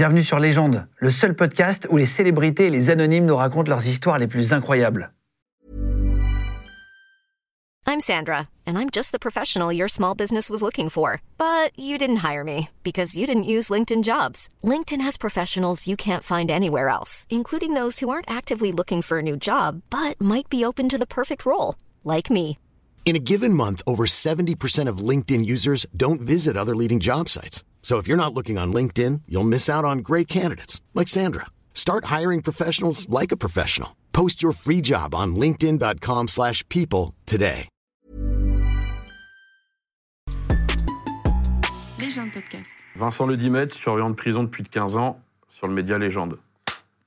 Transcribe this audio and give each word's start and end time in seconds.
Bienvenue 0.00 0.22
sur 0.22 0.38
Légende, 0.38 0.88
le 0.96 1.10
seul 1.10 1.36
podcast 1.36 1.86
où 1.90 1.98
les 1.98 2.06
célébrités 2.06 2.68
et 2.68 2.70
les 2.70 2.88
anonymes 2.88 3.26
nous 3.26 3.36
racontent 3.36 3.68
leurs 3.68 3.86
histoires 3.86 4.18
les 4.18 4.28
plus 4.28 4.54
incroyables. 4.54 5.10
I'm 7.86 8.00
Sandra, 8.00 8.48
and 8.66 8.78
I'm 8.78 8.88
just 8.88 9.12
the 9.12 9.18
professional 9.18 9.70
your 9.70 9.90
small 9.90 10.14
business 10.14 10.48
was 10.48 10.62
looking 10.62 10.88
for. 10.88 11.20
But 11.36 11.78
you 11.78 11.98
didn't 11.98 12.24
hire 12.24 12.42
me 12.42 12.70
because 12.82 13.14
you 13.14 13.26
didn't 13.26 13.44
use 13.44 13.68
LinkedIn 13.68 14.02
jobs. 14.02 14.48
LinkedIn 14.64 15.02
has 15.02 15.18
professionals 15.18 15.86
you 15.86 15.98
can't 15.98 16.24
find 16.24 16.50
anywhere 16.50 16.88
else, 16.88 17.26
including 17.28 17.74
those 17.74 17.98
who 17.98 18.08
aren't 18.08 18.30
actively 18.30 18.72
looking 18.72 19.02
for 19.02 19.18
a 19.18 19.22
new 19.22 19.36
job 19.36 19.82
but 19.90 20.18
might 20.18 20.48
be 20.48 20.64
open 20.64 20.88
to 20.88 20.96
the 20.96 21.04
perfect 21.04 21.44
role, 21.44 21.74
like 22.04 22.30
me. 22.30 22.56
In 23.04 23.16
a 23.16 23.18
given 23.18 23.52
month, 23.52 23.82
over 23.86 24.06
70% 24.06 24.88
of 24.88 25.04
LinkedIn 25.10 25.44
users 25.44 25.84
don't 25.94 26.22
visit 26.22 26.56
other 26.56 26.74
leading 26.74 27.00
job 27.00 27.28
sites. 27.28 27.64
So 27.82 27.98
if 27.98 28.06
you're 28.06 28.16
not 28.16 28.32
looking 28.34 28.56
on 28.58 28.72
LinkedIn, 28.72 29.22
you'll 29.26 29.42
miss 29.48 29.68
out 29.68 29.84
on 29.84 29.98
great 29.98 30.28
candidates 30.28 30.80
like 30.94 31.08
Sandra. 31.08 31.46
Start 31.74 32.04
hiring 32.04 32.40
professionals 32.42 33.08
like 33.08 33.32
a 33.32 33.36
professional. 33.36 33.96
Post 34.12 34.42
your 34.42 34.52
free 34.52 34.80
job 34.82 35.12
on 35.14 35.34
linkedin.com/people 35.34 36.28
slash 36.28 36.62
people 36.68 37.14
today. 37.26 37.66
Légende 42.00 42.32
podcast. 42.32 42.68
Vincent 42.96 43.26
Ledimette, 43.26 43.72
surveillant 43.72 44.10
de 44.10 44.14
prison 44.14 44.42
depuis 44.44 44.64
15 44.64 44.96
ans 44.96 45.20
sur 45.48 45.66
le 45.68 45.74
média 45.74 45.98
Légende. 45.98 46.38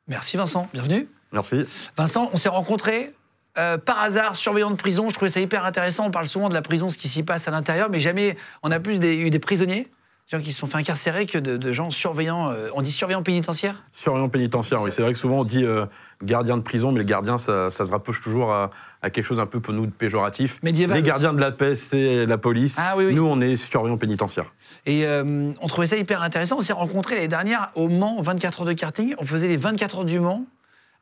Merci 0.08 0.38
Vincent, 0.38 0.68
bienvenue. 0.74 1.08
Merci. 1.32 1.64
Vincent, 1.98 2.30
on 2.34 2.38
s'est 2.38 2.50
rencontrés 2.50 3.14
euh, 3.58 3.78
par 3.78 4.00
hasard, 4.02 4.36
surveillant 4.36 4.70
de 4.72 4.76
prison. 4.76 5.10
Je 5.10 5.16
trouvais 5.16 5.32
ça 5.32 5.40
hyper 5.40 5.66
intéressant. 5.66 6.06
On 6.08 6.12
parle 6.12 6.28
souvent 6.28 6.50
de 6.50 6.54
la 6.54 6.62
prison, 6.62 6.90
ce 6.90 6.98
qui 6.98 7.08
s'y 7.08 7.24
passe 7.24 7.48
à 7.48 7.52
l'intérieur, 7.52 7.90
mais 7.90 8.00
jamais 8.00 8.38
on 8.64 8.72
a 8.72 8.80
plus 8.80 9.00
des- 9.00 9.18
eu 9.18 9.30
des 9.30 9.40
prisonniers, 9.40 9.88
gens 10.32 10.40
qui 10.40 10.52
se 10.54 10.60
sont 10.60 10.68
fait 10.68 10.78
incarcérer, 10.78 11.26
que 11.26 11.38
de, 11.38 11.58
de 11.58 11.72
gens 11.72 11.90
surveillants. 11.90 12.50
euh, 12.50 12.70
on 12.76 12.82
dit 12.82 12.92
surveillants 12.92 13.24
pénitentiaires? 13.24 13.84
Surveillant 13.92 14.30
pénitentiaire, 14.30 14.82
oui. 14.82 14.92
C'est 14.92 15.02
vrai 15.02 15.12
que 15.12 15.18
souvent 15.18 15.40
on 15.40 15.44
dit 15.44 15.66
euh, 15.66 15.86
gardien 16.24 16.58
de 16.58 16.64
prison, 16.64 16.92
mais 16.92 17.00
le 17.00 17.04
gardien, 17.06 17.38
ça, 17.38 17.70
ça 17.70 17.86
se 17.86 17.92
rapproche 17.92 18.22
toujours 18.22 18.52
à, 18.54 18.70
à 19.02 19.10
quelque 19.10 19.26
chose 19.26 19.40
un 19.40 19.46
peu 19.46 19.60
pour 19.60 19.74
nous 19.74 19.86
de 19.86 19.92
péjoratif. 19.92 20.60
Médiéval 20.64 20.96
Les 20.96 21.02
aussi. 21.02 21.08
gardiens 21.10 21.34
de 21.34 21.40
la 21.42 21.52
paix, 21.52 21.76
c'est 21.76 22.26
la 22.26 22.38
police. 22.38 22.76
Ah 22.80 22.96
oui, 22.98 23.06
oui. 23.08 23.16
Nous, 23.16 23.26
on 23.26 23.42
est 23.42 23.56
surveillant 23.58 23.98
pénitentiaire. 23.98 24.54
Et 24.86 25.06
euh, 25.06 25.52
on 25.62 25.68
trouvait 25.68 25.88
ça 25.88 25.98
hyper 25.98 26.22
intéressant. 26.24 26.58
On 26.58 26.62
s'est 26.62 26.74
rencontrés 26.74 27.16
l'année 27.16 27.28
dernière 27.28 27.72
au 27.76 27.90
Mans, 27.90 28.22
24 28.22 28.62
heures 28.62 28.66
de 28.68 28.74
karting. 28.74 29.16
On 29.20 29.26
faisait 29.26 29.50
les 29.50 29.58
24 29.58 30.00
heures 30.00 30.06
du 30.06 30.20
Mans 30.20 30.46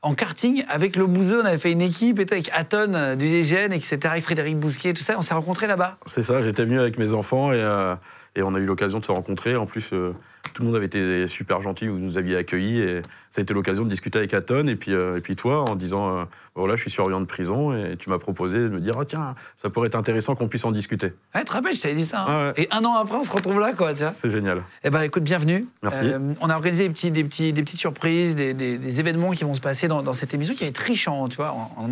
en 0.03 0.15
karting 0.15 0.65
avec 0.67 0.95
le 0.95 1.05
Bouzeux. 1.05 1.41
On 1.43 1.45
avait 1.45 1.59
fait 1.59 1.71
une 1.71 1.81
équipe 1.83 2.17
et 2.19 2.25
avec 2.31 2.49
Aton 2.53 2.95
euh, 2.95 3.15
du 3.15 3.27
DGN, 3.29 3.71
etc., 3.71 3.99
avec 4.05 4.23
Frédéric 4.23 4.57
Bousquet, 4.57 4.93
tout 4.93 5.03
ça. 5.03 5.13
On 5.17 5.21
s'est 5.21 5.35
rencontrés 5.35 5.67
là-bas. 5.67 5.97
C'est 6.07 6.23
ça, 6.23 6.41
j'étais 6.41 6.65
venu 6.65 6.79
avec 6.79 6.97
mes 6.97 7.13
enfants 7.13 7.53
et, 7.53 7.57
euh, 7.61 7.95
et 8.35 8.43
on 8.43 8.55
a 8.55 8.59
eu 8.59 8.65
l'occasion 8.65 8.99
de 8.99 9.05
se 9.05 9.11
rencontrer. 9.11 9.55
En 9.55 9.65
plus, 9.65 9.89
euh, 9.93 10.13
tout 10.53 10.61
le 10.61 10.67
monde 10.67 10.75
avait 10.75 10.85
été 10.85 11.27
super 11.27 11.61
gentil, 11.61 11.87
vous 11.87 11.97
nous 11.99 12.17
aviez 12.17 12.35
accueillis 12.37 12.79
et 12.81 13.01
ça 13.29 13.39
a 13.39 13.41
été 13.41 13.53
l'occasion 13.53 13.83
de 13.83 13.89
discuter 13.89 14.19
avec 14.19 14.33
Aton 14.33 14.67
et 14.67 14.75
puis, 14.75 14.93
euh, 14.93 15.17
et 15.17 15.21
puis 15.21 15.35
toi 15.35 15.61
en 15.69 15.75
disant 15.75 16.17
euh, 16.17 16.23
voilà, 16.55 16.75
je 16.75 16.81
suis 16.81 16.91
surveillant 16.91 17.19
de 17.21 17.25
prison 17.25 17.73
et 17.73 17.95
tu 17.97 18.09
m'as 18.09 18.17
proposé 18.17 18.57
de 18.59 18.67
me 18.69 18.79
dire 18.79 18.95
ah, 18.99 19.05
tiens, 19.05 19.35
ça 19.55 19.69
pourrait 19.69 19.87
être 19.87 19.95
intéressant 19.95 20.35
qu'on 20.35 20.47
puisse 20.47 20.65
en 20.65 20.71
discuter. 20.71 21.07
Ouais, 21.35 21.41
tu 21.41 21.45
te 21.45 21.51
rappelles, 21.51 21.75
je 21.75 21.81
t'avais 21.81 21.93
dit 21.95 22.05
ça. 22.05 22.21
hein. 22.21 22.25
Ah 22.27 22.53
ouais. 22.57 22.63
Et 22.63 22.67
un 22.71 22.83
an 22.85 22.95
après, 22.95 23.15
on 23.17 23.23
se 23.23 23.31
retrouve 23.31 23.59
là, 23.59 23.73
quoi. 23.73 23.93
C'est 23.95 24.29
génial. 24.29 24.63
Eh 24.83 24.89
ben, 24.89 25.01
écoute, 25.03 25.23
bienvenue. 25.23 25.67
Merci. 25.83 26.05
On 26.41 26.49
a 26.49 26.55
organisé 26.55 26.87
des, 26.87 26.93
petits, 26.93 27.11
des, 27.11 27.23
petits, 27.23 27.53
des 27.53 27.63
petites 27.63 27.79
surprises, 27.79 28.35
des, 28.35 28.53
des- 28.53 28.77
des 28.77 28.99
événements 28.99 29.31
qui 29.31 29.43
vont 29.43 29.53
se 29.53 29.61
passer 29.61 29.87
dans, 29.87 30.01
dans 30.03 30.13
cette 30.13 30.33
émission 30.33 30.53
qui 30.55 30.65
être 30.65 30.77
riche 30.77 31.07
en, 31.07 31.27
tu 31.27 31.35
vois, 31.37 31.51
en. 31.51 31.91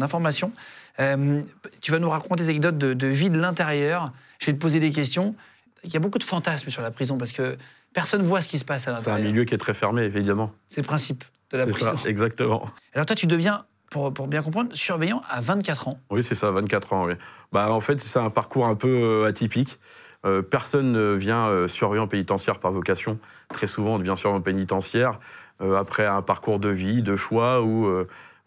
Euh, 0.99 1.41
tu 1.81 1.91
vas 1.91 1.99
nous 1.99 2.09
raconter 2.09 2.43
des 2.43 2.49
anecdotes 2.49 2.77
de, 2.77 2.93
de 2.93 3.07
vie 3.07 3.29
de 3.29 3.39
l'intérieur. 3.39 4.11
Je 4.39 4.47
vais 4.47 4.53
te 4.53 4.57
poser 4.57 4.79
des 4.79 4.91
questions. 4.91 5.35
Il 5.83 5.94
y 5.94 5.97
a 5.97 5.99
beaucoup 5.99 6.17
de 6.19 6.23
fantasmes 6.23 6.69
sur 6.69 6.81
la 6.81 6.91
prison 6.91 7.17
parce 7.17 7.31
que 7.31 7.58
personne 7.94 8.23
voit 8.23 8.41
ce 8.41 8.47
qui 8.49 8.58
se 8.59 8.66
passe 8.66 8.83
à 8.88 8.97
C'est 8.97 9.09
un 9.09 9.13
l'intérieur. 9.13 9.31
milieu 9.31 9.44
qui 9.45 9.53
est 9.53 9.58
très 9.59 9.73
fermé, 9.73 10.03
évidemment. 10.03 10.52
C'est 10.69 10.81
le 10.81 10.88
principe 10.88 11.23
de 11.52 11.58
la 11.58 11.66
C'est 11.66 11.72
prison. 11.72 11.97
ça, 11.97 12.09
exactement. 12.09 12.67
Alors 12.94 13.05
toi, 13.05 13.16
tu 13.16 13.27
deviens, 13.27 13.66
pour, 13.89 14.13
pour 14.13 14.27
bien 14.27 14.41
comprendre, 14.41 14.73
surveillant 14.75 15.22
à 15.30 15.41
24 15.41 15.88
ans. 15.88 16.00
Oui, 16.11 16.23
c'est 16.23 16.35
ça, 16.35 16.52
24 16.52 16.94
ans. 16.94 17.05
Oui. 17.05 17.13
Bah, 17.52 17.72
en 17.72 17.79
fait, 17.79 18.00
c'est 18.00 18.19
un 18.19 18.29
parcours 18.29 18.66
un 18.67 18.75
peu 18.75 18.88
euh, 19.23 19.25
atypique. 19.28 19.79
Euh, 20.25 20.41
personne 20.41 20.91
ne 20.91 21.13
vient 21.13 21.47
euh, 21.47 21.67
surveillant 21.69 22.07
pénitentiaire 22.07 22.59
par 22.59 22.72
vocation. 22.72 23.19
Très 23.53 23.67
souvent, 23.67 23.96
on 23.96 24.00
devient 24.00 24.16
surveillant 24.17 24.41
pénitentiaire 24.41 25.19
euh, 25.61 25.78
après 25.78 26.06
un 26.06 26.22
parcours 26.22 26.59
de 26.59 26.69
vie, 26.69 27.01
de 27.01 27.16
choix 27.16 27.61
ou 27.63 27.90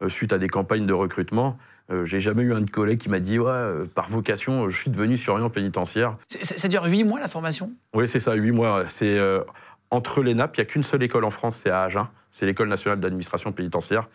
suite 0.08 0.32
à 0.32 0.38
des 0.38 0.48
campagnes 0.48 0.84
de 0.84 0.92
recrutement. 0.92 1.56
Euh, 1.90 2.04
J'ai 2.04 2.20
jamais 2.20 2.42
eu 2.42 2.54
un 2.54 2.64
collègue 2.64 2.98
qui 2.98 3.08
m'a 3.08 3.20
dit 3.20 3.38
ouais, 3.38 3.50
euh, 3.50 3.86
par 3.86 4.08
vocation, 4.08 4.68
je 4.68 4.76
suis 4.76 4.90
devenu 4.90 5.16
surveillant 5.16 5.50
pénitentiaire. 5.50 6.12
Ça, 6.28 6.68
dure 6.68 6.84
8 6.84 7.04
mois 7.04 7.20
la 7.20 7.28
formation? 7.28 7.72
Oui, 7.94 8.08
c'est 8.08 8.20
ça, 8.20 8.34
huit 8.34 8.52
mois. 8.52 8.88
C'est 8.88 9.18
euh, 9.18 9.42
entre 9.90 10.22
les 10.22 10.34
nappes, 10.34 10.56
il 10.56 10.60
n'y 10.60 10.62
a 10.62 10.66
qu'une 10.66 10.82
seule 10.82 11.02
école 11.02 11.24
en 11.24 11.30
France, 11.30 11.60
c'est 11.62 11.70
à 11.70 11.82
Agen. 11.82 12.08
C'est 12.30 12.46
l'école 12.46 12.68
nationale 12.68 13.00
d'administration 13.00 13.52
pénitentiaire. 13.52 14.08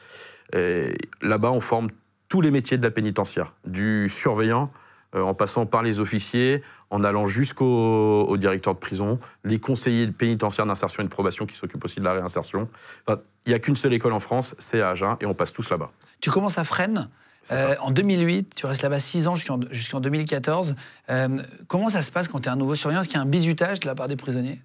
Là-bas, 1.22 1.52
on 1.52 1.62
forme 1.62 1.90
tous 2.30 2.42
les 2.42 2.52
métiers 2.52 2.78
de 2.78 2.84
la 2.84 2.92
pénitentiaire, 2.92 3.54
du 3.66 4.10
surveillant, 4.10 4.72
euh, 5.16 5.22
en 5.22 5.34
passant 5.34 5.66
par 5.66 5.84
les 5.84 6.00
officiers, 6.00 6.62
en 6.90 7.04
allant 7.04 7.28
jusqu'au 7.28 8.26
au 8.28 8.38
directeur 8.38 8.74
de 8.74 8.80
prison, 8.80 9.20
les 9.46 9.60
conseillers 9.60 10.08
pénitentiaires 10.08 10.66
d'insertion 10.66 11.02
et 11.02 11.06
de 11.06 11.12
probation 11.12 11.46
qui 11.46 11.56
s'occupent 11.56 11.86
aussi 11.86 12.00
de 12.00 12.04
la 12.04 12.14
réinsertion. 12.14 12.68
Enfin, 13.08 13.22
il 13.46 13.50
n'y 13.50 13.56
a 13.56 13.60
qu'une 13.60 13.76
seule 13.76 13.94
école 13.94 14.12
en 14.12 14.20
France, 14.20 14.56
c'est 14.58 14.82
à 14.82 14.90
Agen, 14.90 15.16
et 15.22 15.26
on 15.26 15.34
passe 15.34 15.54
tous 15.54 15.70
là-bas. 15.70 15.92
Tu 16.20 16.30
commences 16.30 16.58
à 16.58 16.66
Fresnes 16.66 17.10
euh, 17.52 17.76
en 17.82 17.92
2008, 17.92 18.54
tu 18.56 18.66
restes 18.66 18.82
là-bas 18.82 19.00
6 19.00 19.28
ans 19.28 19.36
jusqu'en 19.36 19.60
jusqu'en 19.72 20.00
2014. 20.00 20.76
Euh, 21.10 21.28
comment 21.68 21.90
ça 21.90 22.02
se 22.02 22.12
passe 22.12 22.28
quand 22.28 22.40
tu 22.42 22.50
es 22.50 22.52
un 22.52 22.56
nouveau 22.56 22.76
surveillant? 22.76 23.02
Est-ce 23.02 23.10
qu'il 23.10 23.18
y 23.18 23.20
a 23.20 23.24
un 23.24 23.28
bizutage 23.28 23.80
de 23.80 23.88
la 23.88 23.96
part 23.96 24.08
des 24.08 24.16
prisonniers? 24.16 24.62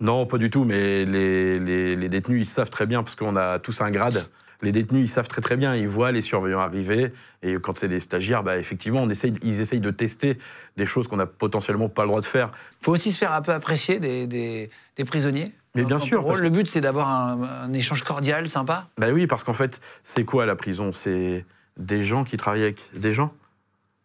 Non, 0.00 0.26
pas 0.26 0.38
du 0.38 0.50
tout, 0.50 0.64
mais 0.64 1.04
les, 1.04 1.58
les- 1.60 1.94
les 1.96 2.08
détenus, 2.08 2.42
ils 2.42 2.50
savent 2.50 2.70
très 2.70 2.86
bien, 2.86 3.02
parce 3.02 3.14
qu'on 3.14 3.36
a 3.36 3.58
tous 3.60 3.80
un 3.80 3.90
grade. 3.90 4.26
Les 4.62 4.72
détenus, 4.72 5.04
ils 5.04 5.12
savent 5.12 5.28
très 5.28 5.40
très 5.42 5.56
bien, 5.56 5.74
ils 5.76 5.86
voient 5.88 6.10
les 6.10 6.22
surveillants 6.22 6.60
arriver, 6.60 7.12
et 7.42 7.54
quand 7.56 7.76
c'est 7.76 7.88
des 7.88 8.00
stagiaires, 8.00 8.42
bah, 8.42 8.56
effectivement, 8.56 9.00
on 9.02 9.10
essaye, 9.10 9.34
ils 9.42 9.60
essayent 9.60 9.80
de 9.80 9.90
tester 9.90 10.38
des 10.76 10.86
choses 10.86 11.06
qu'on 11.06 11.16
n'a 11.18 11.26
potentiellement 11.26 11.88
pas 11.88 12.02
le 12.02 12.08
droit 12.08 12.20
de 12.20 12.24
faire. 12.26 12.50
faut 12.80 12.92
aussi 12.92 13.12
se 13.12 13.18
faire 13.18 13.32
un 13.32 13.42
peu 13.42 13.52
apprécier 13.52 14.00
des, 14.00 14.26
des- 14.26 14.70
des 14.96 15.04
prisonniers. 15.04 15.52
Mais 15.76 15.84
bien 15.84 15.98
sûr, 15.98 16.18
rôle. 16.20 16.26
parce 16.28 16.38
que- 16.38 16.44
Le 16.44 16.50
but, 16.50 16.68
c'est 16.68 16.80
d'avoir 16.80 17.08
un, 17.10 17.42
un 17.64 17.72
échange 17.72 18.02
cordial, 18.04 18.48
sympa. 18.48 18.88
Bah 18.98 19.08
oui, 19.12 19.26
parce 19.26 19.44
qu'en 19.44 19.54
fait, 19.54 19.80
c'est 20.02 20.24
quoi 20.24 20.46
la 20.46 20.56
prison? 20.56 20.92
C'est 20.92 21.44
des 21.76 22.02
gens 22.02 22.24
qui 22.24 22.36
travaillent 22.36 22.62
avec 22.62 22.80
des 22.94 23.12
gens. 23.12 23.32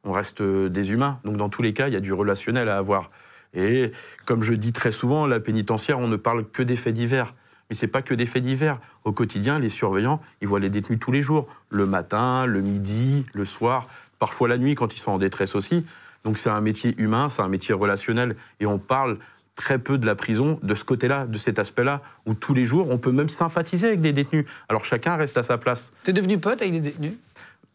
On 0.04 0.12
reste 0.12 0.42
euh, 0.42 0.70
des 0.70 0.92
humains, 0.92 1.20
donc 1.24 1.38
dans 1.38 1.50
tous 1.50 1.62
les 1.62 1.74
cas, 1.74 1.88
il 1.88 1.94
y 1.94 1.98
a 1.98 2.00
du 2.02 2.14
relationnel 2.14 2.70
à 2.70 2.78
avoir. 2.78 3.12
Et 3.54 3.92
comme 4.26 4.44
je 4.44 4.54
dis 4.54 4.74
très 4.74 4.92
souvent, 4.92 5.28
la 5.28 5.40
pénitentiaire, 5.40 6.00
on 6.00 6.08
ne 6.08 6.16
parle 6.16 6.48
que 6.50 6.64
des 6.64 6.76
faits 6.76 6.94
divers. 6.94 7.34
Mais 7.70 7.76
c'est 7.76 7.88
pas 7.88 8.02
que 8.02 8.14
des 8.14 8.26
faits 8.26 8.44
divers. 8.44 8.80
Au 9.04 9.12
quotidien, 9.12 9.60
les 9.60 9.70
surveillants, 9.70 10.22
ils 10.42 10.48
voient 10.48 10.60
les 10.60 10.70
détenus 10.70 11.00
tous 11.00 11.12
les 11.12 11.22
jours, 11.22 11.48
le 11.70 11.86
matin, 11.86 12.46
le 12.46 12.62
midi, 12.62 13.24
le 13.34 13.46
soir, 13.46 13.88
parfois 14.18 14.48
la 14.48 14.58
nuit 14.58 14.76
quand 14.76 14.94
ils 14.94 15.00
sont 15.00 15.12
en 15.12 15.18
détresse 15.18 15.56
aussi. 15.56 15.86
Donc 16.24 16.38
c'est 16.38 16.50
un 16.50 16.62
métier 16.62 16.96
humain, 16.98 17.30
c'est 17.30 17.42
un 17.42 17.48
métier 17.48 17.74
relationnel, 17.74 18.36
et 18.60 18.66
on 18.66 18.80
parle 18.80 19.18
très 19.56 19.78
peu 19.78 19.98
de 19.98 20.06
la 20.06 20.16
prison 20.16 20.60
de 20.64 20.74
ce 20.74 20.84
côté-là, 20.84 21.28
de 21.28 21.38
cet 21.38 21.60
aspect-là, 21.60 22.02
où 22.26 22.34
tous 22.34 22.54
les 22.54 22.66
jours, 22.66 22.90
on 22.90 22.98
peut 22.98 23.12
même 23.12 23.30
sympathiser 23.30 23.88
avec 23.88 24.02
des 24.02 24.14
détenus. 24.14 24.46
Alors 24.70 24.86
chacun 24.86 25.16
reste 25.16 25.38
à 25.38 25.44
sa 25.44 25.58
place. 25.58 25.92
Tu 26.04 26.12
es 26.12 26.14
devenu 26.14 26.38
pote 26.38 26.62
avec 26.62 26.72
des 26.72 26.80
détenus? 26.80 27.14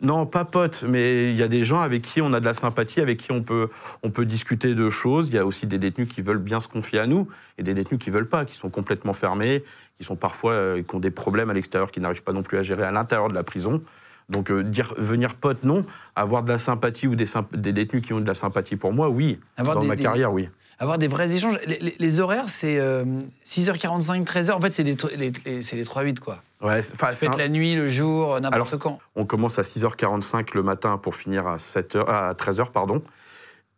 Non, 0.05 0.27
pas 0.27 0.45
pote, 0.45 0.85
mais 0.87 1.31
il 1.31 1.37
y 1.37 1.43
a 1.43 1.49
des 1.49 1.65
gens 1.65 1.81
avec 1.81 2.03
qui 2.03 2.21
on 2.21 2.33
a 2.35 2.41
de 2.41 2.45
la 2.45 2.53
sympathie, 2.53 3.01
avec 3.01 3.19
qui 3.19 3.33
on 3.33 3.43
peut, 3.43 3.69
on 4.03 4.11
peut 4.11 4.27
discuter 4.27 4.75
de 4.75 4.91
choses. 4.91 5.29
Il 5.29 5.35
y 5.35 5.39
a 5.39 5.47
aussi 5.47 5.67
des 5.67 5.79
détenus 5.79 6.09
qui 6.09 6.21
veulent 6.21 6.39
bien 6.39 6.61
se 6.61 6.69
confier 6.69 6.99
à 6.99 7.07
nous 7.07 7.27
et 7.57 7.63
des 7.63 7.73
détenus 7.73 7.99
qui 7.99 8.11
veulent 8.11 8.29
pas, 8.29 8.45
qui 8.45 8.55
sont 8.55 8.69
complètement 8.69 9.15
fermés, 9.15 9.65
qui 9.99 10.05
sont 10.05 10.17
parfois 10.17 10.53
euh, 10.53 10.83
qui 10.83 10.95
ont 10.95 11.01
des 11.01 11.11
problèmes 11.11 11.49
à 11.49 11.55
l'extérieur, 11.55 11.91
qui 11.91 12.01
n'arrivent 12.01 12.23
pas 12.23 12.33
non 12.35 12.43
plus 12.43 12.59
à 12.59 12.63
gérer 12.63 12.85
à 12.85 12.93
l'intérieur 12.93 13.29
de 13.29 13.35
la 13.35 13.45
prison. 13.45 13.83
Donc 14.29 14.51
euh, 14.51 14.63
dire 14.63 14.93
venir 14.99 15.35
pote, 15.37 15.65
non. 15.65 15.85
Avoir 16.17 16.43
de 16.43 16.51
la 16.53 16.59
sympathie 16.59 17.07
ou 17.07 17.15
des, 17.17 17.27
des 17.55 17.73
détenus 17.73 18.03
qui 18.03 18.13
ont 18.13 18.21
de 18.21 18.27
la 18.27 18.35
sympathie 18.35 18.77
pour 18.77 18.93
moi, 18.93 19.09
oui. 19.09 19.41
Avoir 19.57 19.77
Dans 19.77 19.83
des- 19.83 19.89
ma 19.89 19.97
des- 19.97 20.03
carrière, 20.03 20.33
oui. 20.33 20.49
Avoir 20.79 20.99
des 20.99 21.09
vrais 21.09 21.31
échanges. 21.33 21.59
Les, 21.67 21.79
les- 21.79 21.95
les 21.99 22.21
horaires, 22.21 22.49
c'est 22.49 22.79
euh, 22.79 23.05
6h45, 23.45 24.25
13h. 24.25 24.53
En 24.53 24.61
fait, 24.61 24.73
c'est 24.73 24.83
les, 24.83 24.97
les- 25.17 25.62
c'est 25.62 25.77
les 25.77 25.85
3-8, 25.85 26.19
quoi. 26.19 26.43
Ouais, 26.61 26.82
Faites 26.82 27.25
un- 27.31 27.37
la 27.37 27.49
nuit, 27.49 27.75
le 27.75 27.88
jour, 27.88 28.37
Alors, 28.37 28.41
n'importe 28.41 28.79
quand. 28.79 28.99
On 29.17 29.25
commence 29.25 29.59
à 29.59 29.62
6h45 29.62 30.55
le 30.55 30.62
matin 30.62 30.99
pour 30.99 31.15
finir 31.15 31.47
à, 31.47 31.56
7h, 31.59 32.05
à 32.09 32.32
13h, 32.35 32.71
pardon. 32.71 33.03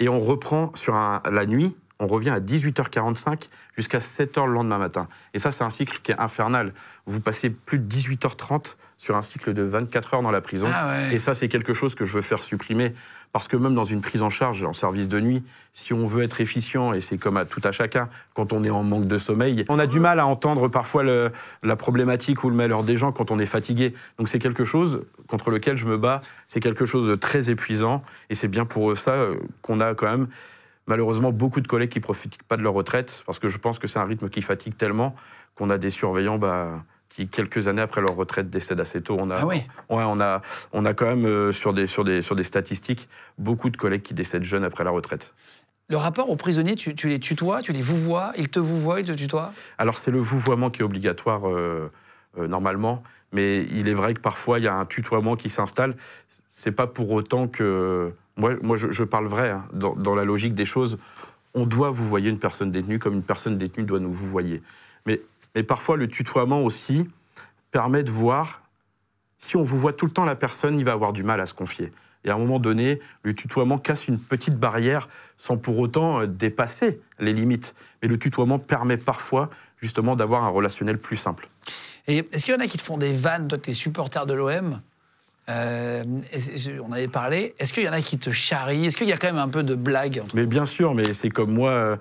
Et 0.00 0.08
on 0.08 0.20
reprend 0.20 0.75
sur 0.75 0.94
un- 0.94 1.22
la 1.31 1.46
nuit, 1.46 1.75
on 1.98 2.06
revient 2.06 2.31
à 2.31 2.40
18h45 2.40 3.48
jusqu'à 3.76 3.98
7h 4.00 4.46
le 4.46 4.52
lendemain 4.52 4.78
matin. 4.78 5.08
Et 5.34 5.38
ça, 5.38 5.50
c'est 5.52 5.64
un 5.64 5.70
cycle 5.70 5.98
qui 6.02 6.12
est 6.12 6.19
infernal. 6.20 6.72
Vous 7.06 7.20
passez 7.20 7.48
plus 7.50 7.78
de 7.78 7.84
18h30 7.87 8.76
sur 8.98 9.16
un 9.16 9.22
cycle 9.22 9.52
de 9.54 9.62
24 9.62 10.14
heures 10.14 10.22
dans 10.22 10.31
la 10.31 10.40
prison. 10.43 10.69
Ah 10.72 10.88
ouais. 10.88 11.14
Et 11.14 11.19
ça, 11.19 11.34
c'est 11.34 11.48
quelque 11.48 11.72
chose 11.75 11.94
que 11.94 12.04
je 12.04 12.12
veux 12.12 12.22
faire 12.22 12.43
supprimer. 12.43 12.94
Parce 13.36 13.48
que 13.48 13.58
même 13.58 13.74
dans 13.74 13.84
une 13.84 14.00
prise 14.00 14.22
en 14.22 14.30
charge 14.30 14.64
en 14.64 14.72
service 14.72 15.08
de 15.08 15.20
nuit, 15.20 15.42
si 15.70 15.92
on 15.92 16.06
veut 16.06 16.22
être 16.22 16.40
efficient, 16.40 16.94
et 16.94 17.02
c'est 17.02 17.18
comme 17.18 17.36
à 17.36 17.44
tout 17.44 17.60
à 17.64 17.70
chacun, 17.70 18.08
quand 18.32 18.54
on 18.54 18.64
est 18.64 18.70
en 18.70 18.82
manque 18.82 19.04
de 19.04 19.18
sommeil, 19.18 19.66
on 19.68 19.78
a 19.78 19.86
du 19.86 20.00
mal 20.00 20.20
à 20.20 20.26
entendre 20.26 20.68
parfois 20.68 21.04
la 21.04 21.76
problématique 21.76 22.44
ou 22.44 22.48
le 22.48 22.56
malheur 22.56 22.82
des 22.82 22.96
gens 22.96 23.12
quand 23.12 23.30
on 23.30 23.38
est 23.38 23.44
fatigué. 23.44 23.92
Donc 24.16 24.30
c'est 24.30 24.38
quelque 24.38 24.64
chose 24.64 25.02
contre 25.28 25.50
lequel 25.50 25.76
je 25.76 25.84
me 25.84 25.98
bats. 25.98 26.22
C'est 26.46 26.60
quelque 26.60 26.86
chose 26.86 27.08
de 27.08 27.14
très 27.14 27.50
épuisant. 27.50 28.02
Et 28.30 28.34
c'est 28.34 28.48
bien 28.48 28.64
pour 28.64 28.96
ça 28.96 29.10
euh, 29.10 29.36
qu'on 29.60 29.80
a 29.80 29.94
quand 29.94 30.10
même 30.10 30.28
malheureusement 30.86 31.30
beaucoup 31.30 31.60
de 31.60 31.68
collègues 31.68 31.90
qui 31.90 32.00
profitent 32.00 32.42
pas 32.44 32.56
de 32.56 32.62
leur 32.62 32.72
retraite 32.72 33.22
parce 33.26 33.38
que 33.38 33.48
je 33.48 33.58
pense 33.58 33.78
que 33.78 33.86
c'est 33.86 33.98
un 33.98 34.04
rythme 34.04 34.30
qui 34.30 34.40
fatigue 34.40 34.78
tellement 34.78 35.14
qu'on 35.56 35.68
a 35.68 35.76
des 35.76 35.90
surveillants 35.90 36.38
bah, 36.38 36.84
qui, 37.08 37.29
quelques 37.29 37.69
années 37.69 37.82
après 37.82 38.00
leur 38.00 38.14
retraite, 38.14 38.50
décèdent 38.50 38.81
assez 38.81 39.00
tôt. 39.03 39.17
On 39.19 39.31
a, 39.31 39.37
Ah 39.37 39.47
oui. 39.47 39.56
ouais, 39.91 40.05
on 40.06 40.20
a, 40.20 40.43
on 40.73 40.85
a 40.85 40.94
quand 40.94 41.06
même, 41.06 41.25
euh, 41.25 41.53
sur, 41.53 41.73
des, 41.73 41.87
sur, 41.87 42.05
des, 42.05 42.20
sur 42.23 42.37
des 42.37 42.43
statistiques, 42.43 43.08
beaucoup 43.38 43.70
de 43.70 43.76
collègues 43.76 44.03
qui 44.03 44.14
décèdent 44.14 44.44
jeunes 44.44 44.64
après 44.64 44.85
la 44.85 44.91
retraite. 44.91 45.35
Le 45.88 45.97
rapport 45.97 46.29
aux 46.31 46.37
prisonniers, 46.37 46.75
tu, 46.75 46.94
tu 46.94 47.08
les 47.08 47.20
tutoies, 47.20 47.62
tu 47.62 47.73
les 47.73 47.81
vouvoies, 47.82 48.32
ils 48.37 48.49
te 48.49 48.58
vouvoient, 48.58 49.00
ils 49.00 49.06
te 49.06 49.12
tutoient? 49.12 49.53
Alors, 49.79 49.99
c'est 49.99 50.11
le 50.11 50.19
vouvoiement 50.19 50.69
qui 50.69 50.81
est 50.82 50.85
obligatoire 50.85 51.49
euh, 51.49 51.91
euh, 52.38 52.49
normalement, 52.49 53.05
mais 53.32 53.62
il 53.70 53.87
est 53.88 53.94
vrai 53.94 54.14
que 54.14 54.20
parfois, 54.20 54.58
il 54.58 54.64
y 54.64 54.69
a 54.69 54.75
un 54.75 54.85
tutoiement 54.85 55.37
qui 55.37 55.49
s'installe. 55.49 55.97
C'est 56.49 56.73
pas 56.73 56.87
pour 56.88 57.12
autant 57.12 57.47
que. 57.47 58.12
Moi, 58.37 58.55
moi 58.62 58.76
je, 58.76 58.91
je 58.91 59.05
parle 59.05 59.26
vrai, 59.26 59.50
hein, 59.50 59.64
dans, 59.73 59.94
dans 59.94 60.14
la 60.14 60.25
logique 60.25 60.55
des 60.55 60.67
choses. 60.67 60.99
On 61.55 61.67
doit 61.67 61.91
vous 61.91 62.06
voyer 62.06 62.31
une 62.31 62.38
personne 62.38 62.70
détenue 62.70 62.99
comme 62.99 63.14
une 63.14 63.23
personne 63.23 63.56
détenue 63.56 63.85
doit 63.85 64.00
nous 64.00 64.12
vous 64.12 64.26
voyer. 64.29 64.62
Mais, 65.06 65.23
mais 65.56 65.62
parfois, 65.62 65.97
le 65.97 66.06
tutoiement 66.06 66.62
aussi 66.62 67.08
permet 67.70 68.05
de 68.05 68.11
voir. 68.12 68.62
Si 69.38 69.56
on 69.56 69.62
vous 69.62 69.79
voit 69.79 69.94
tout 69.94 70.05
le 70.05 70.12
temps 70.12 70.26
la 70.26 70.37
personne, 70.37 70.79
il 70.79 70.85
va 70.85 70.93
avoir 70.93 71.14
du 71.14 71.25
mal 71.25 71.41
à 71.41 71.47
se 71.47 71.55
confier. 71.55 71.93
Et 72.25 72.31
à 72.31 72.35
un 72.35 72.38
moment 72.38 72.58
donné, 72.58 73.00
le 73.23 73.35
tutoiement 73.35 73.79
casse 73.79 74.06
une 74.06 74.19
petite 74.19 74.56
barrière 74.56 75.08
sans 75.38 75.56
pour 75.56 75.79
autant 75.79 76.20
euh, 76.20 76.26
dépasser 76.26 77.00
les 77.20 77.32
limites. 77.32 77.75
Mais 78.03 78.08
le 78.08 78.19
tutoiement 78.19 78.58
permet 78.58 78.99
parfois 78.99 79.49
justement 79.81 80.14
d'avoir 80.14 80.44
un 80.44 80.49
relationnel 80.49 80.99
plus 80.99 81.17
simple. 81.17 81.49
Et 82.06 82.26
est-ce 82.32 82.44
qu'il 82.44 82.55
y 82.55 82.56
en 82.56 82.61
a 82.61 82.67
qui 82.67 82.79
te 82.79 82.82
font 82.82 82.99
des 82.99 83.12
vannes, 83.14 83.49
toi, 83.49 83.58
t'es 83.58 83.73
supporter 83.73 84.26
de 84.26 84.35
l'OM 84.35 84.81
Euh, 85.49 86.05
on 86.87 86.93
avait 86.93 87.08
parlé. 87.08 87.55
Est-ce 87.58 87.73
qu'il 87.73 87.85
y 87.85 87.88
en 87.88 87.93
a 87.93 88.03
qui 88.03 88.19
te 88.19 88.31
charrient? 88.31 88.87
Est-ce 88.87 88.97
qu'il 88.97 89.08
y 89.08 89.12
a 89.12 89.17
quand 89.17 89.29
même 89.29 89.38
un 89.38 89.49
peu 89.49 89.62
de 89.62 89.75
blague 89.75 90.20
entre 90.23 90.35
Mais 90.35 90.44
bien 90.44 90.67
sûr, 90.67 90.94
mais 90.94 91.12
c'est 91.12 91.31
comme 91.31 91.53
moi, 91.53 91.70
euh, 91.70 91.97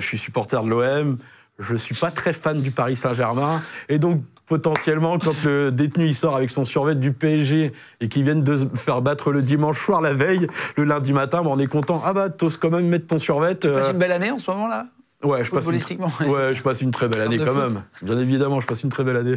je 0.00 0.06
suis 0.06 0.18
supporter 0.18 0.62
de 0.62 0.68
l'OM, 0.68 1.18
je 1.58 1.74
suis 1.76 1.94
pas 1.94 2.10
très 2.10 2.32
fan 2.32 2.60
du 2.60 2.70
Paris 2.70 2.96
Saint-Germain, 2.96 3.62
et 3.88 3.98
donc 3.98 4.20
potentiellement, 4.46 5.18
quand 5.18 5.34
le 5.44 5.72
détenu 5.72 6.06
il 6.06 6.14
sort 6.14 6.36
avec 6.36 6.50
son 6.50 6.64
survêt 6.64 6.94
du 6.94 7.12
PSG 7.12 7.72
et 8.00 8.08
qu'il 8.08 8.22
vienne 8.24 8.44
de 8.44 8.56
se 8.56 8.78
faire 8.78 9.02
battre 9.02 9.32
le 9.32 9.42
dimanche 9.42 9.84
soir 9.84 10.00
la 10.00 10.12
veille, 10.12 10.46
le 10.76 10.84
lundi 10.84 11.12
matin, 11.12 11.42
bah, 11.42 11.50
on 11.50 11.58
est 11.58 11.66
content. 11.66 12.00
Ah 12.04 12.12
bah, 12.12 12.30
t'oses 12.30 12.56
quand 12.56 12.70
même 12.70 12.86
mettre 12.86 13.08
ton 13.08 13.18
survêt. 13.18 13.56
Tu 13.58 13.68
passes 13.68 13.88
euh, 13.88 13.92
une 13.92 13.98
belle 13.98 14.12
année 14.12 14.30
en 14.30 14.38
ce 14.38 14.48
moment 14.50 14.68
là 14.68 14.86
ouais, 15.24 15.42
je 15.44 15.50
passe 15.50 15.58
une, 15.58 15.62
footballistiquement, 15.62 16.12
ouais. 16.20 16.28
ouais, 16.28 16.54
je 16.54 16.62
passe 16.62 16.80
une 16.80 16.92
très 16.92 17.08
belle 17.08 17.22
année 17.22 17.38
quand 17.38 17.46
foot. 17.46 17.56
même. 17.56 17.82
Bien 18.02 18.18
évidemment, 18.18 18.60
je 18.60 18.66
passe 18.66 18.84
une 18.84 18.90
très 18.90 19.02
belle 19.02 19.16
année. 19.16 19.36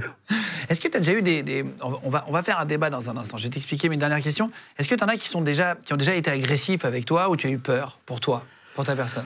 Est-ce 0.69 0.79
que 0.79 0.87
tu 0.87 0.97
as 0.97 0.99
déjà 0.99 1.13
eu 1.13 1.23
des, 1.23 1.41
des- 1.41 1.65
on, 1.81 2.09
va, 2.09 2.25
on 2.27 2.31
va 2.31 2.43
faire 2.43 2.59
un 2.59 2.65
débat 2.65 2.91
dans 2.91 3.09
un 3.09 3.17
instant. 3.17 3.37
Je 3.37 3.43
vais 3.43 3.49
t'expliquer 3.49 3.89
mes 3.89 3.97
dernières 3.97 4.21
questions. 4.21 4.51
Est-ce 4.77 4.87
que 4.87 4.93
tu 4.95 5.03
en 5.03 5.07
as 5.07 5.15
qui, 5.17 5.27
sont 5.27 5.41
déjà, 5.41 5.75
qui 5.83 5.93
ont 5.93 5.97
déjà 5.97 6.13
été 6.13 6.29
agressifs 6.29 6.85
avec 6.85 7.05
toi 7.05 7.29
ou 7.29 7.35
tu 7.35 7.47
as 7.47 7.49
eu 7.49 7.57
peur 7.57 7.97
pour 8.05 8.19
toi, 8.19 8.43
pour 8.75 8.85
ta 8.85 8.95
personne? 8.95 9.25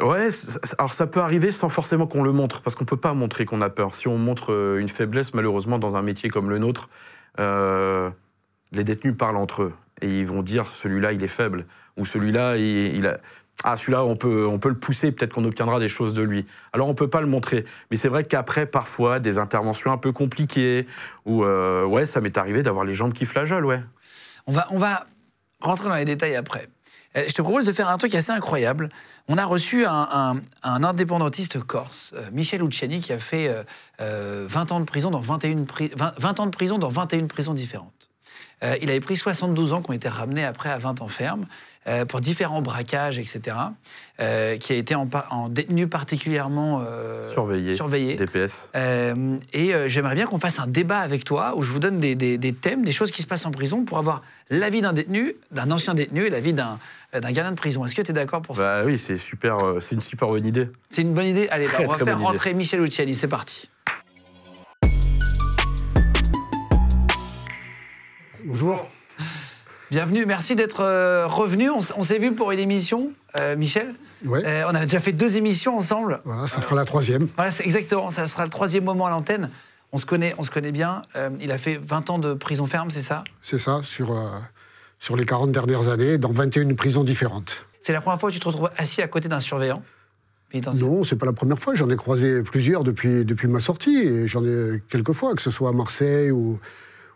Ouais, 0.00 0.28
alors 0.78 0.92
ça 0.92 1.06
peut 1.06 1.20
arriver 1.20 1.50
sans 1.50 1.68
forcément 1.68 2.06
qu'on 2.06 2.22
le 2.22 2.32
montre, 2.32 2.62
parce 2.62 2.74
qu'on 2.74 2.84
peut 2.84 2.96
pas 2.96 3.14
montrer 3.14 3.44
qu'on 3.44 3.60
a 3.60 3.70
peur. 3.70 3.94
Si 3.94 4.08
on 4.08 4.18
montre 4.18 4.52
euh, 4.52 4.78
une 4.78 4.88
faiblesse, 4.88 5.34
malheureusement, 5.34 5.78
dans 5.78 5.94
un 5.94 6.02
métier 6.02 6.30
comme 6.30 6.50
le 6.50 6.58
nôtre, 6.58 6.88
euh, 7.38 8.10
les 8.72 8.82
détenus 8.82 9.16
parlent 9.16 9.36
entre 9.36 9.62
eux 9.62 9.74
et 10.02 10.20
ils 10.20 10.26
vont 10.26 10.42
dire 10.42 10.66
celui-là 10.66 11.12
il 11.12 11.22
est 11.22 11.28
faible 11.28 11.66
ou 11.96 12.04
celui-là 12.04 12.56
il, 12.56 12.96
il 12.96 13.06
a 13.06 13.18
ah 13.62 13.76
celui-là 13.76 14.04
on 14.04 14.16
peut 14.16 14.46
on 14.46 14.58
peut 14.58 14.68
le 14.68 14.78
pousser, 14.78 15.12
peut-être 15.12 15.32
qu'on 15.32 15.44
obtiendra 15.44 15.78
des 15.78 15.88
choses 15.88 16.12
de 16.12 16.22
lui. 16.22 16.44
Alors 16.72 16.88
on 16.88 16.94
peut 16.94 17.08
pas 17.08 17.20
le 17.20 17.28
montrer, 17.28 17.64
mais 17.90 17.96
c'est 17.96 18.08
vrai 18.08 18.24
qu'après 18.24 18.66
parfois 18.66 19.20
des 19.20 19.38
interventions 19.38 19.92
un 19.92 19.96
peu 19.96 20.12
compliquées 20.12 20.86
ou 21.24 21.44
euh, 21.44 21.84
ouais 21.84 22.04
ça 22.04 22.20
m'est 22.20 22.36
arrivé 22.36 22.62
d'avoir 22.62 22.84
les 22.84 22.94
jambes 22.94 23.12
qui 23.12 23.26
flageolent 23.26 23.64
ouais. 23.64 23.80
On 24.46 24.52
va, 24.52 24.66
on 24.70 24.78
va 24.78 25.06
rentrer 25.60 25.88
dans 25.88 25.94
les 25.94 26.04
détails 26.04 26.34
après. 26.34 26.68
Euh, 27.16 27.24
Je 27.28 27.32
te 27.32 27.42
propose 27.42 27.66
de 27.66 27.72
faire 27.72 27.88
un 27.88 27.98
truc 27.98 28.14
assez 28.14 28.32
incroyable. 28.32 28.88
On 29.28 29.38
a 29.38 29.44
reçu 29.44 29.84
un, 29.86 30.08
un- 30.10 30.40
un 30.62 30.84
indépendantiste 30.84 31.60
corse, 31.60 32.12
euh, 32.14 32.28
Michel 32.32 32.62
Ucciani, 32.62 33.00
qui 33.00 33.12
a 33.12 33.18
fait 33.18 33.48
euh, 33.48 33.62
euh, 34.00 34.46
20 34.48 34.72
ans 34.72 34.80
de 34.80 34.84
prison 34.84 35.10
dans 35.10 35.20
21 35.20 35.64
pri- 35.64 35.92
20, 35.96 36.14
20 36.18 36.40
ans 36.40 36.46
de 36.46 36.50
prison 36.50 36.78
dans 36.78 36.88
21 36.88 37.26
prisons 37.26 37.54
différentes. 37.54 37.90
Euh, 38.62 38.76
il 38.80 38.88
avait 38.90 39.00
pris 39.00 39.16
72 39.16 39.72
ans 39.72 39.82
qui 39.82 39.90
ont 39.90 39.94
été 39.94 40.08
ramenés 40.08 40.44
après 40.44 40.70
à 40.70 40.78
20 40.78 41.00
ans 41.02 41.08
ferme 41.08 41.46
euh, 41.86 42.04
pour 42.04 42.20
différents 42.20 42.62
braquages, 42.62 43.18
etc. 43.18 43.56
euh, 44.20 44.56
qui 44.56 44.72
a 44.72 44.76
été 44.76 44.94
en, 44.94 45.08
détenu 45.48 45.86
particulièrement 45.88 46.82
euh, 46.86 47.30
Surveillé. 47.32 47.76
surveillé. 47.76 48.14
DPS. 48.16 48.70
Euh, 48.76 49.36
et 49.52 49.74
euh, 49.74 49.88
j'aimerais 49.88 50.14
bien 50.14 50.26
qu'on 50.26 50.38
fasse 50.38 50.58
un 50.60 50.66
débat 50.66 51.00
avec 51.00 51.24
toi 51.24 51.54
où 51.56 51.62
je 51.62 51.70
vous 51.72 51.78
donne 51.80 52.00
des, 52.00 52.14
des- 52.14 52.38
des 52.38 52.52
thèmes, 52.54 52.84
des 52.84 52.92
choses 52.92 53.10
qui 53.10 53.22
se 53.22 53.26
passent 53.26 53.46
en 53.46 53.50
prison 53.50 53.84
pour 53.84 53.98
avoir 53.98 54.22
l'avis 54.50 54.80
d'un 54.80 54.92
détenu, 54.92 55.34
d'un 55.50 55.70
ancien 55.70 55.94
détenu 55.94 56.24
et 56.26 56.30
l'avis 56.30 56.52
d'un 56.52 56.78
d'un 57.12 57.30
gardien 57.30 57.52
de 57.52 57.56
prison. 57.56 57.84
Est-ce 57.84 57.94
que 57.94 58.02
tu 58.02 58.10
es 58.10 58.14
d'accord 58.14 58.42
pour 58.42 58.56
ça? 58.56 58.62
Bah 58.62 58.82
oui 58.84 58.98
c'est 58.98 59.16
super 59.18 59.58
c'est 59.80 59.94
une 59.94 60.00
super 60.00 60.28
bonne 60.28 60.44
idée. 60.46 60.68
C'est 60.90 61.02
une 61.02 61.14
bonne 61.14 61.26
idée? 61.26 61.46
Allez, 61.50 61.66
bah, 61.68 61.74
on 61.80 61.86
va 61.86 61.98
faire 61.98 62.16
idée. 62.16 62.24
rentrer 62.24 62.54
Michel 62.54 62.80
Ucciani, 62.82 63.14
c'est 63.14 63.28
parti. 63.28 63.68
Bonjour. 68.44 68.86
Bienvenue, 69.90 70.24
merci 70.24 70.56
d'être 70.56 70.80
euh, 70.80 71.26
revenu. 71.26 71.70
On, 71.70 71.80
s'est 71.80 72.18
vu 72.18 72.32
pour 72.32 72.52
une 72.52 72.58
émission, 72.58 73.10
euh, 73.38 73.54
Michel. 73.54 73.94
Ouais. 74.24 74.42
Euh, 74.44 74.64
on 74.66 74.74
a 74.74 74.82
déjà 74.82 74.98
fait 74.98 75.12
deux 75.12 75.36
émissions 75.36 75.76
ensemble. 75.76 76.20
Voilà, 76.24 76.46
ça 76.46 76.60
fera 76.62 76.74
la 76.74 76.84
troisième. 76.84 77.28
Voilà, 77.36 77.50
c'est 77.50 77.64
exactement, 77.64 78.10
ça 78.10 78.26
sera 78.26 78.44
le 78.44 78.50
troisième 78.50 78.84
moment 78.84 79.06
à 79.06 79.10
l'antenne. 79.10 79.50
On 79.92 79.98
se 79.98 80.06
connaît, 80.06 80.34
on 80.38 80.42
se 80.42 80.50
connaît 80.50 80.72
bien. 80.72 81.02
Euh, 81.16 81.30
il 81.40 81.52
a 81.52 81.58
fait 81.58 81.76
20 81.76 82.10
ans 82.10 82.18
de 82.18 82.32
prison 82.34 82.66
ferme, 82.66 82.90
c'est 82.90 83.02
ça? 83.02 83.24
C'est 83.42 83.58
ça, 83.58 83.80
sur, 83.84 84.16
sur 84.98 85.16
les 85.16 85.26
40 85.26 85.52
dernières 85.52 85.88
années, 85.88 86.16
dans 86.16 86.32
21 86.32 86.74
prisons 86.74 87.04
différentes. 87.04 87.66
C'est 87.80 87.92
la 87.92 88.00
première 88.00 88.18
fois 88.18 88.30
que 88.30 88.34
tu 88.34 88.40
te 88.40 88.48
retrouves 88.48 88.70
assis 88.78 89.02
à 89.02 89.08
côté 89.08 89.28
d'un 89.28 89.40
surveillant? 89.40 89.82
Non, 90.80 91.02
c'est 91.02 91.16
pas 91.16 91.26
la 91.26 91.32
première 91.32 91.58
fois. 91.58 91.74
J'en 91.74 91.90
ai 91.90 91.96
croisé 91.96 92.42
plusieurs 92.42 92.84
depuis, 92.84 93.24
depuis 93.24 93.48
ma 93.48 93.60
sortie. 93.60 94.26
J'en 94.28 94.44
ai 94.44 94.82
quelques 94.88 95.12
fois, 95.12 95.34
que 95.34 95.42
ce 95.42 95.50
soit 95.50 95.70
à 95.70 95.72
Marseille 95.72 96.30
ou 96.30 96.60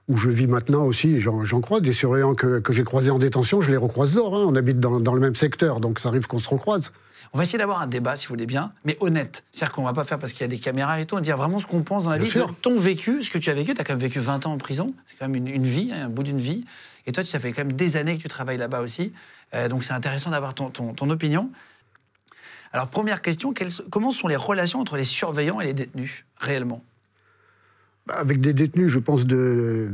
où 0.08 0.16
je 0.16 0.30
vis 0.30 0.46
maintenant 0.46 0.84
aussi. 0.84 1.20
J'en 1.20 1.60
croise 1.60 1.82
des 1.82 1.92
surveillants 1.92 2.34
que, 2.34 2.58
que 2.60 2.72
j'ai 2.72 2.84
croisés 2.84 3.10
en 3.10 3.18
détention. 3.18 3.60
Je 3.60 3.70
les 3.70 3.76
recroise 3.76 4.14
dehors. 4.14 4.34
hein. 4.36 4.44
On 4.46 4.54
habite 4.56 4.80
dans, 4.80 5.00
dans 5.00 5.14
le 5.14 5.20
même 5.20 5.36
secteur, 5.36 5.80
donc 5.80 5.98
ça 5.98 6.08
arrive 6.08 6.26
qu'on 6.26 6.38
se 6.38 6.48
recroise. 6.48 6.92
On 7.34 7.36
va 7.38 7.42
essayer 7.44 7.58
d'avoir 7.58 7.82
un 7.82 7.86
débat, 7.86 8.16
si 8.16 8.26
vous 8.26 8.32
voulez 8.32 8.46
bien, 8.46 8.72
mais 8.86 8.96
honnête. 9.00 9.44
C'est-à-dire 9.52 9.74
qu'on 9.74 9.82
va 9.84 9.92
pas 9.92 10.04
faire 10.04 10.18
parce 10.18 10.32
qu'il 10.32 10.40
y 10.40 10.44
a 10.44 10.48
des 10.48 10.58
caméras 10.58 10.98
et 10.98 11.04
tout, 11.04 11.14
on 11.14 11.18
va 11.18 11.22
dire 11.22 11.36
vraiment 11.36 11.58
ce 11.60 11.66
qu'on 11.66 11.82
pense 11.82 12.04
dans 12.04 12.10
la 12.10 12.16
Bien 12.16 12.24
vie, 12.24 12.30
sûr. 12.30 12.54
ton 12.62 12.78
vécu, 12.80 13.22
ce 13.22 13.28
que 13.30 13.36
tu 13.36 13.50
as 13.50 13.54
vécu. 13.54 13.74
Tu 13.74 13.80
as 13.80 13.84
quand 13.84 13.92
même 13.92 14.00
vécu 14.00 14.18
20 14.18 14.46
ans 14.46 14.52
en 14.52 14.56
prison, 14.58 14.94
c'est 15.04 15.14
quand 15.18 15.28
même 15.28 15.34
une, 15.34 15.48
une 15.48 15.64
vie, 15.66 15.90
hein, 15.92 16.06
un 16.06 16.08
bout 16.08 16.22
d'une 16.22 16.38
vie. 16.38 16.64
Et 17.06 17.12
toi, 17.12 17.22
ça 17.24 17.38
fait 17.38 17.52
quand 17.52 17.64
même 17.64 17.74
des 17.76 17.98
années 17.98 18.16
que 18.16 18.22
tu 18.22 18.28
travailles 18.28 18.56
là-bas 18.56 18.80
aussi. 18.80 19.12
Euh, 19.54 19.68
donc 19.68 19.84
c'est 19.84 19.92
intéressant 19.92 20.30
d'avoir 20.30 20.54
ton, 20.54 20.70
ton- 20.70 20.94
ton 20.94 21.10
opinion. 21.10 21.50
Alors, 22.72 22.88
première 22.88 23.20
question, 23.22 23.52
quelles 23.52 23.72
comment 23.90 24.10
sont 24.10 24.28
les 24.28 24.36
relations 24.36 24.80
entre 24.80 24.96
les 24.96 25.04
surveillants 25.04 25.60
et 25.60 25.64
les 25.66 25.72
détenus, 25.74 26.24
réellement? 26.38 26.82
Avec 28.08 28.40
des 28.40 28.52
détenus, 28.52 28.88
je 28.88 28.98
pense 28.98 29.26
de. 29.26 29.90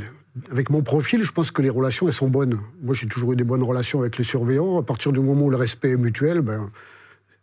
Avec 0.51 0.69
mon 0.71 0.83
profil, 0.83 1.23
je 1.23 1.31
pense 1.31 1.51
que 1.53 1.63
les 1.63 1.71
relations, 1.71 2.07
elles 2.09 2.13
sont 2.15 2.29
bonnes. 2.29 2.59
Moi, 2.83 2.95
j'ai 2.95 3.07
toujours 3.07 3.33
eu 3.33 3.37
des 3.37 3.45
bonnes 3.45 3.63
relations 3.63 4.01
avec 4.01 4.19
les 4.19 4.25
surveillants. 4.25 4.79
À 4.81 4.83
partir 4.83 5.13
du 5.13 5.21
moment 5.21 5.45
où 5.47 5.51
le 5.51 5.57
respect 5.57 5.91
est 5.93 5.97
mutuel, 5.97 6.41
ben, 6.41 6.71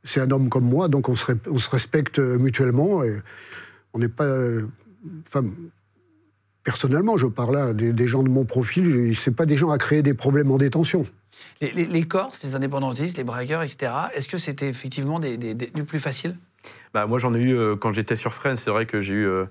c'est 0.04 0.20
un 0.20 0.30
homme 0.32 0.50
comme 0.50 0.66
moi, 0.66 0.88
donc 0.90 1.08
on 1.08 1.16
se, 1.16 1.25
ré- 1.25 1.38
on 1.50 1.58
se 1.58 1.70
respecte 1.70 2.20
euh, 2.20 2.38
mutuellement. 2.38 3.04
Et 3.04 3.18
on 3.94 4.00
n'est 4.00 4.08
pas. 4.10 4.25
euh, 4.25 4.63
Enfin, 5.28 5.44
personnellement, 6.63 7.18
je 7.18 7.25
parle 7.28 7.56
là 7.56 7.74
des, 7.74 7.92
des 7.94 8.08
gens 8.08 8.22
de 8.24 8.30
mon 8.30 8.46
profil, 8.46 9.16
c'est 9.16 9.36
pas 9.36 9.46
des 9.48 9.58
gens 9.58 9.72
à 9.72 9.78
créer 9.78 10.01
des 10.04 10.13
problèmes 10.13 10.51
en 10.51 10.58
détention. 10.58 11.06
les, 11.60 11.72
les- 11.72 11.86
les 11.86 12.04
Corses, 12.04 12.44
les 12.44 12.54
indépendantistes, 12.56 13.18
les 13.18 13.24
braqueurs, 13.24 13.63
etc., 13.63 13.92
est-ce 14.16 14.28
que 14.28 14.38
c'était 14.38 14.68
effectivement 14.70 15.20
des, 15.20 15.38
détenus 15.38 15.86
plus 15.88 16.00
faciles? 16.00 16.38
Bah, 16.94 17.08
moi, 17.08 17.18
j'en 17.18 17.34
ai 17.34 17.40
eu 17.40 17.54
euh, 17.58 17.75
quand 17.75 17.92
j'étais 17.92 18.16
sur 18.16 18.34
Fresnes. 18.34 18.58
C'est 18.58 18.70
vrai 18.70 18.86
que 18.86 19.01
j'ai 19.01 19.16
eu 19.16 19.25
euh, 19.25 19.46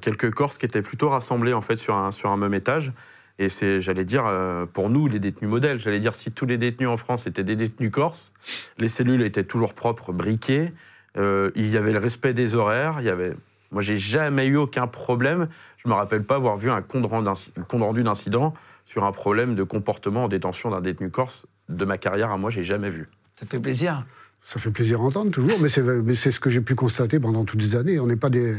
quelques 0.00 0.30
Corses 0.32 0.58
qui 0.58 0.66
étaient 0.66 0.82
plutôt 0.82 1.08
rassemblés 1.08 1.52
en 1.52 1.62
fait 1.62 1.76
sur 1.76 1.94
un, 1.94 2.10
sur 2.10 2.30
un 2.30 2.36
même 2.36 2.54
étage. 2.54 2.92
Et 3.38 3.48
c'est, 3.48 3.80
j'allais 3.80 4.04
dire, 4.04 4.24
euh, 4.24 4.64
pour 4.64 4.88
nous, 4.88 5.08
les 5.08 5.18
détenus 5.18 5.50
modèles. 5.50 5.78
J'allais 5.78 6.00
dire, 6.00 6.14
si 6.14 6.32
tous 6.32 6.46
les 6.46 6.56
détenus 6.56 6.88
en 6.88 6.96
France 6.96 7.26
étaient 7.26 7.44
des 7.44 7.56
détenus 7.56 7.90
corses, 7.90 8.32
les 8.78 8.88
cellules 8.88 9.22
étaient 9.22 9.44
toujours 9.44 9.74
propres, 9.74 10.12
briquées. 10.12 10.72
euh, 11.16 11.50
il 11.54 11.68
y 11.68 11.76
avait 11.76 11.92
le 11.92 11.98
respect 11.98 12.34
des 12.34 12.54
horaires. 12.54 12.96
Il 13.00 13.06
y 13.06 13.10
avait, 13.10 13.34
moi, 13.70 13.82
j'ai 13.82 13.96
jamais 13.96 14.46
eu 14.46 14.56
aucun 14.56 14.86
problème. 14.86 15.48
Je 15.76 15.88
me 15.88 15.94
rappelle 15.94 16.24
pas 16.24 16.36
avoir 16.36 16.56
vu 16.56 16.70
un 16.70 16.82
compte 16.82 17.06
rendu 17.06 18.02
d'incident 18.02 18.54
sur 18.84 19.04
un 19.04 19.12
problème 19.12 19.54
de 19.54 19.62
comportement 19.62 20.24
en 20.24 20.28
détention 20.28 20.70
d'un 20.70 20.80
détenu 20.80 21.10
corse 21.10 21.46
de 21.68 21.84
ma 21.84 21.98
carrière 21.98 22.30
à 22.30 22.38
moi. 22.38 22.50
J'ai 22.50 22.64
jamais 22.64 22.90
vu. 22.90 23.08
Ça 23.38 23.44
te 23.44 23.50
fait 23.50 23.60
plaisir? 23.60 24.06
Ça 24.42 24.60
fait 24.60 24.70
plaisir 24.70 25.00
à 25.00 25.04
entendre 25.04 25.30
toujours, 25.32 25.58
mais 25.60 25.68
c'est 25.68 25.82
mais 25.82 26.14
c'est 26.14 26.30
ce 26.30 26.38
que 26.38 26.50
j'ai 26.50 26.60
pu 26.60 26.76
constater 26.76 27.18
pendant 27.18 27.44
toutes 27.44 27.60
ces 27.60 27.74
années. 27.74 27.98
On 27.98 28.06
n'est 28.06 28.16
pas 28.16 28.30
des. 28.30 28.56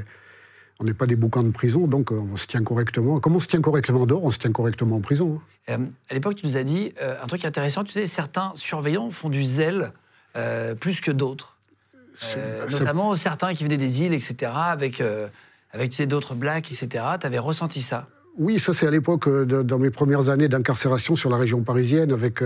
On 0.79 0.83
n'est 0.83 0.93
pas 0.93 1.07
des 1.07 1.15
boucans 1.15 1.41
de 1.43 1.49
prison, 1.51 1.87
donc 1.87 2.11
euh, 2.11 2.21
on 2.31 2.37
se 2.37 2.45
tient 2.45 2.63
correctement. 2.63 3.19
Comme 3.19 3.35
on 3.35 3.39
se 3.39 3.47
tient 3.47 3.61
correctement 3.61 4.05
dehors, 4.05 4.23
on 4.23 4.29
se 4.31 4.37
tient 4.37 4.51
correctement 4.51 4.97
en 4.97 5.01
prison. 5.01 5.39
hein? 5.69 5.73
Euh, 5.81 5.85
à 6.09 6.13
l'époque, 6.13 6.35
tu 6.35 6.45
nous 6.45 6.55
as 6.55 6.63
dit 6.63 6.93
euh, 7.01 7.15
un 7.21 7.27
truc 7.27 7.43
intéressant. 7.45 7.83
Tu 7.83 7.91
sais, 7.91 8.05
certains 8.05 8.51
surveillants 8.55 9.09
font 9.11 9.29
du 9.29 9.43
zèle 9.43 9.91
euh, 10.35 10.75
plus 10.75 11.01
que 11.01 11.11
d'autres. 11.11 11.55
Ça- 12.19 12.37
notamment 12.69 13.13
certains 13.15 13.53
qui 13.53 13.63
venaient 13.63 13.77
des 13.77 14.01
îles, 14.01 14.13
etc., 14.13 14.51
avec, 14.55 15.03
avec 15.71 15.91
tu 15.91 15.97
sais, 15.97 16.05
d'autres 16.07 16.33
blacks, 16.33 16.71
etc. 16.71 17.03
Tu 17.19 17.27
avais 17.27 17.37
ressenti 17.37 17.81
ça? 17.81 18.07
Oui, 18.39 18.59
ça 18.59 18.73
c'est 18.73 18.87
à 18.87 18.91
l'époque, 18.91 19.27
dans 19.29 19.77
mes 19.79 19.91
premières 19.91 20.29
années 20.29 20.47
d'incarcération 20.47 21.15
sur 21.15 21.29
la 21.29 21.37
région 21.37 21.61
parisienne, 21.61 22.11
avec 22.11 22.41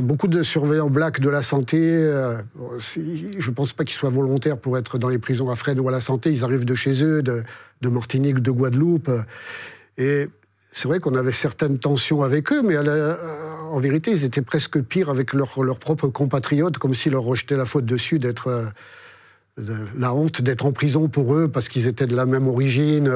Beaucoup 0.00 0.26
de 0.26 0.42
surveillants 0.42 0.88
blacks 0.88 1.20
de 1.20 1.28
la 1.28 1.42
santé, 1.42 1.78
euh, 1.78 2.40
je 2.96 2.98
ne 3.50 3.54
pense 3.54 3.74
pas 3.74 3.84
qu'ils 3.84 3.94
soient 3.94 4.08
volontaires 4.08 4.56
pour 4.56 4.78
être 4.78 4.96
dans 4.96 5.10
les 5.10 5.18
prisons 5.18 5.50
à 5.50 5.56
Fresnes 5.56 5.80
ou 5.80 5.88
à 5.88 5.92
la 5.92 6.00
santé. 6.00 6.30
Ils 6.32 6.44
arrivent 6.44 6.64
de 6.64 6.74
chez 6.74 7.04
eux, 7.04 7.22
de, 7.22 7.44
Martinique, 7.88 8.38
de 8.38 8.50
Guadeloupe. 8.50 9.10
Et 9.98 10.28
c'est 10.72 10.88
vrai 10.88 10.98
qu'on 10.98 11.14
avait 11.14 11.32
certaines 11.32 11.78
tensions 11.78 12.22
avec 12.22 12.52
eux, 12.52 12.62
mais 12.62 12.76
euh, 12.76 13.14
en 13.70 13.78
vérité, 13.78 14.12
ils 14.12 14.24
étaient 14.24 14.40
presque 14.40 14.80
pires 14.80 15.10
avec 15.10 15.34
leurs 15.34 15.78
propres 15.78 16.08
compatriotes, 16.08 16.78
comme 16.78 16.94
s'ils 16.94 17.12
leur 17.12 17.24
rejetaient 17.24 17.56
la 17.56 17.66
faute 17.66 17.84
dessus 17.84 18.18
d'être. 18.18 18.48
euh, 18.48 18.64
la 19.98 20.14
honte 20.14 20.42
d'être 20.42 20.66
en 20.66 20.72
prison 20.72 21.08
pour 21.08 21.34
eux 21.34 21.48
parce 21.48 21.68
qu'ils 21.68 21.86
étaient 21.86 22.06
de 22.06 22.14
la 22.16 22.26
même 22.26 22.46
origine. 22.46 23.10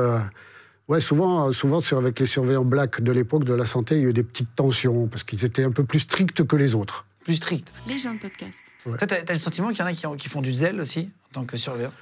Ouais, 0.90 1.00
souvent, 1.00 1.52
souvent 1.52 1.80
c'est 1.80 1.94
avec 1.94 2.18
les 2.18 2.26
surveillants 2.26 2.64
blacks 2.64 3.00
de 3.00 3.12
l'époque 3.12 3.44
de 3.44 3.54
la 3.54 3.64
santé, 3.64 3.94
il 3.94 4.02
y 4.02 4.06
a 4.06 4.08
eu 4.08 4.12
des 4.12 4.24
petites 4.24 4.56
tensions 4.56 5.06
parce 5.06 5.22
qu'ils 5.22 5.44
étaient 5.44 5.62
un 5.62 5.70
peu 5.70 5.84
plus 5.84 6.00
stricts 6.00 6.44
que 6.44 6.56
les 6.56 6.74
autres. 6.74 7.06
Plus 7.22 7.36
strict. 7.36 7.70
Les 7.86 7.96
gens 7.96 8.12
de 8.14 8.18
podcast. 8.18 8.58
Toi, 8.82 8.96
t'as 9.06 9.18
as 9.28 9.32
le 9.32 9.38
sentiment 9.38 9.68
qu'il 9.68 9.78
y 9.78 9.82
en 9.82 9.86
a 9.86 9.92
qui, 9.92 10.04
ont- 10.08 10.16
qui 10.16 10.28
font 10.28 10.40
du 10.42 10.52
zèle 10.52 10.80
aussi, 10.80 11.08
en 11.30 11.34
tant 11.34 11.44
que 11.44 11.56
surveillant? 11.56 11.92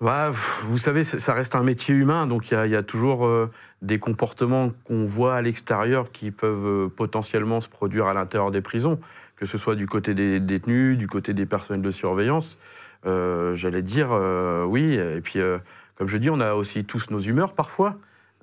Ouais, 0.00 0.28
pff, 0.28 0.60
vous 0.62 0.78
savez, 0.78 1.02
ça 1.02 1.34
reste 1.34 1.56
un 1.56 1.64
métier 1.64 1.92
humain, 1.96 2.28
donc 2.28 2.52
il 2.52 2.54
y 2.54 2.56
a, 2.56 2.66
il 2.66 2.70
y 2.70 2.76
a 2.76 2.84
toujours 2.84 3.26
euh, 3.26 3.50
des 3.82 3.98
comportements 3.98 4.68
qu'on 4.84 5.02
voit 5.02 5.34
à 5.34 5.42
l'extérieur 5.42 6.12
qui 6.12 6.30
peuvent 6.30 6.64
euh, 6.66 6.88
potentiellement 6.88 7.60
se 7.60 7.68
produire 7.68 8.06
à 8.06 8.14
l'intérieur 8.14 8.52
des 8.52 8.60
prisons, 8.60 9.00
que 9.34 9.46
ce 9.46 9.58
soit 9.58 9.74
du 9.74 9.88
côté 9.88 10.14
des 10.14 10.38
détenus, 10.38 10.96
du 10.96 11.08
côté 11.08 11.34
des 11.34 11.44
personnels 11.46 11.82
de 11.82 11.90
surveillance. 11.90 12.60
Euh, 13.04 13.56
J'allais 13.56 13.82
dire 13.82 14.12
euh, 14.12 14.62
oui, 14.64 14.94
et 14.94 15.20
puis 15.20 15.40
euh, 15.40 15.58
comme 15.96 16.06
je 16.06 16.18
dis, 16.18 16.30
on 16.30 16.38
a 16.38 16.52
aussi 16.54 16.84
tous 16.84 17.10
nos 17.10 17.18
humeurs 17.18 17.52
parfois. 17.52 17.96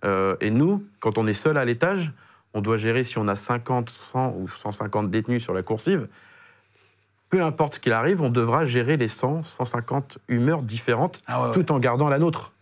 Euh, 0.05 0.35
et 0.39 0.51
nous, 0.51 0.85
quand 0.99 1.17
on 1.17 1.27
est 1.27 1.33
seul 1.33 1.57
à 1.57 1.65
l'étage, 1.65 2.13
on 2.53 2.61
doit 2.61 2.77
gérer 2.77 3.03
si 3.03 3.17
on 3.17 3.27
a 3.27 3.35
50, 3.35 3.89
100 3.89 4.35
ou 4.37 4.47
150 4.47 5.09
détenus 5.09 5.43
sur 5.43 5.53
la 5.53 5.61
coursive. 5.63 6.07
Peu 7.29 7.41
importe 7.43 7.79
qu'il 7.79 7.91
arrive, 7.91 8.21
on 8.21 8.29
devra 8.29 8.65
gérer 8.65 8.97
les 8.97 9.07
100, 9.07 9.43
150 9.43 10.19
humeurs 10.27 10.61
différentes 10.61 11.21
Ah 11.27 11.41
ouais, 11.41 11.47
ouais. 11.47 11.53
tout 11.53 11.71
en 11.71 11.79
gardant 11.79 12.07
la 12.07 12.19
nôtre. 12.19 12.53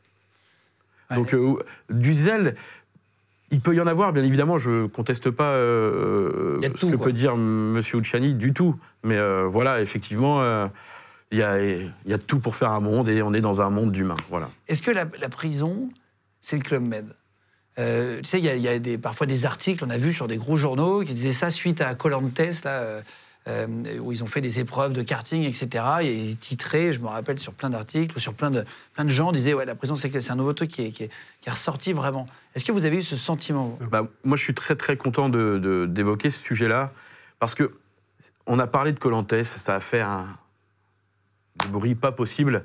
Ouais. 1.12 1.18
Donc 1.18 1.34
euh, 1.34 1.58
du 1.90 2.14
zèle, 2.14 2.56
il 3.52 3.60
peut 3.60 3.76
y 3.76 3.82
en 3.82 3.88
avoir, 3.88 4.14
bien 4.14 4.24
évidemment, 4.24 4.58
je 4.58 4.88
conteste 4.88 5.30
pas 5.30 5.52
euh, 5.52 6.60
ce 6.62 6.68
tout, 6.70 6.90
que 6.92 6.96
quoi. 6.96 7.06
peut 7.08 7.14
dire 7.14 7.34
M. 7.34 7.80
Ucciani 7.94 8.34
du 8.34 8.54
tout. 8.54 8.80
Mais 9.04 9.18
euh, 9.18 9.46
voilà, 9.48 9.82
effectivement, 9.82 10.42
euh, 10.42 10.68
il 11.32 11.38
y, 11.38 11.44
a, 11.44 11.62
il 11.62 11.92
y 12.08 12.14
a 12.14 12.18
tout 12.18 12.40
pour 12.40 12.56
faire 12.56 12.72
un 12.72 12.80
monde 12.80 13.10
et 13.10 13.22
on 13.22 13.34
est 13.34 13.42
dans 13.42 13.62
un 13.62 13.70
monde 13.70 13.92
d'humains. 13.92 14.16
Voilà. 14.30 14.50
Est-ce 14.70 14.82
que 14.82 14.92
la, 14.92 15.06
la 15.20 15.30
prison, 15.30 15.90
c'est 16.42 16.56
le 16.56 16.64
Club 16.64 16.82
Med? 16.84 17.14
Euh, 17.80 18.20
Tu 18.22 18.30
sais, 18.30 18.40
il 18.40 18.46
y 18.46 18.68
a, 18.68 18.98
parfois 18.98 19.28
des 19.28 19.46
articles, 19.46 19.84
on 19.86 19.90
a 19.90 19.98
vu 19.98 20.14
sur 20.14 20.28
des 20.28 20.38
gros 20.38 20.58
journaux, 20.58 21.02
qui 21.02 21.14
disaient 21.14 21.32
ça 21.32 21.50
suite 21.50 21.82
à 21.82 21.96
Colantes, 21.96 22.38
là, 22.64 22.72
euh, 22.72 23.02
euh, 23.48 23.68
où 24.00 24.12
ils 24.12 24.24
ont 24.24 24.28
fait 24.28 24.42
des 24.42 24.60
épreuves 24.60 24.94
de 24.94 25.02
karting, 25.02 25.44
etc. 25.44 25.84
Et 26.04 26.36
titraient, 26.36 26.94
je 26.94 27.00
me 27.00 27.08
rappelle, 27.08 27.40
sur 27.40 27.54
plein 27.54 27.70
d'articles, 27.70 28.20
sur 28.20 28.34
plein 28.34 28.52
de, 28.52 28.64
plein 28.94 29.06
de 29.06 29.10
gens 29.10 29.32
disaient, 29.32 29.54
ouais, 29.54 29.66
la 29.66 29.76
prison, 29.76 29.96
c'est 29.96 30.32
un 30.32 30.36
nouveau 30.36 30.54
truc 30.54 30.72
qui 30.72 30.82
est, 30.84 31.50
ressorti 31.50 31.94
vraiment. 31.94 32.28
Est-ce 32.56 32.64
que 32.64 32.72
vous 32.72 32.86
avez 32.86 32.98
eu 32.98 33.02
ce 33.02 33.16
sentiment 33.16 33.78
Bah, 33.92 34.08
moi, 34.24 34.38
je 34.38 34.44
suis 34.44 34.54
très 34.54 34.76
très 34.76 34.96
content 34.96 35.30
d'évoquer 35.30 36.30
ce 36.30 36.40
sujet-là 36.40 36.92
parce 37.40 37.56
que 37.56 37.74
on 38.46 38.60
a 38.60 38.68
parlé 38.68 38.94
de 38.94 39.00
Colantes, 39.00 39.44
ça 39.44 39.76
a 39.76 39.80
fait 39.80 40.02
un 40.02 40.26
bruit 41.70 41.96
pas 41.96 42.12
possible, 42.12 42.64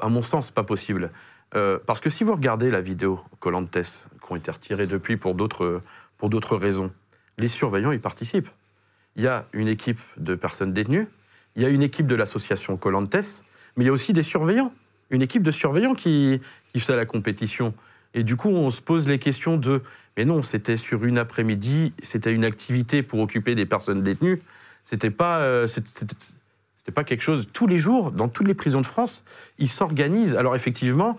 à 0.00 0.08
mon 0.08 0.22
sens 0.22 0.50
pas 0.50 0.64
possible. 0.64 1.10
Parce 1.52 2.00
que 2.00 2.10
si 2.10 2.24
vous 2.24 2.32
regardez 2.32 2.70
la 2.70 2.82
vidéo 2.82 3.20
Colantes 3.40 3.78
ont 4.32 4.36
été 4.36 4.50
retirées 4.50 4.86
depuis 4.86 5.16
pour 5.16 5.34
d'autres 5.34 5.82
pour 6.16 6.30
d'autres 6.30 6.56
raisons, 6.56 6.90
les 7.38 7.48
surveillants 7.48 7.92
y 7.92 7.98
participent. 7.98 8.48
Il 9.16 9.22
y 9.22 9.28
a 9.28 9.46
une 9.52 9.68
équipe 9.68 10.00
de 10.16 10.34
personnes 10.34 10.72
détenues, 10.72 11.06
il 11.56 11.62
y 11.62 11.64
a 11.64 11.68
une 11.68 11.82
équipe 11.82 12.06
de 12.06 12.14
l'association 12.14 12.76
Colantes, 12.76 13.44
mais 13.76 13.84
il 13.84 13.86
y 13.86 13.90
a 13.90 13.92
aussi 13.92 14.12
des 14.12 14.22
surveillants, 14.22 14.72
une 15.10 15.22
équipe 15.22 15.42
de 15.42 15.50
surveillants 15.50 15.94
qui 15.94 16.40
qui 16.72 16.80
fait 16.80 16.96
la 16.96 17.06
compétition. 17.06 17.74
Et 18.14 18.24
du 18.24 18.36
coup, 18.36 18.48
on 18.48 18.70
se 18.70 18.80
pose 18.80 19.06
les 19.06 19.18
questions 19.18 19.58
de 19.58 19.82
mais 20.18 20.24
non, 20.24 20.42
c'était 20.42 20.76
sur 20.76 21.04
une 21.04 21.16
après-midi, 21.16 21.92
c'était 22.02 22.34
une 22.34 22.44
activité 22.44 23.04
pour 23.04 23.20
occuper 23.20 23.54
des 23.54 23.66
personnes 23.66 24.02
détenues. 24.02 24.42
C'était 24.82 25.12
pas, 25.12 25.38
euh, 25.42 25.68
c'était 25.68 26.90
pas 26.92 27.04
quelque 27.04 27.20
chose. 27.20 27.46
Tous 27.52 27.68
les 27.68 27.78
jours, 27.78 28.10
dans 28.10 28.28
toutes 28.28 28.48
les 28.48 28.54
prisons 28.54 28.80
de 28.80 28.86
France, 28.86 29.24
ils 29.58 29.68
s'organisent. 29.68 30.34
Alors 30.34 30.56
effectivement, 30.56 31.16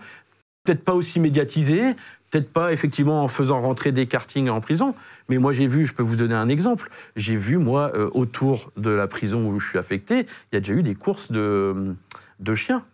peut-être 0.64 0.84
pas 0.84 0.92
aussi 0.92 1.18
médiatisé, 1.18 1.96
peut-être 2.30 2.52
pas 2.52 2.72
effectivement 2.72 3.24
en 3.24 3.28
faisant 3.28 3.60
rentrer 3.60 3.92
des 3.92 4.06
kartings 4.06 4.48
en 4.48 4.60
prison. 4.60 4.94
Mais 5.28 5.38
moi, 5.38 5.52
j'ai 5.52 5.66
vu, 5.66 5.86
je 5.86 5.94
peux 5.94 6.02
vous 6.02 6.16
donner 6.16 6.34
un 6.34 6.48
exemple. 6.48 6.88
J'ai 7.16 7.36
vu 7.36 7.58
moi 7.58 7.92
euh, 7.94 8.08
autour 8.12 8.72
de 8.76 8.90
la 8.90 9.06
prison 9.06 9.46
où 9.46 9.58
je 9.58 9.68
suis 9.68 9.78
affecté, 9.78 10.26
il 10.52 10.54
y 10.54 10.56
a 10.56 10.60
déjà 10.60 10.74
eu 10.74 10.82
des 10.82 10.94
courses 10.94 11.32
de, 11.32 11.94
de 12.38 12.54
chiens 12.54 12.84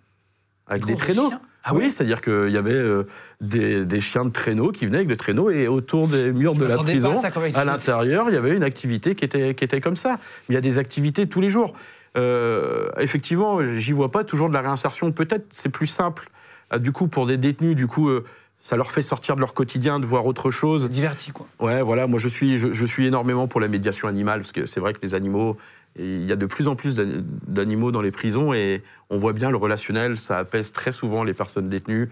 avec 0.66 0.82
Des 0.82 0.88
des, 0.88 0.94
de 0.94 0.98
traîneaux. 0.98 1.32
Ah 1.68 1.74
oui, 1.74 1.82
ouais 1.82 1.90
c'est-à-dire 1.90 2.20
qu'il 2.20 2.50
y 2.50 2.56
avait 2.56 2.72
euh, 2.72 3.04
des, 3.40 3.84
des 3.84 4.00
chiens 4.00 4.24
de 4.24 4.30
traîneau 4.30 4.70
qui 4.70 4.86
venaient 4.86 4.98
avec 4.98 5.08
le 5.10 5.16
traîneau 5.16 5.50
et 5.50 5.66
autour 5.66 6.06
des 6.06 6.32
murs 6.32 6.54
de 6.54 6.64
la 6.64 6.76
à 6.76 6.78
prison, 6.78 7.20
ça 7.20 7.30
à 7.60 7.64
l'intérieur, 7.64 8.26
il 8.28 8.34
y 8.34 8.36
avait 8.36 8.54
une 8.56 8.62
activité 8.62 9.16
qui 9.16 9.24
était, 9.24 9.54
qui 9.54 9.64
était 9.64 9.80
comme 9.80 9.96
ça. 9.96 10.18
Mais 10.48 10.52
il 10.52 10.54
y 10.54 10.58
a 10.58 10.60
des 10.60 10.78
activités 10.78 11.28
tous 11.28 11.40
les 11.40 11.48
jours. 11.48 11.72
Euh, 12.16 12.88
effectivement, 12.98 13.60
j'y 13.76 13.92
vois 13.92 14.10
pas 14.10 14.24
toujours 14.24 14.48
de 14.48 14.54
la 14.54 14.60
réinsertion. 14.60 15.10
Peut-être 15.12 15.46
c'est 15.50 15.68
plus 15.68 15.86
simple, 15.86 16.28
euh, 16.72 16.78
du 16.78 16.92
coup, 16.92 17.08
pour 17.08 17.26
des 17.26 17.36
détenus, 17.36 17.76
du 17.76 17.86
coup, 17.86 18.08
euh, 18.08 18.24
ça 18.66 18.76
leur 18.76 18.90
fait 18.90 19.00
sortir 19.00 19.36
de 19.36 19.40
leur 19.40 19.54
quotidien, 19.54 20.00
de 20.00 20.06
voir 20.06 20.26
autre 20.26 20.50
chose. 20.50 20.88
Diverti, 20.88 21.30
quoi. 21.30 21.46
Ouais, 21.60 21.82
voilà, 21.82 22.08
moi 22.08 22.18
je 22.18 22.26
suis, 22.26 22.58
je, 22.58 22.72
je 22.72 22.84
suis 22.84 23.06
énormément 23.06 23.46
pour 23.46 23.60
la 23.60 23.68
médiation 23.68 24.08
animale, 24.08 24.40
parce 24.40 24.50
que 24.50 24.66
c'est 24.66 24.80
vrai 24.80 24.92
que 24.92 24.98
les 25.02 25.14
animaux, 25.14 25.56
il 25.96 26.26
y 26.26 26.32
a 26.32 26.36
de 26.36 26.46
plus 26.46 26.66
en 26.66 26.74
plus 26.74 26.96
d'ani- 26.96 27.24
d'animaux 27.46 27.92
dans 27.92 28.02
les 28.02 28.10
prisons, 28.10 28.52
et 28.52 28.82
on 29.08 29.18
voit 29.18 29.34
bien 29.34 29.52
le 29.52 29.56
relationnel, 29.56 30.16
ça 30.16 30.38
apaise 30.38 30.72
très 30.72 30.90
souvent 30.90 31.22
les 31.22 31.32
personnes 31.32 31.68
détenues, 31.68 32.08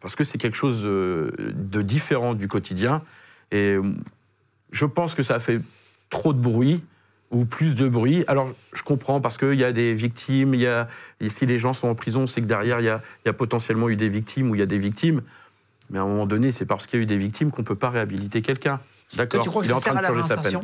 parce 0.00 0.14
que 0.14 0.22
c'est 0.22 0.38
quelque 0.38 0.56
chose 0.56 0.82
euh, 0.84 1.32
de 1.56 1.82
différent 1.82 2.34
du 2.34 2.46
quotidien. 2.46 3.02
Et 3.50 3.76
je 4.70 4.86
pense 4.86 5.16
que 5.16 5.24
ça 5.24 5.34
a 5.34 5.40
fait 5.40 5.60
trop 6.10 6.32
de 6.32 6.38
bruit, 6.38 6.80
ou 7.32 7.44
plus 7.44 7.74
de 7.74 7.88
bruit. 7.88 8.22
Alors, 8.28 8.54
je 8.72 8.84
comprends, 8.84 9.20
parce 9.20 9.36
qu'il 9.36 9.58
y 9.58 9.64
a 9.64 9.72
des 9.72 9.94
victimes, 9.94 10.54
il 10.54 10.60
y 10.60 10.68
a, 10.68 10.86
et 11.18 11.28
si 11.28 11.44
les 11.44 11.58
gens 11.58 11.72
sont 11.72 11.88
en 11.88 11.96
prison, 11.96 12.28
c'est 12.28 12.40
que 12.40 12.46
derrière, 12.46 12.78
il 12.78 12.84
y 12.84 12.88
a, 12.88 13.02
il 13.24 13.28
y 13.28 13.30
a 13.30 13.32
potentiellement 13.32 13.88
eu 13.88 13.96
des 13.96 14.08
victimes, 14.08 14.48
ou 14.48 14.54
il 14.54 14.60
y 14.60 14.62
a 14.62 14.66
des 14.66 14.78
victimes. 14.78 15.22
Mais 15.90 15.98
à 15.98 16.02
un 16.02 16.06
moment 16.06 16.26
donné, 16.26 16.52
c'est 16.52 16.66
parce 16.66 16.86
qu'il 16.86 16.98
y 16.98 17.00
a 17.00 17.02
eu 17.02 17.06
des 17.06 17.16
victimes 17.16 17.50
qu'on 17.50 17.62
ne 17.62 17.66
peut 17.66 17.76
pas 17.76 17.90
réhabiliter 17.90 18.42
quelqu'un. 18.42 18.80
D'accord. 19.16 19.44
que 19.44 19.64
il 19.64 19.70
est 19.70 19.74
en 19.74 19.80
train 19.80 19.94
de 19.94 20.06
purger 20.06 20.22
sa 20.22 20.36
peine. 20.36 20.60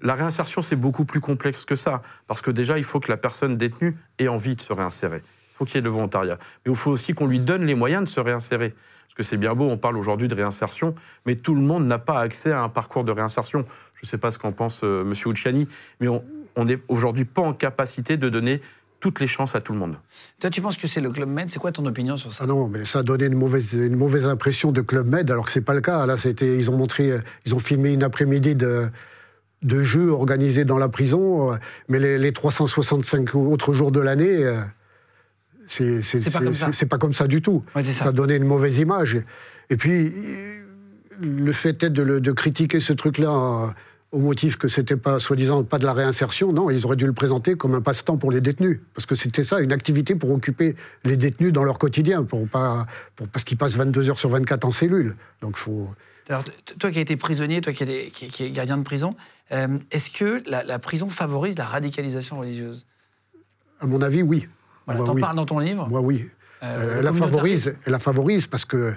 La 0.00 0.14
réinsertion, 0.14 0.62
c'est 0.62 0.76
beaucoup 0.76 1.04
plus 1.04 1.20
complexe 1.20 1.64
que 1.64 1.74
ça. 1.74 2.02
Parce 2.26 2.40
que 2.40 2.50
déjà, 2.50 2.78
il 2.78 2.84
faut 2.84 3.00
que 3.00 3.10
la 3.10 3.16
personne 3.16 3.56
détenue 3.56 3.96
ait 4.18 4.28
envie 4.28 4.54
de 4.54 4.60
se 4.60 4.72
réinsérer. 4.72 5.22
Il 5.52 5.56
faut 5.56 5.64
qu'il 5.64 5.74
y 5.74 5.78
ait 5.78 5.82
le 5.82 5.90
volontariat. 5.90 6.38
Mais 6.64 6.70
il 6.70 6.76
faut 6.76 6.92
aussi 6.92 7.14
qu'on 7.14 7.26
lui 7.26 7.40
donne 7.40 7.64
les 7.64 7.74
moyens 7.74 8.04
de 8.04 8.08
se 8.08 8.20
réinsérer. 8.20 8.70
Parce 8.70 9.14
que 9.16 9.22
c'est 9.24 9.36
bien 9.36 9.54
beau, 9.54 9.68
on 9.68 9.76
parle 9.76 9.96
aujourd'hui 9.96 10.28
de 10.28 10.34
réinsertion, 10.34 10.94
mais 11.26 11.34
tout 11.34 11.54
le 11.54 11.62
monde 11.62 11.86
n'a 11.86 11.98
pas 11.98 12.20
accès 12.20 12.52
à 12.52 12.62
un 12.62 12.68
parcours 12.68 13.02
de 13.02 13.10
réinsertion. 13.10 13.64
Je 13.94 14.06
ne 14.06 14.06
sais 14.06 14.18
pas 14.18 14.30
ce 14.30 14.38
qu'en 14.38 14.52
pense 14.52 14.80
euh, 14.84 15.02
M. 15.02 15.14
Ucciani, 15.32 15.66
mais 16.00 16.06
on 16.08 16.64
n'est 16.64 16.78
aujourd'hui 16.88 17.24
pas 17.24 17.42
en 17.42 17.52
capacité 17.52 18.16
de 18.16 18.28
donner 18.28 18.60
toutes 19.00 19.20
les 19.20 19.26
chances 19.26 19.54
à 19.54 19.60
tout 19.60 19.72
le 19.72 19.78
monde. 19.78 19.96
Toi, 20.40 20.50
tu 20.50 20.60
penses 20.60 20.76
que 20.76 20.86
c'est 20.86 21.00
le 21.00 21.10
Club 21.10 21.28
Med? 21.28 21.48
C'est 21.48 21.58
quoi 21.58 21.72
ton 21.72 21.86
opinion 21.86 22.16
sur 22.16 22.32
ça? 22.32 22.44
Ah 22.44 22.46
non, 22.46 22.68
mais 22.68 22.84
ça 22.84 23.00
a 23.00 23.02
donné 23.02 23.26
une 23.26 23.34
mauvaise, 23.34 23.74
une 23.74 23.96
mauvaise 23.96 24.26
impression 24.26 24.72
de 24.72 24.80
Club 24.80 25.06
Med, 25.06 25.30
alors 25.30 25.46
que 25.46 25.52
c'est 25.52 25.60
pas 25.60 25.74
le 25.74 25.80
cas. 25.80 26.04
Là, 26.06 26.16
c'était, 26.16 26.58
ils 26.58 26.70
ont 26.70 26.76
montré, 26.76 27.12
ils 27.46 27.54
ont 27.54 27.58
filmé 27.58 27.92
une 27.92 28.02
après-midi 28.02 28.54
de, 28.54 28.88
de 29.62 29.82
jeux 29.82 30.10
organisés 30.10 30.64
dans 30.64 30.78
la 30.78 30.88
prison, 30.88 31.52
euh, 31.52 31.56
mais 31.88 31.98
les, 31.98 32.18
les 32.18 32.32
365 32.32 33.34
autres 33.34 33.72
jours 33.72 33.92
de 33.92 34.00
l'année, 34.00 34.44
euh, 34.44 34.60
c'est, 35.66 36.02
c'est, 36.02 36.20
C'est 36.20 36.30
pas 36.86 36.96
pas 36.96 36.98
comme 36.98 37.12
ça 37.12 37.26
du 37.26 37.42
tout. 37.42 37.64
Ouais, 37.74 37.82
c'est 37.82 37.92
ça. 37.92 38.04
ça 38.04 38.12
donnait 38.12 38.36
une 38.36 38.46
mauvaise 38.46 38.78
image. 38.78 39.20
Et 39.70 39.76
puis, 39.76 40.12
le 41.20 41.52
fait 41.52 41.82
est 41.82 41.90
de, 41.90 42.32
critiquer 42.32 42.80
ce 42.80 42.92
truc-là 42.92 43.30
euh, 43.30 43.66
au 44.10 44.18
motif 44.18 44.56
que 44.56 44.68
c'était 44.68 44.96
pas, 44.96 45.18
soi-disant, 45.18 45.64
pas 45.64 45.78
de 45.78 45.84
la 45.84 45.92
réinsertion, 45.92 46.52
non, 46.52 46.70
ils 46.70 46.86
auraient 46.86 46.96
dû 46.96 47.06
le 47.06 47.12
présenter 47.12 47.56
comme 47.56 47.74
un 47.74 47.82
passe-temps 47.82 48.16
pour 48.16 48.30
les 48.30 48.40
détenus. 48.40 48.80
Parce 48.94 49.04
que 49.06 49.14
c'était 49.14 49.44
ça, 49.44 49.60
une 49.60 49.72
activité 49.72 50.14
pour 50.14 50.30
occuper 50.30 50.76
les 51.04 51.16
détenus 51.16 51.52
dans 51.52 51.62
leur 51.64 51.78
quotidien, 51.78 52.24
pour 52.24 52.48
pas, 52.48 52.86
pour, 53.16 53.28
parce 53.28 53.44
qu'ils 53.44 53.58
passent 53.58 53.74
22 53.76 54.08
heures 54.08 54.18
sur 54.18 54.30
24 54.30 54.64
en 54.64 54.70
cellule. 54.70 55.16
Donc, 55.42 55.56
faut. 55.56 55.88
Alors, 56.30 56.44
toi 56.78 56.90
qui 56.90 56.98
as 56.98 57.02
été 57.02 57.16
prisonnier, 57.16 57.60
toi 57.60 57.72
qui 57.72 57.84
es, 57.84 58.10
qui, 58.10 58.28
qui 58.28 58.44
es 58.44 58.50
gardien 58.50 58.78
de 58.78 58.82
prison, 58.82 59.14
euh, 59.52 59.78
est-ce 59.90 60.10
que 60.10 60.42
la, 60.46 60.62
la 60.64 60.78
prison 60.78 61.10
favorise 61.10 61.56
la 61.58 61.64
radicalisation 61.66 62.38
religieuse? 62.38 62.86
À 63.80 63.86
mon 63.86 64.00
avis, 64.02 64.22
oui. 64.22 64.46
Voilà, 64.86 65.04
T'en 65.04 65.14
oui. 65.14 65.20
parles 65.20 65.36
dans 65.36 65.46
ton 65.46 65.58
livre? 65.58 65.86
Moi, 65.88 66.00
oui. 66.00 66.28
Euh, 66.62 66.66
Euh, 66.66 66.86
le 66.86 66.98
elle, 66.98 67.04
la 67.04 67.12
favorise, 67.12 67.76
elle 67.84 67.92
la 67.92 67.98
favorise 67.98 68.46
parce 68.46 68.64
que. 68.64 68.94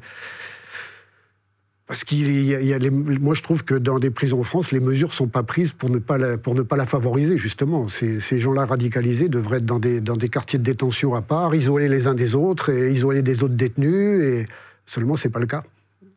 Parce 1.91 2.05
qu'il 2.05 2.45
y 2.45 2.55
a, 2.55 2.61
il 2.61 2.67
y 2.67 2.73
a 2.73 2.77
les- 2.77 2.89
moi, 2.89 3.33
je 3.33 3.43
trouve 3.43 3.65
que 3.65 3.75
dans 3.75 3.99
des 3.99 4.11
prisons 4.11 4.39
en 4.39 4.43
France, 4.43 4.71
les 4.71 4.79
mesures 4.79 5.13
sont 5.13 5.27
pas 5.27 5.43
prises 5.43 5.73
pour 5.73 5.89
ne 5.89 5.97
pas 5.97 6.17
la, 6.17 6.37
pour 6.37 6.55
ne 6.55 6.61
pas 6.61 6.77
la 6.77 6.85
favoriser, 6.85 7.35
justement. 7.35 7.89
Ces, 7.89 8.21
ces 8.21 8.39
gens-là 8.39 8.65
radicalisés 8.65 9.27
devraient 9.27 9.57
être 9.57 9.65
dans 9.65 9.77
des, 9.77 9.99
dans 9.99 10.15
des 10.15 10.29
quartiers 10.29 10.57
de 10.57 10.63
détention 10.63 11.15
à 11.15 11.21
part, 11.21 11.53
isolés 11.53 11.89
les 11.89 12.07
uns 12.07 12.13
des 12.13 12.33
autres 12.33 12.69
et 12.69 12.93
isolés 12.93 13.23
des 13.23 13.43
autres 13.43 13.55
détenus. 13.55 14.23
Et 14.23 14.47
seulement, 14.85 15.17
c'est 15.17 15.27
pas 15.31 15.41
le 15.41 15.47
cas. 15.47 15.65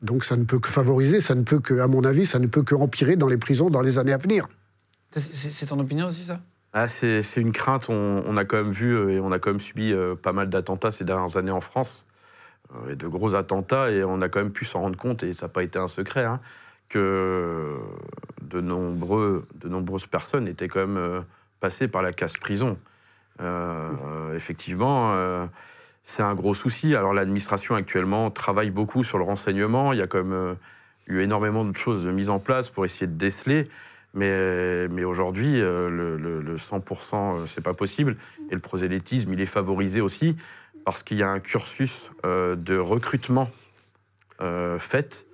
Donc, 0.01 0.25
ça 0.25 0.37
ne 0.37 0.45
peut 0.45 0.61
que 0.61 0.69
favoriser, 0.69 1.21
ça 1.21 1.35
ne 1.35 1.43
peut 1.43 1.59
que, 1.59 1.81
à 1.81 1.89
mon 1.89 2.05
avis, 2.05 2.25
ça 2.25 2.39
ne 2.39 2.47
peut 2.47 2.63
que 2.63 2.77
empirer 2.77 3.17
dans 3.17 3.27
les 3.27 3.37
prisons 3.39 3.69
dans 3.69 3.83
les 3.83 3.99
années 3.99 4.13
à 4.13 4.19
venir. 4.19 4.47
C'est 5.17 5.67
ton 5.67 5.81
opinion 5.81 6.07
aussi, 6.07 6.23
ça? 6.23 6.39
Ah, 6.73 6.87
c'est 6.87 7.21
une 7.37 7.51
crainte. 7.51 7.87
On, 7.89 8.23
on 8.25 8.37
a 8.37 8.45
quand 8.45 8.59
même 8.59 8.71
vu 8.71 8.97
euh, 8.97 9.11
et 9.11 9.19
on 9.19 9.33
a 9.33 9.41
quand 9.41 9.51
même 9.51 9.59
subi 9.59 9.93
euh, 9.93 10.15
pas 10.15 10.33
mal 10.33 10.51
d'attentats 10.51 10.93
ces 10.93 11.05
dernières 11.05 11.37
années 11.37 11.51
en 11.51 11.61
France, 11.61 12.07
euh, 12.11 12.14
et 12.91 12.97
de 12.97 13.07
gros 13.07 13.35
attentats, 13.35 13.91
et 13.91 14.05
on 14.05 14.21
a 14.23 14.29
quand 14.29 14.41
même 14.41 14.53
pu 14.53 14.65
s'en 14.65 14.81
rendre 14.81 14.97
compte, 14.99 15.23
et 15.23 15.33
ça 15.33 15.47
n'a 15.47 15.51
pas 15.51 15.63
été 15.63 15.79
un 15.79 15.89
secret, 15.89 16.25
hein, 16.25 16.41
que 16.89 17.79
de, 18.43 18.61
nombreux, 18.61 19.47
de 19.55 19.69
nombreuses 19.69 20.07
personnes 20.07 20.47
étaient 20.49 20.69
quand 20.69 20.81
même 20.81 20.97
euh, 20.97 21.21
passées 21.61 21.89
par 21.89 22.03
la 22.03 22.13
casse-prison. 22.13 22.79
Euh, 23.41 24.35
effectivement, 24.37 25.13
euh, 25.15 25.47
c'est 26.03 26.23
un 26.23 26.35
gros 26.35 26.55
souci. 26.55 26.95
Alors 26.95 27.15
l'administration 27.15 27.75
actuellement 27.75 28.31
travaille 28.31 28.71
beaucoup 28.71 29.03
sur 29.03 29.19
le 29.19 29.25
renseignement. 29.25 29.93
Il 29.93 29.99
y 29.99 30.03
a 30.03 30.07
quand 30.07 30.19
même 30.19 30.33
euh, 30.33 30.55
eu 31.07 31.21
énormément 31.21 31.65
de 31.65 31.77
choses 31.77 32.07
mises 32.07 32.31
en 32.31 32.39
place 32.39 32.69
pour 32.69 32.85
essayer 32.85 33.07
de 33.07 33.17
déceler. 33.17 33.69
Mais, 34.17 34.87
mais 34.89 35.03
aujourd'hui, 35.03 35.61
euh, 35.61 35.91
le, 35.91 36.17
le- 36.17 36.41
le 36.41 36.57
100%, 36.57 36.81
euh, 37.43 37.47
c'est 37.47 37.65
pas 37.65 37.75
possible. 37.75 38.17
Et 38.51 38.55
le 38.55 38.61
prosélytisme, 38.61 39.33
il 39.33 39.41
est 39.41 39.47
favorisé 39.47 40.01
aussi 40.01 40.37
parce 40.85 41.03
qu'il 41.03 41.19
y 41.19 41.23
a 41.23 41.31
un 41.31 41.41
cursus 41.41 42.11
euh, 42.25 42.57
de 42.57 42.77
recrutement 42.77 43.51
euh, 44.41 44.79
fait 44.79 45.27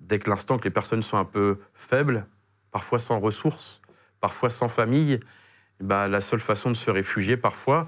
dès 0.00 0.18
que 0.18 0.28
l'instant 0.30 0.58
que 0.58 0.64
les 0.64 0.70
personnes 0.70 1.02
sont 1.02 1.16
un 1.16 1.24
peu 1.24 1.58
faibles, 1.74 2.26
parfois 2.70 2.98
sans 2.98 3.20
ressources, 3.20 3.80
parfois 4.20 4.50
sans 4.50 4.68
famille, 4.68 5.20
bah, 5.80 6.08
la 6.08 6.20
seule 6.20 6.40
façon 6.40 6.70
de 6.70 6.74
se 6.76 6.90
réfugier 6.90 7.36
parfois, 7.36 7.86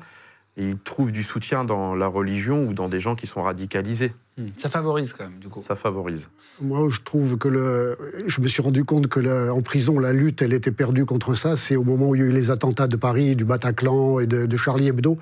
ils 0.56 0.78
trouvent 0.78 1.10
du 1.10 1.24
soutien 1.24 1.64
dans 1.64 1.96
la 1.96 2.06
religion 2.06 2.64
ou 2.68 2.72
dans 2.74 2.88
des 2.88 3.00
gens 3.00 3.16
qui 3.16 3.26
sont 3.26 3.42
radicalisés. 3.42 4.12
Ça 4.56 4.70
favorise 4.70 5.12
quand 5.12 5.24
même, 5.24 5.38
du 5.40 5.48
coup. 5.48 5.60
Ça 5.62 5.74
favorise. 5.74 6.30
Moi, 6.60 6.88
je 6.88 7.00
trouve 7.00 7.36
que 7.38 7.48
le. 7.48 7.98
Je 8.26 8.40
me 8.40 8.46
suis 8.46 8.62
rendu 8.62 8.84
compte 8.84 9.08
que 9.08 9.18
la- 9.20 9.52
en 9.52 9.62
prison, 9.62 9.98
la 9.98 10.12
lutte, 10.12 10.42
elle 10.42 10.52
était 10.52 10.70
perdue 10.72 11.04
contre 11.06 11.34
ça. 11.34 11.56
C'est 11.56 11.74
au 11.76 11.82
moment 11.84 12.08
où 12.08 12.14
il 12.14 12.20
y 12.20 12.24
a 12.24 12.26
eu 12.26 12.32
les 12.32 12.50
attentats 12.50 12.86
de 12.86 12.96
Paris, 12.96 13.34
du 13.36 13.44
Bataclan 13.44 14.20
et 14.20 14.26
de, 14.28 14.46
de 14.46 14.56
Charlie 14.56 14.88
Hebdo. 14.88 15.18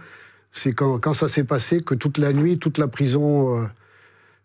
C'est 0.52 0.72
quand, 0.72 0.98
quand 0.98 1.14
ça 1.14 1.28
s'est 1.28 1.44
passé 1.44 1.80
que 1.80 1.94
toute 1.94 2.18
la 2.18 2.32
nuit, 2.32 2.58
toute 2.58 2.78
la 2.78 2.88
prison, 2.88 3.62
euh, 3.62 3.66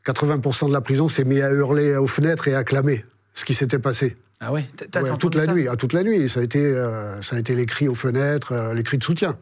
80% 0.05 0.67
de 0.67 0.73
la 0.73 0.81
prison 0.81 1.07
s'est 1.09 1.25
mis 1.25 1.41
à 1.41 1.51
hurler 1.51 1.95
aux 1.97 2.07
fenêtres 2.07 2.47
et 2.47 2.55
à 2.55 2.63
clamer 2.63 3.05
ce 3.33 3.45
qui 3.45 3.53
s'était 3.53 3.79
passé. 3.79 4.15
Ah 4.39 4.53
ouais 4.53 4.65
T'as- 4.77 5.01
Ouais, 5.01 5.09
toute 5.17 5.35
la 5.35 5.45
nuit, 5.53 5.67
à 5.67 5.75
toute 5.75 5.93
la 5.93 6.03
nuit. 6.03 6.29
Ça 6.29 6.39
a 6.39 6.43
été, 6.43 6.59
euh, 6.63 7.21
ça 7.21 7.35
a 7.35 7.39
été 7.39 7.55
les 7.55 7.65
cris 7.65 7.87
aux 7.87 7.95
fenêtres, 7.95 8.53
euh, 8.53 8.73
les 8.73 8.83
cris 8.83 8.97
de 8.97 9.03
soutien. 9.03 9.37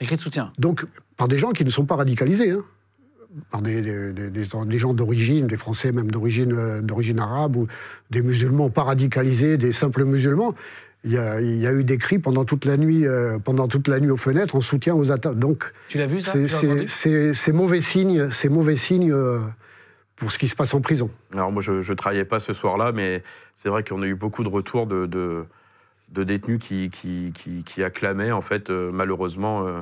Les 0.00 0.06
cris 0.06 0.16
de 0.16 0.20
soutien. 0.20 0.52
Donc, 0.58 0.84
par 1.16 1.28
des 1.28 1.38
gens 1.38 1.50
qui 1.52 1.64
ne 1.64 1.70
sont 1.70 1.84
pas 1.86 1.96
radicalisés, 1.96 2.50
hein. 2.50 2.62
par 3.52 3.62
des, 3.62 3.80
des- 3.80 4.12
des- 4.12 4.28
des- 4.30 4.44
des 4.66 4.78
gens 4.78 4.92
d'origine, 4.92 5.46
des 5.46 5.56
Français 5.56 5.92
même 5.92 6.10
d'origine 6.10 6.52
euh, 6.52 6.80
d'origine 6.82 7.20
arabe, 7.20 7.54
ou 7.56 7.68
des 8.10 8.22
musulmans 8.22 8.70
pas 8.70 8.82
radicalisés, 8.82 9.56
des 9.56 9.70
simples 9.72 10.04
musulmans. 10.04 10.52
Il 11.04 11.12
y 11.12 11.16
a, 11.16 11.40
il 11.40 11.56
y 11.58 11.66
a 11.66 11.72
eu 11.72 11.82
des 11.82 11.96
cris 11.96 12.18
pendant 12.18 12.44
toute 12.44 12.66
la 12.66 12.76
nuit, 12.76 13.06
euh, 13.06 13.38
pendant 13.38 13.68
toute 13.68 13.88
la 13.88 14.00
nuit 14.00 14.10
aux 14.10 14.18
fenêtres 14.18 14.54
en 14.56 14.60
soutien 14.60 14.94
aux 14.94 15.10
attaques. 15.10 15.38
Donc, 15.38 15.64
Tu 15.88 15.96
l'as 15.96 16.06
vu, 16.06 16.20
ça 16.20 16.32
c'est- 16.32 17.52
mauvais 17.52 17.80
signe, 17.80 18.30
c'est 18.30 18.50
mauvais 18.50 18.76
signe 18.76 19.10
euh, 19.10 19.38
pour 20.16 20.30
ce 20.30 20.38
qui 20.38 20.46
se 20.46 20.54
passe 20.54 20.74
en 20.74 20.82
prison. 20.82 21.08
Alors 21.32 21.50
moi, 21.52 21.62
je 21.62 21.72
ne 21.72 21.94
travaillais 21.94 22.26
pas 22.26 22.38
ce 22.38 22.52
soir-là, 22.52 22.92
mais 22.92 23.22
c'est 23.54 23.70
vrai 23.70 23.82
qu'on 23.82 24.02
a 24.02 24.06
eu 24.06 24.14
beaucoup 24.14 24.44
de 24.44 24.50
retours 24.50 24.86
de, 24.86 25.06
de, 25.06 25.46
de 26.10 26.22
détenus 26.24 26.58
qui, 26.60 26.90
qui, 26.90 27.32
qui, 27.34 27.64
qui 27.64 27.82
acclamaient, 27.82 28.32
en 28.32 28.42
fait, 28.42 28.68
euh, 28.68 28.90
malheureusement, 28.92 29.66
euh, 29.66 29.80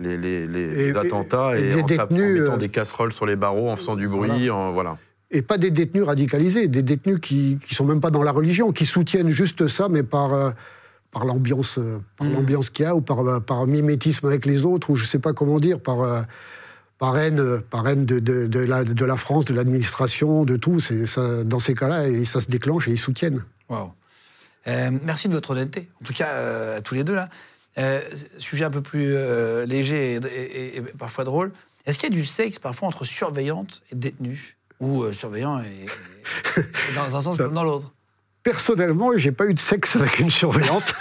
les, 0.00 0.16
les, 0.16 0.48
les- 0.48 0.60
Et- 0.60 0.74
les 0.86 0.96
attentats 0.96 1.56
et 1.56 1.60
et, 1.60 1.74
des 1.74 1.80
en, 1.82 1.86
tapant- 1.86 2.14
en 2.14 2.16
détenus, 2.18 2.40
mettant 2.40 2.54
euh, 2.54 2.56
des 2.56 2.68
casseroles 2.70 3.12
sur 3.12 3.24
les 3.26 3.36
barreaux, 3.36 3.70
en 3.70 3.76
faisant 3.76 3.94
du 3.94 4.08
bruit, 4.08 4.48
Voilà. 4.48 4.54
en, 4.56 4.72
voilà. 4.72 4.98
Et 5.32 5.42
pas 5.42 5.58
des 5.58 5.70
détenus 5.70 6.02
radicalisés, 6.04 6.66
des 6.66 6.82
détenus 6.82 7.20
qui 7.20 7.58
ne 7.70 7.74
sont 7.74 7.84
même 7.84 8.00
pas 8.00 8.10
dans 8.10 8.22
la 8.22 8.32
religion, 8.32 8.72
qui 8.72 8.84
soutiennent 8.86 9.30
juste 9.30 9.68
ça, 9.68 9.88
mais 9.88 10.02
par, 10.02 10.32
euh, 10.34 10.50
par 11.12 11.24
l'ambiance 11.24 11.78
euh, 11.78 11.98
Mhm. 12.20 12.32
l'ambiance 12.32 12.70
qu'il 12.70 12.84
y 12.84 12.86
a, 12.86 12.96
ou 12.96 13.00
par, 13.00 13.20
euh, 13.20 13.38
par 13.40 13.66
mimétisme 13.66 14.26
avec 14.26 14.44
les 14.44 14.64
autres, 14.64 14.90
ou 14.90 14.96
je 14.96 15.04
ne 15.04 15.08
sais 15.08 15.20
pas 15.20 15.32
comment 15.32 15.60
dire, 15.60 15.78
par, 15.80 16.00
euh, 16.00 16.22
par 16.98 17.16
haine, 17.16 17.60
par 17.70 17.86
haine 17.88 18.04
de, 18.06 18.18
de, 18.18 18.46
de 18.48 18.58
la, 18.60 18.82
de 18.82 19.04
la 19.04 19.16
France, 19.16 19.44
de 19.44 19.54
l'administration, 19.54 20.44
de 20.44 20.56
tout. 20.56 20.80
Ça, 20.80 21.44
dans 21.44 21.60
ces 21.60 21.74
cas-là, 21.74 22.06
ça 22.26 22.40
se 22.40 22.50
déclenche 22.50 22.88
et 22.88 22.92
ils 22.92 22.98
soutiennent. 22.98 23.44
Euh, 24.66 24.90
merci 25.04 25.28
de 25.28 25.32
votre 25.34 25.50
honnêteté, 25.50 25.88
en 26.02 26.04
tout 26.04 26.12
cas 26.12 26.74
à 26.76 26.80
tous 26.82 26.94
les 26.94 27.04
deux 27.04 27.14
là. 27.14 27.28
Sujet 28.38 28.64
un 28.64 28.70
peu 28.70 28.82
plus 28.82 29.14
léger 29.66 30.14
et, 30.14 30.16
et- 30.16 30.76
et 30.78 30.80
parfois 30.98 31.24
drôle. 31.24 31.52
Est-ce 31.86 31.98
qu'il 31.98 32.10
y 32.10 32.12
a 32.12 32.14
du 32.16 32.26
sexe 32.26 32.58
parfois 32.58 32.88
entre 32.88 33.04
surveillante 33.06 33.80
et 33.90 33.94
détenue 33.94 34.56
Ou 34.80 35.02
euh, 35.02 35.12
surveillant 35.12 35.60
et, 35.60 35.86
dans 36.94 37.14
un 37.16 37.20
sens 37.22 37.36
Ça- 37.36 37.44
comme 37.44 37.54
dans 37.54 37.64
l'autre 37.64 37.92
Personnellement, 38.42 39.10
j'ai 39.16 39.32
pas 39.32 39.44
eu 39.46 39.52
de 39.54 39.60
sexe 39.60 39.96
avec 39.96 40.18
une 40.18 40.30
surveillante. 40.30 40.94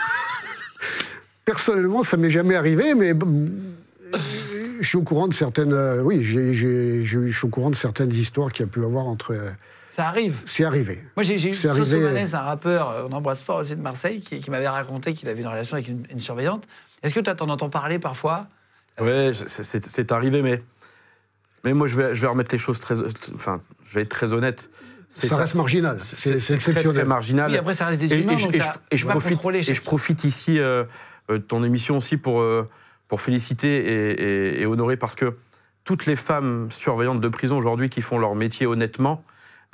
Personnellement, 1.46 2.04
ça 2.04 2.18
m'est 2.18 2.30
jamais 2.30 2.56
arrivé, 2.56 2.94
mais 2.94 3.14
euh, 3.14 4.18
je 4.82 4.86
suis 4.88 4.98
au 4.98 5.04
courant 5.04 5.28
de 5.28 5.34
certaines. 5.34 5.74
euh, 5.74 6.02
oui, 6.02 6.22
j'ai- 6.24 6.54
j'ai- 6.54 7.06
j'ai- 7.06 7.32
je 7.32 7.38
suis 7.38 7.48
au 7.48 7.50
courant 7.50 7.70
de 7.70 7.76
certaines 7.76 8.12
histoires 8.14 8.52
qu'il 8.52 8.66
y 8.66 8.70
a 8.70 8.72
pu 8.72 8.84
avoir 8.84 9.06
entre. 9.06 9.32
euh, 9.34 9.50
Ça 9.90 10.08
arrive. 10.08 10.36
C'est 10.46 10.64
arrivé. 10.66 11.02
Moi, 11.16 11.24
j'ai 11.24 11.38
j'ai 11.40 11.50
eu 11.50 11.54
C'est 11.54 11.70
Soso 11.70 11.82
arrivé, 11.82 12.00
Manès, 12.02 12.34
un 12.34 12.40
rappeur, 12.40 13.08
on 13.10 13.14
embrasse 13.14 13.42
fort 13.42 13.58
aussi 13.60 13.76
de 13.76 13.82
Marseille, 13.82 14.22
qui, 14.22 14.40
qui 14.40 14.52
m'avait 14.52 14.68
raconté 14.68 15.14
qu'il 15.14 15.28
avait 15.30 15.42
une 15.42 15.48
relation 15.48 15.76
avec 15.78 15.88
une, 15.88 16.04
une 16.12 16.20
surveillante. 16.20 16.66
Est-ce 17.02 17.14
que 17.14 17.20
toi, 17.22 17.34
t'en 17.36 17.50
entends 17.50 17.70
parler 17.70 17.98
parfois? 18.00 18.48
C'est 19.32 19.64
c'est 19.90 20.12
arrivé, 20.12 20.42
mais, 20.44 20.62
mais 21.64 21.74
moi, 21.74 21.88
je 21.88 21.96
vais, 21.96 22.16
je 22.16 22.22
vais 22.22 22.28
remettre 22.28 22.54
les 22.54 22.58
choses 22.60 22.80
très. 22.80 22.96
Enfin, 23.34 23.62
je 23.86 23.94
vais 23.96 24.02
être 24.02 24.10
très 24.10 24.34
honnête. 24.34 24.70
C'est 25.10 25.28
Ça 25.28 25.38
reste 25.38 25.56
marginal. 25.56 25.98
c'est- 26.02 26.16
C'est- 26.16 26.40
c'est 26.40 26.46
très, 26.58 26.70
exceptionnel. 26.72 26.94
très 26.94 27.04
marginal. 27.06 27.52
Oui, 27.52 27.58
après, 27.58 27.74
ça 27.74 27.86
reste 27.88 28.00
des 28.00 28.14
Et- 28.14 28.20
humains, 28.22 28.38
et 28.38 28.42
donc 28.44 28.56
et 28.56 28.60
t'as- 28.60 28.76
et 28.92 28.98
je 28.98 29.08
profite- 29.08 29.40
et 29.56 29.74
je 29.74 29.82
profite 29.82 30.24
ici 30.24 30.60
euh, 30.60 30.84
euh, 31.32 31.34
de 31.40 31.44
ton 31.44 31.64
émission 31.64 31.98
aussi 31.98 32.18
pour, 32.18 32.42
euh, 32.42 32.70
pour 33.08 33.20
féliciter 33.22 33.68
et, 33.80 34.12
et- 34.12 34.62
et 34.62 34.66
honorer 34.68 34.98
parce 34.98 35.16
que 35.16 35.36
toutes 35.84 36.06
les 36.06 36.16
femmes 36.16 36.68
surveillantes 36.70 37.22
de 37.22 37.28
prison 37.28 37.58
aujourd'hui 37.58 37.90
qui 37.90 38.02
font 38.02 38.20
leur 38.20 38.36
métier 38.36 38.68
honnêtement, 38.68 39.24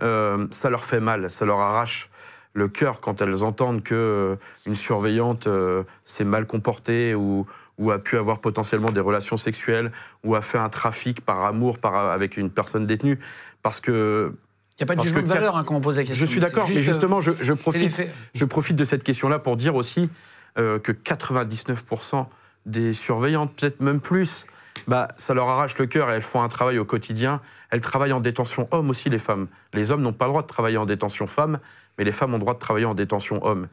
euh, 0.02 0.48
ça 0.52 0.70
leur 0.70 0.86
fait 0.86 1.02
mal, 1.02 1.30
ça 1.30 1.44
leur 1.46 1.60
arrache 1.60 2.10
le 2.54 2.70
cœur 2.70 3.02
quand 3.02 3.22
elles 3.22 3.44
entendent 3.44 3.84
que 3.84 3.94
euh, 3.94 4.36
une 4.66 4.76
surveillante 4.76 5.48
euh, 5.48 5.84
s'est 6.06 6.24
mal 6.24 6.46
comportée 6.48 7.14
ou, 7.14 7.46
ou 7.78 7.92
a 7.92 8.00
pu 8.00 8.18
avoir 8.18 8.40
potentiellement 8.40 8.92
des 8.92 9.02
relations 9.02 9.38
sexuelles 9.38 9.92
ou 10.24 10.36
a 10.36 10.42
fait 10.42 10.58
un 10.58 10.70
trafic 10.70 11.22
par 11.22 11.44
amour 11.46 11.80
par, 11.80 11.96
avec 11.96 12.38
une 12.38 12.50
personne 12.50 12.86
détenue 12.86 13.20
parce 13.62 13.80
que 13.80 14.34
Il 14.80 14.84
n'y 14.84 14.92
a 14.92 14.96
pas 14.96 14.96
de 14.96 15.06
jugement 15.06 15.22
de 15.22 15.28
valeur 15.28 15.58
hein, 15.58 15.64
quand 15.64 15.76
on 15.76 15.82
pose 15.82 15.98
la 15.98 16.04
question. 16.04 16.26
je 16.26 16.30
suis 16.30 16.40
d'accord, 16.40 16.70
mais 16.70 16.78
euh, 16.78 16.84
justement, 16.84 17.22
je, 17.22 17.54
profite, 17.54 18.04
je 18.34 18.46
profite 18.46 18.76
de 18.76 18.84
cette 18.84 19.04
question-là 19.04 19.40
pour 19.40 19.58
dire 19.58 19.76
aussi 19.76 20.10
euh, 20.58 20.80
que 20.80 20.92
99% 20.92 22.28
des 22.66 22.94
surveillantes, 22.94 23.54
peut-être 23.56 23.82
même 23.82 24.00
plus, 24.00 24.46
bah, 24.88 25.08
ça 25.18 25.34
leur 25.34 25.50
arrache 25.50 25.78
le 25.78 25.86
cœur 25.86 26.10
et 26.10 26.14
elles 26.14 26.22
font 26.22 26.42
un 26.42 26.48
travail 26.48 26.80
au 26.80 26.86
quotidien. 26.86 27.42
Elles 27.70 27.82
travaillent 27.82 28.14
en 28.14 28.22
détention 28.22 28.68
homme 28.72 28.90
aussi, 28.90 29.10
les 29.10 29.20
femmes. 29.20 29.48
Les 29.74 29.92
hommes 29.92 30.02
n'ont 30.02 30.14
pas 30.14 30.26
le 30.26 30.32
droit 30.32 30.42
de 30.42 30.48
travailler 30.48 30.78
en 30.78 30.86
détention 30.86 31.28
femme, 31.28 31.60
mais 31.98 32.04
les 32.04 32.12
femmes 32.12 32.32
ont 32.32 32.38
le 32.38 32.42
droit 32.42 32.54
de 32.54 32.60
travailler 32.60 32.86
en 32.86 32.94
détention 32.94 33.44
homme. 33.46 33.68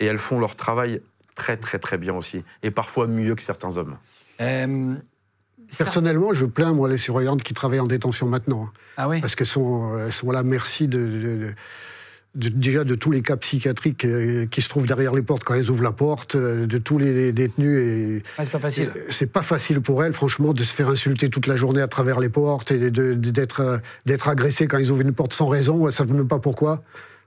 Et 0.00 0.06
elles 0.06 0.18
font 0.18 0.38
leur 0.38 0.56
travail 0.56 1.00
très, 1.38 1.56
très, 1.56 1.78
très 1.78 1.96
bien 1.96 2.14
aussi. 2.14 2.44
Et 2.62 2.70
parfois 2.70 3.06
mieux 3.06 3.34
que 3.34 3.42
certains 3.42 3.76
hommes. 3.78 3.96
Euh, 4.42 4.94
Personnellement, 5.76 6.32
je 6.32 6.46
plains, 6.46 6.72
moi, 6.72 6.88
les 6.88 6.96
surveillantes 6.98 7.42
qui 7.42 7.52
travaillent 7.54 7.80
en 7.80 7.86
détention 7.86 8.26
maintenant. 8.26 8.64
hein, 8.64 8.72
Ah 8.96 9.08
oui 9.08 9.20
parce 9.20 9.34
qu'elles 9.34 9.46
sont, 9.46 9.98
elles 9.98 10.12
sont 10.12 10.30
à 10.30 10.32
la 10.32 10.42
merci 10.42 10.88
de, 10.88 10.98
de- 10.98 11.06
de- 11.36 11.54
de- 12.34 12.48
déjà 12.48 12.84
de 12.84 12.94
tous 12.94 13.10
les 13.10 13.20
cas 13.20 13.36
psychiatriques 13.36 14.04
euh, 14.06 14.46
qui 14.46 14.62
se 14.62 14.68
trouvent 14.70 14.86
derrière 14.86 15.14
les 15.14 15.20
portes 15.22 15.44
quand 15.44 15.54
elles 15.54 15.68
ouvrent 15.70 15.82
la 15.82 15.92
porte, 15.92 16.36
euh, 16.36 16.66
de 16.66 16.78
tous 16.78 16.96
les 16.96 17.32
détenus. 17.32 17.78
Et, 17.78 18.22
Ouais, 18.38 18.44
C'est 18.44 18.50
pas 18.50 18.58
facile. 18.58 18.92
C'est 19.10 19.26
pas 19.26 19.42
facile 19.42 19.80
pour 19.82 20.02
elles, 20.04 20.14
franchement, 20.14 20.54
de 20.54 20.62
se 20.64 20.72
faire 20.72 20.88
insulter 20.88 21.28
toute 21.28 21.46
la 21.46 21.56
journée 21.56 21.82
à 21.82 21.88
travers 21.88 22.18
les 22.18 22.30
portes 22.30 22.70
et 22.70 22.90
d'être 22.90 23.80
d'être 24.06 24.28
agressées 24.28 24.68
quand 24.68 24.78
ils 24.78 24.90
ouvrent 24.90 25.02
une 25.02 25.12
porte 25.14 25.34
sans 25.34 25.48
raison, 25.48 25.86
elles 25.86 25.92
savent 25.92 26.12
même 26.12 26.28
pas 26.28 26.38
pourquoi. 26.38 26.82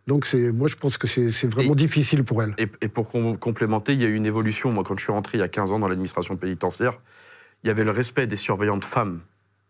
Donc 0.07 0.25
c'est, 0.25 0.51
moi 0.51 0.67
je 0.67 0.75
pense 0.75 0.97
que 0.97 1.07
c'est 1.07 1.31
c'est 1.31 1.47
vraiment 1.47 1.73
Et- 1.73 1.75
difficile 1.75 2.23
pour 2.23 2.41
elles. 2.43 2.53
Et, 2.57 2.67
et 2.81 2.87
pour 2.87 3.09
com- 3.09 3.37
complémenter, 3.37 3.93
il 3.93 4.01
y 4.01 4.05
a 4.05 4.07
eu 4.07 4.15
une 4.15 4.25
évolution. 4.25 4.71
Moi, 4.71 4.83
quand 4.83 4.97
je 4.97 5.03
suis 5.03 5.11
rentré 5.13 5.37
il 5.37 5.41
y 5.41 5.43
a 5.43 5.47
15 5.47 5.71
ans 5.71 5.79
dans 5.79 5.87
l'administration 5.87 6.35
pénitentiaire, 6.37 6.99
il 7.63 7.67
y 7.67 7.69
avait 7.69 7.83
le 7.83 7.91
respect 7.91 8.27
des 8.27 8.35
surveillantes 8.37 8.85
femmes. 8.85 9.21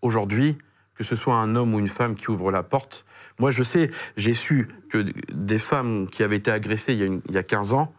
Aujourd'hui, 0.01 0.57
que 0.95 1.03
ce 1.03 1.15
soit 1.15 1.35
un 1.35 1.55
homme 1.55 1.73
ou 1.73 1.79
une 1.79 1.87
femme 1.87 2.15
qui 2.15 2.29
ouvre 2.31 2.51
la 2.51 2.63
porte, 2.63 3.05
moi 3.39 3.51
je 3.51 3.63
sais, 3.63 3.91
j'ai 4.17 4.33
su 4.33 4.67
que 4.89 5.03
des 5.33 5.57
femmes 5.57 6.07
qui 6.09 6.23
avaient 6.23 6.37
été 6.37 6.51
agressées 6.51 6.93
il 6.93 6.99
y, 6.99 7.03
a 7.03 7.07
une- 7.07 7.21
il 7.27 7.35
y 7.35 7.37
a 7.37 7.43
15 7.43 7.73
ans, 7.73 7.93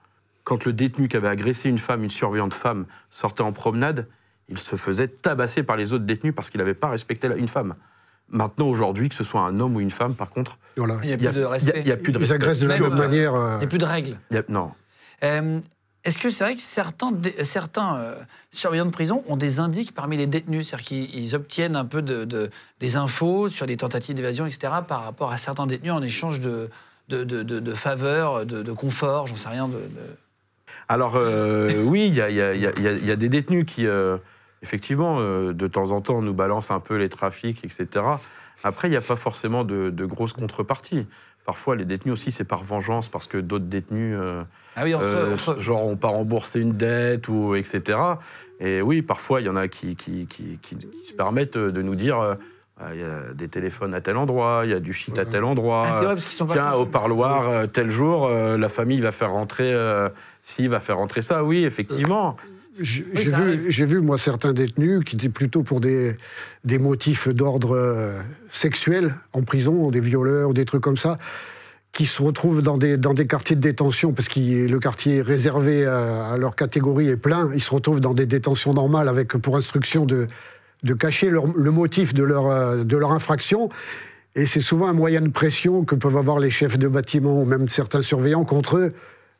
quand 0.44 0.64
le 0.64 0.72
détenu 0.72 1.08
qui 1.08 1.16
avait 1.16 1.28
agressé 1.28 1.68
une 1.68 1.78
femme, 1.78 2.02
une 2.02 2.10
surveillante 2.10 2.54
femme, 2.54 2.86
sortait 3.10 3.42
en 3.42 3.52
promenade, 3.52 4.08
il 4.48 4.58
se 4.58 4.74
faisait 4.76 5.08
tabasser 5.08 5.62
par 5.62 5.76
les 5.76 5.92
autres 5.92 6.04
détenus 6.04 6.34
parce 6.34 6.50
qu'il 6.50 6.58
n'avait 6.58 6.74
pas 6.74 6.88
respecté 6.88 7.28
une 7.36 7.46
femme. 7.48 7.74
Maintenant, 8.32 8.66
aujourd'hui, 8.68 9.08
que 9.10 9.14
ce 9.14 9.24
soit 9.24 9.42
un 9.42 9.60
homme 9.60 9.76
ou 9.76 9.80
une 9.80 9.90
femme, 9.90 10.14
par 10.14 10.30
contre, 10.30 10.58
Voilà. 10.76 10.96
Il 11.02 11.06
n'y 11.08 11.12
a 11.12 11.16
plus 11.18 11.32
de 11.40 11.44
a, 11.44 11.48
respect. 11.50 11.82
il 11.84 11.88
y 11.88 11.92
a 11.92 11.96
plus 11.98 12.12
de 12.12 12.18
Ils 12.18 12.32
agressent 12.32 12.60
de 12.60 12.66
la 12.66 12.74
Même, 12.78 12.82
même 12.84 12.92
euh, 12.94 12.96
manière. 12.96 13.34
euh, 13.34 13.54
Il 13.56 13.58
n'y 13.58 13.64
a 13.64 13.68
plus 13.68 13.78
de 13.78 13.84
règles. 13.84 14.18
Il 14.30 14.36
y 14.36 14.38
a- 14.38 14.44
non. 14.48 14.72
Euh, 15.22 15.60
Est-ce 16.04 16.18
que 16.18 16.30
c'est 16.30 16.42
vrai 16.42 16.56
que 16.56 16.60
certains, 16.60 17.12
euh, 17.96 18.14
surveillants 18.50 18.86
de 18.86 18.90
prison 18.90 19.22
ont 19.28 19.36
des 19.36 19.60
indices 19.60 19.92
parmi 19.92 20.16
les 20.16 20.26
détenus? 20.26 20.66
C'est-à-dire 20.68 20.84
qu'ils 20.86 21.14
ils 21.14 21.34
obtiennent 21.36 21.76
un 21.76 21.84
peu 21.84 22.02
de, 22.02 22.24
de- 22.24 22.50
des 22.80 22.96
infos 22.96 23.48
sur 23.48 23.66
les 23.66 23.76
tentatives 23.76 24.16
d'évasion, 24.16 24.44
etc., 24.46 24.72
par 24.88 25.04
rapport 25.04 25.30
à 25.30 25.36
certains 25.38 25.66
détenus 25.66 25.92
en 25.92 26.02
échange 26.02 26.40
de, 26.40 26.70
de, 27.08 27.22
de, 27.22 27.42
de- 27.44 27.60
de 27.60 27.74
faveurs, 27.74 28.44
de, 28.46 28.62
de 28.64 28.72
confort, 28.72 29.28
j'en 29.28 29.36
sais 29.36 29.48
rien. 29.50 29.68
De, 29.68 29.74
de- 29.74 30.16
Alors, 30.88 31.12
euh, 31.16 31.70
oui, 31.84 32.08
il 32.08 32.14
y 32.14 32.20
a, 32.20 32.30
il 32.30 32.36
y 32.36 32.42
a- 32.42 32.54
il 32.54 32.60
y 32.62 32.66
a- 32.66 32.72
il 32.76 32.82
y 32.82 32.88
a- 32.88 32.92
il 32.92 33.06
y 33.06 33.10
a 33.12 33.16
des 33.16 33.28
détenus 33.28 33.64
qui, 33.64 33.86
euh, 33.86 34.16
effectivement, 34.62 35.16
euh, 35.18 35.52
de 35.52 35.66
temps 35.66 35.90
en 35.90 36.00
temps, 36.00 36.22
nous 36.22 36.34
balancent 36.34 36.70
un 36.70 36.80
peu 36.80 36.96
les 36.96 37.08
trafics, 37.08 37.64
etc. 37.64 38.04
Après, 38.64 38.88
il 38.88 38.92
n'y 38.92 38.96
a 38.96 39.00
pas 39.02 39.16
forcément 39.16 39.64
de, 39.64 39.90
de 39.90 40.04
grosses 40.06 40.32
contreparties. 40.32 41.06
Parfois, 41.44 41.74
les 41.74 41.84
détenus 41.84 42.12
aussi, 42.12 42.30
c'est 42.30 42.44
par 42.44 42.62
vengeance, 42.62 43.08
parce 43.08 43.26
que 43.26 43.36
d'autres 43.38 43.64
détenus, 43.64 44.16
euh, 44.16 44.44
Ah 44.76 44.84
oui, 44.84 44.94
entre, 44.94 45.04
euh, 45.06 45.32
entre- 45.34 45.58
genre, 45.58 45.84
ont 45.84 45.96
pas 45.96 46.08
remboursé 46.08 46.60
une 46.60 46.72
dette, 46.76 47.26
ou 47.28 47.56
etc. 47.56 47.98
Et 48.60 48.80
oui, 48.80 49.02
parfois, 49.02 49.40
il 49.40 49.46
y 49.46 49.48
en 49.48 49.56
a 49.56 49.66
qui, 49.66 49.96
qui, 49.96 50.26
qui- 50.28 50.58
qui- 50.62 50.76
qui 50.76 51.06
se 51.08 51.12
permettent 51.14 51.56
euh, 51.56 51.72
de 51.72 51.82
nous 51.82 51.96
dire 51.96 52.20
euh, 52.20 52.34
Ah, 52.80 52.94
il 52.94 53.00
y 53.00 53.04
a 53.04 53.34
des 53.34 53.48
téléphones 53.48 53.94
à 53.94 54.00
tel 54.00 54.16
endroit, 54.16 54.62
il 54.64 54.70
y 54.70 54.74
a 54.74 54.80
du 54.80 54.92
shit 54.92 55.16
à 55.18 55.24
tel 55.26 55.44
endroit. 55.44 55.84
Ah, 55.86 55.92
c'est 55.98 56.04
vrai, 56.04 56.14
parce 56.14 56.26
qu'ils 56.26 56.34
sont 56.34 56.46
pas 56.46 56.54
Tiens, 56.54 56.72
au 56.74 56.86
parloir, 56.86 57.48
euh, 57.48 57.66
tel 57.66 57.90
jour, 57.90 58.26
euh, 58.26 58.56
la 58.56 58.68
famille 58.68 59.00
va 59.00 59.12
faire 59.12 59.30
rentrer. 59.32 59.72
Euh, 59.72 60.08
si, 60.40 60.66
va 60.68 60.80
faire 60.80 60.96
rentrer 60.96 61.22
ça, 61.22 61.44
oui, 61.44 61.64
effectivement. 61.64 62.36
J'ai 62.80 63.04
Oui, 63.14 63.24
vu, 63.68 63.84
vu, 63.86 64.00
moi, 64.00 64.16
certains 64.18 64.52
détenus 64.52 65.04
qui 65.04 65.16
étaient 65.16 65.28
plutôt 65.28 65.62
pour 65.62 65.80
des, 65.80 66.16
des 66.64 66.78
motifs 66.78 67.28
d'ordre 67.28 67.76
euh, 67.76 68.20
sexuel 68.50 69.14
en 69.34 69.42
prison, 69.42 69.90
des 69.90 70.00
violeurs, 70.00 70.54
des 70.54 70.64
trucs 70.64 70.80
comme 70.82 70.96
ça, 70.96 71.18
qui 71.92 72.06
se 72.06 72.22
retrouvent 72.22 72.62
dans 72.62 72.78
des, 72.78 72.96
dans 72.96 73.12
des 73.12 73.26
quartiers 73.26 73.56
de 73.56 73.60
détention, 73.60 74.12
parce 74.12 74.28
que 74.30 74.40
le 74.40 74.78
quartier 74.78 75.20
réservé 75.20 75.84
à, 75.84 76.30
à 76.30 76.36
leur 76.38 76.56
catégorie 76.56 77.08
est 77.08 77.16
plein, 77.18 77.50
ils 77.54 77.60
se 77.62 77.70
retrouvent 77.70 78.00
dans 78.00 78.14
des 78.14 78.24
détentions 78.24 78.72
normales 78.72 79.08
avec 79.08 79.28
pour 79.36 79.56
instruction 79.58 80.06
de, 80.06 80.26
de 80.82 80.94
cacher 80.94 81.28
leur- 81.28 81.54
le 81.54 81.70
motif 81.70 82.14
de 82.14 82.22
leur, 82.24 82.46
euh, 82.46 82.84
de 82.84 82.96
leur 82.96 83.12
infraction. 83.12 83.68
Et 84.34 84.46
c'est 84.46 84.62
souvent 84.62 84.86
un 84.86 84.94
moyen 84.94 85.20
de 85.20 85.28
pression 85.28 85.84
que 85.84 85.94
peuvent 85.94 86.16
avoir 86.16 86.38
les 86.38 86.50
chefs 86.50 86.78
de 86.78 86.88
bâtiment 86.88 87.38
ou 87.38 87.44
même 87.44 87.68
certains 87.68 88.00
surveillants 88.00 88.46
contre 88.46 88.78
eux, 88.78 88.94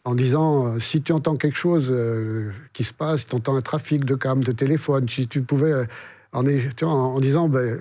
en 0.04 0.14
disant 0.14 0.66
euh, 0.74 0.80
si 0.80 1.00
tu 1.02 1.12
entends 1.12 1.36
quelque 1.36 1.56
chose 1.56 1.88
euh, 1.90 2.50
qui 2.72 2.84
se 2.84 2.92
passe, 2.92 3.20
si 3.20 3.26
tu 3.26 3.36
entends 3.36 3.56
un 3.56 3.62
trafic 3.62 4.04
de 4.04 4.14
cam, 4.14 4.42
de 4.42 4.52
téléphone, 4.52 5.08
si 5.08 5.28
tu 5.28 5.42
pouvais. 5.42 5.72
euh, 5.72 5.84
en, 6.32 6.42
tu 6.44 6.84
vois, 6.84 6.92
en, 6.94 7.14
en 7.16 7.20
disant 7.20 7.48
ben, 7.48 7.80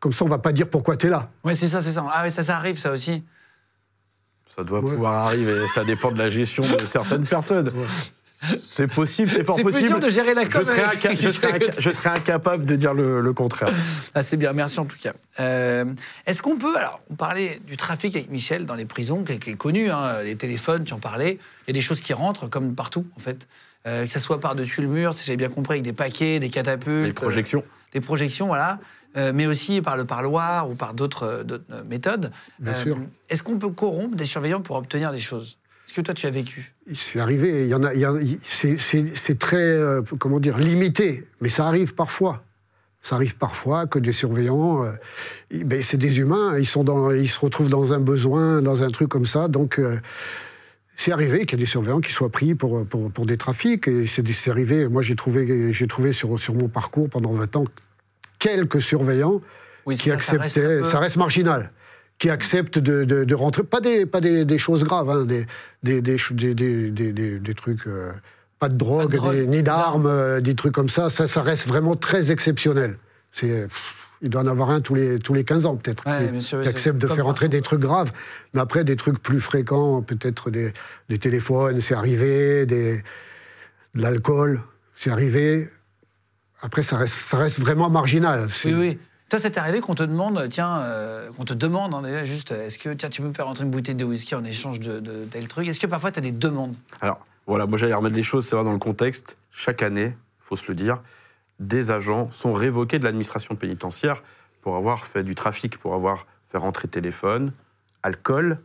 comme 0.00 0.12
ça, 0.12 0.24
on 0.24 0.28
va 0.28 0.38
pas 0.38 0.52
dire 0.52 0.68
pourquoi 0.70 0.96
tu 0.96 1.06
es 1.06 1.10
là. 1.10 1.30
Ouais, 1.44 1.54
c'est 1.54 1.68
ça, 1.68 1.82
c'est 1.82 1.92
ça. 1.92 2.04
Ah 2.10 2.22
oui, 2.24 2.30
ça, 2.30 2.42
ça 2.42 2.56
arrive, 2.56 2.78
ça 2.78 2.92
aussi. 2.92 3.22
Ça 4.46 4.64
doit 4.64 4.80
Ouais. 4.80 4.90
pouvoir 4.90 5.26
arriver. 5.26 5.66
Ça 5.74 5.84
dépend 5.84 6.10
de 6.12 6.18
la 6.18 6.30
gestion 6.30 6.62
de 6.62 6.84
certaines 6.86 7.26
personnes. 7.26 7.70
C'est 8.60 8.86
possible, 8.86 9.30
c'est 9.30 9.42
fort 9.42 9.56
C'est 9.56 9.62
plus 9.64 9.72
possible. 9.72 9.88
dur 9.88 9.98
de 9.98 10.08
gérer 10.08 10.32
la 10.34 10.44
je 10.48 10.50
serais, 10.62 10.82
avec- 10.82 11.02
inca- 11.04 11.16
je, 11.20 11.28
serais 11.28 11.58
inca- 11.58 11.74
je 11.80 11.90
serais 11.90 12.10
incapable 12.10 12.66
de 12.66 12.76
dire 12.76 12.94
le, 12.94 13.20
le 13.20 13.32
contraire. 13.32 13.68
Ah, 14.14 14.22
c'est 14.22 14.36
bien, 14.36 14.52
merci 14.52 14.78
en 14.78 14.84
tout 14.84 14.96
cas. 15.00 15.12
Euh, 15.40 15.84
Est-ce 16.26 16.40
qu'on 16.42 16.56
peut, 16.56 16.76
alors, 16.76 17.00
on 17.10 17.14
parlait 17.16 17.60
du 17.66 17.76
trafic 17.76 18.14
avec 18.14 18.30
Michel 18.30 18.64
dans 18.66 18.74
les 18.76 18.84
prisons, 18.84 19.24
qui 19.24 19.32
est, 19.32 19.38
qui 19.38 19.50
est 19.50 19.56
connu, 19.56 19.90
hein, 19.90 20.22
les 20.22 20.36
téléphones, 20.36 20.84
tu 20.84 20.92
en 20.92 20.98
parlais. 21.00 21.38
Il 21.66 21.68
y 21.68 21.70
a 21.70 21.74
des 21.74 21.80
choses 21.80 22.00
qui 22.00 22.12
rentrent, 22.12 22.48
comme 22.48 22.74
partout, 22.74 23.06
en 23.16 23.20
fait. 23.20 23.46
Euh, 23.86 24.04
que 24.04 24.10
ça 24.10 24.20
soit 24.20 24.38
par-dessus 24.40 24.82
le 24.82 24.88
mur, 24.88 25.14
si 25.14 25.24
j'avais 25.24 25.36
bien 25.36 25.48
compris, 25.48 25.74
avec 25.74 25.84
des 25.84 25.92
paquets, 25.92 26.38
des 26.40 26.50
catapultes. 26.50 27.06
Les 27.06 27.12
projections. 27.12 27.60
euh, 27.60 27.92
des 27.94 28.00
projections, 28.00 28.46
voilà. 28.48 28.78
Euh, 29.16 29.32
mais 29.34 29.46
aussi 29.46 29.80
par 29.80 29.96
le 29.96 30.04
parloir 30.04 30.68
ou 30.70 30.74
par 30.74 30.94
d'autres 30.94 31.44
méthodes. 31.88 32.30
Bien 32.58 32.74
sûr. 32.74 32.98
Est-ce 33.30 33.42
qu'on 33.42 33.58
peut 33.58 33.70
corrompre 33.70 34.14
des 34.16 34.26
surveillants 34.26 34.60
pour 34.60 34.76
obtenir 34.76 35.10
des 35.12 35.20
choses? 35.20 35.56
Est-ce 35.86 35.94
que 35.94 36.02
toi, 36.02 36.12
tu 36.12 36.26
as 36.26 36.30
vécu? 36.30 36.74
C'est 36.94 37.20
arrivé, 37.20 37.64
il 37.64 37.68
y 37.68 37.74
en 37.74 37.82
a, 37.84 37.90
c'est- 38.46 39.38
très, 39.38 39.56
euh, 39.56 40.02
comment 40.18 40.40
dire, 40.40 40.58
limité, 40.58 41.26
mais 41.40 41.48
ça 41.50 41.66
arrive 41.66 41.94
parfois. 41.94 42.42
Ça 43.02 43.14
arrive 43.16 43.36
parfois 43.36 43.86
que 43.86 43.98
des 43.98 44.12
surveillants, 44.12 44.84
euh, 44.84 44.92
ben, 45.64 45.82
c'est 45.82 45.96
des 45.98 46.18
humains, 46.18 46.58
ils, 46.58 46.66
sont 46.66 46.84
dans, 46.84 47.10
ils 47.12 47.28
se 47.28 47.38
retrouvent 47.38 47.68
dans 47.68 47.92
un 47.92 48.00
besoin, 48.00 48.60
dans 48.62 48.82
un 48.82 48.90
truc 48.90 49.08
comme 49.08 49.26
ça, 49.26 49.48
donc 49.48 49.78
euh, 49.78 49.98
c'est 50.96 51.12
arrivé 51.12 51.46
qu'il 51.46 51.58
y 51.58 51.62
ait 51.62 51.64
des 51.64 51.70
surveillants 51.70 52.00
qui 52.00 52.10
soient 52.12 52.30
pris 52.30 52.54
pour, 52.54 52.84
pour, 52.86 53.10
pour 53.12 53.24
des 53.26 53.36
trafics, 53.36 53.86
et 53.86 54.06
c'est 54.06 54.48
arrivé, 54.50 54.88
moi 54.88 55.02
j'ai 55.02 55.14
trouvé, 55.14 55.72
trouvé 55.88 56.12
sur, 56.12 56.38
sur 56.40 56.54
mon 56.54 56.68
parcours 56.68 57.08
pendant 57.08 57.30
20 57.32 57.54
ans 57.56 57.64
quelques 58.40 58.80
surveillants 58.82 59.40
Oui, 59.86 59.96
qui 59.96 60.08
ça, 60.10 60.18
ça 60.18 60.32
reste 60.32 60.56
acceptaient, 60.58 60.78
peu- 60.80 60.84
ça 60.84 60.98
reste 60.98 61.16
marginal, 61.16 61.70
qui 62.18 62.30
acceptent 62.30 62.78
de, 62.78 63.04
de- 63.04 63.24
de 63.24 63.34
rentrer, 63.34 63.62
pas 63.62 63.80
des, 63.80 64.04
pas 64.06 64.20
des, 64.20 64.44
des 64.44 64.58
choses 64.58 64.84
graves, 64.84 65.08
hein, 65.10 65.24
des, 65.24 65.46
des, 65.82 66.02
des, 66.02 67.54
trucs, 67.54 67.86
euh, 67.86 68.12
pas 68.58 68.68
de 68.68 68.76
drogue, 68.76 69.12
drogue, 69.14 69.34
des- 69.36 69.46
ni 69.46 69.62
d'armes, 69.62 70.06
euh, 70.06 70.40
des 70.40 70.54
trucs 70.56 70.72
comme 70.72 70.88
ça, 70.88 71.10
ça, 71.10 71.28
ça 71.28 71.42
reste 71.42 71.66
vraiment 71.68 71.94
très 71.96 72.32
exceptionnel. 72.32 72.98
C'est, 73.30 73.68
il 74.20 74.30
doit 74.30 74.40
en 74.42 74.48
avoir 74.48 74.70
un 74.70 74.80
tous 74.80 74.96
les, 74.96 75.20
tous 75.20 75.32
les 75.32 75.44
15 75.44 75.64
ans 75.66 75.76
peut-être, 75.76 76.04
Ouais, 76.08 76.32
qui, 76.40 76.44
qui 76.62 76.68
accepte 76.68 76.98
de 76.98 77.06
faire 77.06 77.28
entrer 77.28 77.48
des 77.48 77.62
trucs 77.62 77.80
graves, 77.80 78.10
mais 78.52 78.60
après 78.60 78.82
des 78.82 78.96
trucs 78.96 79.22
plus 79.22 79.38
fréquents, 79.38 80.02
peut-être 80.02 80.50
des, 80.50 80.72
des 81.08 81.18
téléphones, 81.18 81.80
c'est 81.80 81.94
arrivé, 81.94 82.66
des, 82.66 82.96
de 83.94 84.02
l'alcool, 84.02 84.60
c'est 84.96 85.10
arrivé. 85.10 85.70
Après, 86.60 86.82
ça 86.82 86.96
reste, 86.96 87.14
ça 87.14 87.36
reste 87.36 87.60
vraiment 87.60 87.88
marginal. 87.90 88.48
Oui, 88.64 88.74
oui. 88.74 88.98
Toi, 89.28 89.38
ça 89.38 89.50
t'est 89.50 89.58
arrivé 89.60 89.80
qu'on 89.80 89.94
te 89.94 90.02
demande, 90.02 90.48
tiens, 90.48 90.80
euh, 90.80 91.30
qu'on 91.36 91.44
te 91.44 91.52
demande 91.52 91.92
hein, 91.94 92.00
déjà 92.00 92.24
juste, 92.24 92.52
euh, 92.52 92.66
est-ce 92.66 92.78
que 92.78 92.88
tiens, 92.94 93.10
tu 93.10 93.20
peux 93.20 93.28
me 93.28 93.34
faire 93.34 93.44
rentrer 93.46 93.64
une 93.64 93.70
bouteille 93.70 93.94
de 93.94 94.04
whisky 94.04 94.34
en 94.34 94.42
échange 94.44 94.80
de, 94.80 95.00
de 95.00 95.26
tel 95.30 95.46
truc? 95.48 95.68
Est-ce 95.68 95.78
que 95.80 95.86
parfois 95.86 96.10
tu 96.10 96.18
as 96.18 96.22
des 96.22 96.32
demandes? 96.32 96.74
Alors, 97.02 97.20
voilà, 97.46 97.66
moi 97.66 97.76
j'allais 97.76 97.92
remettre 97.92 98.16
les 98.16 98.22
choses, 98.22 98.46
c'est 98.48 98.56
vrai, 98.56 98.64
dans 98.64 98.72
le 98.72 98.78
contexte. 98.78 99.36
Chaque 99.50 99.82
année, 99.82 100.16
faut 100.38 100.56
se 100.56 100.66
le 100.68 100.74
dire, 100.74 101.02
des 101.60 101.90
agents 101.90 102.30
sont 102.30 102.54
révoqués 102.54 102.98
de 102.98 103.04
l'administration 103.04 103.54
pénitentiaire 103.54 104.22
pour 104.62 104.76
avoir 104.76 105.04
fait 105.04 105.24
du 105.24 105.34
trafic, 105.34 105.76
pour 105.76 105.94
avoir 105.94 106.26
fait 106.46 106.58
rentrer 106.58 106.88
téléphone, 106.88 107.52
alcool 108.02 108.58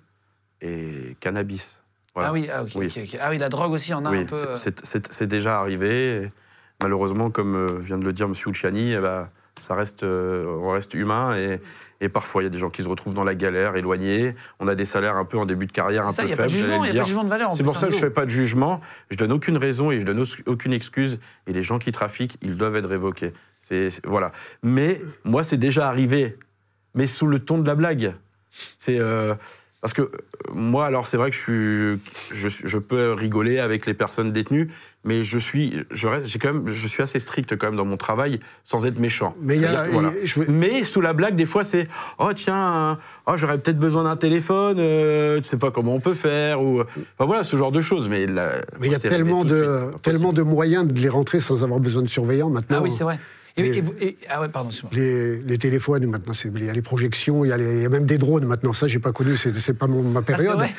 et 0.61 1.17
cannabis. 1.19 1.81
Voilà. 2.13 2.29
Ah 2.29 2.31
oui, 2.31 2.47
ah, 2.53 2.63
Oui. 2.75 2.93
Ah 3.19 3.31
oui, 3.31 3.37
la 3.37 3.49
drogue 3.49 3.71
aussi 3.73 3.93
en 3.93 4.05
a 4.05 4.11
Oui, 4.11 4.19
un 4.19 4.25
peu. 4.25 4.35
c'est- 4.37 4.47
euh, 4.47 4.55
c'est- 4.55 4.85
c'est 4.85 5.11
c'est 5.13 5.27
déjà 5.27 5.59
arrivé. 5.59 6.31
Malheureusement, 6.81 7.31
comme 7.31 7.55
euh, 7.55 7.79
vient 7.79 7.97
de 7.97 8.05
le 8.05 8.13
dire 8.13 8.27
M. 8.27 8.33
Ucciani, 8.47 8.93
eh 8.93 8.99
ben, 8.99 9.29
ça 9.57 9.75
reste, 9.75 10.03
euh, 10.03 10.45
on 10.61 10.71
reste 10.71 10.93
humain 10.95 11.35
et, 11.37 11.59
et 12.01 12.09
parfois 12.09 12.41
il 12.41 12.45
y 12.45 12.47
a 12.47 12.49
des 12.49 12.57
gens 12.57 12.69
qui 12.69 12.81
se 12.83 12.87
retrouvent 12.89 13.13
dans 13.13 13.23
la 13.23 13.35
galère, 13.35 13.75
éloignés. 13.75 14.33
On 14.59 14.67
a 14.67 14.75
des 14.75 14.85
salaires 14.85 15.15
un 15.15 15.25
peu 15.25 15.37
en 15.37 15.45
début 15.45 15.67
de 15.67 15.71
carrière 15.71 16.07
un 16.07 16.11
ça, 16.11 16.23
peu 16.23 16.29
faibles. 16.29 16.49
jugement, 16.49 16.67
j'allais 16.67 16.77
il 16.77 16.79
le 16.79 16.81
n'y 16.81 16.85
a 16.85 16.87
pas 16.87 16.87
de 16.87 16.93
dire. 16.93 17.05
jugement 17.05 17.23
de 17.23 17.29
valeur. 17.29 17.49
en 17.49 17.51
C'est 17.51 17.63
pour 17.63 17.75
ça 17.75 17.85
hein. 17.85 17.89
que 17.89 17.93
je 17.95 17.99
ne 17.99 18.05
fais 18.05 18.13
pas 18.13 18.25
de 18.25 18.31
jugement. 18.31 18.81
Je 19.11 19.17
donne 19.17 19.31
aucune 19.31 19.57
raison 19.57 19.91
et 19.91 19.99
je 19.99 20.05
donne 20.05 20.23
aucune 20.47 20.73
excuse. 20.73 21.19
Et 21.47 21.53
les 21.53 21.61
gens 21.63 21.77
qui 21.79 21.91
trafiquent, 21.91 22.37
ils 22.41 22.57
doivent 22.57 22.75
être 22.75 22.89
révoqués. 22.89 23.31
C'est- 23.59 24.01
voilà. 24.05 24.31
Mais 24.63 24.99
moi, 25.23 25.43
c'est 25.43 25.57
déjà 25.57 25.87
arrivé, 25.87 26.35
mais 26.95 27.05
sous 27.07 27.27
le 27.27 27.39
ton 27.39 27.57
de 27.59 27.67
la 27.67 27.75
blague. 27.75 28.15
C'est 28.77 28.99
euh, 28.99 29.35
parce 29.83 29.91
que 29.91 30.03
euh, 30.03 30.07
moi, 30.53 30.85
alors 30.85 31.05
c'est 31.05 31.17
vrai 31.17 31.29
que 31.29 31.35
je 31.35 31.41
suis, 31.41 32.01
je, 32.31 32.47
je 32.47 32.77
peux 32.77 33.11
rigoler 33.11 33.59
avec 33.59 33.85
les 33.85 33.93
personnes 33.93 34.31
détenues, 34.31 34.71
mais 35.03 35.23
je 35.23 35.37
suis, 35.37 35.83
je 35.91 36.07
reste, 36.07 36.27
j'ai 36.27 36.39
quand 36.39 36.53
même, 36.53 36.69
je 36.69 36.87
suis 36.87 37.03
assez 37.03 37.19
strict 37.19 37.57
quand 37.57 37.67
même 37.67 37.75
dans 37.75 37.83
mon 37.83 37.97
travail, 37.97 38.39
sans 38.63 38.85
être 38.85 38.97
méchant. 38.97 39.35
Mais 39.41 39.57
il 39.57 39.61
y 39.61 39.65
a- 39.65 39.89
voilà. 39.89 40.13
je 40.23 40.39
Mais 40.47 40.85
sous 40.85 41.01
la 41.01 41.11
blague, 41.11 41.35
des 41.35 41.45
fois, 41.45 41.65
c'est 41.65 41.89
oh 42.17 42.31
tiens, 42.33 42.97
oh 43.27 43.33
j'aurais 43.35 43.57
peut-être 43.57 43.77
besoin 43.77 44.05
d'un 44.05 44.15
téléphone, 44.15 44.77
euh, 44.79 45.41
tu 45.41 45.49
sais 45.49 45.57
pas 45.57 45.69
comment 45.69 45.95
on 45.95 45.99
peut 45.99 46.13
faire 46.13 46.61
ou 46.61 46.79
enfin 46.79 47.25
voilà 47.25 47.43
ce 47.43 47.57
genre 47.57 47.73
de 47.73 47.81
choses. 47.81 48.07
Mais 48.07 48.23
il 48.23 48.33
y 48.89 48.95
a 48.95 48.99
tellement 48.99 49.43
de, 49.43 49.89
suite, 49.89 50.01
tellement 50.01 50.31
de 50.31 50.43
moyens 50.43 50.87
de 50.87 50.97
les 50.97 51.09
rentrer 51.09 51.41
sans 51.41 51.61
avoir 51.61 51.81
besoin 51.81 52.03
de 52.03 52.07
surveillants 52.07 52.49
maintenant. 52.49 52.77
Ah 52.79 52.81
oui, 52.81 52.89
c'est 52.89 53.03
vrai. 53.03 53.19
Et, 53.55 53.61
Et- 53.61 53.77
et 53.77 53.81
vous- 53.81 53.93
et- 54.01 54.17
ah 54.29 54.41
ouais, 54.41 54.49
pardon. 54.49 54.69
Les, 54.91 55.37
les 55.37 55.57
téléphones, 55.59 56.05
maintenant, 56.07 56.33
il 56.55 56.63
y 56.65 56.69
a 56.69 56.73
les 56.73 56.81
projections, 56.81 57.45
il 57.45 57.49
y 57.49 57.51
a, 57.51 57.57
les- 57.57 57.75
il 57.77 57.81
y 57.83 57.85
a 57.85 57.89
même 57.89 58.05
des 58.05 58.17
drones 58.17 58.45
maintenant. 58.45 58.73
Ça, 58.73 58.87
j'ai 58.87 58.99
pas 58.99 59.11
connu, 59.11 59.37
c'est 59.37 59.73
pas 59.77 59.87
mon- 59.87 60.01
ma 60.01 60.21
période. 60.23 60.55
vrai 60.55 60.71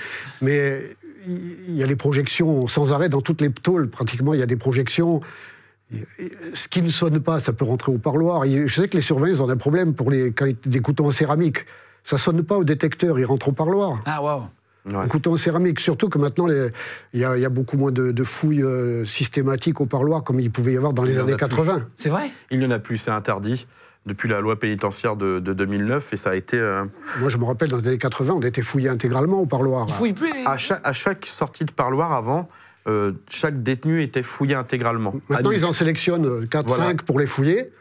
Mais 0.43 0.83
il 1.27 1.77
y 1.77 1.83
a 1.83 1.87
les 1.87 1.97
projections 1.97 2.67
sans 2.67 2.93
arrêt 2.93 3.09
dans 3.09 3.21
toutes 3.23 3.41
les 3.41 3.51
tôles. 3.51 3.89
Pratiquement, 3.89 4.35
il 4.35 4.41
y 4.41 4.43
a 4.43 4.47
des 4.47 4.57
projections. 4.57 5.21
Ce 6.55 6.67
qui 6.67 6.83
ne 6.83 6.89
sonne 6.89 7.21
pas, 7.21 7.39
ça 7.41 7.53
peut 7.53 7.65
rentrer 7.65 7.93
au 7.93 7.99
parloir. 7.99 8.45
Je 8.45 8.67
sais 8.75 8.89
que 8.89 8.97
les 8.97 9.03
surveillants 9.03 9.41
ont 9.45 9.49
un 9.51 9.57
problème 9.57 9.95
pour 9.95 10.11
les, 10.11 10.33
quand 10.33 10.47
ils- 10.47 10.57
des 10.67 10.81
couteaux 10.81 11.07
en 11.07 11.13
céramique. 11.13 11.67
Ça 12.03 12.19
sonne 12.19 12.43
pas 12.43 12.57
au 12.59 12.65
détecteur, 12.65 13.19
ils 13.19 13.25
rentrent 13.25 13.49
au 13.49 13.53
parloir. 13.53 14.01
Ah 14.05 14.21
waouh. 14.23 14.43
Ouais. 14.87 14.97
Un 14.97 15.07
couteau 15.09 15.33
en 15.33 15.37
céramique, 15.38 15.81
surtout 15.81 16.09
que 16.11 16.18
maintenant, 16.18 16.47
il 16.49 16.70
y, 17.14 17.25
a- 17.25 17.37
il 17.37 17.40
y 17.42 17.44
a 17.47 17.49
beaucoup 17.49 17.79
moins 17.79 17.90
de, 17.90 18.12
de 18.12 18.25
fouilles 18.25 18.62
euh, 18.62 19.05
systématiques 19.07 19.81
au 19.81 19.87
parloir 19.87 20.23
comme 20.23 20.40
il 20.40 20.51
pouvait 20.51 20.75
y 20.75 20.77
avoir 20.77 20.92
dans 20.92 21.05
Il 21.05 21.12
les 21.12 21.18
années 21.18 21.33
plus. 21.33 21.37
80. 21.38 21.87
C'est 21.97 22.11
vrai? 22.11 22.31
Il 22.51 22.59
n'y 22.59 22.66
en 22.66 22.70
a 22.70 22.79
plus, 22.79 22.99
c'est 22.99 23.11
interdit 23.11 23.66
depuis 24.05 24.29
la 24.29 24.42
loi 24.42 24.59
pénitentiaire 24.59 25.16
de, 25.16 25.38
de 25.38 25.53
2009 25.55 26.12
et 26.12 26.16
ça 26.18 26.31
a 26.31 26.35
été 26.35 26.59
euh, 26.59 26.85
Moi, 27.20 27.31
je 27.31 27.38
me 27.38 27.44
rappelle, 27.44 27.70
dans 27.70 27.79
les 27.79 27.88
années 27.88 27.97
80, 27.99 28.35
on 28.37 28.42
était 28.42 28.61
fouillé 28.61 28.90
intégralement 28.90 29.40
au 29.40 29.47
parloir. 29.47 29.87
Il 29.88 29.94
fouille 29.94 30.12
plus 30.12 30.31
les... 30.31 30.44
à 30.44 30.59
chaque, 30.59 30.83
à 30.85 30.92
chaque 30.92 31.25
sortie 31.25 31.64
de 31.64 31.73
parloir 31.73 32.12
avant, 32.12 32.51
euh, 32.87 33.12
chaque 33.31 33.62
détenu 33.62 34.03
était 34.03 34.23
fouillé 34.23 34.55
intégralement. 34.55 35.14
Maintenant, 35.31 35.51
ils 35.53 35.64
en 35.64 35.73
sélectionnent 35.73 36.44
4-5 36.44 36.64
Voilà. 36.66 36.94
pour 37.07 37.18
les 37.18 37.27
fouiller. 37.27 37.73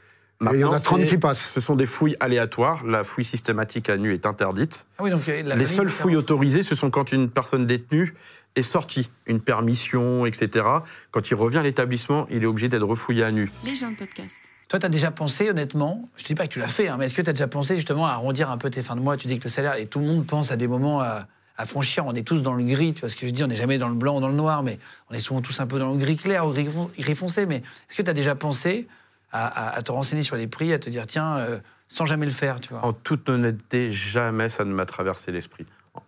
Et 0.52 0.56
il 0.56 0.60
y 0.60 0.64
en 0.64 0.70
a 0.70 0.72
Maintenant, 0.72 0.84
30 0.84 1.02
c'est- 1.02 1.08
qui 1.08 1.18
passent. 1.18 1.52
Ce 1.54 1.60
sont 1.60 1.76
des 1.76 1.86
fouilles 1.86 2.16
aléatoires. 2.20 2.84
La 2.86 3.04
fouille 3.04 3.24
systématique 3.24 3.90
à 3.90 3.98
nu 3.98 4.14
est 4.14 4.26
interdite. 4.26 4.86
Ah 4.98 5.04
oui, 5.04 5.12
donc 5.12 5.28
euh, 5.30 5.44
la 5.44 5.56
Les 5.56 5.64
famille 5.66 5.68
seules 5.78 5.90
fouilles 5.90 6.16
autorisées, 6.16 6.64
ce 6.64 6.76
sont 6.76 6.90
quand 6.90 7.12
une 7.12 7.30
personne 7.30 7.66
détenue 7.66 8.14
est 8.56 8.62
sortie, 8.62 9.10
une 9.26 9.40
permission, 9.40 10.26
etc. 10.26 10.66
Quand 11.12 11.30
il 11.32 11.36
revient 11.36 11.58
à 11.60 11.64
l'établissement, 11.64 12.28
il 12.30 12.44
est 12.44 12.46
obligé 12.46 12.68
d'être 12.70 12.84
refouillé 12.84 13.24
à 13.24 13.32
nu. 13.32 13.50
Les 13.66 13.76
gens 13.76 13.90
de 13.92 13.96
podcast. 13.96 14.36
Toi, 14.70 14.80
tu 14.80 14.86
as 14.86 14.90
déjà 14.90 15.12
pensé, 15.12 15.50
honnêtement, 15.50 16.08
je 16.18 16.24
ne 16.24 16.28
dis 16.28 16.36
pas 16.36 16.48
que 16.48 16.54
tu 16.54 16.60
l'as 16.60 16.68
fait, 16.68 16.88
hein, 16.88 16.96
mais 17.00 17.06
est-ce 17.06 17.14
que 17.16 17.22
tu 17.22 17.30
as 17.30 17.34
déjà 17.34 17.48
pensé 17.48 17.76
justement 17.76 18.06
à 18.08 18.12
arrondir 18.12 18.50
un 18.52 18.58
peu 18.58 18.70
tes 18.70 18.82
fins 18.84 18.96
de 18.96 19.02
mois? 19.02 19.18
Tu 19.18 19.28
dis 19.28 19.38
que 19.40 19.44
le 19.46 19.50
salaire, 19.50 19.76
et 19.76 19.88
tout 19.88 20.00
le 20.00 20.06
monde 20.06 20.26
pense 20.26 20.52
à 20.52 20.56
des 20.56 20.68
moments 20.68 21.02
à, 21.02 21.28
à 21.58 21.66
franchir. 21.66 22.06
On 22.08 22.14
est 22.14 22.26
tous 22.28 22.42
dans 22.42 22.54
le 22.54 22.64
gris, 22.64 22.94
tu 22.94 23.02
vois 23.02 23.10
ce 23.10 23.16
que 23.16 23.28
je 23.28 23.32
dis, 23.32 23.44
on 23.44 23.48
n'est 23.48 23.56
jamais 23.56 23.78
dans 23.78 23.90
le 23.90 23.96
blanc 23.96 24.18
ou 24.18 24.20
dans 24.22 24.28
le 24.30 24.34
noir, 24.36 24.64
mais 24.64 24.80
on 25.12 25.14
est 25.16 25.20
souvent 25.20 25.42
tous 25.42 25.60
un 25.60 25.68
peu 25.68 25.78
dans 25.80 25.92
le 25.92 25.98
gris 25.98 26.16
clair 26.16 26.48
ou 26.48 26.52
gris, 26.52 26.70
gris 27.00 27.16
foncé. 27.16 27.46
Mais 27.46 27.58
est-ce 27.58 27.98
que 27.98 28.02
tu 28.02 28.10
as 28.10 28.14
déjà 28.16 28.34
pensé 28.36 28.88
à, 29.34 29.82
te 29.82 29.92
renseigner 29.92 30.22
sur 30.22 30.36
les 30.36 30.48
prix, 30.48 30.74
à 30.74 30.80
te 30.80 30.90
dire, 30.90 31.08
tiens, 31.08 31.38
euh, 31.38 31.60
sans 31.88 32.06
jamais 32.06 32.28
le 32.28 32.32
faire, 32.32 32.60
tu 32.60 32.70
vois 32.70 32.86
En 32.86 32.94
toute 32.94 33.28
honnêteté, 33.30 33.92
jamais 33.92 34.48
ça 34.48 34.64
ne 34.64 34.74
m'a 34.74 34.86
traversé 34.86 35.32
l'esprit. 35.32 35.66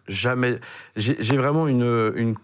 Jamais. 0.07 0.59
J'ai 0.95 1.37
vraiment 1.37 1.67
une, 1.67 2.13
une. 2.15 2.35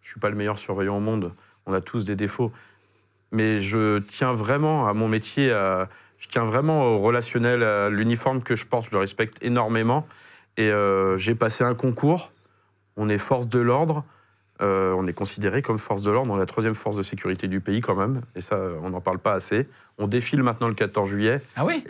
Je 0.00 0.10
suis 0.10 0.20
pas 0.20 0.30
le 0.30 0.36
meilleur 0.36 0.58
surveillant 0.58 0.96
au 0.96 1.00
monde. 1.00 1.32
On 1.66 1.72
a 1.72 1.80
tous 1.80 2.04
des 2.04 2.16
défauts. 2.16 2.52
Mais 3.32 3.60
je 3.60 3.98
tiens 3.98 4.32
vraiment 4.32 4.86
à 4.88 4.94
mon 4.94 5.08
métier. 5.08 5.48
je 5.48 6.28
tiens 6.28 6.44
vraiment 6.44 6.84
au 6.84 6.98
relationnel, 6.98 7.62
à 7.62 7.90
l'uniforme 7.90 8.42
que 8.42 8.54
je 8.54 8.66
porte. 8.66 8.86
Je 8.86 8.92
le 8.92 8.98
respecte 8.98 9.38
énormément. 9.42 10.06
Et 10.56 10.70
euh, 10.70 11.16
j'ai 11.16 11.34
passé 11.34 11.64
un 11.64 11.74
concours. 11.74 12.32
On 12.96 13.08
est 13.08 13.18
force 13.18 13.48
de 13.48 13.58
l'ordre. 13.58 14.04
Euh, 14.62 14.94
on 14.96 15.06
est 15.06 15.12
considéré 15.12 15.62
comme 15.62 15.78
force 15.78 16.02
de 16.02 16.10
l'ordre. 16.10 16.32
On 16.32 16.36
est 16.36 16.40
la 16.40 16.46
troisième 16.46 16.74
force 16.74 16.96
de 16.96 17.02
sécurité 17.02 17.48
du 17.48 17.60
pays 17.60 17.80
quand 17.80 17.96
même. 17.96 18.22
Et 18.36 18.40
ça, 18.40 18.58
on 18.82 18.90
n'en 18.90 19.00
parle 19.00 19.18
pas 19.18 19.32
assez. 19.32 19.68
On 19.98 20.06
défile 20.06 20.42
maintenant 20.42 20.68
le 20.68 20.74
14 20.74 21.08
juillet. 21.08 21.42
Ah 21.56 21.64
oui 21.64 21.84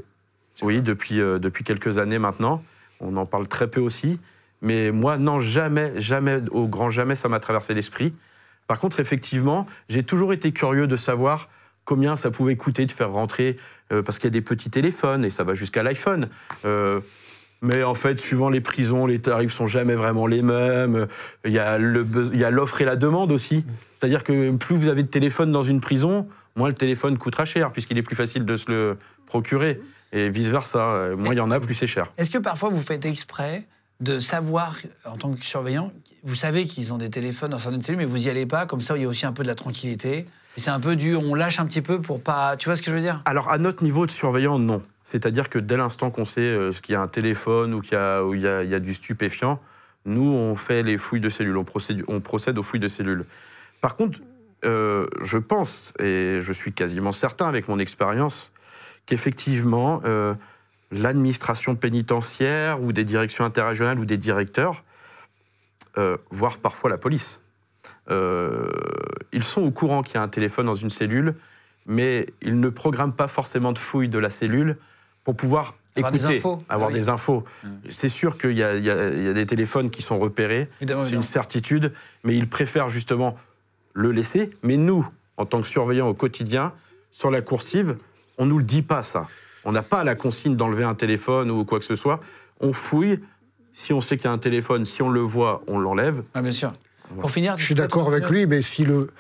Oui, 0.63 0.81
depuis, 0.81 1.21
euh, 1.21 1.39
depuis 1.39 1.65
quelques 1.65 1.99
années 1.99 2.19
maintenant. 2.19 2.63
On 3.01 3.17
en 3.17 3.27
parle 3.27 3.49
très 3.49 3.69
peu 3.69 3.81
aussi. 3.81 4.19
Mais 4.63 4.93
moi, 4.93 5.19
non, 5.19 5.41
jamais, 5.41 5.93
jamais, 6.01 6.41
au 6.51 6.67
grand 6.67 6.89
jamais, 6.89 7.17
ça 7.17 7.29
m'a 7.29 7.39
traversé 7.39 7.75
l'esprit. 7.75 8.15
Par 8.67 8.81
contre, 8.81 8.99
effectivement, 8.99 9.67
j'ai 9.91 10.03
toujours 10.03 10.33
été 10.33 10.53
curieux 10.53 10.87
de 10.87 10.97
savoir 10.97 11.51
combien 11.85 12.17
ça 12.17 12.31
pouvait 12.31 12.57
coûter 12.57 12.87
de 12.87 12.93
faire 12.93 13.13
rentrer, 13.13 13.59
euh, 13.93 14.03
parce 14.03 14.19
qu'il 14.19 14.29
y 14.29 14.29
a 14.29 14.31
des 14.31 14.41
petits 14.41 14.71
téléphones 14.71 15.23
et 15.23 15.29
ça 15.29 15.45
va 15.45 15.53
jusqu'à 15.53 15.83
l'iPhone. 15.83 16.31
Mais 17.65 17.83
en 17.83 17.95
fait, 17.95 18.21
suivant 18.21 18.51
les 18.51 18.61
prisons, 18.61 19.07
les 19.07 19.21
tarifs 19.21 19.53
sont 19.53 19.67
jamais 19.67 19.95
vraiment 19.95 20.27
les 20.27 20.43
mêmes. 20.43 21.07
Il 21.47 21.53
y 21.53 21.59
a 21.59 21.79
l'offre 21.79 22.83
et 22.83 22.85
la 22.85 22.97
demande 22.97 23.33
aussi. 23.33 23.65
C'est-à-dire 23.95 24.23
que 24.23 24.55
plus 24.57 24.77
vous 24.77 24.89
avez 24.89 25.03
de 25.03 25.09
téléphone 25.09 25.51
dans 25.51 25.63
une 25.63 25.81
prison, 25.81 26.29
moins 26.57 26.69
le 26.69 26.75
téléphone 26.75 27.17
coûtera 27.17 27.47
cher, 27.47 27.73
puisqu'il 27.73 27.97
est 27.97 28.03
plus 28.03 28.17
facile 28.17 28.45
de 28.45 28.57
se 28.59 28.71
le 28.71 28.99
procurer. 29.25 29.81
Et 30.13 30.29
vice-versa, 30.29 30.79
euh, 30.79 31.17
moins 31.17 31.33
il 31.33 31.39
y 31.39 31.41
en 31.41 31.51
a, 31.51 31.59
plus 31.59 31.75
c'est 31.75 31.87
cher. 31.87 32.13
Est-ce 32.19 32.31
que 32.31 32.39
parfois 32.39 32.69
vous 32.69 32.83
faites 32.83 33.07
exprès 33.07 33.65
de 34.01 34.21
savoir, 34.21 34.77
en 35.07 35.17
tant 35.17 35.33
que 35.33 35.45
surveillant, 35.45 35.91
vous 36.23 36.35
savez 36.35 36.67
qu'ils 36.67 36.93
ont 36.93 36.99
des 36.99 37.11
téléphones 37.11 37.53
dans 37.53 37.59
certaines 37.59 37.83
cellules, 37.83 37.99
mais 37.99 38.05
vous 38.05 38.27
y 38.27 38.31
allez 38.31 38.45
pas, 38.45 38.67
comme 38.67 38.83
ça 38.83 38.97
il 38.97 39.03
y 39.03 39.07
a 39.07 39.09
aussi 39.09 39.25
un 39.25 39.33
peu 39.33 39.43
de 39.43 39.49
la 39.49 39.55
tranquillité. 39.55 40.27
C'est 40.57 40.71
un 40.71 40.81
peu 40.81 40.97
du, 40.97 41.17
on 41.17 41.35
lâche 41.35 41.59
un 41.59 41.67
petit 41.67 41.83
peu 41.83 42.01
pour 42.01 42.21
pas, 42.21 42.57
tu 42.57 42.69
vois 42.69 42.77
ce 42.77 42.83
que 42.83 42.91
je 42.91 42.97
veux 42.97 43.03
dire? 43.03 43.23
Alors, 43.25 43.49
à 43.49 43.59
notre 43.59 43.83
niveau 43.83 44.05
de 44.05 44.11
surveillant, 44.11 44.59
non. 44.59 44.83
C'est-à-dire 45.05 45.51
que 45.51 45.59
dès 45.59 45.77
l'instant 45.77 46.11
qu'on 46.11 46.25
sait 46.25 46.41
euh, 46.41 46.73
qu'il 46.73 46.95
y 46.95 46.97
a 46.97 47.01
un 47.01 47.09
téléphone 47.09 47.75
ou 47.75 47.81
qu'il 47.83 47.93
y 47.93 48.75
a, 48.75 48.81
du 48.81 48.95
stupéfiant, 48.95 49.61
nous, 50.07 50.23
on 50.23 50.57
fait 50.57 50.83
les 50.83 50.97
fouilles 50.97 51.21
de 51.21 51.29
cellules, 51.29 51.57
on 51.57 51.65
procède, 51.65 52.03
on 52.09 52.21
procède 52.21 52.59
aux 52.59 52.63
fouilles 52.63 52.81
de 52.81 52.89
cellules. 52.89 53.25
Par 53.83 53.95
contre, 53.95 54.21
euh, 54.65 55.07
je 55.21 55.37
pense, 55.37 55.93
et 55.99 56.39
je 56.41 56.53
suis 56.53 56.73
quasiment 56.73 57.13
certain 57.13 57.47
avec 57.47 57.69
mon 57.69 57.79
expérience, 57.79 58.51
qu'effectivement, 59.05 60.01
euh, 60.05 60.35
l'administration 60.91 61.77
pénitentiaire 61.77 62.83
ou 62.83 62.93
des 62.93 63.05
directions 63.05 63.45
interrégionales 63.45 64.01
ou 64.01 64.07
des 64.07 64.17
directeurs, 64.17 64.85
voire 66.31 66.59
parfois 66.59 66.91
la 66.91 66.99
police, 66.99 67.41
ils 68.11 69.43
sont 69.43 69.63
au 69.63 69.71
courant 69.71 70.03
qu'il 70.03 70.17
y 70.17 70.19
a 70.19 70.23
un 70.23 70.29
téléphone 70.29 70.67
dans 70.67 70.75
une 70.75 70.91
cellule, 70.91 71.37
mais 71.87 72.27
ils 72.43 72.59
ne 72.59 72.69
programment 72.69 73.13
pas 73.13 73.29
forcément 73.29 73.73
de 73.73 73.79
fouille 73.79 74.09
de 74.09 74.19
la 74.19 74.29
cellule 74.29 74.77
pour 75.25 75.35
pouvoir 75.37 75.75
Avoir 75.97 76.13
des 76.13 76.19
écouter, 76.19 76.37
infos. 76.39 76.63
avoir 76.69 76.89
Ah 76.89 76.93
oui. 76.93 76.99
des 76.99 77.09
infos. 77.09 77.45
C'est 77.89 78.09
sûr 78.09 78.37
qu'il 78.39 78.57
y, 78.59 78.63
a- 78.63 78.77
y 78.77 79.31
y 79.31 79.35
des 79.35 79.47
téléphones 79.47 79.91
qui 79.91 80.03
sont 80.03 80.19
repérés, 80.19 80.69
c'est 80.81 81.13
une 81.15 81.23
certitude, 81.23 81.93
mais 82.25 82.37
ils 82.37 82.49
préfèrent 82.49 82.89
justement 82.89 83.37
le 83.95 84.11
laisser. 84.13 84.51
Mais 84.63 84.77
nous, 84.77 85.09
en 85.37 85.47
tant 85.47 85.61
que 85.61 85.67
surveillants 85.69 86.09
au 86.09 86.15
quotidien, 86.15 86.73
sur 87.11 87.31
la 87.31 87.41
coursive, 87.43 87.97
on 88.39 88.47
nous 88.47 88.59
le 88.59 88.65
dit 88.65 88.83
pas 88.83 89.03
ça. 89.03 89.29
On 89.65 89.73
n'a 89.73 89.83
pas 89.83 90.05
la 90.05 90.15
consigne 90.15 90.57
d'enlever 90.57 90.85
un 90.85 90.95
téléphone 90.95 91.51
ou 91.51 91.65
quoi 91.65 91.79
que 91.79 91.85
ce 91.85 91.95
soit. 91.95 92.21
On 92.61 92.73
fouille. 92.73 93.21
Si 93.73 93.93
on 93.93 94.01
sait 94.01 94.17
qu'il 94.17 94.27
y 94.27 94.29
a 94.29 94.33
un 94.33 94.39
téléphone, 94.39 94.85
si 94.85 95.01
on 95.03 95.09
le 95.09 95.21
voit, 95.21 95.63
on 95.69 95.79
l'enlève. 95.79 96.23
Ah, 96.35 96.43
Bien 96.43 96.53
sûr. 96.53 96.71
Pour 97.21 97.31
finir, 97.31 97.57
Je 97.57 97.65
suis 97.65 97.75
d'accord 97.75 98.09
avec 98.13 98.29
lui, 98.31 98.47
mais 98.47 98.63
si 98.63 98.85
le, 98.85 99.11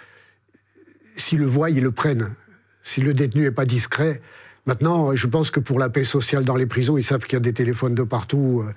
si 1.16 1.36
le 1.36 1.46
voient, 1.46 1.70
ils 1.70 1.82
le 1.82 1.90
prennent. 1.92 2.34
Si 2.82 3.00
le 3.00 3.14
détenu 3.14 3.42
n'est 3.42 3.50
pas 3.50 3.64
discret. 3.66 4.20
Maintenant, 4.66 5.14
je 5.14 5.26
pense 5.26 5.50
que 5.50 5.60
pour 5.60 5.78
la 5.78 5.90
paix 5.90 6.04
sociale 6.04 6.44
dans 6.44 6.56
les 6.56 6.66
prisons, 6.66 6.96
ils 6.96 7.04
savent 7.04 7.24
qu'il 7.24 7.34
y 7.34 7.36
a 7.36 7.40
des 7.40 7.52
téléphones 7.52 7.94
de 7.94 8.02
partout, 8.02 8.64
euh, 8.66 8.72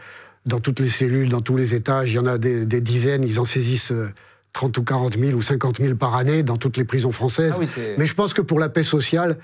dans 0.45 0.59
toutes 0.59 0.79
les 0.79 0.89
cellules, 0.89 1.29
dans 1.29 1.41
tous 1.41 1.55
les 1.57 1.75
étages. 1.75 2.11
Il 2.11 2.15
y 2.15 2.19
en 2.19 2.25
a 2.25 2.37
des, 2.37 2.65
des 2.65 2.81
dizaines, 2.81 3.23
ils 3.23 3.39
en 3.39 3.45
saisissent 3.45 3.91
euh, 3.91 4.09
30 4.53 4.77
ou 4.77 4.83
40 4.83 5.17
000 5.17 5.37
ou 5.37 5.41
50 5.41 5.77
000 5.79 5.95
par 5.95 6.15
année 6.15 6.43
dans 6.43 6.57
toutes 6.57 6.77
les 6.77 6.83
prisons 6.85 7.11
françaises. 7.11 7.53
Ah 7.55 7.59
oui, 7.59 7.69
mais 7.97 8.05
je 8.05 8.13
pense 8.15 8.33
que 8.33 8.41
pour 8.41 8.59
la 8.59 8.69
paix 8.69 8.83
sociale, 8.83 9.37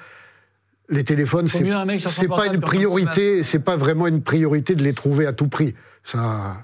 les 0.89 1.03
téléphones, 1.03 1.47
c'est 1.47 1.63
un 1.69 2.27
pas 2.27 2.47
une 2.47 2.59
priorité, 2.59 3.43
c'est 3.43 3.59
pas 3.59 3.77
vraiment 3.77 4.07
une 4.07 4.21
priorité 4.21 4.75
de 4.75 4.83
les 4.83 4.93
trouver 4.93 5.25
à 5.25 5.33
tout 5.33 5.47
prix. 5.47 5.75
Ça, 6.03 6.57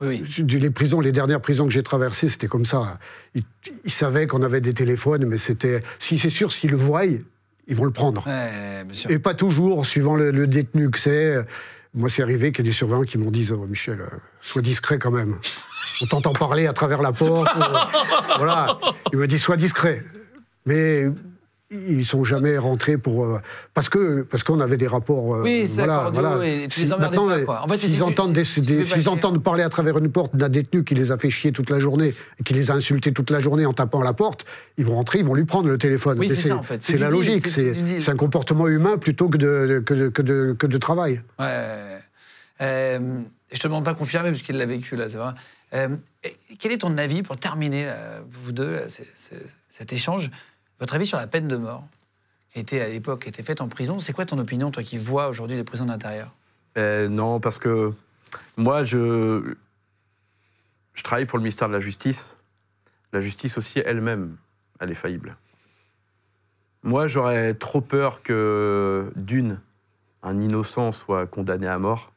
Oui, 0.00 0.24
oui. 0.38 0.44
les 0.58 0.70
prisons, 0.70 1.00
les 1.00 1.12
dernières 1.12 1.40
prisons 1.40 1.66
que 1.66 1.72
j'ai 1.72 1.82
traversées, 1.82 2.28
c'était 2.28 2.48
comme 2.48 2.66
ça. 2.66 2.98
Ils, 3.34 3.44
ils 3.84 3.92
savaient 3.92 4.26
qu'on 4.26 4.42
avait 4.42 4.60
des 4.60 4.74
téléphones, 4.74 5.24
mais 5.26 5.38
c'était. 5.38 5.82
Si 5.98 6.18
c'est 6.18 6.30
sûr, 6.30 6.50
s'ils 6.52 6.70
le 6.70 6.76
voient, 6.76 7.04
ils 7.66 7.76
vont 7.76 7.84
le 7.84 7.90
prendre. 7.90 8.26
Ouais, 8.26 8.84
bien 8.84 8.94
sûr. 8.94 9.10
Et 9.10 9.18
pas 9.18 9.34
toujours, 9.34 9.86
suivant 9.86 10.14
le, 10.14 10.30
le 10.30 10.46
détenu 10.46 10.90
que 10.90 10.98
c'est. 10.98 11.36
Moi, 11.94 12.08
c'est 12.08 12.22
arrivé 12.22 12.50
qu'il 12.50 12.64
y 12.64 12.68
ait 12.68 12.70
des 12.70 12.76
surveillants 12.76 13.04
qui 13.04 13.18
m'ont 13.18 13.30
dit 13.30 13.48
oh, 13.52 13.66
Michel, 13.66 14.00
euh, 14.00 14.08
sois 14.40 14.62
discret 14.62 14.98
quand 14.98 15.12
même. 15.12 15.38
On 16.02 16.06
t'entend 16.06 16.32
parler 16.32 16.66
à 16.66 16.72
travers 16.72 17.02
la 17.02 17.12
porte. 17.12 17.54
voilà. 18.36 18.78
Il 19.12 19.18
me 19.18 19.28
dit 19.28 19.38
Sois 19.38 19.56
discret. 19.56 20.04
Mais 20.66 21.06
ils 21.88 22.06
sont 22.06 22.24
jamais 22.24 22.56
rentrés 22.58 22.96
pour. 22.98 23.24
euh, 23.24 23.38
parce 23.74 23.88
que 23.88 24.22
parce 24.22 24.42
qu'on 24.42 24.60
avait 24.60 24.76
des 24.76 24.86
rapports. 24.86 25.34
euh, 25.36 25.42
Oui, 25.42 25.68
voilà, 25.74 26.10
voilà. 26.12 26.46
et 26.46 26.68
tu 26.68 26.80
les 26.80 26.86
Si- 26.86 26.92
emmerdais 26.92 27.16
maintenant, 27.16 27.28
pas, 27.34 27.40
quoi. 27.44 27.62
En 27.62 27.68
fait, 27.68 27.76
c'est- 27.78 27.88
s'ils 27.88 28.02
entendent, 28.02 28.32
des- 28.32 28.42
des- 28.60 29.40
parler 29.40 29.62
à 29.62 29.68
travers 29.68 29.98
une 29.98 30.10
porte 30.10 30.36
d'un 30.36 30.48
détenu 30.48 30.84
qui 30.84 30.94
les 30.94 31.10
a 31.10 31.18
fait 31.18 31.30
chier 31.30 31.52
toute 31.52 31.70
la 31.70 31.78
journée, 31.80 32.14
qui 32.44 32.54
les 32.54 32.70
a 32.70 32.74
insultés 32.74 33.12
toute 33.12 33.30
la 33.30 33.40
journée 33.40 33.66
en 33.66 33.72
tapant 33.72 34.00
à 34.00 34.04
la 34.04 34.12
porte, 34.12 34.44
ils 34.78 34.84
vont 34.84 34.94
rentrer, 34.96 35.18
ils 35.20 35.24
vont 35.24 35.34
lui 35.34 35.44
prendre 35.44 35.68
le 35.68 35.78
téléphone. 35.78 36.18
Oui, 36.18 36.28
c'est 36.34 36.52
en 36.52 36.62
fait. 36.62 36.88
La 36.98 37.10
logique, 37.10 37.46
c'est- 37.48 38.08
un 38.08 38.16
comportement 38.16 38.68
humain 38.68 38.96
plutôt 38.98 39.28
que 39.28 39.38
de, 39.38 39.82
que 39.84 39.94
de, 39.94 40.08
que 40.08 40.22
de, 40.22 40.54
que 40.58 40.66
de 40.66 40.78
travail. 40.78 41.20
Ouais. 41.38 41.46
Euh, 42.60 42.98
je 43.52 43.58
te 43.58 43.66
demande 43.66 43.84
pas 43.84 43.94
confirmer 43.94 44.30
parce 44.30 44.42
qu'il 44.42 44.56
l'a 44.56 44.66
vécu 44.66 44.96
là, 44.96 45.08
c'est 45.08 45.16
vrai. 45.16 45.32
Euh, 45.74 45.88
quel 46.60 46.70
est 46.72 46.78
ton 46.78 46.96
avis 46.98 47.22
pour 47.22 47.36
terminer 47.36 47.86
là, 47.86 47.96
vous 48.30 48.52
deux 48.52 48.72
là, 48.74 48.82
cet 49.68 49.92
échange 49.92 50.30
Votre 50.80 50.94
avis 50.94 51.06
sur 51.06 51.18
la 51.18 51.26
peine 51.26 51.48
de 51.48 51.56
mort 51.56 51.84
qui 52.52 52.60
était 52.60 52.80
à 52.80 52.88
l'époque 52.88 53.26
était 53.26 53.42
faite 53.42 53.60
en 53.60 53.68
prison 53.68 53.98
C'est 53.98 54.12
quoi 54.12 54.26
ton 54.26 54.38
opinion 54.38 54.70
toi 54.70 54.82
qui 54.82 54.98
vois 54.98 55.28
aujourd'hui 55.28 55.56
les 55.56 55.64
prisons 55.64 55.86
d'intérieur? 55.86 56.30
Euh, 56.76 57.08
non, 57.08 57.40
parce 57.40 57.58
que 57.58 57.92
moi, 58.56 58.82
je, 58.82 59.54
je 60.94 61.02
travaille 61.02 61.26
pour 61.26 61.38
le 61.38 61.42
ministère 61.42 61.68
de 61.68 61.72
la 61.72 61.80
Justice. 61.80 62.36
La 63.12 63.20
justice 63.20 63.56
aussi, 63.58 63.78
elle-même, 63.78 64.36
elle 64.80 64.90
est 64.90 64.94
faillible. 64.94 65.36
Moi, 66.82 67.06
j'aurais 67.06 67.54
trop 67.54 67.80
peur 67.80 68.22
que, 68.22 69.12
d'une, 69.14 69.60
un 70.22 70.40
innocent 70.40 70.90
soit 70.90 71.26
condamné 71.26 71.68
à 71.68 71.78
mort. 71.78 72.12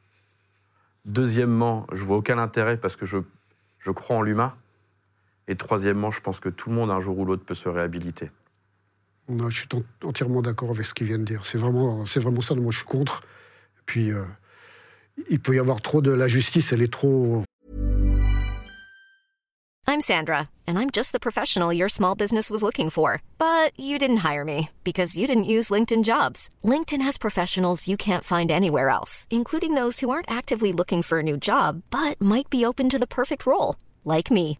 Deuxièmement, 1.05 1.85
je 1.91 2.03
vois 2.03 2.17
aucun 2.17 2.37
intérêt 2.39 2.77
parce 2.77 2.95
que 2.95 3.05
je, 3.05 3.19
je 3.79 3.91
crois 3.91 4.17
en 4.17 4.21
l'humain. 4.23 4.55
Et 5.47 5.55
troisièmement, 5.55 6.11
je 6.11 6.19
pense 6.19 6.39
que 6.39 6.49
tout 6.49 6.69
le 6.69 6.75
monde, 6.75 6.91
un 6.91 6.99
jour 6.99 7.17
ou 7.19 7.25
l'autre, 7.25 7.45
peut 7.45 7.53
se 7.53 7.69
réhabiliter. 7.69 8.31
Non, 9.29 9.49
je 9.49 9.59
suis 9.59 9.67
en- 9.73 10.07
entièrement 10.07 10.41
d'accord 10.41 10.69
avec 10.69 10.85
ce 10.85 10.93
qu'il 10.93 11.07
vient 11.07 11.19
de 11.19 11.25
dire. 11.25 11.45
C'est 11.45 11.57
vraiment, 11.57 12.05
c'est 12.05 12.19
vraiment 12.19 12.41
ça. 12.41 12.55
Moi, 12.55 12.71
je 12.71 12.77
suis 12.77 12.87
contre. 12.87 13.21
Et 13.79 13.83
puis, 13.85 14.11
euh, 14.11 14.23
il 15.29 15.39
peut 15.39 15.55
y 15.55 15.59
avoir 15.59 15.81
trop 15.81 16.01
de 16.01 16.11
la 16.11 16.27
justice. 16.27 16.71
Elle 16.71 16.81
est 16.81 16.91
trop 16.91 17.43
I'm 19.89 20.01
Sandra, 20.01 20.49
and 20.67 20.77
I'm 20.77 20.89
just 20.89 21.13
the 21.13 21.19
professional 21.19 21.71
your 21.71 21.87
small 21.87 22.13
business 22.13 22.51
was 22.51 22.61
looking 22.61 22.89
for. 22.89 23.21
But 23.37 23.71
you 23.79 23.97
didn't 23.97 24.17
hire 24.17 24.43
me 24.43 24.69
because 24.83 25.15
you 25.15 25.27
didn't 25.27 25.45
use 25.45 25.69
LinkedIn 25.69 26.03
jobs. 26.03 26.49
LinkedIn 26.63 27.01
has 27.01 27.17
professionals 27.17 27.87
you 27.87 27.95
can't 27.95 28.25
find 28.25 28.51
anywhere 28.51 28.89
else, 28.89 29.27
including 29.29 29.75
those 29.75 30.01
who 30.01 30.09
aren't 30.09 30.29
actively 30.29 30.73
looking 30.73 31.01
for 31.03 31.19
a 31.19 31.23
new 31.23 31.37
job 31.37 31.83
but 31.89 32.21
might 32.21 32.49
be 32.49 32.65
open 32.65 32.89
to 32.89 32.99
the 32.99 33.07
perfect 33.07 33.45
role, 33.45 33.77
like 34.03 34.29
me. 34.29 34.59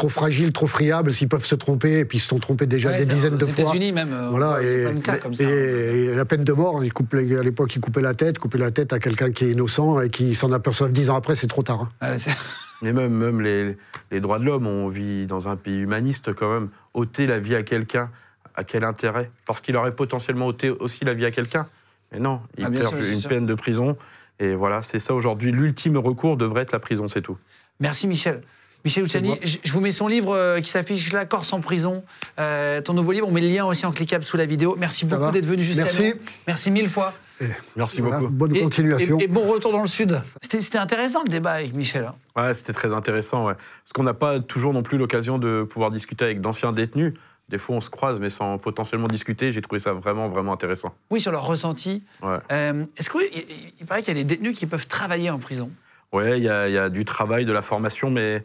Trop 0.00 0.08
fragiles, 0.08 0.50
trop 0.52 0.66
friables, 0.66 1.12
s'ils 1.12 1.28
peuvent 1.28 1.44
se 1.44 1.54
tromper, 1.54 1.98
et 1.98 2.04
puis 2.06 2.16
ils 2.16 2.20
se 2.22 2.28
sont 2.28 2.38
trompés 2.38 2.64
déjà 2.66 2.88
Ouais, 2.90 2.96
des 2.98 3.04
dizaines 3.04 3.36
de 3.36 3.44
aux 3.44 3.48
fois. 3.48 3.64
États-Unis 3.64 3.92
même. 3.92 4.28
Voilà, 4.30 4.62
et, 4.62 4.86
cas 5.04 5.18
comme 5.18 5.34
ça. 5.34 5.44
et- 5.44 6.06
et 6.06 6.14
la 6.14 6.24
peine 6.24 6.42
de 6.42 6.52
mort, 6.54 6.82
ils 6.82 6.90
coupent 6.92 7.12
à 7.12 7.20
l'époque, 7.20 7.76
ils 7.76 7.80
coupaient 7.82 8.00
la 8.00 8.14
tête, 8.14 8.38
coupaient 8.38 8.56
la 8.56 8.70
tête 8.70 8.94
à 8.94 8.98
quelqu'un 8.98 9.30
qui 9.30 9.44
est 9.44 9.50
innocent 9.50 10.00
et 10.00 10.08
qui 10.08 10.34
s'en 10.34 10.52
aperçoivent 10.52 10.92
dix 10.92 11.10
ans 11.10 11.16
après, 11.16 11.36
c'est 11.36 11.48
trop 11.48 11.62
tard. 11.62 11.90
hein. 12.00 12.12
Ouais, 12.14 12.88
Et 12.88 12.94
même, 12.94 13.12
même 13.12 13.42
les, 13.42 13.76
les 14.10 14.20
droits 14.20 14.38
de 14.38 14.44
l'homme, 14.46 14.66
on 14.66 14.88
vit 14.88 15.26
dans 15.26 15.48
un 15.48 15.56
pays 15.56 15.80
humaniste 15.80 16.32
quand 16.32 16.50
même. 16.50 16.70
ôter 16.94 17.26
la 17.26 17.38
vie 17.38 17.54
à 17.54 17.62
quelqu'un, 17.62 18.08
à 18.54 18.64
quel 18.64 18.84
intérêt? 18.84 19.30
Parce 19.46 19.60
qu'il 19.60 19.76
aurait 19.76 19.94
potentiellement 19.94 20.46
ôté 20.46 20.70
aussi 20.70 21.04
la 21.04 21.12
vie 21.12 21.26
à 21.26 21.30
quelqu'un. 21.30 21.66
Mais 22.10 22.20
non, 22.20 22.40
il 22.56 22.64
Ah, 22.64 22.70
perd 22.70 22.96
sûr, 22.96 23.04
une 23.06 23.20
sûr. 23.20 23.28
peine 23.28 23.44
de 23.44 23.54
prison. 23.54 23.98
Et 24.38 24.54
voilà, 24.54 24.80
c'est 24.80 24.98
ça 24.98 25.12
aujourd'hui. 25.12 25.52
L'ultime 25.52 25.98
recours 25.98 26.38
devrait 26.38 26.62
être 26.62 26.72
la 26.72 26.78
prison, 26.78 27.06
c'est 27.06 27.20
tout. 27.20 27.36
Merci 27.80 28.08
Michel. 28.08 28.40
Michel 28.84 29.02
Luciani, 29.04 29.38
je 29.42 29.72
vous 29.72 29.80
mets 29.80 29.92
son 29.92 30.08
livre 30.08 30.34
euh, 30.34 30.60
qui 30.60 30.70
s'affiche 30.70 31.12
là, 31.12 31.26
Corse 31.26 31.52
en 31.52 31.60
prison. 31.60 32.02
Euh, 32.38 32.80
ton 32.80 32.94
nouveau 32.94 33.12
livre, 33.12 33.28
on 33.28 33.30
met 33.30 33.40
le 33.42 33.48
lien 33.48 33.66
aussi 33.66 33.84
en 33.84 33.92
cliquable 33.92 34.24
sous 34.24 34.36
la 34.36 34.46
vidéo. 34.46 34.74
Merci 34.78 35.04
beaucoup 35.04 35.30
d'être 35.30 35.46
venu 35.46 35.62
jusqu'à 35.62 35.84
Merci. 35.84 36.14
nous. 36.14 36.20
Merci 36.46 36.70
mille 36.70 36.88
fois. 36.88 37.12
Merci 37.76 38.00
Voilà, 38.00 38.18
beaucoup. 38.20 38.32
bonne 38.32 38.56
Et- 38.56 38.60
continuation. 38.60 39.18
Et, 39.18 39.24
et 39.24 39.26
bon 39.26 39.46
retour 39.50 39.72
dans 39.72 39.80
le 39.82 39.88
Sud. 39.88 40.20
C'était 40.42 40.78
intéressant 40.78 41.22
le 41.22 41.28
débat 41.28 41.52
avec 41.52 41.74
Michel. 41.74 42.04
hein. 42.04 42.14
Ouais, 42.42 42.52
c'était 42.54 42.72
très 42.74 42.92
intéressant. 42.92 43.46
Ouais. 43.46 43.54
Parce 43.54 43.92
qu'on 43.94 44.02
n'a 44.02 44.14
pas 44.14 44.40
toujours 44.40 44.72
non 44.72 44.82
plus 44.82 44.98
l'occasion 44.98 45.38
de 45.38 45.62
pouvoir 45.68 45.90
discuter 45.90 46.24
avec 46.24 46.40
d'anciens 46.40 46.72
détenus. 46.72 47.14
Des 47.48 47.58
fois, 47.58 47.76
on 47.76 47.80
se 47.80 47.90
croise, 47.90 48.20
mais 48.20 48.30
sans 48.30 48.58
potentiellement 48.58 49.08
discuter. 49.08 49.50
J'ai 49.50 49.60
trouvé 49.62 49.78
ça 49.80 49.92
vraiment, 49.92 50.28
vraiment 50.28 50.52
intéressant. 50.52 50.94
Oui, 51.10 51.18
sur 51.20 51.32
leur 51.32 51.44
ressenti. 51.46 52.04
Ouais. 52.22 52.36
Euh, 52.52 52.84
Est-ce 52.96 53.10
qu'il 53.10 53.22
il, 53.34 53.44
il 53.80 53.86
paraît 53.86 54.02
qu'il 54.02 54.16
y 54.16 54.20
a 54.20 54.22
des 54.22 54.24
détenus 54.36 54.56
qui 54.56 54.66
peuvent 54.66 54.86
travailler 54.86 55.30
en 55.30 55.38
prison? 55.38 55.70
Ouais, 56.12 56.38
il 56.38 56.42
y, 56.42 56.46
y 56.46 56.78
a 56.78 56.88
du 56.88 57.04
travail, 57.04 57.44
de 57.44 57.52
la 57.52 57.62
formation, 57.62 58.10
mais, 58.10 58.42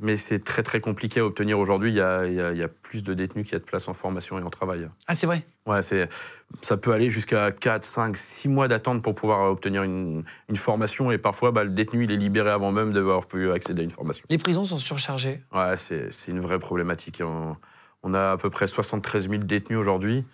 mais 0.00 0.16
c'est 0.16 0.42
très 0.44 0.62
très 0.62 0.80
compliqué 0.80 1.20
à 1.20 1.24
obtenir 1.24 1.58
aujourd'hui. 1.58 1.90
Il 1.90 1.96
y 1.96 2.00
a, 2.00 2.26
il 2.26 2.34
y 2.34 2.40
a- 2.40 2.52
il 2.52 2.58
y 2.58 2.62
a 2.62 2.68
plus 2.68 3.02
de 3.02 3.14
détenus 3.14 3.44
qu'il 3.44 3.54
y 3.54 3.56
a 3.56 3.60
de 3.60 3.64
places 3.64 3.88
en 3.88 3.94
formation 3.94 4.38
et 4.38 4.42
en 4.42 4.50
travail. 4.50 4.86
Ah, 5.06 5.14
c'est 5.14 5.26
vrai? 5.26 5.44
Ouais, 5.66 5.80
ça 5.82 6.76
peut 6.76 6.92
aller 6.92 7.10
jusqu'à 7.10 7.50
4, 7.50 7.84
5, 7.84 8.16
6 8.16 8.48
mois 8.48 8.68
d'attente 8.68 9.02
pour 9.02 9.14
pouvoir 9.14 9.50
obtenir 9.50 9.82
une, 9.82 10.24
une 10.48 10.56
formation. 10.56 11.10
Et 11.10 11.18
parfois, 11.18 11.50
bah, 11.50 11.64
le 11.64 11.70
détenu, 11.70 12.04
il 12.04 12.12
est 12.12 12.16
libéré 12.16 12.50
avant 12.50 12.70
même 12.72 12.92
d'avoir 12.92 13.26
pu 13.26 13.50
accéder 13.50 13.82
à 13.82 13.84
une 13.84 13.90
formation. 13.90 14.24
Les 14.30 14.38
prisons 14.38 14.64
sont 14.64 14.78
surchargées. 14.78 15.42
Ouais, 15.52 15.76
c'est, 15.76 16.12
c'est 16.12 16.30
une 16.30 16.40
vraie 16.40 16.58
problématique. 16.60 17.20
On, 17.24 17.56
on 18.02 18.14
a 18.14 18.32
à 18.32 18.36
peu 18.36 18.50
près 18.50 18.66
73 18.66 19.28
000 19.28 19.42
détenus 19.42 19.78
aujourd'hui 19.78 20.24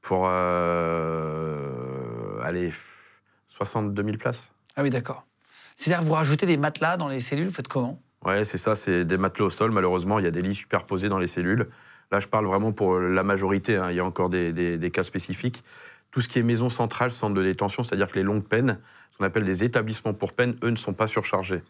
pour 0.00 0.26
euh, 0.28 2.40
allez, 2.42 2.72
62 3.48 4.02
000 4.04 4.16
places. 4.16 4.52
Ah 4.76 4.82
oui, 4.82 4.90
d'accord. 4.90 5.24
C'est-à-dire 5.76 6.04
vous 6.04 6.14
rajoutez 6.14 6.46
des 6.46 6.56
matelas 6.56 6.96
dans 6.96 7.08
les 7.08 7.20
cellules, 7.20 7.48
vous 7.48 7.54
faites 7.54 7.68
comment? 7.68 8.00
Ouais, 8.24 8.44
c'est 8.44 8.58
ça, 8.58 8.74
c'est 8.74 9.04
des 9.04 9.16
matelas 9.16 9.46
au 9.46 9.50
sol. 9.50 9.70
Malheureusement, 9.70 10.18
il 10.18 10.24
y 10.24 10.28
a 10.28 10.30
des 10.30 10.42
lits 10.42 10.54
superposés 10.54 11.08
dans 11.08 11.18
les 11.18 11.26
cellules. 11.28 11.68
Là, 12.10 12.20
je 12.20 12.26
parle 12.26 12.46
vraiment 12.46 12.72
pour 12.72 12.98
la 12.98 13.22
majorité. 13.22 13.76
hein. 13.76 13.90
Il 13.90 13.96
y 13.96 14.00
a 14.00 14.04
encore 14.04 14.28
des, 14.30 14.52
des- 14.52 14.78
des 14.78 14.90
cas 14.90 15.02
spécifiques. 15.02 15.62
Tout 16.10 16.20
ce 16.20 16.28
qui 16.28 16.38
est 16.38 16.42
maison 16.42 16.68
centrale, 16.68 17.12
centre 17.12 17.34
de 17.34 17.42
détention, 17.42 17.82
c'est-à-dire 17.82 18.08
que 18.08 18.14
les 18.16 18.22
longues 18.22 18.44
peines, 18.46 18.80
ce 19.10 19.18
qu'on 19.18 19.24
appelle 19.24 19.44
des 19.44 19.62
établissements 19.62 20.14
pour 20.14 20.32
peine, 20.32 20.56
eux 20.64 20.70
ne 20.70 20.76
sont 20.76 20.94
pas 20.94 21.06
surchargés. 21.06 21.62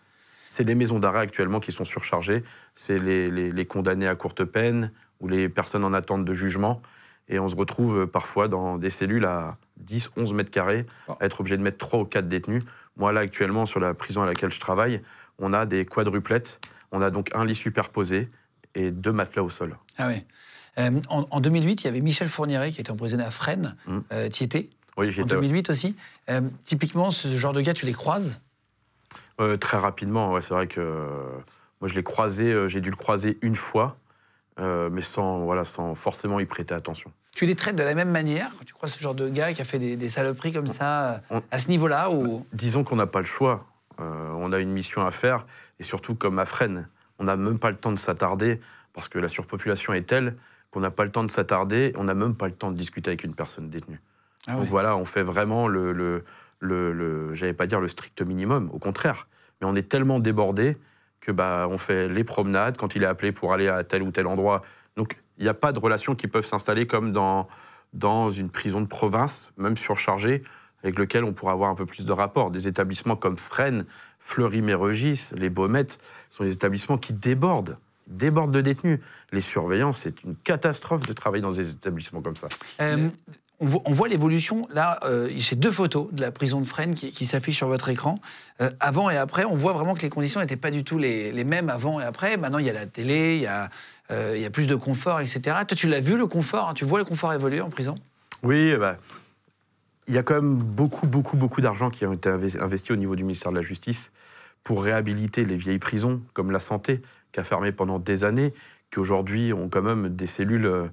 C'est 0.46 0.64
les 0.64 0.74
maisons 0.76 0.98
d'arrêt 1.00 1.18
actuellement 1.20 1.60
qui 1.60 1.72
sont 1.72 1.84
surchargées. 1.84 2.42
C'est 2.74 2.98
les, 2.98 3.30
les- 3.30 3.52
les 3.52 3.66
condamnés 3.66 4.08
à 4.08 4.14
courte 4.14 4.44
peine 4.44 4.92
ou 5.20 5.28
les 5.28 5.48
personnes 5.48 5.84
en 5.84 5.92
attente 5.92 6.24
de 6.24 6.32
jugement. 6.32 6.80
Et 7.28 7.38
on 7.38 7.48
se 7.48 7.56
retrouve 7.56 8.06
parfois 8.06 8.48
dans 8.48 8.78
des 8.78 8.88
cellules 8.88 9.26
à 9.26 9.58
10, 9.76 10.10
11 10.16 10.32
mètres 10.32 10.50
carrés, 10.50 10.86
à 11.20 11.26
être 11.26 11.40
obligé 11.40 11.58
de 11.58 11.62
mettre 11.62 11.76
3 11.76 12.00
ou 12.00 12.04
4 12.06 12.26
détenus. 12.26 12.62
Moi, 12.96 13.12
là, 13.12 13.20
actuellement, 13.20 13.66
sur 13.66 13.80
la 13.80 13.92
prison 13.92 14.22
à 14.22 14.26
laquelle 14.26 14.50
je 14.50 14.60
travaille, 14.60 15.02
on 15.38 15.52
a 15.52 15.66
des 15.66 15.84
quadruplettes. 15.84 16.60
On 16.92 17.00
a 17.02 17.10
donc 17.10 17.30
un 17.34 17.44
lit 17.44 17.54
superposé 17.54 18.28
et 18.74 18.90
deux 18.90 19.12
matelas 19.12 19.42
au 19.42 19.50
sol. 19.50 19.76
Ah 19.98 20.08
oui. 20.08 20.24
Euh, 20.78 21.00
en, 21.08 21.26
en 21.30 21.40
2008, 21.40 21.82
il 21.82 21.84
y 21.86 21.88
avait 21.88 22.00
Michel 22.00 22.28
Fourniret 22.28 22.70
qui 22.72 22.80
était 22.80 22.90
emprisonné 22.90 23.24
à 23.24 23.30
Fresnes. 23.30 23.76
Mm. 23.86 23.98
Euh, 24.12 24.28
tu 24.28 24.42
y 24.42 24.46
étais? 24.46 24.70
Oui, 24.96 25.10
j'y 25.10 25.20
En 25.20 25.24
étais, 25.24 25.34
ouais. 25.34 25.40
2008 25.42 25.70
aussi. 25.70 25.96
Euh, 26.30 26.40
typiquement, 26.64 27.10
ce 27.10 27.28
genre 27.36 27.52
de 27.52 27.60
gars, 27.60 27.74
tu 27.74 27.86
les 27.86 27.92
croises? 27.92 28.40
Euh, 29.40 29.56
très 29.56 29.76
rapidement, 29.76 30.32
ouais, 30.32 30.40
c'est 30.42 30.54
vrai 30.54 30.66
que 30.66 30.80
moi 31.80 31.88
je 31.88 31.94
l'ai 31.94 32.02
croisé, 32.02 32.68
j'ai 32.68 32.80
dû 32.80 32.90
le 32.90 32.96
croiser 32.96 33.38
une 33.40 33.54
fois, 33.54 33.96
mais 34.58 35.00
sans, 35.02 35.44
voilà, 35.44 35.62
sans 35.62 35.94
forcément 35.94 36.40
y 36.40 36.44
prêter 36.44 36.74
attention. 36.74 37.12
Tu 37.36 37.46
les 37.46 37.54
traites 37.54 37.76
de 37.76 37.84
la 37.84 37.94
même 37.94 38.10
manière 38.10 38.50
quand 38.58 38.64
tu 38.64 38.74
croises 38.74 38.92
ce 38.94 39.00
genre 39.00 39.14
de 39.14 39.28
gars 39.28 39.52
qui 39.52 39.62
a 39.62 39.64
fait 39.64 39.78
des, 39.78 39.96
des 39.96 40.08
saloperies 40.08 40.52
comme 40.52 40.66
ça, 40.66 41.22
On- 41.30 41.40
à 41.52 41.58
ce 41.60 41.68
niveau-là 41.68 42.10
ou... 42.10 42.44
Disons 42.52 42.82
qu'on 42.82 42.96
n'a 42.96 43.06
pas 43.06 43.20
le 43.20 43.26
choix, 43.26 43.64
on 43.98 44.52
a 44.52 44.58
une 44.60 44.72
mission 44.72 45.04
à 45.04 45.10
faire, 45.10 45.46
et 45.78 45.84
surtout 45.84 46.14
comme 46.14 46.38
à 46.38 46.44
Fresnes, 46.44 46.88
on 47.18 47.24
n'a 47.24 47.36
même 47.36 47.58
pas 47.58 47.70
le 47.70 47.76
temps 47.76 47.92
de 47.92 47.98
s'attarder, 47.98 48.60
parce 48.92 49.08
que 49.08 49.18
la 49.18 49.28
surpopulation 49.28 49.92
est 49.92 50.02
telle 50.02 50.36
qu'on 50.70 50.80
n'a 50.80 50.90
pas 50.90 51.04
le 51.04 51.10
temps 51.10 51.24
de 51.24 51.30
s'attarder, 51.30 51.92
on 51.96 52.04
n'a 52.04 52.14
même 52.14 52.34
pas 52.34 52.46
le 52.46 52.52
temps 52.54 52.70
de 52.70 52.76
discuter 52.76 53.10
avec 53.10 53.24
une 53.24 53.34
personne 53.34 53.70
détenue. 53.70 54.00
Ah 54.46 54.54
Donc 54.56 54.66
voilà, 54.68 54.96
on 54.96 55.04
fait 55.04 55.22
vraiment 55.22 55.66
le, 55.68 55.92
le, 55.92 56.24
le, 56.60 56.92
le- 56.92 57.34
j'allais 57.34 57.54
pas 57.54 57.66
dire 57.66 57.80
le 57.80 57.88
strict 57.88 58.20
minimum, 58.22 58.70
au 58.72 58.78
contraire. 58.78 59.26
Mais 59.60 59.66
on 59.66 59.74
est 59.74 59.88
tellement 59.88 60.20
débordé 60.20 60.76
que 61.20 61.32
bah 61.32 61.66
on 61.68 61.78
fait 61.78 62.08
les 62.08 62.22
promenades 62.22 62.76
quand 62.76 62.94
il 62.94 63.02
est 63.02 63.06
appelé 63.06 63.32
pour 63.32 63.52
aller 63.52 63.68
à 63.68 63.82
tel 63.82 64.02
ou 64.02 64.10
tel 64.12 64.26
endroit. 64.26 64.62
Donc 64.96 65.18
il 65.38 65.42
n'y 65.42 65.48
a 65.48 65.54
pas 65.54 65.72
de 65.72 65.78
relations 65.78 66.14
qui 66.14 66.28
peuvent 66.28 66.44
s'installer 66.46 66.86
comme 66.86 67.12
dans 67.12 67.48
dans 67.92 68.30
une 68.30 68.50
prison 68.50 68.80
de 68.82 68.86
province, 68.86 69.50
même 69.56 69.76
surchargée, 69.76 70.42
avec 70.82 70.98
lequel 70.98 71.24
on 71.24 71.32
pourra 71.32 71.52
avoir 71.52 71.70
un 71.70 71.74
peu 71.74 71.86
plus 71.86 72.04
de 72.04 72.12
rapport. 72.12 72.50
Des 72.50 72.68
établissements 72.68 73.16
comme 73.16 73.36
Fresnes, 73.36 73.84
Fleury-Mérogis, 74.20 75.26
les 75.34 75.50
Baumettes 75.50 75.98
sont 76.30 76.44
des 76.44 76.52
établissements 76.52 76.98
qui 76.98 77.12
débordent, 77.12 77.78
débordent 78.06 78.52
de 78.52 78.60
détenus. 78.60 79.00
Les 79.32 79.40
surveillants, 79.40 79.92
c'est 79.92 80.22
une 80.24 80.36
catastrophe 80.36 81.06
de 81.06 81.12
travailler 81.12 81.42
dans 81.42 81.50
des 81.50 81.72
établissements 81.72 82.20
comme 82.20 82.36
ça. 82.36 82.48
Euh, 82.80 83.08
on 83.60 83.66
voit, 83.66 83.82
on 83.86 83.92
voit 83.92 84.06
l'évolution, 84.06 84.68
là, 84.70 85.00
euh, 85.02 85.28
j'ai 85.36 85.56
deux 85.56 85.72
photos 85.72 86.06
de 86.12 86.20
la 86.20 86.30
prison 86.30 86.60
de 86.60 86.66
Fresnes 86.66 86.94
qui, 86.94 87.10
qui 87.10 87.26
s'affichent 87.26 87.56
sur 87.56 87.66
votre 87.66 87.88
écran. 87.88 88.20
Euh, 88.60 88.70
avant 88.78 89.10
et 89.10 89.16
après, 89.16 89.44
on 89.44 89.56
voit 89.56 89.72
vraiment 89.72 89.94
que 89.94 90.02
les 90.02 90.10
conditions 90.10 90.40
n'étaient 90.40 90.56
pas 90.56 90.70
du 90.70 90.84
tout 90.84 90.96
les, 90.96 91.32
les 91.32 91.44
mêmes 91.44 91.68
avant 91.68 92.00
et 92.00 92.04
après. 92.04 92.36
Maintenant, 92.36 92.58
il 92.58 92.66
y 92.66 92.70
a 92.70 92.72
la 92.72 92.86
télé, 92.86 93.34
il 93.34 93.42
y 93.42 93.46
a, 93.46 93.68
euh, 94.12 94.34
il 94.36 94.42
y 94.42 94.46
a 94.46 94.50
plus 94.50 94.68
de 94.68 94.76
confort, 94.76 95.20
etc. 95.20 95.40
Toi, 95.66 95.76
tu 95.76 95.88
l'as 95.88 96.00
vu, 96.00 96.16
le 96.16 96.26
confort 96.26 96.68
hein? 96.68 96.74
Tu 96.74 96.84
vois 96.84 97.00
le 97.00 97.04
confort 97.04 97.32
évoluer 97.32 97.60
en 97.60 97.68
prison? 97.68 97.96
Oui, 98.44 98.76
bah, 98.76 98.96
il 100.08 100.14
y 100.14 100.18
a 100.18 100.22
quand 100.22 100.34
même 100.34 100.54
beaucoup, 100.54 101.06
beaucoup, 101.06 101.36
beaucoup 101.36 101.60
d'argent 101.60 101.90
qui 101.90 102.04
a 102.04 102.12
été 102.12 102.30
inves- 102.30 102.60
investi 102.60 102.92
au 102.92 102.96
niveau 102.96 103.14
du 103.14 103.24
ministère 103.24 103.52
de 103.52 103.56
la 103.56 103.62
Justice 103.62 104.10
pour 104.64 104.82
réhabiliter 104.82 105.44
les 105.44 105.56
vieilles 105.56 105.78
prisons, 105.78 106.22
comme 106.32 106.50
la 106.50 106.60
santé, 106.60 107.00
qui 107.32 107.40
a 107.40 107.44
fermé 107.44 107.72
pendant 107.72 107.98
des 107.98 108.24
années, 108.24 108.52
qui 108.90 108.98
aujourd'hui 108.98 109.52
ont 109.52 109.68
quand 109.68 109.82
même 109.82 110.08
des 110.08 110.26
cellules 110.26 110.66
euh, 110.66 110.88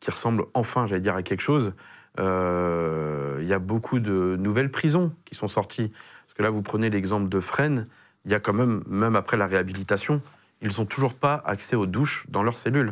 qui 0.00 0.10
ressemblent 0.10 0.44
enfin, 0.52 0.86
j'allais 0.86 1.00
dire, 1.00 1.14
à 1.14 1.22
quelque 1.22 1.40
chose. 1.40 1.74
Euh, 2.18 3.38
Il 3.40 3.48
y 3.48 3.52
a 3.52 3.58
beaucoup 3.58 4.00
de 4.00 4.36
nouvelles 4.38 4.70
prisons 4.70 5.12
qui 5.24 5.34
sont 5.34 5.46
sorties. 5.46 5.90
Parce 6.26 6.34
que 6.34 6.42
là, 6.42 6.50
vous 6.50 6.62
prenez 6.62 6.90
l'exemple 6.90 7.28
de 7.28 7.40
Fresnes, 7.40 7.86
il 8.24 8.32
y 8.32 8.34
a 8.34 8.40
quand 8.40 8.52
même, 8.52 8.82
même 8.86 9.16
après 9.16 9.36
la 9.36 9.46
réhabilitation, 9.46 10.20
ils 10.60 10.78
n'ont 10.78 10.86
toujours 10.86 11.14
pas 11.14 11.42
accès 11.46 11.76
aux 11.76 11.86
douches 11.86 12.26
dans 12.28 12.42
leurs 12.42 12.58
cellules. 12.58 12.88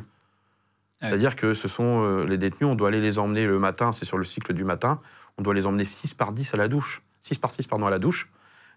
Ouais. 1.02 1.08
C'est-à-dire 1.08 1.34
que 1.36 1.54
ce 1.54 1.66
sont 1.68 2.04
euh, 2.04 2.24
les 2.24 2.38
détenus, 2.38 2.70
on 2.70 2.74
doit 2.74 2.88
aller 2.88 3.00
les 3.00 3.18
emmener 3.18 3.46
le 3.46 3.58
matin, 3.58 3.92
c'est 3.92 4.04
sur 4.04 4.18
le 4.18 4.24
cycle 4.24 4.52
du 4.52 4.64
matin, 4.64 5.00
on 5.38 5.42
doit 5.42 5.54
les 5.54 5.66
emmener 5.66 5.84
6 5.84 6.14
par 6.14 6.32
10 6.32 6.54
à 6.54 6.56
la 6.56 6.68
douche. 6.68 7.02
6 7.20 7.38
par 7.38 7.50
6, 7.50 7.66
pardon, 7.66 7.86
à 7.86 7.90
la 7.90 7.98
douche. 7.98 8.30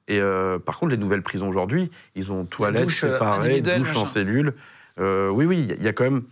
Et 0.08 0.20
euh, 0.20 0.58
par 0.58 0.78
contre, 0.78 0.91
les 0.91 0.98
nouvelles 0.98 1.22
prisons 1.22 1.50
aujourd'hui, 1.50 1.91
ils 2.15 2.32
ont 2.32 2.46
toilettes 2.46 2.84
douche, 2.86 3.04
euh, 3.04 3.13
séparées, 3.13 3.62
douches 3.80 3.96
en 3.96 4.06
cellule. 4.06 4.54
Euh, 5.00 5.30
oui, 5.30 5.46
oui, 5.46 5.67
il 5.78 5.84
y 5.84 5.88
a- 5.88 5.93
quand 5.93 6.06
même 6.06 6.24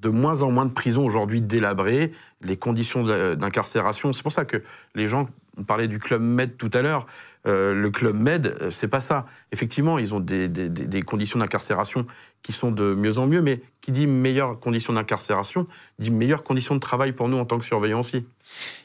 de 0.00 0.08
moins 0.08 0.42
en 0.42 0.50
moins 0.50 0.64
de 0.64 0.72
prisons 0.72 1.04
aujourd'hui 1.04 1.40
délabrées, 1.40 2.12
les 2.40 2.56
conditions 2.56 3.04
d'incarcération. 3.36 4.12
C'est 4.12 4.22
pour 4.22 4.32
ça 4.32 4.44
que 4.44 4.62
les 4.96 5.06
gens, 5.06 5.28
on 5.58 5.64
parlait 5.64 5.88
du 5.88 5.98
Club 5.98 6.22
Med 6.22 6.56
tout 6.56 6.70
à 6.72 6.82
l'heure, 6.82 7.06
euh, 7.46 7.74
le 7.74 7.90
Club 7.90 8.16
Med, 8.16 8.56
euh, 8.60 8.70
c'est 8.70 8.88
pas 8.88 9.00
ça. 9.00 9.26
Effectivement, 9.50 9.98
ils 9.98 10.14
ont 10.14 10.20
des, 10.20 10.48
des- 10.48 10.68
des- 10.68 10.86
des 10.86 11.02
conditions 11.02 11.38
d'incarcération 11.40 12.06
qui 12.42 12.52
sont 12.52 12.70
de 12.70 12.94
mieux 12.94 13.18
en 13.18 13.26
mieux, 13.26 13.42
mais 13.42 13.60
qui 13.80 13.92
dit 13.92 14.06
meilleures 14.06 14.58
conditions 14.60 14.92
d'incarcération, 14.92 15.66
dit 15.98 16.10
meilleures 16.10 16.44
conditions 16.44 16.74
de 16.74 16.80
travail 16.80 17.12
pour 17.12 17.28
nous 17.28 17.36
en 17.38 17.44
tant 17.44 17.58
que 17.58 17.64
surveillants 17.64 18.00
aussi. 18.00 18.24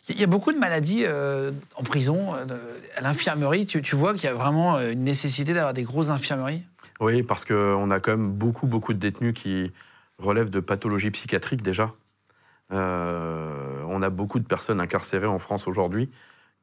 Il 0.09 0.19
y 0.19 0.23
a 0.23 0.27
beaucoup 0.27 0.51
de 0.51 0.57
maladies 0.57 1.03
euh, 1.05 1.51
en 1.75 1.83
prison, 1.83 2.33
euh, 2.35 2.45
à 2.95 3.01
l'infirmerie. 3.01 3.67
Tu, 3.67 3.81
tu 3.81 3.95
vois 3.95 4.13
qu'il 4.13 4.23
y 4.23 4.27
a 4.27 4.33
vraiment 4.33 4.79
une 4.79 5.03
nécessité 5.03 5.53
d'avoir 5.53 5.73
des 5.73 5.83
grosses 5.83 6.09
infirmeries? 6.09 6.63
Oui, 6.99 7.21
parce 7.23 7.45
qu'on 7.45 7.91
a 7.91 7.99
quand 7.99 8.11
même 8.11 8.31
beaucoup, 8.31 8.65
beaucoup 8.65 8.93
de 8.93 8.99
détenus 8.99 9.33
qui 9.33 9.71
relèvent 10.17 10.49
de 10.49 10.59
pathologies 10.59 11.11
psychiatriques 11.11 11.61
déjà. 11.61 11.93
On 12.71 14.01
a 14.01 14.09
beaucoup 14.09 14.39
de 14.39 14.45
personnes 14.45 14.79
incarcérées 14.81 15.27
en 15.27 15.39
France 15.39 15.67
aujourd'hui 15.67 16.09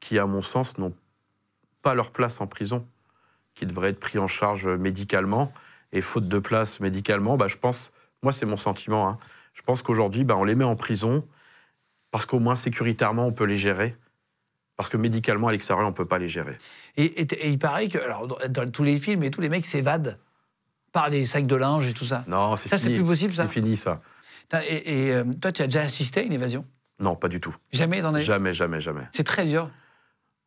qui, 0.05 0.19
à 0.19 0.27
mon 0.27 0.41
sens, 0.41 0.77
n'ont 0.77 0.93
pas 1.81 1.95
leur 1.95 2.11
place 2.11 2.39
en 2.39 2.45
prison, 2.45 2.85
qui 3.55 3.65
devraient 3.65 3.89
être 3.89 3.99
pris 3.99 4.19
en 4.19 4.27
charge 4.27 4.67
médicalement. 4.67 5.51
Et 5.93 6.01
faute 6.01 6.27
de 6.27 6.37
place 6.37 6.79
médicalement, 6.79 7.37
bah, 7.37 7.47
je 7.47 7.57
pense, 7.57 7.91
moi 8.21 8.31
c'est 8.31 8.45
mon 8.45 8.57
sentiment, 8.57 9.07
hein, 9.09 9.17
je 9.53 9.61
pense 9.63 9.81
qu'aujourd'hui, 9.81 10.23
bah, 10.23 10.35
on 10.37 10.43
les 10.43 10.53
met 10.53 10.63
en 10.63 10.75
prison 10.75 11.25
parce 12.11 12.25
qu'au 12.27 12.39
moins 12.39 12.55
sécuritairement, 12.55 13.25
on 13.25 13.31
peut 13.31 13.45
les 13.45 13.57
gérer. 13.57 13.95
Parce 14.75 14.89
que 14.89 14.97
médicalement, 14.97 15.47
à 15.47 15.53
l'extérieur, 15.53 15.85
on 15.87 15.89
ne 15.91 15.95
peut 15.95 16.05
pas 16.05 16.19
les 16.19 16.27
gérer. 16.27 16.55
Et, 16.97 17.05
et- 17.21 17.33
et 17.45 17.49
il 17.49 17.57
paraît 17.57 17.87
que, 17.87 17.97
alors, 17.97 18.27
dans, 18.27 18.69
tous 18.69 18.83
les 18.83 18.97
films 18.99 19.23
et 19.23 19.31
tous 19.31 19.41
les 19.41 19.49
mecs 19.49 19.65
s'évadent 19.65 20.19
par 20.91 21.09
les 21.09 21.25
sacs 21.25 21.47
de 21.47 21.55
linge 21.55 21.87
et 21.87 21.93
tout 21.93 22.05
ça. 22.05 22.23
Non, 22.27 22.55
c'est 22.57 22.69
Ça, 22.69 22.77
c'est 22.77 22.85
fini. 22.85 22.97
plus 22.97 23.05
possible, 23.05 23.33
ça 23.33 23.43
C'est 23.43 23.53
fini, 23.53 23.75
ça. 23.75 24.01
Et, 24.67 25.07
et, 25.07 25.13
euh, 25.13 25.23
toi, 25.41 25.51
tu 25.51 25.61
as 25.63 25.67
déjà 25.67 25.81
assisté 25.81 26.19
à 26.19 26.23
une 26.23 26.33
évasion? 26.33 26.63
Non, 26.99 27.15
pas 27.15 27.27
du 27.29 27.39
tout. 27.39 27.55
Jamais, 27.71 28.01
t'en 28.01 28.13
as 28.13 28.19
Jamais, 28.19 28.53
jamais, 28.53 28.81
jamais. 28.81 29.07
C'est 29.11 29.23
très 29.23 29.45
dur. 29.45 29.69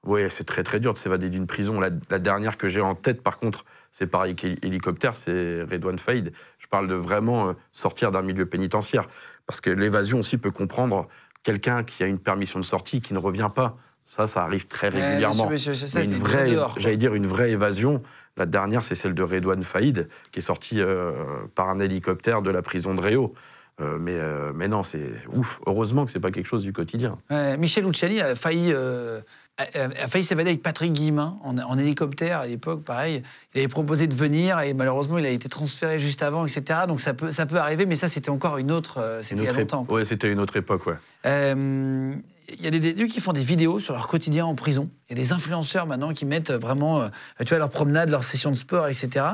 Oui, 0.06 0.22
c'est 0.30 0.44
très 0.44 0.62
très 0.62 0.80
dur 0.80 0.92
de 0.94 0.98
s'évader 0.98 1.28
d'une 1.28 1.46
prison. 1.46 1.80
La, 1.80 1.90
la 2.10 2.18
dernière 2.18 2.56
que 2.56 2.68
j'ai 2.68 2.80
en 2.80 2.94
tête, 2.94 3.22
par 3.22 3.36
contre, 3.38 3.64
c'est 3.90 4.06
par 4.06 4.26
hé- 4.26 4.36
hélicoptère, 4.62 5.16
c'est 5.16 5.62
Redouane 5.62 5.98
Faïd. 5.98 6.32
Je 6.58 6.66
parle 6.68 6.86
de 6.86 6.94
vraiment 6.94 7.48
euh, 7.48 7.52
sortir 7.72 8.10
d'un 8.12 8.22
milieu 8.22 8.46
pénitentiaire. 8.46 9.08
Parce 9.46 9.60
que 9.60 9.70
l'évasion 9.70 10.20
aussi 10.20 10.38
peut 10.38 10.50
comprendre 10.52 11.08
quelqu'un 11.42 11.82
qui 11.84 12.02
a 12.04 12.06
une 12.06 12.18
permission 12.18 12.60
de 12.60 12.64
sortie 12.64 13.00
qui 13.00 13.12
ne 13.12 13.18
revient 13.18 13.50
pas. 13.54 13.76
Ça, 14.06 14.26
ça 14.26 14.42
arrive 14.44 14.66
très 14.68 14.90
Ouais, 14.92 15.02
régulièrement. 15.06 15.50
monsieur, 15.50 15.72
monsieur, 15.72 15.86
ça, 15.88 15.98
Mais 15.98 16.04
une 16.06 16.12
vraie, 16.14 16.56
j'allais 16.78 16.96
dire 16.96 17.14
une 17.14 17.26
vraie 17.26 17.50
évasion. 17.50 18.00
La 18.38 18.46
dernière, 18.46 18.84
c'est 18.84 18.94
celle 18.94 19.14
de 19.14 19.22
Redouane 19.22 19.62
Faïd, 19.64 20.08
qui 20.30 20.38
est 20.38 20.42
sorti 20.42 20.80
euh, 20.80 21.12
par 21.54 21.68
un 21.68 21.80
hélicoptère 21.80 22.40
de 22.40 22.50
la 22.50 22.62
prison 22.62 22.94
de 22.94 23.00
Réau. 23.00 23.34
Euh, 23.80 23.98
mais, 23.98 24.14
euh, 24.18 24.52
mais 24.54 24.66
non, 24.68 24.82
c'est 24.82 25.10
ouf. 25.32 25.60
Heureusement 25.66 26.04
que 26.06 26.10
c'est 26.10 26.20
pas 26.20 26.30
quelque 26.30 26.46
chose 26.46 26.62
du 26.62 26.72
quotidien. 26.72 27.18
Ouais, 27.30 27.56
Michel 27.58 27.84
Luciani 27.84 28.20
a 28.20 28.34
failli, 28.34 28.72
euh, 28.72 29.20
a, 29.58 29.84
a 30.04 30.08
failli 30.08 30.24
s'évader 30.24 30.50
avec 30.50 30.62
Patrick 30.62 30.92
Guillemin 30.92 31.36
en, 31.42 31.58
en 31.58 31.78
hélicoptère 31.78 32.40
à 32.40 32.46
l'époque, 32.46 32.84
pareil. 32.84 33.22
Il 33.54 33.58
avait 33.58 33.68
proposé 33.68 34.06
de 34.06 34.14
venir 34.14 34.60
et 34.60 34.72
malheureusement 34.74 35.18
il 35.18 35.26
a 35.26 35.30
été 35.30 35.48
transféré 35.48 35.98
juste 35.98 36.22
avant, 36.22 36.46
etc. 36.46 36.80
Donc 36.86 37.00
ça 37.00 37.12
peut, 37.14 37.30
ça 37.30 37.44
peut 37.46 37.58
arriver, 37.58 37.84
mais 37.86 37.96
ça 37.96 38.08
c'était 38.08 38.30
encore 38.30 38.58
une 38.58 38.70
autre. 38.72 38.98
euh, 38.98 39.22
C'était 39.22 39.42
il 39.42 39.44
y 39.44 39.48
a 39.48 39.52
longtemps. 39.52 39.82
époque. 39.82 39.96
Ouais, 39.96 40.04
c'était 40.04 40.30
une 40.32 40.40
autre 40.40 40.56
époque, 40.56 40.86
ouais. 40.86 40.94
Euh, 41.26 42.14
Il 42.48 42.64
y 42.64 42.66
a 42.66 42.70
des 42.70 42.80
détenus 42.80 43.12
qui 43.12 43.20
font 43.20 43.32
des 43.32 43.42
vidéos 43.44 43.80
sur 43.80 43.92
leur 43.94 44.06
quotidien 44.06 44.46
en 44.46 44.54
prison. 44.54 44.88
Il 45.10 45.16
y 45.18 45.20
a 45.20 45.22
des 45.22 45.32
influenceurs 45.32 45.86
maintenant 45.86 46.14
qui 46.14 46.24
mettent 46.24 46.52
vraiment, 46.52 47.02
euh, 47.02 47.08
tu 47.40 47.48
vois, 47.48 47.58
leur 47.58 47.70
promenade, 47.70 48.08
leur 48.10 48.24
session 48.24 48.50
de 48.50 48.56
sport, 48.56 48.88
etc. 48.88 49.26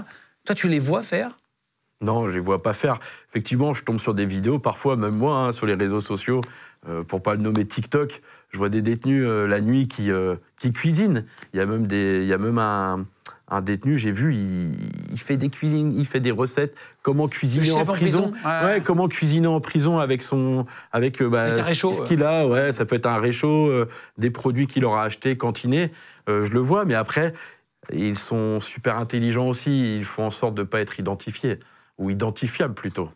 Toi, 0.46 0.54
tu 0.54 0.68
les 0.68 0.78
vois 0.78 1.02
faire? 1.02 1.38
Non, 2.00 2.28
je 2.28 2.34
les 2.34 2.40
vois 2.40 2.62
pas 2.62 2.74
faire. 2.74 2.98
Effectivement, 3.30 3.72
je 3.72 3.82
tombe 3.82 3.98
sur 3.98 4.12
des 4.14 4.26
vidéos, 4.26 4.58
parfois, 4.58 4.96
même 4.96 5.14
moi, 5.16 5.36
hein, 5.36 5.52
sur 5.52 5.64
les 5.64 5.74
réseaux 5.74 6.00
sociaux, 6.00 6.40
pour 7.06 7.22
pas 7.22 7.34
le 7.34 7.40
nommer 7.40 7.64
TikTok, 7.66 8.20
je 8.50 8.58
vois 8.58 8.68
des 8.68 8.82
détenus 8.82 9.24
euh, 9.26 9.46
la 9.46 9.60
nuit 9.60 9.88
qui, 9.88 10.10
euh, 10.10 10.36
qui 10.60 10.72
cuisinent. 10.72 11.24
Il 11.52 11.58
y 11.58 11.60
a 11.60 11.66
même, 11.66 11.86
des, 11.86 12.20
il 12.22 12.26
y 12.28 12.32
a 12.32 12.38
même 12.38 12.58
un, 12.58 13.04
un 13.48 13.60
détenu, 13.60 13.98
j'ai 13.98 14.12
vu, 14.12 14.34
il, 14.34 14.72
il 15.12 15.18
fait 15.18 15.36
des 15.36 15.48
cuisines, 15.50 15.94
il 15.98 16.06
fait 16.06 16.20
des 16.20 16.30
recettes. 16.30 16.74
Comment 17.02 17.28
cuisiner 17.28 17.70
en 17.72 17.84
prison, 17.84 18.30
prison, 18.30 18.32
ouais. 18.44 18.64
Ouais, 18.66 18.80
comment 18.84 19.08
cuisiner 19.08 19.46
en 19.46 19.60
prison 19.60 19.98
avec 19.98 20.22
son, 20.22 20.66
avec, 20.92 21.20
euh, 21.20 21.28
bah, 21.28 21.42
Avec 21.44 21.64
ce- 21.74 22.02
qu'il 22.04 22.22
a. 22.22 22.46
Ouais, 22.46 22.72
ça 22.72 22.84
peut 22.84 22.96
être 22.96 23.06
un 23.06 23.18
réchaud, 23.18 23.68
euh, 23.68 23.88
des 24.18 24.30
produits 24.30 24.66
qu'il 24.66 24.84
aura 24.84 25.04
achetés, 25.04 25.36
cantinés. 25.36 25.90
Euh, 26.28 26.44
je 26.44 26.52
le 26.52 26.60
vois, 26.60 26.84
mais 26.84 26.94
après, 26.94 27.34
ils 27.92 28.18
sont 28.18 28.60
super 28.60 28.98
intelligents 28.98 29.48
aussi. 29.48 29.96
Ils 29.96 30.04
font 30.04 30.24
en 30.24 30.30
sorte 30.30 30.54
de 30.54 30.62
ne 30.62 30.66
pas 30.66 30.80
être 30.80 30.98
identifiés 30.98 31.58
ou 31.98 32.08
identifiables 32.10 32.74
plutôt. 32.74 33.10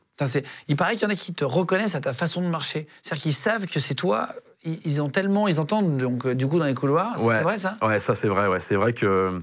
Il 0.69 0.77
paraît 0.77 0.97
qu'il 0.97 1.03
y 1.09 1.11
en 1.11 1.15
a 1.15 1.17
qui 1.17 1.35
te 1.35 1.45
reconnaissent 1.45 1.95
à 1.95 2.01
ta 2.01 2.13
façon 2.13 2.41
de 2.43 2.49
marcher. 2.49 2.87
C'est-à-dire 3.03 3.23
qu'ils 3.23 3.33
savent 3.35 3.67
que 3.67 3.81
c'est 3.81 3.95
toi. 3.95 4.31
Ils 4.65 4.79
ils 4.85 5.01
ont 5.03 5.09
tellement, 5.09 5.47
ils 5.49 5.61
entendent 5.61 5.97
donc 5.99 6.27
euh, 6.27 6.35
du 6.35 6.47
coup 6.49 6.59
dans 6.59 6.67
les 6.67 6.75
couloirs. 6.75 7.15
C'est- 7.17 7.25
Ouais. 7.25 7.37
C'est 7.39 7.43
vrai 7.45 7.59
ça? 7.59 7.77
Ouais, 7.83 8.01
ça 8.01 8.15
c'est 8.15 8.29
vrai. 8.29 8.49
Ouais, 8.49 8.61
c'est 8.61 8.75
vrai 8.77 8.93
que 8.93 9.41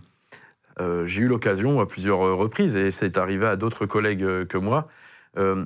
euh, 0.80 1.06
j'ai 1.06 1.22
eu 1.22 1.28
l'occasion 1.28 1.80
à 1.80 1.86
plusieurs 1.86 2.22
euh, 2.26 2.34
reprises 2.36 2.76
et 2.76 2.92
c'est 2.92 3.18
arrivé 3.18 3.46
à 3.48 3.56
d'autres 3.56 3.86
collègues 3.86 4.46
que 4.48 4.58
moi. 4.58 4.88
Euh, 5.38 5.66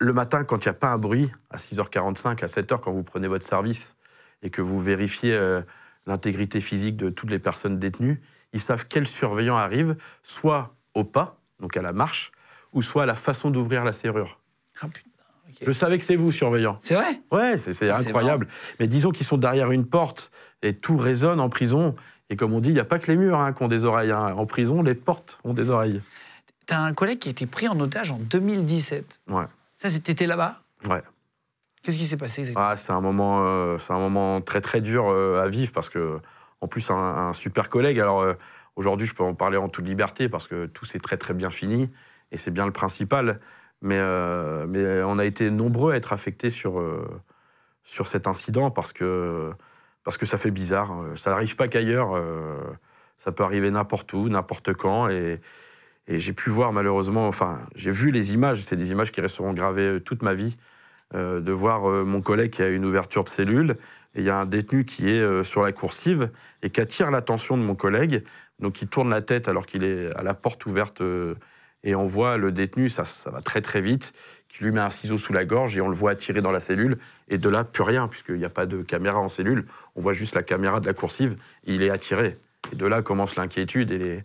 le 0.00 0.12
matin, 0.12 0.44
quand 0.44 0.64
il 0.64 0.68
n'y 0.68 0.70
a 0.70 0.74
pas 0.74 0.88
un 0.88 0.98
bruit, 0.98 1.30
à 1.50 1.56
6h45, 1.58 2.42
à 2.42 2.46
7h, 2.46 2.80
quand 2.80 2.92
vous 2.92 3.02
prenez 3.02 3.26
votre 3.28 3.44
service 3.46 3.96
et 4.42 4.50
que 4.50 4.62
vous 4.62 4.78
vérifiez 4.80 5.34
euh, 5.34 5.60
l'intégrité 6.06 6.60
physique 6.60 6.96
de 6.96 7.10
toutes 7.10 7.30
les 7.30 7.38
personnes 7.40 7.78
détenues, 7.78 8.20
ils 8.52 8.60
savent 8.60 8.86
quel 8.88 9.06
surveillant 9.06 9.56
arrive, 9.56 9.96
soit 10.22 10.74
au 10.94 11.04
pas, 11.04 11.40
donc 11.60 11.76
à 11.76 11.82
la 11.82 11.92
marche, 11.92 12.30
ou 12.72 12.82
soit 12.82 13.02
à 13.02 13.06
la 13.06 13.14
façon 13.16 13.50
d'ouvrir 13.50 13.84
la 13.84 13.92
serrure. 13.92 14.38
Ah, 14.80 14.86
putain. 14.88 15.08
Je 15.66 15.70
savais 15.72 15.98
que 15.98 16.04
c'est 16.04 16.14
vous, 16.16 16.30
surveillant. 16.30 16.78
C'est 16.80 16.94
vrai? 16.94 17.20
Ouais, 17.32 17.56
c'est 17.58 17.90
Ah, 17.90 17.98
incroyable. 17.98 18.46
Mais 18.78 18.86
disons 18.86 19.10
qu'ils 19.10 19.26
sont 19.26 19.38
derrière 19.38 19.70
une 19.72 19.86
porte 19.86 20.30
et 20.62 20.74
tout 20.74 20.96
résonne 20.96 21.40
en 21.40 21.48
prison. 21.48 21.94
Et 22.30 22.36
comme 22.36 22.52
on 22.52 22.60
dit, 22.60 22.68
il 22.68 22.74
n'y 22.74 22.80
a 22.80 22.84
pas 22.84 22.98
que 22.98 23.06
les 23.10 23.16
murs 23.16 23.38
hein, 23.40 23.52
qui 23.52 23.62
ont 23.62 23.68
des 23.68 23.84
oreilles. 23.84 24.12
hein. 24.12 24.34
En 24.36 24.46
prison, 24.46 24.82
les 24.82 24.94
portes 24.94 25.38
ont 25.44 25.54
des 25.54 25.70
oreilles. 25.70 26.00
T'as 26.66 26.78
un 26.80 26.92
collègue 26.92 27.18
qui 27.18 27.28
a 27.28 27.30
été 27.32 27.46
pris 27.46 27.66
en 27.66 27.80
otage 27.80 28.10
en 28.12 28.18
2017. 28.18 29.20
Ouais, 29.28 29.44
Ça, 29.74 29.88
c'était 29.90 30.26
là-bas? 30.26 30.60
Ouais. 30.88 31.02
Qu'est-ce 31.82 31.96
qui 31.96 32.06
s'est 32.06 32.16
passé 32.18 32.40
exactement? 32.42 32.68
Ah, 32.68 32.76
c'est 32.76 32.92
un 32.92 33.00
moment, 33.00 33.44
euh, 33.46 33.78
un 33.88 33.98
moment 33.98 34.40
très 34.42 34.60
très 34.60 34.80
dur 34.82 35.08
euh, 35.08 35.40
à 35.42 35.48
vivre 35.48 35.72
parce 35.72 35.88
que, 35.88 36.20
en 36.60 36.68
plus, 36.68 36.90
un, 36.90 36.94
un 36.94 37.32
super 37.32 37.68
collègue. 37.70 37.98
Alors 37.98 38.20
euh, 38.20 38.34
aujourd'hui, 38.76 39.06
je 39.06 39.14
peux 39.14 39.22
en 39.24 39.34
parler 39.34 39.56
en 39.56 39.68
toute 39.68 39.86
liberté 39.86 40.28
parce 40.28 40.46
que 40.46 40.66
tout 40.66 40.84
s'est 40.84 40.98
très 40.98 41.16
très 41.16 41.32
bien 41.34 41.50
fini 41.50 41.90
et 42.32 42.36
c'est 42.36 42.50
bien 42.50 42.66
le 42.66 42.72
principal. 42.72 43.40
Mais, 43.80 43.98
euh, 43.98 44.66
mais 44.68 45.02
on 45.02 45.18
a 45.18 45.24
été 45.24 45.50
nombreux 45.50 45.92
à 45.92 45.96
être 45.96 46.12
affectés 46.12 46.50
sur, 46.50 46.80
euh, 46.80 47.06
sur 47.84 48.06
cet 48.06 48.26
incident 48.26 48.70
parce 48.70 48.92
que, 48.92 49.52
parce 50.04 50.18
que 50.18 50.26
ça 50.26 50.38
fait 50.38 50.50
bizarre. 50.50 50.92
Ça 51.16 51.30
n'arrive 51.30 51.56
pas 51.56 51.68
qu'ailleurs. 51.68 52.16
euh, 52.16 52.58
ça 53.16 53.32
peut 53.32 53.42
arriver 53.42 53.70
n'importe 53.70 54.12
où, 54.12 54.28
n'importe 54.28 54.72
quand. 54.74 55.08
Et, 55.08 55.40
et 56.06 56.18
j'ai 56.18 56.32
pu 56.32 56.50
voir 56.50 56.72
malheureusement, 56.72 57.26
enfin, 57.28 57.60
j'ai 57.74 57.90
vu 57.90 58.10
les 58.10 58.32
images, 58.32 58.62
c'est 58.62 58.76
des 58.76 58.92
images 58.92 59.12
qui 59.12 59.20
resteront 59.20 59.52
gravées 59.52 60.00
toute 60.00 60.22
ma 60.22 60.34
vie, 60.34 60.56
de 61.14 61.52
voir 61.52 61.82
mon 62.06 62.20
collègue 62.22 62.50
qui 62.50 62.62
a 62.62 62.68
une 62.68 62.84
ouverture 62.84 63.24
de 63.24 63.28
cellule, 63.28 63.76
et 64.14 64.20
il 64.20 64.24
y 64.24 64.30
a 64.30 64.38
un 64.38 64.46
détenu 64.46 64.84
qui 64.84 65.10
est 65.10 65.42
sur 65.44 65.62
la 65.62 65.72
coursive 65.72 66.30
et 66.62 66.70
qui 66.70 66.80
attire 66.80 67.10
l'attention 67.10 67.58
de 67.58 67.62
mon 67.62 67.74
collègue, 67.74 68.24
donc 68.58 68.80
il 68.80 68.88
tourne 68.88 69.10
la 69.10 69.20
tête 69.20 69.48
alors 69.48 69.66
qu'il 69.66 69.84
est 69.84 70.14
à 70.16 70.22
la 70.22 70.32
porte 70.32 70.64
ouverte, 70.64 71.02
et 71.84 71.94
on 71.94 72.06
voit 72.06 72.36
le 72.36 72.52
détenu, 72.52 72.88
ça, 72.88 73.04
ça 73.04 73.30
va 73.30 73.40
très 73.40 73.60
très 73.60 73.80
vite, 73.80 74.12
qui 74.48 74.64
lui 74.64 74.72
met 74.72 74.80
un 74.80 74.90
ciseau 74.90 75.18
sous 75.18 75.32
la 75.32 75.44
gorge, 75.44 75.76
et 75.76 75.80
on 75.80 75.88
le 75.88 75.94
voit 75.94 76.12
attirer 76.12 76.40
dans 76.40 76.50
la 76.50 76.60
cellule, 76.60 76.98
et 77.28 77.38
de 77.38 77.48
là, 77.48 77.64
plus 77.64 77.82
rien, 77.82 78.08
puisqu'il 78.08 78.36
n'y 78.36 78.44
a 78.44 78.50
pas 78.50 78.66
de 78.66 78.82
caméra 78.82 79.18
en 79.18 79.28
cellule, 79.28 79.66
on 79.94 80.00
voit 80.00 80.12
juste 80.12 80.34
la 80.34 80.42
caméra 80.42 80.80
de 80.80 80.86
la 80.86 80.94
coursive, 80.94 81.36
et 81.66 81.74
il 81.74 81.82
est 81.82 81.90
attiré. 81.90 82.38
Et 82.72 82.76
de 82.76 82.86
là 82.86 83.02
commence 83.02 83.36
l'inquiétude, 83.36 83.90
et 83.90 83.98
les, 83.98 84.22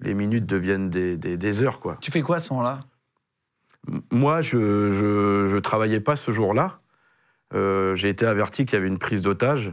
les 0.00 0.14
minutes 0.14 0.46
deviennent 0.46 0.90
des, 0.90 1.16
des- 1.16 1.36
des 1.36 1.62
heures, 1.62 1.80
quoi. 1.80 1.96
Tu 2.00 2.10
fais 2.10 2.22
quoi 2.22 2.36
à 2.36 2.40
ce 2.40 2.52
moment-là? 2.52 2.80
Moi, 4.10 4.42
je, 4.42 4.90
je, 4.92 5.46
je 5.46 5.58
travaillais 5.58 6.00
pas 6.00 6.16
ce 6.16 6.30
jour-là. 6.30 6.80
Euh, 7.54 7.94
J'ai 7.94 8.10
été 8.10 8.26
averti 8.26 8.66
qu'il 8.66 8.74
y 8.74 8.76
avait 8.76 8.88
une 8.88 8.98
prise 8.98 9.22
d'otage. 9.22 9.72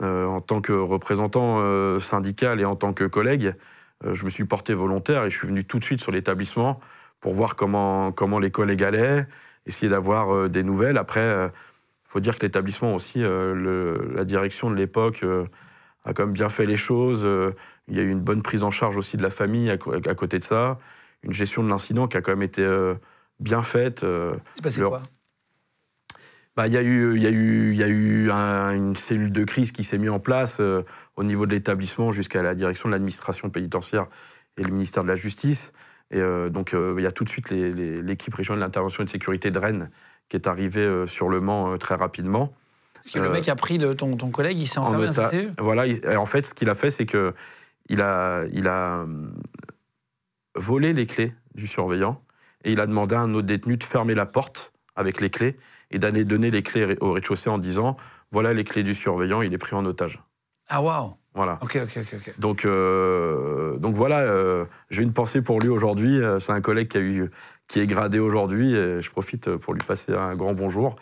Euh, 0.00 0.26
en 0.26 0.38
tant 0.38 0.60
que 0.60 0.72
représentant 0.72 1.58
euh, 1.58 1.98
syndical 1.98 2.60
et 2.60 2.64
en 2.64 2.76
tant 2.76 2.92
que 2.92 3.02
collègue, 3.02 3.54
je 4.04 4.24
me 4.24 4.30
suis 4.30 4.44
porté 4.44 4.74
volontaire 4.74 5.24
et 5.24 5.30
je 5.30 5.36
suis 5.36 5.48
venu 5.48 5.64
tout 5.64 5.78
de 5.78 5.84
suite 5.84 6.00
sur 6.00 6.12
l'établissement 6.12 6.80
pour 7.20 7.32
voir 7.34 7.56
comment, 7.56 8.12
comment 8.12 8.38
les 8.38 8.50
collègues 8.50 8.84
allaient, 8.84 9.26
essayer 9.66 9.88
d'avoir 9.88 10.32
euh, 10.34 10.48
des 10.48 10.62
nouvelles. 10.62 10.96
Après, 10.98 11.26
il 12.08 12.10
faut 12.10 12.20
dire 12.20 12.38
que 12.38 12.42
l'établissement 12.46 12.94
aussi, 12.94 13.22
euh, 13.22 13.54
le- 13.54 14.12
la 14.14 14.24
direction 14.24 14.70
de 14.70 14.76
l'époque 14.76 15.20
euh, 15.24 15.46
a 16.04 16.12
quand 16.14 16.24
même 16.24 16.32
bien 16.32 16.48
fait 16.48 16.64
les 16.66 16.76
choses. 16.76 17.24
Euh, 17.26 17.52
il 17.88 17.96
y 17.96 18.00
a 18.00 18.02
eu 18.02 18.10
une 18.10 18.20
bonne 18.20 18.42
prise 18.42 18.62
en 18.62 18.70
charge 18.70 18.96
aussi 18.96 19.16
de 19.16 19.22
la 19.22 19.30
famille 19.30 19.70
à, 19.70 19.76
côté 19.76 20.38
de 20.38 20.44
ça, 20.44 20.78
une 21.22 21.32
gestion 21.32 21.62
de 21.64 21.68
l'incident 21.68 22.06
qui 22.06 22.16
a 22.16 22.22
quand 22.22 22.32
même 22.32 22.42
été 22.42 22.62
euh, 22.62 22.94
bien 23.40 23.62
faite. 23.62 24.04
euh, 24.04 24.36
C'est 24.54 24.62
passé 24.62 24.80
quoi? 24.80 25.02
Bah, 26.58 26.66
il 26.66 26.72
y 26.72 26.76
a 26.76 26.82
eu, 26.82 27.14
il 27.16 27.22
y 27.22 27.26
a 27.28 27.30
eu, 27.30 27.70
il 27.70 27.76
y 27.78 27.84
a 27.84 27.86
eu 27.86 28.32
un- 28.32 28.74
une 28.74 28.96
cellule 28.96 29.30
de 29.30 29.44
crise 29.44 29.70
qui 29.70 29.84
s'est 29.84 29.96
mise 29.96 30.10
en 30.10 30.18
place 30.18 30.56
euh, 30.58 30.82
au 31.14 31.22
niveau 31.22 31.46
de 31.46 31.52
l'établissement 31.54 32.10
jusqu'à 32.10 32.42
la 32.42 32.56
direction 32.56 32.88
de 32.88 32.94
l'administration 32.94 33.48
pénitentiaire 33.48 34.08
et 34.56 34.64
le 34.64 34.72
ministère 34.72 35.04
de 35.04 35.08
la 35.08 35.14
Justice. 35.14 35.72
Et 36.10 36.18
euh, 36.20 36.48
donc, 36.48 36.74
euh, 36.74 36.96
il 36.98 37.04
y 37.04 37.06
a 37.06 37.12
tout 37.12 37.22
de 37.22 37.28
suite 37.28 37.50
l'équipe 37.52 38.34
régionale 38.34 38.64
d'intervention 38.64 39.02
et 39.02 39.06
de 39.06 39.10
sécurité 39.10 39.52
de 39.52 39.58
Rennes 39.60 39.88
qui 40.28 40.34
est 40.34 40.48
arrivée 40.48 41.04
sur 41.06 41.28
le 41.28 41.40
Mans 41.40 41.78
très 41.78 41.94
rapidement. 41.94 42.52
Parce 42.94 43.10
que 43.12 43.20
le 43.20 43.30
mec 43.30 43.48
a 43.48 43.54
pris 43.54 43.78
le- 43.78 43.94
ton, 43.94 44.16
ton 44.16 44.30
collègue, 44.32 44.58
il 44.58 44.66
s'est 44.66 44.78
enfermé 44.80 45.06
otage. 45.06 45.30
cellule 45.30 45.54
Voilà, 45.60 45.86
il- 45.86 46.04
en 46.16 46.26
fait, 46.26 46.44
ce 46.44 46.54
qu'il 46.54 46.68
a 46.70 46.74
fait, 46.74 46.90
c'est 46.90 47.06
que 47.06 47.34
il 47.88 48.02
a, 48.02 48.46
il 48.52 48.66
a 48.66 49.06
volé 50.56 50.92
les 50.92 51.06
clés 51.06 51.32
du 51.54 51.68
surveillant 51.68 52.20
et 52.64 52.72
il 52.72 52.80
a 52.80 52.86
demandé 52.88 53.14
à 53.14 53.20
un 53.20 53.32
autre 53.34 53.46
détenu 53.46 53.76
de 53.76 53.84
fermer 53.84 54.14
la 54.16 54.26
porte 54.26 54.72
avec 54.96 55.20
les 55.20 55.30
clés 55.30 55.56
et 55.90 55.98
d'aller 55.98 56.24
donner 56.24 56.50
les 56.50 56.62
clés 56.62 56.96
au 57.00 57.12
rez-de-chaussée 57.12 57.50
en 57.50 57.58
disant 57.58 57.96
voilà 58.30 58.52
les 58.52 58.64
clés 58.64 58.82
du 58.82 58.94
surveillant, 58.94 59.42
il 59.42 59.52
est 59.54 59.58
pris 59.58 59.74
en 59.74 59.84
otage. 59.86 60.22
Ah, 60.68 60.82
waouh 60.82 61.14
Voilà. 61.34 61.58
Ok, 61.62 61.78
ok, 61.82 61.98
ok. 62.12 62.34
Donc, 62.38 62.64
euh, 62.66 63.78
donc 63.78 63.94
voilà, 63.94 64.20
euh, 64.20 64.66
j'ai 64.90 65.02
une 65.02 65.14
pensée 65.14 65.40
pour 65.40 65.60
lui 65.60 65.68
aujourd'hui. 65.68 66.20
Euh, 66.20 66.38
C'est 66.38 66.52
un 66.52 66.60
collègue 66.60 66.88
qui, 66.88 66.98
a 66.98 67.00
eu, 67.00 67.30
qui 67.68 67.80
est 67.80 67.86
gradé 67.86 68.18
aujourd'hui 68.18 68.74
et 68.74 69.00
je 69.00 69.10
profite 69.10 69.56
pour 69.56 69.72
lui 69.72 69.82
passer 69.82 70.12
un 70.12 70.36
grand 70.36 70.52
bonjour. 70.52 70.96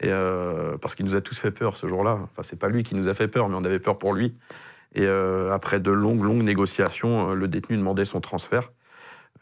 Et 0.00 0.08
euh, 0.10 0.76
parce 0.78 0.96
qu'il 0.96 1.04
nous 1.06 1.14
a 1.14 1.20
tous 1.20 1.38
fait 1.38 1.52
peur 1.52 1.76
ce 1.76 1.86
jour-là. 1.86 2.18
Enfin, 2.22 2.42
c'est 2.42 2.58
pas 2.58 2.68
lui 2.68 2.82
qui 2.82 2.96
nous 2.96 3.06
a 3.08 3.14
fait 3.14 3.28
peur, 3.28 3.48
mais 3.48 3.54
on 3.56 3.64
avait 3.64 3.78
peur 3.78 3.98
pour 3.98 4.12
lui. 4.12 4.34
Et 4.94 5.06
après 5.06 5.80
de 5.80 5.90
longues, 5.90 6.22
longues 6.22 6.42
négociations, 6.42 7.32
le 7.32 7.48
détenu 7.48 7.78
demandait 7.78 8.04
son 8.04 8.20
transfert. 8.20 8.72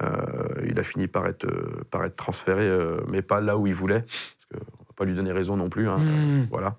Il 0.00 0.78
a 0.78 0.82
fini 0.84 1.08
par 1.08 1.26
être, 1.26 1.48
par 1.90 2.04
être 2.04 2.14
transféré, 2.14 2.70
mais 3.08 3.20
pas 3.20 3.40
là 3.40 3.56
où 3.56 3.66
il 3.66 3.74
voulait. 3.74 4.02
Parce 4.02 4.62
pas 5.00 5.06
lui 5.06 5.14
donner 5.14 5.32
raison 5.32 5.56
non 5.56 5.70
plus. 5.70 5.88
hein. 5.88 5.98
Hmm. 5.98 6.46
Voilà. 6.50 6.76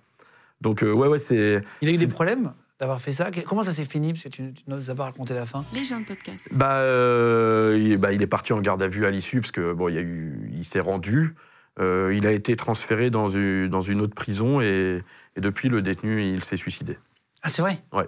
Donc, 0.62 0.84
euh, 0.84 0.94
ouais, 0.94 1.08
ouais, 1.08 1.20
c'est. 1.20 1.62
Il 1.82 1.90
a 1.90 1.92
eu 1.92 1.98
des 1.98 2.08
problèmes 2.08 2.54
d'avoir 2.80 3.02
fait 3.02 3.12
ça 3.12 3.30
Comment 3.46 3.64
ça 3.64 3.74
s'est 3.74 3.86
fini 3.86 4.14
Parce 4.14 4.24
que 4.24 4.30
tu, 4.30 4.54
tu 4.54 4.64
ne 4.68 4.76
nous 4.76 4.90
as 4.90 4.96
pas 4.96 5.06
raconté 5.06 5.34
la 5.34 5.46
fin? 5.46 5.64
Les 5.74 5.84
gens 5.84 6.00
de 6.00 6.06
podcast. 6.06 6.48
Bah, 6.52 6.78
euh, 6.78 7.78
il, 7.80 7.98
bah, 7.98 8.14
il 8.14 8.22
est 8.22 8.28
parti 8.28 8.54
en 8.54 8.62
garde 8.62 8.82
à 8.84 8.88
vue 8.88 9.06
à 9.06 9.12
l'issue 9.12 9.42
parce 9.42 9.52
que 9.52 9.74
bon, 9.74 9.90
il, 9.90 9.96
y 9.96 9.98
a 9.98 10.02
eu, 10.02 10.52
il 10.54 10.64
s'est 10.64 10.80
rendu. 10.80 11.36
Euh, 11.80 12.14
il 12.16 12.28
a 12.28 12.32
été 12.32 12.56
transféré 12.56 13.10
dans 13.10 13.28
une, 13.28 13.70
dans 13.70 13.82
une 13.82 14.02
autre 14.02 14.14
prison 14.14 14.62
et, 14.62 15.02
et 15.36 15.42
depuis 15.42 15.70
le 15.70 15.82
détenu 15.82 16.22
il 16.22 16.44
s'est 16.44 16.58
suicidé. 16.58 16.98
Ah, 17.44 17.50
c'est 17.50 17.62
vrai? 17.62 17.82
Ouais. 17.94 18.08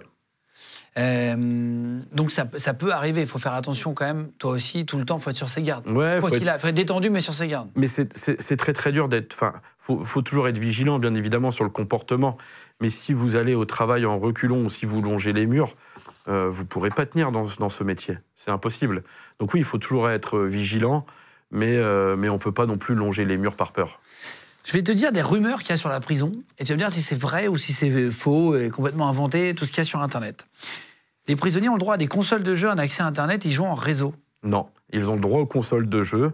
Euh, 0.96 2.00
donc 2.12 2.30
ça, 2.30 2.46
ça 2.56 2.72
peut 2.74 2.92
arriver, 2.92 3.20
il 3.22 3.26
faut 3.26 3.38
faire 3.38 3.54
attention 3.54 3.94
quand 3.94 4.04
même, 4.04 4.28
toi 4.38 4.52
aussi, 4.52 4.86
tout 4.86 4.96
le 4.96 5.04
temps, 5.04 5.18
il 5.18 5.22
faut 5.22 5.30
être 5.30 5.36
sur 5.36 5.48
ses 5.48 5.62
gardes. 5.62 5.88
Ouais, 5.90 6.18
Quoi 6.20 6.30
faut 6.30 6.36
qu'il 6.36 6.44
être- 6.48 6.54
a, 6.54 6.58
faut 6.58 6.68
être 6.68 6.74
détendu, 6.74 7.10
mais 7.10 7.20
sur 7.20 7.34
ses 7.34 7.48
gardes. 7.48 7.68
Mais 7.74 7.88
c'est- 7.88 8.56
très 8.56 8.72
très 8.72 8.92
dur 8.92 9.08
d'être. 9.08 9.34
Enfin, 9.34 9.52
faut, 9.78 9.98
faut 9.98 10.22
toujours 10.22 10.46
être 10.48 10.58
vigilant, 10.58 10.98
bien 10.98 11.14
évidemment, 11.14 11.50
sur 11.50 11.64
le 11.64 11.70
comportement. 11.70 12.36
Mais 12.80 12.90
si 12.90 13.12
vous 13.12 13.34
allez 13.36 13.54
au 13.54 13.64
travail 13.64 14.06
en 14.06 14.18
reculons 14.18 14.64
ou 14.64 14.68
si 14.68 14.86
vous 14.86 15.02
longez 15.02 15.32
les 15.32 15.46
murs, 15.46 15.72
euh, 16.28 16.48
vous 16.48 16.64
pourrez 16.64 16.90
pas 16.90 17.06
tenir 17.06 17.32
dans, 17.32 17.46
ce- 17.46 17.58
dans 17.58 17.68
ce 17.68 17.82
métier. 17.84 18.16
C'est 18.36 18.50
impossible. 18.52 19.02
Donc 19.40 19.52
oui, 19.54 19.60
il 19.60 19.64
faut 19.64 19.78
toujours 19.78 20.08
être 20.08 20.38
vigilant, 20.40 21.04
mais 21.50 21.76
euh, 21.76 22.16
mais 22.16 22.28
on 22.28 22.38
peut 22.38 22.52
pas 22.52 22.66
non 22.66 22.78
plus 22.78 22.94
longer 22.94 23.24
les 23.24 23.36
murs 23.36 23.56
par 23.56 23.72
peur. 23.72 24.00
Je 24.64 24.72
vais 24.72 24.82
te 24.82 24.92
dire 24.92 25.12
des 25.12 25.22
rumeurs 25.22 25.60
qu'il 25.60 25.70
y 25.70 25.72
a 25.72 25.76
sur 25.76 25.90
la 25.90 26.00
prison, 26.00 26.32
et 26.58 26.64
tu 26.64 26.72
vas 26.72 26.76
me 26.76 26.80
dire 26.80 26.90
si 26.90 27.02
c'est 27.02 27.18
vrai 27.18 27.48
ou 27.48 27.56
si 27.58 27.72
c'est 27.72 28.10
faux, 28.10 28.56
et 28.56 28.70
complètement 28.70 29.08
inventé, 29.08 29.54
tout 29.54 29.66
ce 29.66 29.72
qu'il 29.72 29.78
y 29.78 29.80
a 29.82 29.84
sur 29.84 30.00
Internet. 30.00 30.46
Les 31.28 31.36
prisonniers 31.36 31.68
ont 31.68 31.74
le 31.74 31.80
droit 31.80 31.94
à 31.94 31.98
des 31.98 32.06
consoles 32.06 32.42
de 32.42 32.54
jeux, 32.54 32.70
un 32.70 32.78
accès 32.78 33.02
à 33.02 33.06
Internet, 33.06 33.44
ils 33.44 33.52
jouent 33.52 33.64
en 33.64 33.74
réseau. 33.74 34.14
Non, 34.42 34.68
ils 34.92 35.08
ont 35.10 35.14
le 35.14 35.20
droit 35.20 35.40
aux 35.40 35.46
consoles 35.46 35.88
de 35.88 36.02
jeu, 36.02 36.32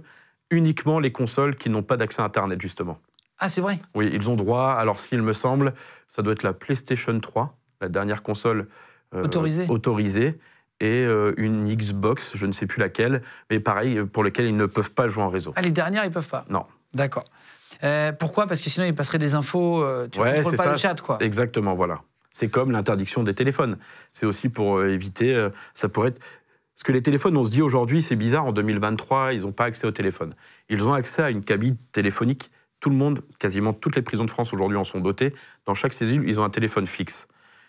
uniquement 0.51 1.01
les 1.01 1.13
consoles 1.13 1.57
qui 1.57 1.71
n'ont 1.71 1.83
pas 1.83 1.97
d'accès 1.97 2.23
à 2.23 2.25
Internet 2.25 2.61
justement. 2.61 2.99
Ah, 3.39 3.49
c'est 3.49 3.61
vrai? 3.61 3.79
Oui, 3.95 4.11
ils 4.13 4.29
ont 4.29 4.37
droit. 4.37 4.75
Alors, 4.75 4.99
s'il 4.99 5.23
me 5.23 5.33
semble, 5.33 5.75
ça 6.07 6.23
doit 6.23 6.33
être 6.35 6.43
la 6.43 6.53
PlayStation 6.53 7.19
3, 7.19 7.57
la 7.81 7.89
dernière 7.89 8.23
console 8.23 8.69
euh, 9.15 9.25
Autorisée. 9.25 9.67
autorisée, 9.69 10.39
et 10.81 11.05
euh, 11.05 11.33
une 11.37 11.65
Xbox, 11.75 12.33
je 12.35 12.47
ne 12.47 12.53
sais 12.53 12.67
plus 12.67 12.81
laquelle, 12.81 13.23
mais 13.51 13.59
pareil, 13.59 14.05
pour 14.05 14.23
lesquelles 14.23 14.47
ils 14.47 14.57
ne 14.57 14.67
peuvent 14.67 14.93
pas 14.93 15.09
jouer 15.09 15.23
en 15.23 15.29
réseau. 15.29 15.53
Ah, 15.57 15.63
les 15.63 15.73
dernières, 15.73 16.05
ils 16.05 16.13
peuvent 16.13 16.29
pas? 16.29 16.45
Non. 16.49 16.65
D'accord. 16.95 17.25
Euh, 17.85 18.13
pourquoi? 18.13 18.47
Parce 18.47 18.61
que 18.61 18.71
sinon, 18.71 18.87
ils 18.87 18.95
passeraient 18.95 19.19
des 19.19 19.35
infos, 19.35 19.83
euh, 19.83 20.09
tu 20.11 20.21
Ouais, 20.21 20.35
contrôles 20.37 20.51
c'est 20.53 20.57
pas 20.57 20.65
ça. 20.65 20.73
le 20.73 20.79
chat, 20.79 21.01
quoi. 21.01 21.19
Exactement, 21.21 21.75
voilà. 21.75 22.03
C'est 22.31 22.49
comme 22.49 22.71
l'interdiction 22.71 23.23
des 23.23 23.35
téléphones. 23.35 23.79
C'est 24.11 24.27
aussi 24.27 24.49
pour 24.49 24.79
euh, 24.79 24.89
éviter. 24.89 25.49
ça 25.75 25.89
pourrait 25.89 26.09
être. 26.09 26.21
Parce 26.21 26.85
que 26.85 26.93
les 26.93 27.03
téléphones, 27.03 27.37
on 27.37 27.45
se 27.45 27.51
dit 27.51 27.63
aujourd'hui, 27.63 28.03
c'est 28.03 28.17
bizarre, 28.17 28.47
en 28.47 28.53
2023, 28.53 29.33
ils 29.35 29.43
n'ont 29.43 29.53
pas 29.53 29.65
accès 29.65 29.87
au 29.87 29.91
téléphone. 29.91 30.35
Ils 30.69 30.87
ont 30.87 30.93
accès 30.95 31.23
à 31.23 31.31
une 31.31 31.43
cabine 31.45 31.77
téléphonique. 31.93 32.51
Tout 32.81 32.89
le 32.89 32.97
monde, 32.97 33.21
quasiment 33.39 33.75
toutes 33.75 33.97
les 33.97 34.03
prisons 34.03 34.25
de 34.25 34.31
France 34.31 34.55
aujourd'hui 34.55 34.79
en 34.79 34.85
sont 34.85 35.01
dotées. 35.01 35.35
Dans 35.67 35.75
chaque 35.75 35.93
cellule, 35.93 36.27
ils 36.27 36.41
ont 36.41 36.45
un 36.45 36.49
téléphone 36.51 36.87
fixe. 36.87 37.27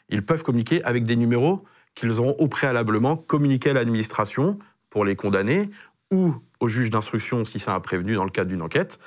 Ils 0.08 0.24
peuvent 0.26 0.44
communiquer 0.44 0.82
avec 0.86 1.04
des 1.04 1.18
numéros 1.18 1.64
qu'ils 1.96 2.12
auront 2.20 2.36
au 2.40 2.48
préalablement 2.48 3.18
communiqués 3.18 3.72
à 3.72 3.74
l'administration 3.74 4.58
pour 4.90 5.04
les 5.04 5.18
condamner 5.18 5.70
ou 6.12 6.34
au 6.62 6.68
juge 6.68 6.90
d'instruction 6.90 7.44
si 7.44 7.60
c'est 7.60 7.72
un 7.72 7.80
prévenu 7.80 8.16
dans 8.16 8.24
le 8.24 8.30
cadre 8.30 8.50
d'une 8.50 8.62
enquête. 8.62 9.00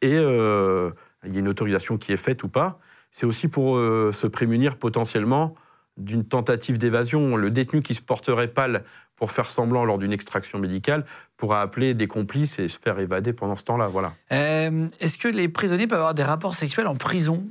Et 0.00 0.16
euh, 0.16 0.90
il 1.24 1.32
y 1.32 1.36
a 1.36 1.40
une 1.40 1.48
autorisation 1.48 1.98
qui 1.98 2.12
est 2.12 2.16
faite 2.16 2.42
ou 2.42 2.48
pas. 2.48 2.80
C'est 3.10 3.26
aussi 3.26 3.48
pour 3.48 3.76
euh, 3.76 4.10
se 4.12 4.26
prémunir 4.26 4.78
potentiellement 4.78 5.54
d'une 5.98 6.24
tentative 6.24 6.78
d'évasion. 6.78 7.36
Le 7.36 7.50
détenu 7.50 7.82
qui 7.82 7.94
se 7.94 8.02
porterait 8.02 8.48
pâle 8.48 8.82
pour 9.14 9.30
faire 9.30 9.50
semblant 9.50 9.84
lors 9.84 9.98
d'une 9.98 10.12
extraction 10.12 10.58
médicale 10.58 11.04
pourra 11.36 11.60
appeler 11.60 11.94
des 11.94 12.08
complices 12.08 12.58
et 12.58 12.66
se 12.66 12.78
faire 12.78 12.98
évader 12.98 13.32
pendant 13.32 13.54
ce 13.54 13.64
temps-là. 13.64 13.86
Voilà. 13.86 14.14
Euh, 14.32 14.88
Est-ce 15.00 15.18
que 15.18 15.28
les 15.28 15.48
prisonniers 15.48 15.86
peuvent 15.86 15.98
avoir 15.98 16.14
des 16.14 16.24
rapports 16.24 16.54
sexuels 16.54 16.86
en 16.86 16.96
prison? 16.96 17.46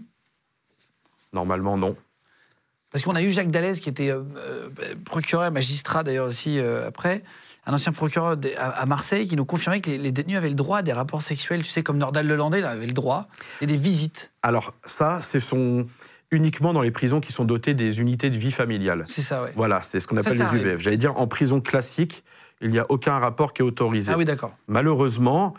Normalement, 1.33 1.77
non. 1.77 1.95
Parce 2.91 3.03
qu'on 3.05 3.15
a 3.15 3.21
eu 3.21 3.31
Jacques 3.31 3.51
Dallès, 3.51 3.79
qui 3.79 3.87
était 3.87 4.09
euh, 4.09 4.21
procureur, 5.05 5.49
magistrat 5.51 6.03
d'ailleurs 6.03 6.27
aussi 6.27 6.59
euh, 6.59 6.87
après, 6.87 7.23
un 7.65 7.73
ancien 7.73 7.91
procureur 7.91 8.37
à, 8.57 8.85
Marseille, 8.85 9.27
qui 9.27 9.35
nous 9.35 9.45
confirmait 9.45 9.81
que 9.81 9.91
les, 9.91 10.11
détenus 10.11 10.37
avaient 10.37 10.49
le 10.49 10.55
droit 10.55 10.79
à 10.79 10.81
des 10.81 10.93
rapports 10.93 11.21
sexuels, 11.21 11.61
tu 11.61 11.69
sais, 11.69 11.83
comme 11.83 11.97
Nordal 11.97 12.27
Lelandais, 12.27 12.61
là, 12.61 12.71
avait 12.71 12.87
le 12.87 12.93
droit, 12.93 13.27
et 13.61 13.67
des 13.67 13.77
visites. 13.77 14.33
Alors 14.41 14.73
ça, 14.83 15.21
ce 15.21 15.39
sont 15.39 15.85
uniquement 16.31 16.73
dans 16.73 16.81
les 16.81 16.91
prisons 16.91 17.19
qui 17.19 17.31
sont 17.31 17.45
dotées 17.45 17.73
des 17.73 17.99
unités 17.99 18.29
de 18.29 18.37
vie 18.37 18.51
familiale. 18.51 19.05
C'est 19.07 19.21
ça, 19.21 19.43
ouais. 19.43 19.51
Voilà, 19.55 19.81
c'est 19.81 19.99
ce 19.99 20.07
qu'on 20.07 20.17
appelle 20.17 20.37
ça 20.37 20.51
les. 20.53 20.61
UVF. 20.61 20.79
J'allais 20.79 20.97
dire, 20.97 21.17
en 21.17 21.27
prison 21.27 21.61
classique, 21.61 22.23
il 22.61 22.71
n'y 22.71 22.79
a 22.79 22.85
aucun 22.89 23.19
rapport 23.19 23.53
qui 23.53 23.61
est 23.61 23.65
autorisé. 23.65 24.11
Ah 24.11 24.17
oui, 24.17 24.25
d'accord. 24.25 24.55
Malheureusement, 24.67 25.53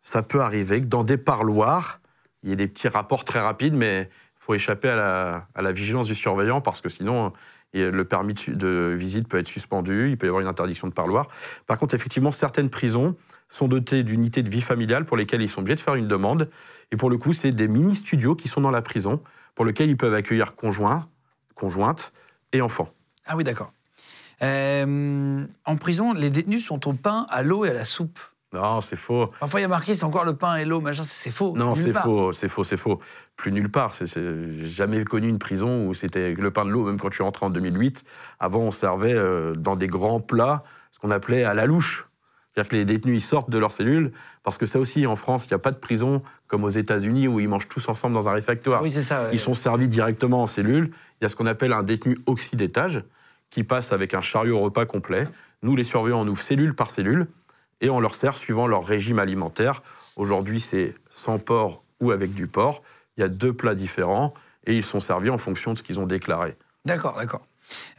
ça 0.00 0.22
peut 0.22 0.42
arriver 0.42 0.80
que 0.80 0.86
dans 0.86 1.04
des 1.04 1.16
parloirs, 1.16 2.00
il 2.42 2.50
y 2.50 2.52
ait 2.52 2.56
des 2.56 2.68
petits 2.68 2.88
rapports 2.88 3.24
très 3.24 3.40
rapides, 3.40 3.74
mais 3.74 4.10
il 4.10 4.44
faut 4.44 4.54
échapper 4.54 4.88
à 4.88 4.96
la, 4.96 5.46
à 5.54 5.62
la 5.62 5.72
vigilance 5.72 6.06
du 6.06 6.14
surveillant 6.14 6.60
parce 6.60 6.82
que 6.82 6.90
sinon, 6.90 7.32
le 7.74 8.04
permis 8.04 8.34
de 8.48 8.94
visite 8.96 9.28
peut 9.28 9.38
être 9.38 9.48
suspendu, 9.48 10.10
il 10.10 10.16
peut 10.16 10.26
y 10.26 10.28
avoir 10.28 10.40
une 10.40 10.48
interdiction 10.48 10.86
de 10.86 10.92
parloir. 10.92 11.28
Par 11.66 11.78
contre, 11.78 11.94
effectivement, 11.94 12.32
certaines 12.32 12.70
prisons 12.70 13.16
sont 13.48 13.68
dotées 13.68 14.02
d'unités 14.02 14.42
de 14.42 14.50
vie 14.50 14.60
familiale 14.60 15.04
pour 15.04 15.16
lesquelles 15.16 15.42
ils 15.42 15.48
sont 15.48 15.60
obligés 15.60 15.76
de 15.76 15.80
faire 15.80 15.96
une 15.96 16.08
demande. 16.08 16.48
Et 16.92 16.96
pour 16.96 17.10
le 17.10 17.18
coup, 17.18 17.32
c'est 17.32 17.50
des 17.50 17.68
mini-studios 17.68 18.34
qui 18.36 18.48
sont 18.48 18.60
dans 18.60 18.70
la 18.70 18.82
prison 18.82 19.20
pour 19.54 19.64
lesquels 19.64 19.90
ils 19.90 19.96
peuvent 19.96 20.14
accueillir 20.14 20.54
conjoints, 20.54 21.08
conjointes 21.54 22.12
et 22.52 22.60
enfants. 22.60 22.90
Ah 23.26 23.36
oui, 23.36 23.44
d'accord. 23.44 23.72
Euh, 24.42 25.46
en 25.64 25.76
prison, 25.76 26.12
les 26.12 26.30
détenus 26.30 26.64
sont 26.64 26.88
au 26.88 26.92
pain, 26.92 27.26
à 27.30 27.42
l'eau 27.42 27.64
et 27.64 27.70
à 27.70 27.74
la 27.74 27.84
soupe. 27.84 28.18
Non, 28.54 28.80
c'est 28.80 28.96
faux. 28.96 29.26
Parfois, 29.40 29.60
il 29.60 29.64
y 29.64 29.66
a 29.66 29.68
marqué, 29.68 29.94
c'est 29.94 30.04
encore 30.04 30.24
le 30.24 30.36
pain 30.36 30.56
et 30.56 30.64
l'eau, 30.64 30.80
machin, 30.80 31.02
c'est 31.04 31.30
faux. 31.30 31.52
Non, 31.56 31.74
c'est 31.74 31.92
faux, 31.92 32.32
c'est 32.32 32.48
faux, 32.48 32.64
c'est 32.64 32.76
faux. 32.76 33.00
Plus 33.36 33.52
nulle 33.52 33.70
part. 33.70 33.92
J'ai 34.00 34.64
jamais 34.64 35.04
connu 35.04 35.28
une 35.28 35.38
prison 35.38 35.86
où 35.86 35.94
c'était 35.94 36.24
avec 36.24 36.38
le 36.38 36.50
pain 36.50 36.64
de 36.64 36.70
l'eau, 36.70 36.84
même 36.84 36.98
quand 36.98 37.08
je 37.10 37.16
suis 37.16 37.24
rentré 37.24 37.44
en 37.46 37.50
2008. 37.50 38.04
Avant, 38.40 38.60
on 38.60 38.70
servait 38.70 39.12
euh, 39.14 39.54
dans 39.54 39.76
des 39.76 39.88
grands 39.88 40.20
plats, 40.20 40.62
ce 40.92 40.98
qu'on 40.98 41.10
appelait 41.10 41.44
à 41.44 41.54
la 41.54 41.66
louche. 41.66 42.06
C'est-à-dire 42.54 42.70
que 42.70 42.76
les 42.76 42.84
détenus, 42.84 43.20
ils 43.22 43.26
sortent 43.26 43.50
de 43.50 43.58
leur 43.58 43.72
cellule, 43.72 44.12
parce 44.44 44.58
que 44.58 44.66
ça 44.66 44.78
aussi, 44.78 45.06
en 45.08 45.16
France, 45.16 45.46
il 45.46 45.48
n'y 45.48 45.54
a 45.56 45.58
pas 45.58 45.72
de 45.72 45.76
prison 45.76 46.22
comme 46.46 46.62
aux 46.62 46.68
États-Unis 46.68 47.26
où 47.26 47.40
ils 47.40 47.48
mangent 47.48 47.68
tous 47.68 47.88
ensemble 47.88 48.14
dans 48.14 48.28
un 48.28 48.32
réfectoire. 48.32 48.80
Oui, 48.80 48.92
c'est 48.92 49.02
ça. 49.02 49.24
ouais. 49.24 49.30
Ils 49.32 49.40
sont 49.40 49.54
servis 49.54 49.88
directement 49.88 50.42
en 50.42 50.46
cellule. 50.46 50.92
Il 51.20 51.24
y 51.24 51.26
a 51.26 51.28
ce 51.28 51.34
qu'on 51.34 51.46
appelle 51.46 51.72
un 51.72 51.82
détenu 51.82 52.16
oxydétage 52.26 53.02
qui 53.50 53.64
passe 53.64 53.92
avec 53.92 54.14
un 54.14 54.20
chariot 54.20 54.56
au 54.56 54.60
repas 54.60 54.86
complet. 54.86 55.26
Nous, 55.64 55.74
les 55.74 55.82
surveillants, 55.82 56.20
on 56.20 56.28
ouvre 56.28 56.40
cellule 56.40 56.74
par 56.74 56.90
cellule 56.90 57.26
et 57.80 57.90
on 57.90 58.00
leur 58.00 58.14
sert 58.14 58.34
suivant 58.34 58.66
leur 58.66 58.84
régime 58.84 59.18
alimentaire. 59.18 59.82
Aujourd'hui, 60.16 60.60
c'est 60.60 60.94
sans 61.10 61.38
porc 61.38 61.82
ou 62.00 62.10
avec 62.10 62.34
du 62.34 62.46
porc. 62.46 62.82
Il 63.16 63.20
y 63.20 63.24
a 63.24 63.28
deux 63.28 63.52
plats 63.52 63.74
différents 63.74 64.34
et 64.66 64.76
ils 64.76 64.84
sont 64.84 65.00
servis 65.00 65.30
en 65.30 65.38
fonction 65.38 65.72
de 65.72 65.78
ce 65.78 65.82
qu'ils 65.82 66.00
ont 66.00 66.06
déclaré. 66.06 66.56
D'accord, 66.84 67.16
d'accord. 67.16 67.46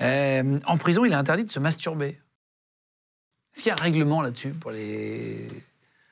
Euh, 0.01 0.59
en 0.65 0.77
prison, 0.77 1.05
il 1.05 1.11
est 1.11 1.15
interdit 1.15 1.45
de 1.45 1.49
se 1.49 1.59
masturber. 1.59 2.19
Est-ce 3.55 3.63
qu'il 3.63 3.69
y 3.69 3.71
a 3.71 3.75
un 3.79 3.83
règlement 3.83 4.21
là-dessus 4.21 4.49
pour 4.49 4.71
les. 4.71 5.47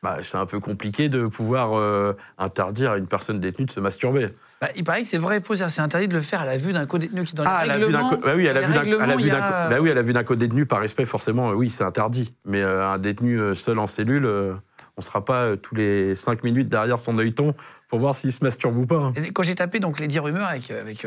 Bah, 0.02 0.18
c'est 0.22 0.38
un 0.38 0.46
peu 0.46 0.60
compliqué 0.60 1.10
de 1.10 1.28
pouvoir 1.28 1.74
euh, 1.74 2.14
interdire 2.38 2.92
à 2.92 2.98
une 2.98 3.08
personne 3.08 3.40
détenue 3.40 3.66
de 3.66 3.72
se 3.72 3.80
masturber. 3.80 4.30
Bah, 4.64 4.70
il 4.78 4.86
paraît 4.86 5.02
que 5.02 5.10
c'est 5.10 5.18
vrai 5.18 5.40
et 5.40 5.42
faux, 5.42 5.58
c'est 5.58 5.82
interdit 5.82 6.08
de 6.08 6.14
le 6.14 6.22
faire 6.22 6.40
à 6.40 6.46
la 6.46 6.56
vue 6.56 6.72
d'un 6.72 6.86
co-détenu 6.86 7.26
qui 7.26 7.36
dans 7.36 7.44
Ah, 7.46 7.58
à 7.58 7.64
les 7.64 7.68
la 7.68 7.74
vue 7.86 7.92
d'un 7.92 7.98
règlements. 7.98 8.10
co- 8.12 8.18
bah 8.26 8.34
oui, 8.38 8.48
à 8.48 8.54
la 8.54 8.62
vue 8.62 8.68
d'un 8.74 8.80
à 8.80 8.84
la 8.86 8.92
règlements, 8.92 9.16
vue 9.18 9.22
il 9.24 9.28
y 9.28 9.30
d'un 9.30 9.38
a- 9.42 9.64
co- 9.66 9.70
bah 9.72 9.78
oui, 9.82 9.92
à 9.92 9.94
la 9.94 10.02
vue 10.04 10.14
d'un 10.14 10.24
co-détenu, 10.24 10.66
par 10.66 10.80
respect, 10.80 11.04
forcément, 11.06 11.50
oui, 11.50 11.70
c'est 11.70 11.84
interdit. 11.84 12.34
Mais 12.46 12.62
euh, 12.62 12.88
un 12.88 12.98
détenu 12.98 13.38
euh, 13.42 13.54
seul 13.54 13.78
en 13.78 13.88
cellule, 13.88 14.26
euh, 14.26 14.54
on 14.96 15.00
ne 15.00 15.04
sera 15.04 15.26
pas 15.26 15.58
tous 15.58 15.76
les 15.76 16.16
cinq 16.16 16.46
minutes 16.46 16.70
derrière 16.70 16.98
son 16.98 17.18
œilleton 17.18 17.54
pour 17.90 18.00
voir 18.00 18.16
s'il 18.16 18.32
se 18.32 18.42
masturbe 18.42 18.78
ou 18.78 18.86
pas. 18.86 18.96
hein. 19.00 19.14
Et 19.18 19.32
Quand 19.34 19.44
j'ai 19.44 19.56
tapé 19.56 19.82
donc 19.82 20.00
les 20.00 20.08
10 20.08 20.20
rumeurs 20.20 20.48
avec, 20.48 20.72
avec 20.72 21.04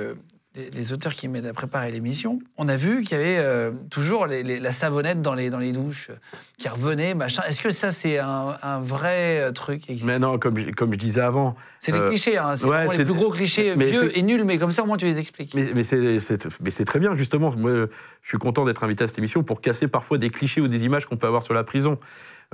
les, 0.57 0.71
les 0.71 0.93
auteurs 0.93 1.13
qui 1.15 1.29
m'aident 1.29 1.47
à 1.47 1.53
préparer 1.53 1.91
l'émission, 1.93 2.39
on 2.57 2.67
a 2.69 2.77
vu 2.77 3.03
qu'il 3.03 3.17
y 3.17 3.21
avait 3.21 3.37
euh, 3.39 3.71
toujours 3.91 4.27
les- 4.27 4.43
les- 4.43 4.59
la 4.59 4.73
savonnette 4.73 5.21
dans 5.23 5.35
les, 5.35 5.51
dans 5.51 5.59
les 5.59 5.73
douches 5.73 6.09
euh, 6.11 6.15
qui 6.59 6.69
revenait, 6.69 7.15
machin. 7.15 7.43
Est-ce 7.47 7.61
que 7.61 7.71
ça, 7.71 7.93
c'est 7.93 8.19
un, 8.19 8.57
un 8.63 8.81
vrai 8.81 9.41
euh, 9.41 9.53
truc 9.53 9.83
Mais 10.05 10.19
non, 10.19 10.39
comme, 10.39 10.57
je- 10.59 10.71
comme 10.71 10.93
je 10.93 10.99
disais 10.99 11.21
avant, 11.21 11.55
C'est 11.79 11.93
les 11.93 11.99
euh, 11.99 12.09
clichés, 12.09 12.39
hein, 12.39 12.57
c'est 12.57 12.65
ouais, 12.67 12.87
les 12.97 13.05
plus 13.05 13.15
gros 13.15 13.31
clichés 13.31 13.75
mais 13.77 13.91
vieux 13.91 14.17
et 14.17 14.23
nuls, 14.23 14.45
mais 14.45 14.57
comme 14.59 14.71
ça 14.73 14.83
au 14.83 14.87
moins 14.87 14.97
tu 14.97 15.05
les 15.05 15.19
expliques. 15.19 15.55
Mais, 15.55 15.71
mais 15.75 15.83
c'est- 15.83 16.19
c'est 16.19 16.47
mais 16.61 16.71
c'est 16.71 16.85
très 16.85 16.99
bien, 16.99 17.15
justement. 17.15 17.51
Moi, 17.57 17.87
je 18.23 18.29
suis 18.29 18.39
content 18.39 18.65
d'être 18.65 18.83
invité 18.83 19.05
à 19.05 19.09
cette 19.09 19.19
émission 19.19 19.43
pour 19.43 19.61
casser 19.61 19.89
parfois 19.89 20.17
des 20.19 20.31
clichés 20.31 20.61
ou 20.61 20.69
des 20.69 20.85
images 20.85 21.07
qu'on 21.07 21.17
peut 21.17 21.27
avoir 21.27 21.43
sur 21.43 21.55
la 21.55 21.65
prison. 21.65 21.99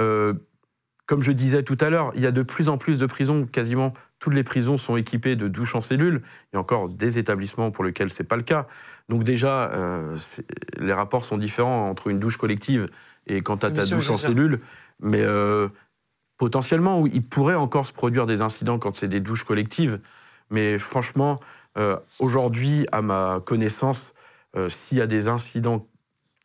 Euh, 0.00 0.32
comme 1.06 1.22
je 1.22 1.32
disais 1.32 1.62
tout 1.62 1.76
à 1.80 1.90
l'heure, 1.90 2.12
il 2.14 2.22
y 2.22 2.26
a 2.26 2.30
de 2.30 2.42
plus 2.42 2.68
en 2.68 2.78
plus 2.78 3.00
de 3.00 3.06
prisons, 3.06 3.46
quasiment 3.46 3.92
toutes 4.18 4.34
les 4.34 4.44
prisons 4.44 4.76
sont 4.76 4.96
équipées 4.96 5.34
de 5.34 5.48
douches 5.48 5.74
en 5.74 5.80
cellule. 5.80 6.22
Il 6.52 6.56
y 6.56 6.56
a 6.56 6.60
encore 6.60 6.88
des 6.88 7.18
établissements 7.18 7.72
pour 7.72 7.82
lesquels 7.82 8.10
c'est 8.10 8.24
pas 8.24 8.36
le 8.36 8.42
cas. 8.42 8.68
Donc 9.08 9.24
déjà, 9.24 9.70
euh, 9.72 10.16
les 10.78 10.92
rapports 10.92 11.24
sont 11.24 11.38
différents 11.38 11.90
entre 11.90 12.06
une 12.06 12.20
douche 12.20 12.36
collective 12.36 12.88
et 13.26 13.40
quand 13.40 13.58
tu 13.58 13.66
as 13.66 13.70
Bien 13.70 13.82
ta 13.82 13.86
sûr, 13.86 13.96
douche 13.96 14.10
en 14.10 14.16
cellule. 14.16 14.60
Mais 15.00 15.22
euh, 15.22 15.68
potentiellement, 16.38 17.00
oui, 17.00 17.10
il 17.14 17.24
pourrait 17.24 17.56
encore 17.56 17.86
se 17.86 17.92
produire 17.92 18.26
des 18.26 18.42
incidents 18.42 18.78
quand 18.78 18.94
c'est 18.94 19.08
des 19.08 19.20
douches 19.20 19.44
collectives. 19.44 19.98
Mais 20.50 20.78
franchement, 20.78 21.40
euh, 21.76 21.96
aujourd'hui, 22.20 22.86
à 22.92 23.02
ma 23.02 23.40
connaissance, 23.44 24.14
s'il 24.68 24.98
y 24.98 25.00
a 25.00 25.06
des 25.06 25.28
incidents 25.28 25.88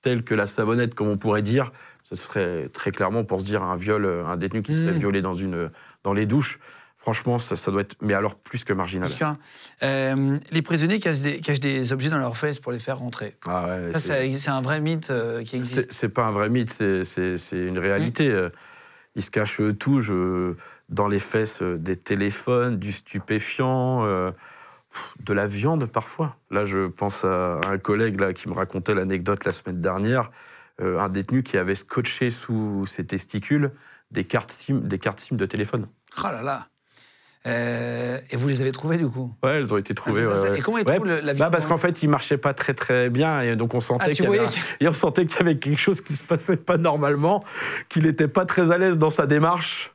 tels 0.01 0.23
que 0.23 0.33
la 0.35 0.47
savonnette, 0.47 0.93
comme 0.93 1.07
on 1.07 1.17
pourrait 1.17 1.41
dire, 1.41 1.71
ce 2.03 2.15
serait 2.15 2.69
très 2.69 2.91
clairement 2.91 3.23
pour 3.23 3.39
se 3.39 3.45
dire 3.45 3.63
un 3.63 3.75
viol, 3.75 4.05
euh, 4.05 4.25
un 4.25 4.37
détenu 4.37 4.61
qui 4.61 4.73
se 4.75 4.81
fait 4.81 4.93
Mm. 4.93 4.99
violer 4.99 5.21
dans, 5.21 5.33
une, 5.33 5.69
dans 6.03 6.13
les 6.13 6.25
douches. 6.25 6.59
Franchement, 6.95 7.39
ça, 7.39 7.55
ça 7.55 7.71
doit 7.71 7.81
être, 7.81 7.95
mais 8.01 8.13
alors 8.13 8.35
plus 8.35 8.63
que 8.63 8.73
marginal. 8.73 9.09
Euh, 9.83 10.37
les 10.51 10.61
prisonniers 10.61 10.99
cachent 10.99 11.19
des, 11.21 11.39
cachent 11.39 11.59
des 11.59 11.93
objets 11.93 12.09
dans 12.09 12.17
leurs 12.17 12.35
fesses 12.35 12.59
pour 12.59 12.71
les 12.71 12.79
faire 12.79 12.97
rentrer. 12.97 13.35
Ah 13.47 13.65
ouais, 13.67 13.91
Ça, 13.93 13.99
c'est- 13.99 14.49
un 14.49 14.61
vrai 14.61 14.81
mythe 14.81 15.09
euh, 15.09 15.43
qui 15.43 15.55
existe. 15.55 15.91
c'est 15.93 16.09
pas 16.09 16.25
un 16.25 16.31
vrai 16.31 16.49
mythe, 16.49 16.71
c'est- 16.71 17.37
une 17.53 17.79
réalité. 17.79 18.29
Euh, 18.29 18.49
Ils 19.15 19.23
se 19.23 19.31
cachent 19.31 19.61
tout, 19.79 19.99
je, 19.99 20.53
dans 20.89 21.07
les 21.07 21.17
fesses, 21.17 21.63
des 21.63 21.95
téléphones, 21.95 22.75
du 22.77 22.91
stupéfiant, 22.91 24.05
euh, 24.05 24.29
de 25.19 25.33
la 25.33 25.47
viande 25.47 25.85
parfois. 25.85 26.35
Là, 26.51 26.65
je 26.65 26.87
pense 26.87 27.23
à 27.25 27.59
un 27.67 27.77
collègue 27.77 28.19
là, 28.19 28.33
qui 28.33 28.47
me 28.49 28.53
racontait 28.53 28.93
l'anecdote 28.93 29.45
la 29.45 29.51
semaine 29.51 29.79
dernière, 29.81 30.31
euh, 30.81 30.99
un 30.99 31.09
détenu 31.09 31.43
qui 31.43 31.57
avait 31.57 31.75
scotché 31.75 32.29
sous 32.29 32.85
ses 32.85 33.05
testicules 33.05 33.71
des 34.11 34.23
cartes 34.23 34.51
SIM, 34.51 34.79
des 34.83 34.99
cartes 34.99 35.19
SIM 35.19 35.35
de 35.35 35.45
téléphone. 35.45 35.87
Oh 36.19 36.23
là 36.27 36.41
là. 36.41 36.67
Euh, 37.45 38.19
et 38.29 38.35
vous 38.35 38.47
les 38.49 38.59
avez 38.61 38.73
trouvés 38.73 38.97
du 38.97 39.07
coup? 39.07 39.33
Ouais, 39.41 39.51
elles 39.57 39.73
ont 39.73 39.77
été 39.77 39.91
Ah, 39.93 40.01
trouvées. 40.01 40.23
ça, 40.23 40.29
ouais, 40.31 40.49
ouais. 40.49 40.59
Et 40.59 40.61
comment 40.61 40.79
ils 40.79 40.85
Ouais, 40.87 40.99
le- 40.99 41.21
la 41.21 41.33
bah, 41.33 41.49
parce 41.49 41.65
qu'en 41.65 41.77
fait, 41.77 42.03
il 42.03 42.09
marchait 42.09 42.37
pas 42.37 42.53
très 42.53 42.73
très 42.73 43.09
bien 43.09 43.41
et 43.41 43.55
donc 43.55 43.73
on 43.73 43.79
sentait 43.79 44.05
Ah, 44.07 44.13
qu'il 44.13 44.25
y 44.25 44.27
avait 44.27 44.37
voyais 44.37 44.51
un- 44.51 44.61
et 44.83 44.87
on 44.89 44.93
sentait 44.93 45.25
qu'il 45.25 45.37
y 45.37 45.41
avait 45.41 45.57
quelque 45.57 45.79
chose 45.79 46.01
qui 46.01 46.15
se 46.15 46.23
passait 46.23 46.57
pas 46.57 46.77
normalement, 46.77 47.43
qu'il 47.87 48.03
n'était 48.03 48.27
pas 48.27 48.43
très 48.45 48.71
à 48.71 48.77
l'aise 48.77 48.97
dans 48.97 49.09
sa 49.11 49.27
démarche 49.27 49.93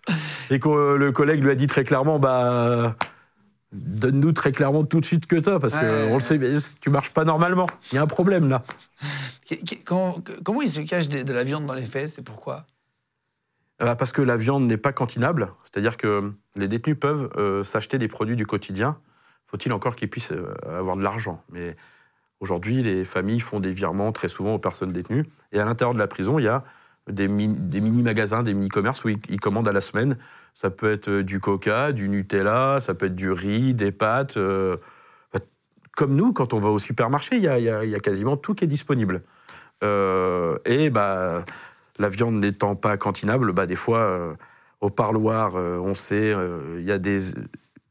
et 0.51 0.61
que 0.61 0.95
le 0.97 1.13
collègue 1.13 1.43
lui 1.45 1.51
a 1.51 1.55
dit 1.55 1.67
très 1.67 1.85
clairement 1.85 2.19
bah 2.19 2.97
donne-nous 3.73 4.33
très 4.33 4.53
clairement 4.53 4.85
tout 4.85 5.01
de 5.01 5.05
suite 5.07 5.27
que 5.27 5.43
ça 5.43 5.59
parce 5.59 5.75
que 5.75 5.81
Ouais. 6.07 6.11
on 6.11 6.15
le 6.17 6.21
sait 6.21 6.39
mais 6.39 6.53
tu 6.81 6.91
marches 6.91 7.11
pas 7.11 7.25
normalement. 7.25 7.67
Il 7.91 7.97
y 7.97 7.99
a 7.99 8.03
un 8.03 8.07
problème 8.07 8.49
là. 8.49 8.63
Comment, 9.85 10.19
comment 10.45 10.63
ils 10.63 10.69
se 10.71 10.81
cachent 10.81 11.09
de 11.09 11.33
la 11.33 11.45
viande 11.45 11.67
dans 11.67 11.75
les 11.75 11.85
fesses 11.85 12.19
et 12.19 12.23
pourquoi? 12.23 12.67
Euh, 13.83 13.95
Parce 13.95 14.13
que 14.13 14.23
la 14.23 14.37
viande 14.37 14.67
n'est 14.67 14.77
pas 14.77 14.93
cantinable, 14.93 15.53
c'est-à-dire 15.65 15.97
que 15.97 16.33
les 16.57 16.69
détenus 16.69 16.97
peuvent 17.01 17.31
euh, 17.37 17.65
s'acheter 17.65 17.99
des 17.99 18.09
produits 18.09 18.37
du 18.37 18.47
quotidien. 18.47 18.99
Faut-il 19.47 19.73
encore 19.73 19.97
qu'ils 19.97 20.09
puissent 20.09 20.33
euh, 20.33 20.55
avoir 20.67 20.97
de 20.97 21.03
l'argent? 21.03 21.43
Mais 21.51 21.77
aujourd'hui, 22.41 22.83
les 22.83 23.05
familles 23.05 23.41
font 23.41 23.61
des 23.61 23.73
virements 23.73 24.13
très 24.13 24.29
souvent 24.29 24.55
aux 24.55 24.59
personnes 24.59 24.93
détenues. 24.93 25.27
Et 25.53 25.59
à 25.61 25.65
l'intérieur 25.65 25.95
de 25.95 25.99
la 25.99 26.07
prison, 26.07 26.39
il 26.39 26.45
y 26.45 26.49
a 26.49 26.63
des, 27.09 27.29
mi- 27.29 27.49
des 27.49 27.81
mini-magasins, 27.81 28.43
des 28.43 28.55
mini-commerces 28.55 29.05
où 29.05 29.09
ils, 29.09 29.41
commandent 29.41 29.69
à 29.69 29.73
la 29.73 29.81
semaine. 29.81 30.17
Ça 30.55 30.71
peut 30.71 30.93
être 30.93 31.09
euh, 31.09 31.23
du 31.25 31.41
coca, 31.41 31.93
du 31.93 32.09
Nutella, 32.09 32.79
ça 32.81 32.95
peut 32.95 33.07
être 33.07 33.15
du 33.15 33.31
riz, 33.33 33.75
des 33.75 33.93
pâtes. 33.93 34.37
euh, 34.37 34.77
bah, 35.33 35.41
comme 35.97 36.15
nous, 36.15 36.33
quand 36.33 36.53
on 36.53 36.61
va 36.61 36.69
au 36.69 36.79
supermarché, 36.79 37.37
il 37.37 37.43
y 37.43 37.63
y 37.63 37.69
a- 37.69 38.01
quasiment 38.01 38.37
tout 38.37 38.55
qui 38.55 38.65
est 38.65 38.69
disponible. 38.69 39.23
Euh, 39.83 40.59
et 40.65 40.91
bah, 40.91 41.45
la 41.99 42.09
viande 42.09 42.37
n'étant 42.37 42.77
pas 42.77 42.97
cantinable, 42.97 43.53
bah, 43.53 43.67
des 43.67 43.77
fois, 43.77 44.37
au 44.81 44.91
parloir, 44.91 45.55
on 45.57 45.95
sait, 45.95 46.35
il 46.79 46.85
y 46.85 46.93
a 46.93 46.99
des. 46.99 47.19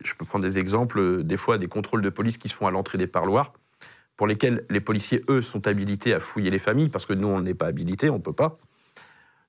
Je 0.04 0.16
peux 0.18 0.26
prendre 0.26 0.44
des 0.44 0.58
exemples, 0.58 1.24
des 1.24 1.38
fois, 1.38 1.58
des 1.58 1.68
contrôles 1.68 2.02
de 2.02 2.10
police 2.10 2.38
qui 2.38 2.50
se 2.50 2.56
font 2.56 2.66
à 2.66 2.72
l'entrée 2.72 2.98
des 2.98 3.08
parloirs, 3.08 3.54
pour 4.16 4.26
lesquels 4.26 4.66
les 4.70 4.82
policiers, 4.82 5.24
eux, 5.30 5.42
sont 5.42 5.68
habilités 5.68 6.14
à 6.14 6.20
fouiller 6.20 6.50
les 6.50 6.60
familles, 6.60 6.90
parce 6.90 7.06
que 7.06 7.14
nous, 7.14 7.28
on 7.28 7.42
n'est 7.42 7.54
pas 7.54 7.68
habilités, 7.68 8.10
on 8.10 8.18
ne 8.18 8.22
peut 8.22 8.34
pas. 8.34 8.58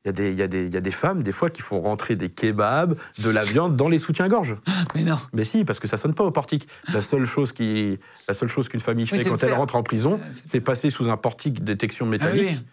Il 0.04 0.08
y, 0.08 0.10
a 0.10 0.12
des, 0.12 0.32
il, 0.32 0.38
y 0.38 0.42
a 0.42 0.48
des, 0.48 0.66
il 0.66 0.74
y 0.74 0.76
a 0.76 0.80
des 0.80 0.90
femmes, 0.90 1.22
des 1.22 1.30
fois, 1.30 1.48
qui 1.48 1.62
font 1.62 1.80
rentrer 1.80 2.16
des 2.16 2.28
kebabs, 2.28 2.98
de 3.18 3.30
la 3.30 3.44
viande 3.44 3.76
dans 3.76 3.88
les 3.88 4.00
soutiens-gorge. 4.00 4.56
Mais 4.96 5.02
non. 5.02 5.16
Mais 5.32 5.44
si, 5.44 5.64
parce 5.64 5.78
que 5.78 5.86
ça 5.86 5.96
sonne 5.96 6.12
pas 6.14 6.24
au 6.24 6.32
portique. 6.32 6.66
La 6.92 7.00
seule 7.00 7.24
chose 7.24 7.52
qui, 7.52 7.98
la 8.26 8.34
seule 8.34 8.48
chose 8.48 8.68
qu'une 8.68 8.80
famille 8.80 9.06
Oui, 9.12 9.18
fait 9.18 9.24
quand 9.24 9.30
le 9.30 9.38
elle 9.42 9.48
faire. 9.50 9.58
rentre 9.58 9.76
en 9.76 9.84
prison, 9.84 10.18
Euh, 10.20 10.32
c'est- 10.46 10.60
passer 10.60 10.90
sous 10.90 11.08
un 11.08 11.16
portique 11.16 11.62
détection 11.62 12.06
Ah 12.06 12.10
métallique. 12.10 12.48
oui. 12.50 12.66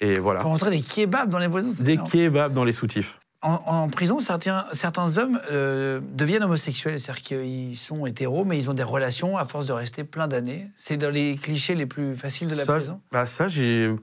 Et 0.00 0.18
voilà. 0.18 0.40
Faut 0.40 0.48
rentrer 0.48 0.70
des 0.70 0.80
kebabs 0.82 1.30
dans 1.30 1.38
les 1.38 1.48
c'est 1.72 1.84
Des 1.84 1.92
énorme. 1.92 2.10
kebabs 2.10 2.52
dans 2.52 2.64
les 2.64 2.72
soutifs. 2.72 3.20
En, 3.42 3.60
en 3.66 3.88
prison, 3.88 4.18
certains, 4.18 4.66
certains 4.72 5.18
hommes 5.18 5.38
euh, 5.52 6.00
deviennent 6.14 6.42
homosexuels, 6.42 6.98
c'est-à-dire 6.98 7.22
qu'ils 7.22 7.76
sont 7.76 8.04
hétéros, 8.06 8.44
mais 8.44 8.58
ils 8.58 8.70
ont 8.70 8.74
des 8.74 8.82
relations 8.82 9.36
à 9.38 9.44
force 9.44 9.66
de 9.66 9.72
rester 9.72 10.02
plein 10.02 10.26
d'années. 10.26 10.68
C'est 10.74 10.96
dans 10.96 11.10
les 11.10 11.36
clichés 11.36 11.76
les 11.76 11.86
plus 11.86 12.16
faciles 12.16 12.48
de 12.48 12.56
la 12.56 12.64
ça, 12.64 12.74
prison. 12.74 13.00
bah 13.12 13.24
ça 13.24 13.46
j'ai, 13.46 13.94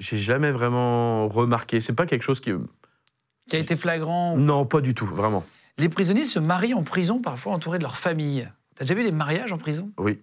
j'ai 0.00 0.16
jamais 0.16 0.50
vraiment 0.50 1.28
remarqué. 1.28 1.78
C'est 1.80 1.92
pas 1.92 2.06
quelque 2.06 2.22
chose 2.22 2.40
qui. 2.40 2.50
Qui 3.48 3.56
a 3.56 3.58
été 3.60 3.76
flagrant. 3.76 4.36
Non, 4.36 4.64
pas 4.64 4.80
du 4.80 4.94
tout, 4.94 5.06
vraiment. 5.06 5.44
Les 5.78 5.88
prisonniers 5.88 6.24
se 6.24 6.38
marient 6.38 6.74
en 6.74 6.82
prison, 6.82 7.20
parfois 7.20 7.52
entourés 7.52 7.78
de 7.78 7.84
leur 7.84 7.96
famille. 7.96 8.48
T'as 8.76 8.84
déjà 8.84 8.94
vu 8.94 9.02
des 9.04 9.12
mariages 9.12 9.52
en 9.52 9.58
prison? 9.58 9.90
Oui. 9.98 10.20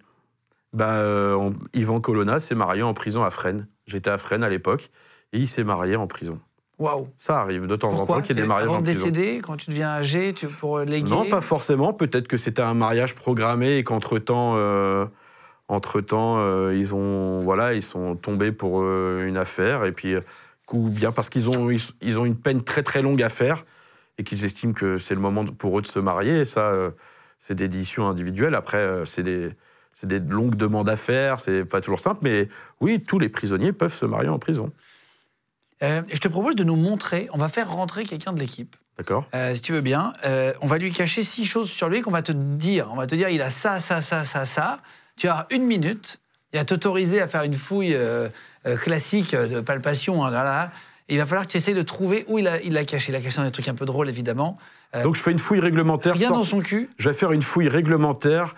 Bah, 0.72 0.92
euh, 0.96 1.34
on- 1.34 1.54
Yvan 1.74 2.00
Colonna 2.00 2.40
s'est 2.40 2.54
marié 2.54 2.82
en 2.82 2.92
prison 2.94 3.22
à 3.24 3.30
Fresnes. 3.30 3.66
J'étais 3.86 4.10
à 4.10 4.18
Fresnes 4.18 4.44
à 4.44 4.48
l'époque 4.50 4.90
et 5.32 5.38
il 5.38 5.48
s'est 5.48 5.64
marié 5.64 5.96
en 5.96 6.06
prison. 6.06 6.38
Waouh 6.78 7.08
Ça 7.16 7.40
arrive 7.40 7.66
de 7.66 7.74
temps 7.74 7.92
en 7.92 8.06
temps 8.06 8.20
qu'il 8.20 8.36
y 8.36 8.38
ait 8.38 8.42
des 8.42 8.46
mariages 8.48 8.68
avant 8.68 8.76
en 8.76 8.80
de 8.80 8.84
prison. 8.84 9.06
décéder, 9.08 9.40
quand 9.40 9.56
tu 9.56 9.70
deviens 9.70 9.88
âgé, 9.90 10.32
tu, 10.32 10.46
pour 10.46 10.78
léguer 10.80 11.08
Non, 11.10 11.24
pas 11.24 11.40
forcément. 11.40 11.92
Peut-être 11.92 12.28
que 12.28 12.36
c'était 12.36 12.62
un 12.62 12.74
mariage 12.74 13.14
programmé 13.16 13.78
et 13.78 13.84
qu'entre-temps, 13.84 14.54
euh, 14.56 15.06
entre-temps, 15.68 16.38
euh, 16.38 16.74
ils, 16.74 16.94
ont, 16.94 17.40
voilà, 17.40 17.74
ils 17.74 17.82
sont 17.82 18.16
tombés 18.16 18.52
pour 18.52 18.80
euh, 18.80 19.26
une 19.26 19.36
affaire. 19.36 19.84
Et 19.84 19.92
puis, 19.92 20.14
euh, 20.14 20.20
ou 20.72 20.88
bien 20.88 21.12
parce 21.12 21.28
qu'ils 21.28 21.48
ont, 21.48 21.70
ils, 22.00 22.18
ont 22.18 22.24
une 22.24 22.36
peine 22.36 22.62
très 22.62 22.82
très 22.82 23.02
longue 23.02 23.22
à 23.22 23.28
faire 23.28 23.64
et 24.18 24.24
qu'ils 24.24 24.44
estiment 24.44 24.72
que 24.72 24.98
c'est 24.98 25.14
le 25.14 25.20
moment 25.20 25.44
pour 25.44 25.78
eux 25.78 25.82
de 25.82 25.86
se 25.86 25.98
marier. 25.98 26.40
Et 26.40 26.44
ça, 26.44 26.72
c'est 27.38 27.54
des 27.54 27.68
décisions 27.68 28.08
individuelles. 28.08 28.54
Après, 28.54 29.06
c'est 29.06 29.22
des, 29.22 29.50
c'est 29.92 30.08
des 30.08 30.18
longues 30.18 30.56
demandes 30.56 30.88
à 30.88 30.96
faire. 30.96 31.38
C'est 31.38 31.64
pas 31.64 31.80
toujours 31.80 32.00
simple. 32.00 32.20
Mais 32.22 32.48
oui, 32.80 33.02
tous 33.02 33.18
les 33.18 33.28
prisonniers 33.28 33.72
peuvent 33.72 33.94
se 33.94 34.04
marier 34.04 34.28
en 34.28 34.38
prison. 34.38 34.72
Euh, 35.82 36.02
je 36.12 36.18
te 36.18 36.28
propose 36.28 36.56
de 36.56 36.64
nous 36.64 36.76
montrer, 36.76 37.28
on 37.32 37.38
va 37.38 37.48
faire 37.48 37.70
rentrer 37.70 38.04
quelqu'un 38.04 38.32
de 38.32 38.40
l'équipe. 38.40 38.74
D'accord 38.96 39.26
Euh, 39.34 39.54
si 39.54 39.62
tu 39.62 39.72
veux 39.72 39.80
bien, 39.80 40.12
Euh, 40.24 40.52
on 40.60 40.66
va 40.66 40.78
lui 40.78 40.90
cacher 40.90 41.22
six 41.22 41.46
choses 41.46 41.70
sur 41.70 41.88
lui 41.88 42.02
qu'on 42.02 42.10
va 42.10 42.22
te 42.22 42.32
dire. 42.32 42.88
On 42.92 42.96
va 42.96 43.06
te 43.06 43.14
dire, 43.14 43.28
il 43.28 43.42
a 43.42 43.50
ça, 43.50 43.78
ça, 43.78 44.00
ça, 44.00 44.24
ça, 44.24 44.44
ça. 44.44 44.80
Tu 45.18 45.28
as 45.28 45.46
une 45.50 45.64
minute. 45.64 46.18
Il 46.52 46.58
va 46.58 46.64
t'autoriser 46.64 47.20
à 47.20 47.28
faire 47.28 47.42
une 47.42 47.54
fouille 47.56 47.94
euh, 47.94 48.28
euh, 48.66 48.76
classique 48.76 49.34
de 49.34 49.60
palpation. 49.60 50.24
hein, 50.24 50.30
là, 50.30 50.44
là. 50.44 50.70
Et 51.10 51.14
il 51.14 51.18
va 51.18 51.26
falloir 51.26 51.46
que 51.46 51.52
tu 51.52 51.56
essayes 51.58 51.74
de 51.74 51.82
trouver 51.82 52.24
où 52.28 52.38
il 52.38 52.46
a, 52.48 52.60
il 52.62 52.72
l'a 52.74 52.84
caché. 52.84 53.12
Il 53.12 53.16
a 53.16 53.20
caché 53.20 53.38
dans 53.38 53.44
des 53.44 53.50
trucs 53.50 53.68
un 53.68 53.74
peu 53.74 53.84
drôles, 53.86 54.08
évidemment. 54.08 54.58
Euh, 54.94 55.02
Donc, 55.02 55.16
je 55.16 55.22
fais 55.22 55.30
une 55.32 55.38
fouille 55.38 55.60
réglementaire. 55.60 56.14
Rien 56.14 56.28
sans- 56.28 56.36
dans 56.36 56.44
son 56.44 56.60
cul. 56.60 56.88
Je 56.98 57.08
vais 57.10 57.14
faire 57.14 57.32
une 57.32 57.42
fouille 57.42 57.68
réglementaire, 57.68 58.54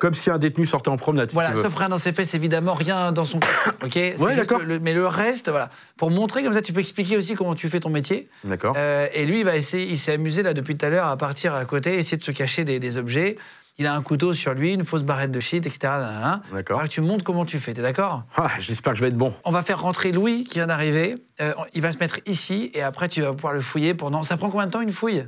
comme 0.00 0.14
si 0.14 0.30
un 0.30 0.38
détenu 0.38 0.64
sortait 0.66 0.88
en 0.88 0.96
promenade. 0.96 1.30
si 1.30 1.34
Voilà, 1.34 1.54
sauf 1.54 1.74
rien 1.74 1.88
dans 1.90 1.98
ses 1.98 2.12
fesses, 2.12 2.34
évidemment, 2.34 2.74
rien 2.74 3.12
dans 3.12 3.24
son 3.26 3.38
cul. 3.40 3.48
Ok? 3.82 3.94
Juste 3.94 4.18
d'accord. 4.36 4.60
mais 4.80 4.92
le 4.94 5.06
reste, 5.06 5.48
voilà. 5.50 5.70
Pour 5.98 6.10
montrer, 6.10 6.42
comme 6.42 6.52
ça, 6.54 6.62
tu 6.62 6.72
peux 6.72 6.80
expliquer 6.80 7.16
aussi 7.16 7.34
comment 7.34 7.54
tu 7.54 7.68
fais 7.68 7.80
ton 7.80 7.90
métier. 7.90 8.28
D'accord. 8.44 8.74
Euh, 8.76 9.06
et 9.14 9.24
lui, 9.26 9.40
il 9.40 9.44
va 9.44 9.56
essayer, 9.56 9.86
il 9.86 9.98
s'est 9.98 10.12
amusé 10.12 10.42
là 10.42 10.54
depuis 10.54 10.76
tout 10.76 10.84
à 10.86 10.88
l'heure 10.88 11.06
à 11.06 11.16
partir 11.16 11.54
à 11.54 11.64
côté, 11.66 11.96
essayer 11.96 12.16
de 12.16 12.22
se 12.22 12.30
cacher 12.32 12.64
des, 12.64 12.78
des 12.80 12.96
objets. 12.96 13.36
Il 13.78 13.86
a 13.86 13.94
un 13.94 14.02
couteau 14.02 14.34
sur 14.34 14.52
lui, 14.54 14.74
une 14.74 14.84
fausse 14.84 15.02
barrette 15.02 15.30
de 15.32 15.40
shit, 15.40 15.66
etc. 15.66 15.92
D'accord. 16.52 16.86
Tu 16.88 17.00
montres 17.00 17.24
comment 17.24 17.44
tu 17.46 17.58
fais, 17.58 17.72
t'es 17.72 17.80
d'accord? 17.82 18.24
Ah, 18.36 18.50
J'espère 18.58 18.92
que 18.92 18.98
je 18.98 19.04
vais 19.04 19.08
être 19.08 19.16
bon. 19.16 19.32
On 19.44 19.50
va 19.50 19.62
faire 19.62 19.80
rentrer 19.80 20.12
Louis 20.12 20.44
qui 20.44 20.58
vient 20.58 20.66
d'arriver. 20.66 21.24
Euh, 21.40 21.54
il 21.74 21.80
va 21.80 21.90
se 21.90 21.98
mettre 21.98 22.20
ici 22.26 22.70
et 22.74 22.82
après 22.82 23.08
tu 23.08 23.22
vas 23.22 23.32
pouvoir 23.32 23.54
le 23.54 23.60
fouiller 23.60 23.94
pendant. 23.94 24.22
Ça 24.22 24.36
prend 24.36 24.50
combien 24.50 24.66
de 24.66 24.72
temps 24.72 24.82
une 24.82 24.92
fouille? 24.92 25.26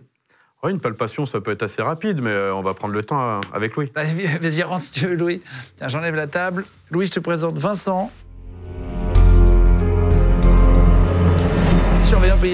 Ouais, 0.62 0.70
une 0.70 0.80
palpation, 0.80 1.26
ça 1.26 1.40
peut 1.40 1.50
être 1.50 1.62
assez 1.62 1.82
rapide, 1.82 2.22
mais 2.22 2.30
euh, 2.30 2.54
on 2.54 2.62
va 2.62 2.72
prendre 2.74 2.94
le 2.94 3.02
temps 3.02 3.22
euh, 3.22 3.40
avec 3.52 3.76
Louis. 3.76 3.90
Vas-y, 3.94 4.62
rentre 4.62 4.84
si 4.84 4.92
tu 4.92 5.06
veux, 5.06 5.14
Louis. 5.14 5.42
Tiens, 5.76 5.88
j'enlève 5.88 6.14
la 6.14 6.26
table. 6.26 6.64
Louis, 6.90 7.06
je 7.06 7.12
te 7.12 7.20
présente 7.20 7.58
Vincent. 7.58 8.10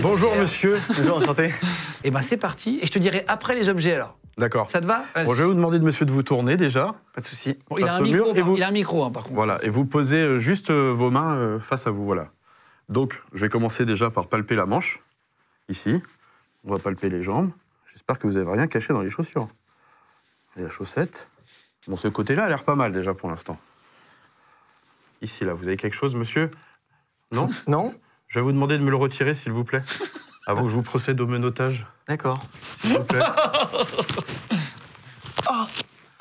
Bonjour 0.03 0.35
monsieur. 0.37 0.79
Bonjour, 0.89 1.19
enchanté. 1.19 1.55
Et 2.05 2.11
ben 2.11 2.21
c'est 2.23 2.37
parti. 2.37 2.81
Et 2.83 2.87
je 2.87 2.93
te 2.93 2.99
dirai 2.99 3.25
après 3.29 3.55
les 3.55 3.69
objets 3.69 3.95
alors. 3.95 4.19
D'accord. 4.37 4.69
Ça 4.69 4.81
te 4.81 4.87
va? 4.87 5.05
Bon, 5.25 5.33
je 5.33 5.43
vais 5.43 5.47
vous 5.49 5.55
demander 5.55 5.79
de 5.79 5.85
monsieur 5.85 6.05
de 6.07 6.11
vous 6.11 6.23
tourner 6.25 6.57
déjà. 6.57 6.95
Pas 7.15 7.21
de 7.21 7.27
souci. 7.27 7.57
Bon, 7.69 7.79
il, 7.79 7.85
a 7.87 7.95
un 7.95 8.01
micro, 8.01 8.35
par- 8.35 8.45
vous- 8.45 8.57
il 8.57 8.63
a 8.65 8.69
un 8.69 8.73
micro, 8.73 9.05
hein, 9.05 9.11
par 9.11 9.23
contre. 9.25 9.35
Voilà, 9.35 9.63
et 9.63 9.69
vous 9.69 9.85
posez 9.85 10.17
euh, 10.17 10.39
juste 10.39 10.71
euh, 10.71 10.93
vos 10.93 11.11
mains 11.11 11.37
euh, 11.37 11.61
face 11.61 11.87
à 11.87 11.91
vous, 11.91 12.05
voilà. 12.05 12.31
Donc, 12.89 13.23
je 13.33 13.43
vais 13.43 13.49
commencer 13.49 13.85
déjà 13.85 14.11
par 14.11 14.29
palper 14.29 14.57
la 14.57 14.67
manche, 14.67 15.01
ici. 15.69 16.03
On 16.65 16.73
va 16.73 16.79
palper 16.81 17.09
les 17.09 17.23
jambes. 17.23 17.51
J'espère 17.93 18.19
que 18.19 18.27
vous 18.27 18.35
n'avez 18.35 18.51
rien 18.51 18.67
caché 18.67 18.93
dans 18.93 19.03
les 19.03 19.11
chaussures. 19.11 19.47
Et 20.57 20.63
la 20.63 20.71
chaussette. 20.71 21.29
Bon, 21.87 21.97
ce 21.97 22.09
côté-là 22.09 22.45
a 22.45 22.49
l'air 22.49 22.65
pas 22.65 22.75
mal 22.75 22.91
déjà 22.93 23.15
pour 23.15 23.29
l'instant. 23.29 23.59
Ici, 25.23 25.45
là, 25.45 25.55
vous 25.55 25.69
avez 25.69 25.77
quelque 25.77 25.95
chose, 25.95 26.15
monsieur? 26.17 26.51
Non? 27.31 27.49
Non 27.69 27.95
Je 28.31 28.39
vais 28.39 28.43
vous 28.45 28.53
demander 28.53 28.79
de 28.79 28.83
me 28.85 28.91
le 28.91 28.97
retirer, 28.97 29.35
s'il 29.35 29.51
vous 29.53 29.65
plaît. 29.65 29.83
Avant 30.47 30.63
que 30.63 30.69
je 30.69 30.75
vous 30.75 30.83
procède 30.83 31.21
au 31.21 31.27
menottage, 31.27 31.87
D'accord. 32.09 32.41
s'il 32.81 32.97
vous 32.97 33.05
plaît. 33.05 33.21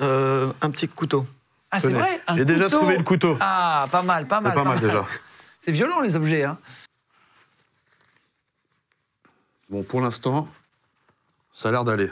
Euh, 0.01 0.49
un 0.62 0.72
petit 0.72 0.88
couteau. 0.88 1.28
Ah, 1.72 1.80
c'est 1.82 1.89
Tenez, 1.89 1.99
vrai 1.99 2.22
un 2.28 2.38
J'ai 2.38 2.45
déjà 2.45 2.64
couteau. 2.66 2.78
trouvé 2.78 2.97
le 2.97 3.03
couteau. 3.03 3.38
Ah, 3.41 3.86
pas 3.91 4.01
mal, 4.01 4.26
pas 4.28 4.38
C'est 4.38 4.43
mal. 4.45 4.53
pas 4.53 4.64
mal 4.64 4.80
déjà. 4.80 5.05
C'est 5.60 5.74
violent 5.74 5.99
les 5.99 6.16
objets. 6.16 6.45
Hein. 6.45 6.57
Bon, 9.70 9.84
pour 9.84 9.99
l'instant, 9.99 10.47
ça 11.51 11.68
a 11.68 11.72
l'air 11.74 11.84
d'aller. 11.84 12.10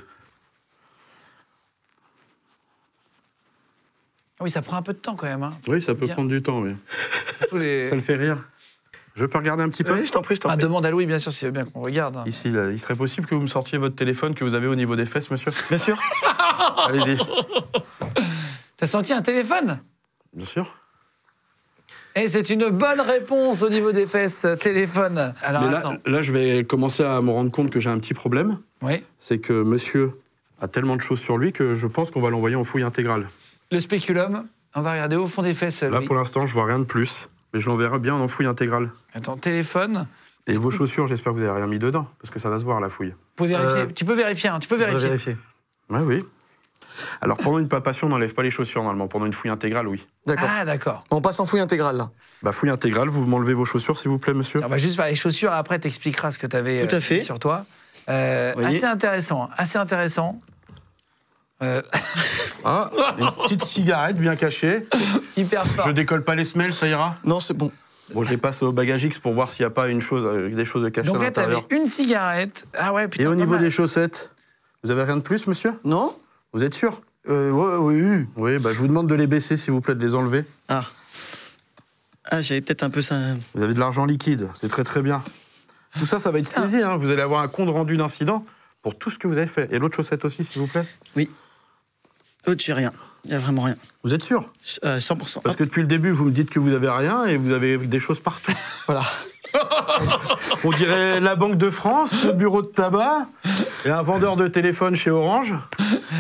Ah 4.38 4.44
Oui, 4.44 4.50
ça 4.50 4.62
prend 4.62 4.76
un 4.76 4.82
peu 4.82 4.92
de 4.94 5.00
temps 5.00 5.16
quand 5.16 5.28
même. 5.28 5.44
Hein. 5.44 5.54
Oui, 5.68 5.82
ça 5.82 5.96
peut 5.96 6.08
Bien. 6.08 6.14
prendre 6.14 6.30
du 6.30 6.42
temps, 6.44 6.60
mais 6.60 6.76
Tous 7.50 7.58
les- 7.58 7.88
ça 7.90 7.96
le 7.96 8.02
fait 8.02 8.18
rire. 8.18 8.38
Je 9.18 9.26
peux 9.26 9.40
regarder 9.40 9.64
un 9.64 9.70
petit 9.70 9.84
peu 9.84 9.94
Oui, 9.94 10.06
je 10.06 10.12
t'en 10.12 10.22
prie, 10.22 10.36
je 10.36 10.42
t'en 10.42 10.50
Ah, 10.50 10.54
prie. 10.58 10.62
demande 10.64 10.86
à 10.86 10.92
Louis, 10.92 11.08
bien 11.08 11.18
sûr, 11.18 11.32
s'il 11.34 11.48
veut 11.48 11.52
bien 11.52 11.66
qu'on 11.66 11.82
regarde. 11.82 12.22
Ici, 12.28 12.52
là, 12.52 12.70
il 12.70 12.78
serait 12.80 12.96
possible 12.96 13.26
que 13.26 13.34
vous 13.34 13.42
me 13.42 13.48
sortiez 13.48 13.80
votre 13.80 13.96
téléphone 13.96 14.36
que 14.36 14.44
vous 14.44 14.54
avez 14.54 14.68
au 14.68 14.76
niveau 14.76 14.96
des 14.96 15.08
fesses, 15.08 15.32
monsieur? 15.32 15.52
Bien 15.70 15.78
sûr. 15.80 15.98
Allez-y. 16.88 17.18
T'as 18.78 18.86
senti 18.88 19.14
un 19.14 19.22
téléphone? 19.24 19.80
Bien 20.34 20.46
sûr. 20.46 20.72
Et 22.16 22.30
c'est 22.30 22.50
une 22.52 22.70
bonne 22.70 23.02
réponse 23.02 23.64
au 23.64 23.70
niveau 23.70 23.92
des 23.92 24.06
fesses, 24.06 24.46
téléphone. 24.60 25.34
Alors 25.42 25.64
Mais 25.64 25.72
là, 25.72 25.78
attends. 25.80 25.98
là, 26.06 26.22
je 26.22 26.32
vais 26.32 26.64
commencer 26.64 27.04
à 27.04 27.20
me 27.22 27.32
rendre 27.32 27.52
compte 27.52 27.70
que 27.72 27.80
j'ai 27.80 27.90
un 27.90 28.00
petit 28.00 28.14
problème. 28.14 28.58
Oui. 28.84 29.04
C'est 29.18 29.40
que 29.40 29.64
monsieur 29.64 30.12
a 30.62 30.68
tellement 30.68 30.96
de 30.96 31.02
choses 31.02 31.20
sur 31.20 31.38
lui 31.38 31.54
que 31.54 31.74
je 31.76 31.88
pense 31.88 32.12
qu'on 32.12 32.22
va 32.22 32.30
l'envoyer 32.30 32.56
en 32.56 32.64
fouille 32.64 32.84
intégrale. 32.84 33.28
Le 33.72 33.80
spéculum, 33.80 34.46
on 34.76 34.82
va 34.82 34.92
regarder 34.94 35.16
au 35.16 35.28
fond 35.28 35.42
des 35.42 35.54
fesses. 35.56 35.82
Là, 35.84 35.90
Louis. 35.90 36.06
pour 36.06 36.16
l'instant, 36.16 36.46
je 36.48 36.54
vois 36.54 36.66
rien 36.66 36.80
de 36.80 36.86
plus. 36.86 37.28
Mais 37.58 37.62
je 37.62 37.70
l'enverrai 37.70 37.98
bien 37.98 38.14
en 38.14 38.28
fouille 38.28 38.46
intégrale. 38.46 38.92
Attends, 39.16 39.36
téléphone. 39.36 40.06
Et 40.46 40.58
vos 40.58 40.70
chaussures, 40.70 41.08
j'espère 41.08 41.34
que 41.34 41.40
vous 41.40 41.44
n'avez 41.44 41.58
rien 41.58 41.66
mis 41.66 41.80
dedans, 41.80 42.08
parce 42.22 42.30
que 42.30 42.38
ça 42.38 42.52
va 42.52 42.60
se 42.60 42.64
voir, 42.66 42.80
la 42.80 42.88
fouille. 42.88 43.10
Vous 43.10 43.16
pouvez 43.36 43.50
vérifier. 43.50 43.82
Euh, 43.82 43.86
Tu 43.96 44.06
peux 44.06 44.14
vérifier, 44.14 44.50
hein, 44.52 44.60
tu 44.60 44.68
peux 44.68 44.76
On 44.76 44.78
va 44.78 44.86
vérifier. 44.86 45.08
vérifier. 45.10 45.38
Ouais, 45.90 46.02
oui. 46.02 46.24
Alors, 47.22 47.38
pendant 47.38 47.58
une 47.58 47.68
palpation, 47.68 48.06
on 48.06 48.10
n'enlève 48.12 48.36
pas 48.36 48.44
les 48.44 48.52
chaussures, 48.52 48.84
normalement. 48.84 49.08
Pendant 49.08 49.26
une 49.26 49.34
fouille 49.34 49.50
intégrale, 49.50 49.88
oui. 49.88 50.06
D'accord. 50.28 50.48
Ah, 50.56 50.66
d'accord. 50.66 51.00
On 51.10 51.20
passe 51.20 51.40
en 51.40 51.48
fouille 51.48 51.62
intégrale, 51.62 51.98
là. 51.98 52.12
Bah, 52.44 52.52
fouille 52.52 52.70
intégrale, 52.70 53.08
vous 53.08 53.26
m'enlevez 53.26 53.56
vos 53.56 53.66
chaussures, 53.66 53.98
s'il 53.98 54.12
vous 54.12 54.20
plaît, 54.20 54.36
monsieur 54.36 54.64
On 54.64 54.68
va 54.68 54.78
juste 54.78 54.98
faire 54.98 55.08
les 55.08 55.16
chaussures, 55.16 55.52
après 55.52 55.80
t'expliqueras 55.80 56.30
ce 56.30 56.38
que 56.38 56.46
tu 56.46 56.56
avais 56.56 56.86
Tout 56.86 56.96
à 56.96 57.00
fait. 57.00 57.22
sur 57.22 57.40
toi. 57.40 57.66
Euh, 58.08 58.54
assez 58.64 58.86
intéressant, 58.86 59.46
hein, 59.46 59.50
assez 59.58 59.80
intéressant. 59.80 60.40
Euh, 61.64 61.82
Ah, 62.64 62.90
une 63.20 63.32
petite 63.32 63.64
cigarette 63.64 64.18
bien 64.18 64.36
cachée. 64.36 64.86
hyper 65.36 65.66
fort. 65.66 65.88
Je 65.88 65.92
décolle 65.92 66.24
pas 66.24 66.36
les 66.36 66.46
semelles, 66.46 66.74
ça 66.74 66.88
ira? 66.88 67.16
Non, 67.24 67.40
c'est 67.40 67.54
bon. 67.54 67.72
Bon, 68.14 68.24
je 68.24 68.30
les 68.30 68.38
passe 68.38 68.62
au 68.64 68.72
bagage 68.72 69.04
X 69.04 69.20
pour 69.20 69.34
voir 69.34 69.50
s'il 69.50 69.64
n'y 69.64 69.68
a 69.68 69.70
pas 69.72 69.88
une 69.90 70.00
chose, 70.02 70.24
euh, 70.26 70.50
des 70.50 70.66
choses 70.66 70.90
cachées 70.92 71.08
Donc 71.08 71.18
à 71.18 71.26
là, 71.26 71.32
t'avais 71.32 71.54
l'intérieur. 71.56 71.82
une 71.82 71.88
cigarette. 71.88 72.66
Ah 72.78 72.94
ouais, 72.94 73.08
putain. 73.08 73.24
Et 73.26 73.28
au 73.28 73.36
niveau 73.36 73.54
mal. 73.54 73.62
des 73.62 73.70
chaussettes, 73.70 74.32
vous 74.84 74.92
avez 74.92 75.04
rien 75.04 75.18
de 75.18 75.22
plus, 75.22 75.46
monsieur? 75.48 75.72
Non 75.84 76.16
Vous 76.54 76.64
êtes 76.64 76.74
sûr? 76.74 77.02
Euh, 77.28 77.52
ouais, 77.52 77.76
Oui. 77.78 78.26
Oui, 78.38 78.60
bah, 78.60 78.72
je 78.72 78.80
vous 78.80 78.88
demande 78.88 79.08
de 79.08 79.16
les 79.16 79.28
baisser, 79.28 79.58
s'il 79.58 79.74
vous 79.74 79.82
plaît, 79.82 79.96
de 79.96 80.06
les 80.06 80.16
enlever. 80.16 80.46
Ah. 80.70 80.84
Ah, 82.30 82.42
j'avais 82.42 82.62
peut-être 82.62 82.84
un 82.84 82.90
peu 82.90 83.02
ça. 83.02 83.16
Vous 83.56 83.64
avez 83.64 83.74
de 83.74 83.80
l'argent 83.80 84.06
liquide, 84.06 84.48
c'est 84.56 84.68
très 84.70 84.84
très 84.84 85.02
bien. 85.02 85.22
Tout 86.00 86.06
ça, 86.06 86.20
ça 86.20 86.32
va 86.32 86.40
être 86.40 86.48
saisi. 86.48 86.82
Hein. 86.82 86.98
Vous 86.98 87.10
allez 87.10 87.22
avoir 87.22 87.42
un 87.42 87.48
compte 87.48 87.70
rendu 87.70 87.98
d'incident 87.98 88.46
pour 88.82 88.98
tout 88.98 89.10
ce 89.10 89.18
que 89.18 89.28
vous 89.28 89.38
avez 89.38 89.48
fait. 89.48 89.68
Et 89.74 89.80
l'autre 89.80 89.96
chaussette 89.96 90.24
aussi, 90.26 90.44
s'il 90.46 90.62
vous 90.62 90.68
plaît? 90.68 90.86
J'ai 92.58 92.74
rien. 92.74 92.92
Il 93.26 93.32
n'y 93.32 93.36
a 93.36 93.40
vraiment 93.40 93.64
rien. 93.64 93.76
Vous 94.04 94.14
êtes 94.14 94.24
sûr? 94.24 94.46
Euh, 94.86 94.98
100%. 95.00 95.42
Parce 95.42 95.56
que 95.58 95.64
depuis 95.66 95.82
le 95.82 95.88
début, 95.88 96.12
vous 96.12 96.26
me 96.26 96.32
dites 96.32 96.50
que 96.50 96.60
vous 96.60 96.74
avez 96.74 96.90
rien 96.90 97.26
et 97.26 97.36
vous 97.36 97.52
avez 97.52 97.78
des 97.78 98.00
choses 98.00 98.20
partout. 98.20 98.54
Voilà. 98.88 99.02
On 100.64 100.70
dirait 100.72 101.20
la 101.20 101.36
Banque 101.36 101.58
de 101.58 101.70
France, 101.70 102.14
le 102.24 102.32
bureau 102.34 102.62
de 102.62 102.68
tabac 102.68 103.28
et 103.86 103.90
un 103.90 104.02
vendeur 104.02 104.36
de 104.36 104.48
téléphone 104.48 104.96
chez 104.96 105.10
Orange, 105.10 105.56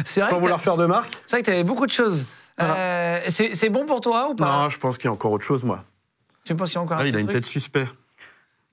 C'est 0.05 0.21
vrai, 0.21 0.29
sans 0.31 0.39
vouloir 0.39 0.59
faire 0.59 0.77
de 0.77 0.85
marque. 0.85 1.11
c'est 1.27 1.35
vrai 1.35 1.41
que 1.41 1.45
t'avais 1.47 1.63
beaucoup 1.63 1.85
de 1.85 1.91
choses. 1.91 2.25
Euh, 2.59 3.19
c'est 3.29 3.69
bon 3.69 3.85
pour 3.85 4.01
toi 4.01 4.29
ou 4.29 4.35
pas? 4.35 4.63
Non, 4.63 4.69
je 4.69 4.79
pense 4.79 4.97
qu'il 4.97 5.05
y 5.05 5.07
a 5.09 5.11
encore 5.11 5.31
autre 5.31 5.43
chose, 5.45 5.63
moi. 5.63 5.83
Tu 6.45 6.55
penses 6.55 6.69
qu'il 6.69 6.75
y 6.75 6.79
a 6.79 6.81
encore 6.81 6.97
un 6.97 7.01
Ah, 7.01 7.07
il 7.07 7.15
a 7.15 7.19
une 7.19 7.27
tête 7.27 7.45
suspect. 7.45 7.87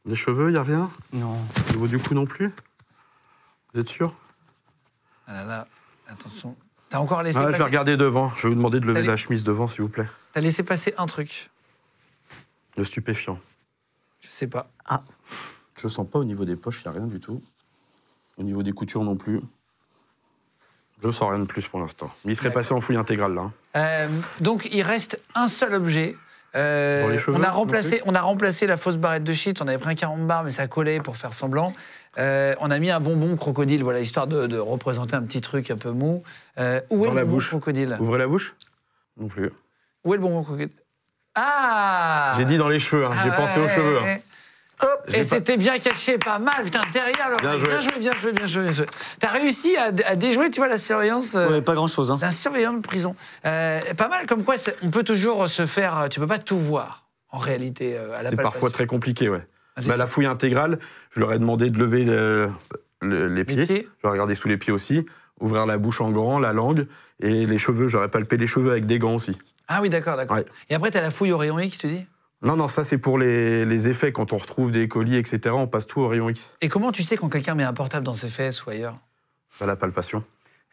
Des 0.07 0.17
cheveux, 0.17 0.49
il 0.51 0.53
n'y 0.55 0.59
a 0.59 0.63
rien? 0.63 0.91
Non. 1.13 1.37
Au 1.69 1.73
niveau 1.73 1.87
du 1.89 1.99
cou 1.99 2.15
non 2.15 2.25
plus? 2.27 2.53
Vous 3.75 3.81
êtes 3.81 3.89
sûr? 3.89 4.15
Ah 5.27 5.35
là 5.43 5.45
là, 5.45 5.67
attention. 6.09 6.57
T'as 6.91 6.99
encore 6.99 7.23
laissé 7.23 7.39
ah, 7.39 7.43
Je 7.43 7.47
vais 7.47 7.53
passer... 7.53 7.65
regarder 7.65 7.97
devant. 7.97 8.31
Je 8.37 8.43
vais 8.43 8.49
vous 8.51 8.55
demander 8.55 8.81
de 8.81 8.87
lever 8.87 9.03
la 9.03 9.17
chemise 9.17 9.43
devant, 9.43 9.69
s'il 9.69 9.83
vous 9.83 9.89
plaît. 9.89 10.07
T'as 10.33 10.41
laissé 10.41 10.63
passer 10.63 10.95
un 10.97 11.07
truc. 11.07 11.51
Le 12.77 12.85
stupéfiant. 12.85 13.39
Je 14.21 14.29
sais 14.29 14.47
pas. 14.47 14.69
Ah. 14.85 15.03
Je 15.81 15.89
sens 15.89 16.09
pas 16.09 16.19
au 16.19 16.25
niveau 16.25 16.45
des 16.45 16.57
poches, 16.57 16.83
il 16.85 16.89
n'y 16.89 16.97
a 16.97 16.99
rien 16.99 17.07
du 17.07 17.21
tout. 17.21 17.43
Au 18.39 18.43
niveau 18.43 18.63
des 18.63 18.73
coutures 18.73 19.05
non 19.05 19.17
plus. 19.17 19.41
Je 21.03 21.11
sens 21.11 21.31
rien 21.31 21.41
de 21.41 21.47
plus 21.47 21.67
pour 21.67 21.81
l'instant. 21.81 22.11
Mais 22.25 22.33
il 22.33 22.37
serait 22.37 22.53
passé 22.53 22.73
en 22.73 22.81
fouille 22.81 22.97
intégrale, 22.97 23.35
là. 23.35 23.43
hein. 23.43 23.53
Euh, 23.77 24.09
donc 24.41 24.69
il 24.73 24.83
reste 24.83 25.21
un 25.35 25.49
seul 25.49 25.75
objet. 25.75 26.17
Euh, 26.57 27.19
cheveux, 27.19 27.37
on, 27.37 27.43
a 27.43 27.51
remplacé, 27.51 28.01
on 28.07 28.15
a 28.15 28.21
remplacé 28.21 28.67
la 28.67 28.77
fausse 28.77 28.97
barrette 28.97 29.25
de 29.25 29.33
shit. 29.33 29.61
On 29.61 29.69
avait 29.69 29.79
pris 29.79 29.91
un 29.91 29.95
40 29.95 30.27
bar, 30.27 30.45
mais 30.45 30.51
ça 30.51 30.67
collait 30.69 31.01
pour 31.01 31.17
faire 31.17 31.35
semblant. 31.35 31.73
Euh, 32.19 32.55
on 32.61 32.71
a 32.71 32.79
mis 32.79 32.91
un 32.91 33.01
bonbon 33.01 33.35
crocodile, 33.37 33.83
voilà, 33.83 33.99
histoire 34.01 34.29
de, 34.29 34.47
de 34.47 34.57
représenter 34.59 35.17
un 35.17 35.23
petit 35.23 35.41
truc 35.41 35.71
un 35.71 35.77
peu 35.77 35.91
mou. 35.91 36.23
Euh, 36.59 36.81
où 36.91 37.05
est 37.05 37.09
Dans 37.09 37.15
le 37.15 37.19
la 37.21 37.25
bonbon 37.25 37.37
bouche. 37.37 37.49
crocodile 37.49 37.97
Ouvrez 37.99 38.19
la 38.19 38.29
bouche 38.29 38.55
Non 39.17 39.27
plus. 39.27 39.51
Où 40.05 40.15
est 40.15 40.17
le 40.17 40.23
bonbon 40.23 40.43
crocodile? 40.45 40.71
Ah 41.35 42.35
J'ai 42.37 42.45
dit 42.45 42.57
dans 42.57 42.69
les 42.69 42.79
cheveux, 42.79 43.05
hein. 43.05 43.11
j'ai 43.25 43.31
Ah 43.31 43.37
pensé 43.37 43.59
aux 43.59 43.69
cheveux. 43.69 43.99
hein. 43.99 44.19
Hop. 44.83 44.89
Et 45.09 45.19
pas- 45.19 45.23
c'était 45.25 45.57
bien 45.57 45.79
caché, 45.79 46.19
pas 46.19 46.39
mal. 46.39 46.65
Putain, 46.65 46.81
derrière 46.93 47.31
le 47.31 47.37
Bien 47.37 47.59
joué. 47.59 47.69
bien 47.69 47.81
joué, 47.81 47.99
bien 47.99 48.13
joué, 48.13 48.33
bien 48.33 48.47
joué, 48.47 48.63
bien. 48.71 48.85
T'as 49.21 49.31
réussi 49.31 49.77
à, 49.77 49.85
à 50.07 50.17
déjouer, 50.17 50.51
tu 50.51 50.61
vois, 50.61 50.69
la 50.69 50.79
surveillance. 50.79 51.35
euh, 51.35 51.49
Ouais, 51.51 51.63
pas 51.63 51.75
grand-chose. 51.75 52.11
Hein. 52.11 52.17
d'un 52.21 52.31
surveillant 52.31 52.73
de 52.73 52.81
prison. 52.81 53.15
Euh, 53.47 53.81
pas 53.97 54.09
mal, 54.09 54.27
comme 54.27 54.43
quoi 54.43 54.57
on 54.83 54.91
peut 54.91 55.05
toujours 55.05 55.49
se 55.49 55.67
faire. 55.67 56.09
Tu 56.11 56.19
peux 56.21 56.27
pas 56.27 56.39
tout 56.39 56.59
voir 56.59 57.07
en 57.31 57.39
réalité 57.39 57.97
euh, 57.97 58.19
à 58.19 58.23
la 58.23 58.31
C'est 58.31 58.37
parfois 58.37 58.71
très 58.71 58.87
compliqué, 58.87 59.29
ouais. 59.29 59.47
Ah, 59.77 59.81
Bah, 59.87 59.97
la 59.97 60.07
fouille 60.07 60.27
intégrale, 60.27 60.79
je 61.11 61.21
leur 61.21 61.33
ai 61.33 61.39
demandé 61.39 61.69
de 61.71 61.79
lever 61.79 62.05
le- 62.05 62.51
le- 63.03 63.29
les 63.29 63.45
pieds. 63.45 63.67
pieds. 63.67 63.89
Je 63.99 64.03
leur 64.05 64.13
ai 64.13 64.19
regardé 64.19 64.35
sous 64.35 64.49
les 64.49 64.57
pieds 64.57 64.73
aussi. 64.73 65.05
Ouvrir 65.41 65.67
la 65.67 65.79
bouche 65.79 66.01
en 66.01 66.11
grand, 66.13 66.39
la 66.39 66.53
langue. 66.53 66.87
Et 67.21 67.45
les 67.47 67.59
cheveux, 67.59 67.89
j'aurais 67.89 68.09
palpé 68.09 68.37
les 68.37 68.47
cheveux 68.47 68.71
avec 68.71 68.87
des 68.87 68.99
gants 68.99 69.15
aussi. 69.17 69.37
Ah 69.69 69.81
oui, 69.83 69.89
d'accord, 69.91 70.17
d'accord. 70.17 70.37
Ouais. 70.37 70.45
Et 70.71 70.75
après, 70.75 70.91
t'as 70.91 71.01
la 71.01 71.11
fouille 71.11 71.33
au 71.33 71.39
rayon 71.39 71.59
X, 71.59 71.79
tu 71.79 71.87
dis? 71.89 72.07
Non, 72.45 72.57
non, 72.57 72.69
ça 72.69 72.85
c'est 72.85 72.99
pour 72.99 73.19
les, 73.19 73.65
les 73.65 73.89
effets. 73.89 74.13
Quand 74.13 74.33
on 74.33 74.37
retrouve 74.37 74.71
des 74.71 74.87
colis, 74.87 75.17
etc., 75.17 75.55
on 75.59 75.67
passe 75.67 75.87
tout 75.87 76.01
au 76.01 76.09
rayon 76.09 76.29
X. 76.29 76.55
Et 76.61 76.69
comment 76.69 76.93
tu 76.93 77.03
sais 77.03 77.17
quand 77.17 77.29
quelqu'un 77.31 77.55
met 77.55 77.65
un 77.65 77.73
portable 77.73 78.05
dans 78.05 78.15
ses 78.15 78.29
fesses 78.29 78.65
ou 78.67 78.71
ailleurs? 78.71 78.99
Bah, 79.59 79.67
la 79.67 79.77
palpation. 79.77 80.23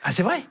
Ah, 0.03 0.11
c'est 0.11 0.23
vrai? 0.23 0.43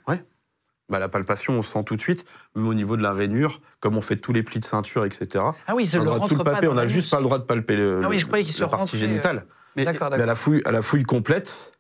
Bah, 0.89 0.99
la 0.99 1.09
palpation, 1.09 1.53
on 1.59 1.62
sent 1.62 1.85
tout 1.85 1.95
de 1.95 2.01
suite, 2.01 2.25
même 2.57 2.66
au 2.66 2.75
niveau 2.75 2.97
de 2.97 3.03
la 3.03 3.12
rainure, 3.12 3.61
comme 3.81 3.97
on 3.97 4.01
fait 4.01 4.16
tous 4.16 4.33
les 4.33 4.43
plis 4.43 4.59
de 4.61 4.64
ceinture, 4.64 5.05
etc. 5.05 5.45
Ah 5.68 5.75
oui, 5.77 5.85
On 5.85 5.87
c'est 5.87 5.97
a 5.99 6.01
le 6.01 6.05
de 6.07 6.11
tout 6.29 6.35
rentre 6.35 6.35
le 6.39 6.45
pas 6.45 6.51
palper, 6.53 6.66
dans 6.66 6.73
on 6.73 6.77
n'a 6.77 6.87
juste 6.87 7.11
pas 7.11 7.18
le 7.18 7.23
droit 7.25 7.39
de 7.39 7.45
palper 7.45 7.77
le- 7.77 8.01
Ah 8.03 8.09
oui, 8.09 8.18
je 8.18 8.25
se 8.53 8.61
la 8.61 8.68
partie 8.68 8.97
euh, 8.97 8.99
génitale. 8.99 9.47
Mais- 9.77 9.87
à 9.87 10.27
la 10.27 10.35
fouille, 10.35 10.62
à 10.64 10.73
la 10.73 10.83
fouille 10.83 11.05
complète, 11.05 11.73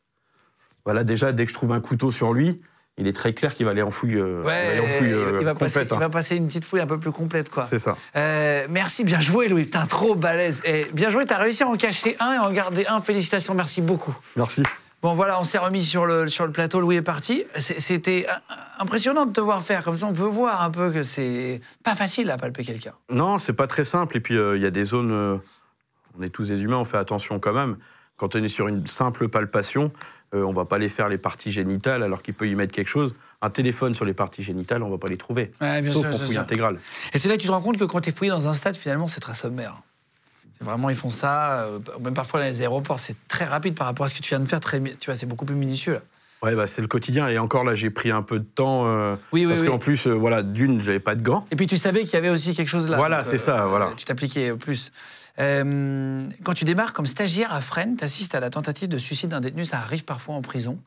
voilà, 0.84 1.02
déjà, 1.02 1.32
dès 1.32 1.44
que 1.44 1.50
je 1.50 1.54
trouve 1.56 1.72
un 1.72 1.80
couteau 1.80 2.10
sur 2.12 2.32
lui, 2.34 2.60
il 2.98 3.08
est 3.08 3.12
très 3.12 3.32
clair 3.32 3.54
qu'il 3.54 3.64
va 3.64 3.72
aller 3.72 3.82
en 3.82 3.90
fouille, 3.90 4.16
euh, 4.16 4.42
il 4.74 4.82
va 4.82 4.88
fouille 4.88 5.12
euh, 5.12 5.38
il, 5.40 5.44
va 5.44 5.54
passer, 5.54 5.80
complète. 5.80 5.88
il 5.90 5.94
hein. 5.94 5.98
va 5.98 6.08
passer 6.10 6.36
une 6.36 6.46
petite 6.48 6.64
fouille 6.64 6.80
un 6.80 6.86
peu 6.86 6.98
plus 6.98 7.12
complète, 7.12 7.48
quoi. 7.48 7.64
C'est 7.64 7.78
ça. 7.78 7.96
Euh, 8.16 8.66
merci, 8.68 9.04
bien 9.04 9.20
joué, 9.20 9.48
Louis. 9.48 9.64
Putain, 9.64 9.86
trop 9.86 10.14
balèze. 10.14 10.60
Et 10.64 10.86
bien 10.92 11.08
joué, 11.10 11.24
t'as 11.24 11.38
réussi 11.38 11.62
à 11.62 11.68
en 11.68 11.76
cacher 11.76 12.16
un 12.20 12.34
et 12.34 12.36
à 12.36 12.42
en 12.42 12.52
garder 12.52 12.86
un. 12.86 13.00
Félicitations, 13.00 13.54
merci 13.54 13.80
beaucoup. 13.80 14.14
Merci. 14.36 14.62
Bon, 15.02 15.14
voilà, 15.14 15.40
on 15.40 15.44
s'est 15.44 15.56
remis 15.56 15.82
sur 15.82 16.04
le, 16.04 16.28
sur 16.28 16.44
le 16.44 16.52
plateau. 16.52 16.80
Louis 16.80 16.96
est 16.96 17.02
parti. 17.02 17.44
C'était 17.56 18.26
impressionnant 18.78 19.24
de 19.24 19.32
te 19.32 19.40
voir 19.40 19.62
faire. 19.62 19.82
Comme 19.82 19.96
ça, 19.96 20.06
on 20.06 20.12
peut 20.12 20.22
voir 20.24 20.62
un 20.62 20.70
peu 20.70 20.90
que 20.90 21.02
c'est 21.02 21.62
pas 21.82 21.94
facile 21.94 22.30
à 22.30 22.36
palper 22.36 22.64
quelqu'un. 22.64 22.92
Non, 23.08 23.38
c'est 23.38 23.54
pas 23.54 23.66
très 23.66 23.86
simple. 23.86 24.18
Et 24.18 24.20
puis, 24.20 24.34
il 24.34 24.60
y 24.60 24.66
a 24.66 24.70
des 24.70 24.84
zones. 24.84 25.40
on 26.18 26.22
est 26.22 26.28
tous 26.28 26.48
des 26.48 26.62
humains, 26.62 26.76
on 26.76 26.84
fait 26.84 26.98
attention 26.98 27.40
quand 27.40 27.54
même. 27.54 27.78
Quand 28.18 28.36
on 28.36 28.44
est 28.44 28.48
sur 28.48 28.68
une 28.68 28.86
simple 28.86 29.28
palpation, 29.28 29.90
euh, 30.34 30.42
on 30.42 30.52
va 30.52 30.64
pas 30.64 30.78
les 30.78 30.88
faire 30.88 31.08
les 31.08 31.18
parties 31.18 31.50
génitales 31.50 32.02
alors 32.02 32.22
qu'il 32.22 32.34
peut 32.34 32.48
y 32.48 32.54
mettre 32.54 32.72
quelque 32.72 32.88
chose. 32.88 33.14
Un 33.42 33.50
téléphone 33.50 33.94
sur 33.94 34.04
les 34.04 34.12
parties 34.14 34.42
génitales, 34.42 34.82
on 34.82 34.90
va 34.90 34.98
pas 34.98 35.08
les 35.08 35.16
trouver. 35.16 35.52
Ouais, 35.60 35.82
Sauf 35.88 36.06
sûr, 36.06 36.14
en 36.14 36.18
fouille 36.18 36.34
ça. 36.34 36.42
intégrale. 36.42 36.78
Et 37.14 37.18
c'est 37.18 37.28
là 37.28 37.36
que 37.36 37.40
tu 37.40 37.46
te 37.46 37.52
rends 37.52 37.62
compte 37.62 37.78
que 37.78 37.84
quand 37.84 38.00
tu 38.00 38.10
es 38.10 38.12
fouillé 38.12 38.30
dans 38.30 38.46
un 38.48 38.54
stade, 38.54 38.76
finalement, 38.76 39.08
c'est 39.08 39.20
très 39.20 39.34
sommaire. 39.34 39.80
C'est 40.58 40.64
Vraiment, 40.64 40.90
ils 40.90 40.96
font 40.96 41.10
ça. 41.10 41.60
euh, 41.62 41.78
même 42.00 42.12
parfois, 42.14 42.40
dans 42.40 42.46
les 42.46 42.60
aéroports, 42.60 43.00
c'est 43.00 43.16
très 43.28 43.46
rapide 43.46 43.74
par 43.74 43.86
rapport 43.86 44.04
à 44.04 44.08
ce 44.10 44.14
que 44.14 44.20
tu 44.20 44.28
viens 44.28 44.40
de 44.40 44.46
faire. 44.46 44.60
Très, 44.60 44.78
tu 44.80 45.06
vois, 45.06 45.16
c'est 45.16 45.26
beaucoup 45.26 45.46
plus 45.46 45.56
minutieux. 45.56 45.94
Là. 45.94 46.00
Ouais, 46.42 46.54
bah, 46.54 46.66
c'est 46.66 46.82
le 46.82 46.86
quotidien. 46.88 47.28
Et 47.28 47.38
encore 47.38 47.64
là, 47.64 47.74
j'ai 47.74 47.88
pris 47.90 48.10
un 48.10 48.22
peu 48.22 48.38
de 48.38 48.44
temps. 48.44 48.86
euh, 48.86 49.16
Oui, 49.32 49.44
oui, 49.44 49.48
parce 49.48 49.60
oui. 49.62 49.68
qu'en 49.68 49.78
plus, 49.78 50.06
euh, 50.06 50.12
voilà, 50.12 50.42
d'une, 50.42 50.82
j'avais 50.82 51.00
pas 51.00 51.14
de 51.14 51.22
gants. 51.22 51.46
Et 51.50 51.56
puis, 51.56 51.66
tu 51.66 51.76
savais 51.78 52.00
qu'il 52.04 52.12
y 52.12 52.16
avait 52.16 52.28
aussi 52.30 52.54
quelque 52.54 52.68
chose 52.68 52.88
là. 52.90 52.98
Voilà, 52.98 53.24
c'est 53.24 53.38
ça, 53.38 53.66
voilà. 53.66 53.90
Tu 53.96 54.04
t'appliquais 54.04 54.54
plus. 54.54 54.92
Euh, 55.40 56.28
quand 56.44 56.54
tu 56.54 56.64
démarres 56.64 56.92
comme 56.92 57.06
stagiaire 57.06 57.52
à 57.52 57.60
Fresnes, 57.60 57.96
tu 57.96 58.04
assistes 58.04 58.34
à 58.34 58.40
la 58.40 58.50
tentative 58.50 58.88
de 58.88 58.98
suicide 58.98 59.30
d'un 59.30 59.40
détenu. 59.40 59.64
Ça 59.64 59.78
arrive 59.78 60.04
parfois 60.04 60.34
en 60.34 60.42
prison. 60.42 60.78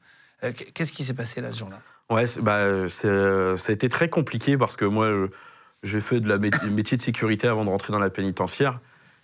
Euh, 0.44 0.52
Qu'est-ce 0.74 0.92
qui 0.92 1.04
s'est 1.04 1.14
passé 1.14 1.42
là 1.42 1.52
ce 1.52 1.60
jour-là? 1.60 1.80
Ouais, 2.10 2.26
bah, 2.42 2.58
euh, 2.58 2.88
ça 2.88 3.70
a 3.70 3.72
été 3.72 3.90
très 3.90 4.10
compliqué 4.10 4.58
parce 4.58 4.76
que 4.76 4.86
moi, 4.86 5.10
j'ai 5.82 6.00
fait 6.00 6.20
de 6.20 6.30
la 6.30 6.38
mé- 6.38 6.52
métier 6.70 6.98
de 6.98 7.02
sécurité 7.02 7.48
avant 7.48 7.66
de 7.66 7.70
rentrer 7.70 7.92
dans 7.92 8.00
la 8.00 8.10
pénitentiaire. 8.10 8.80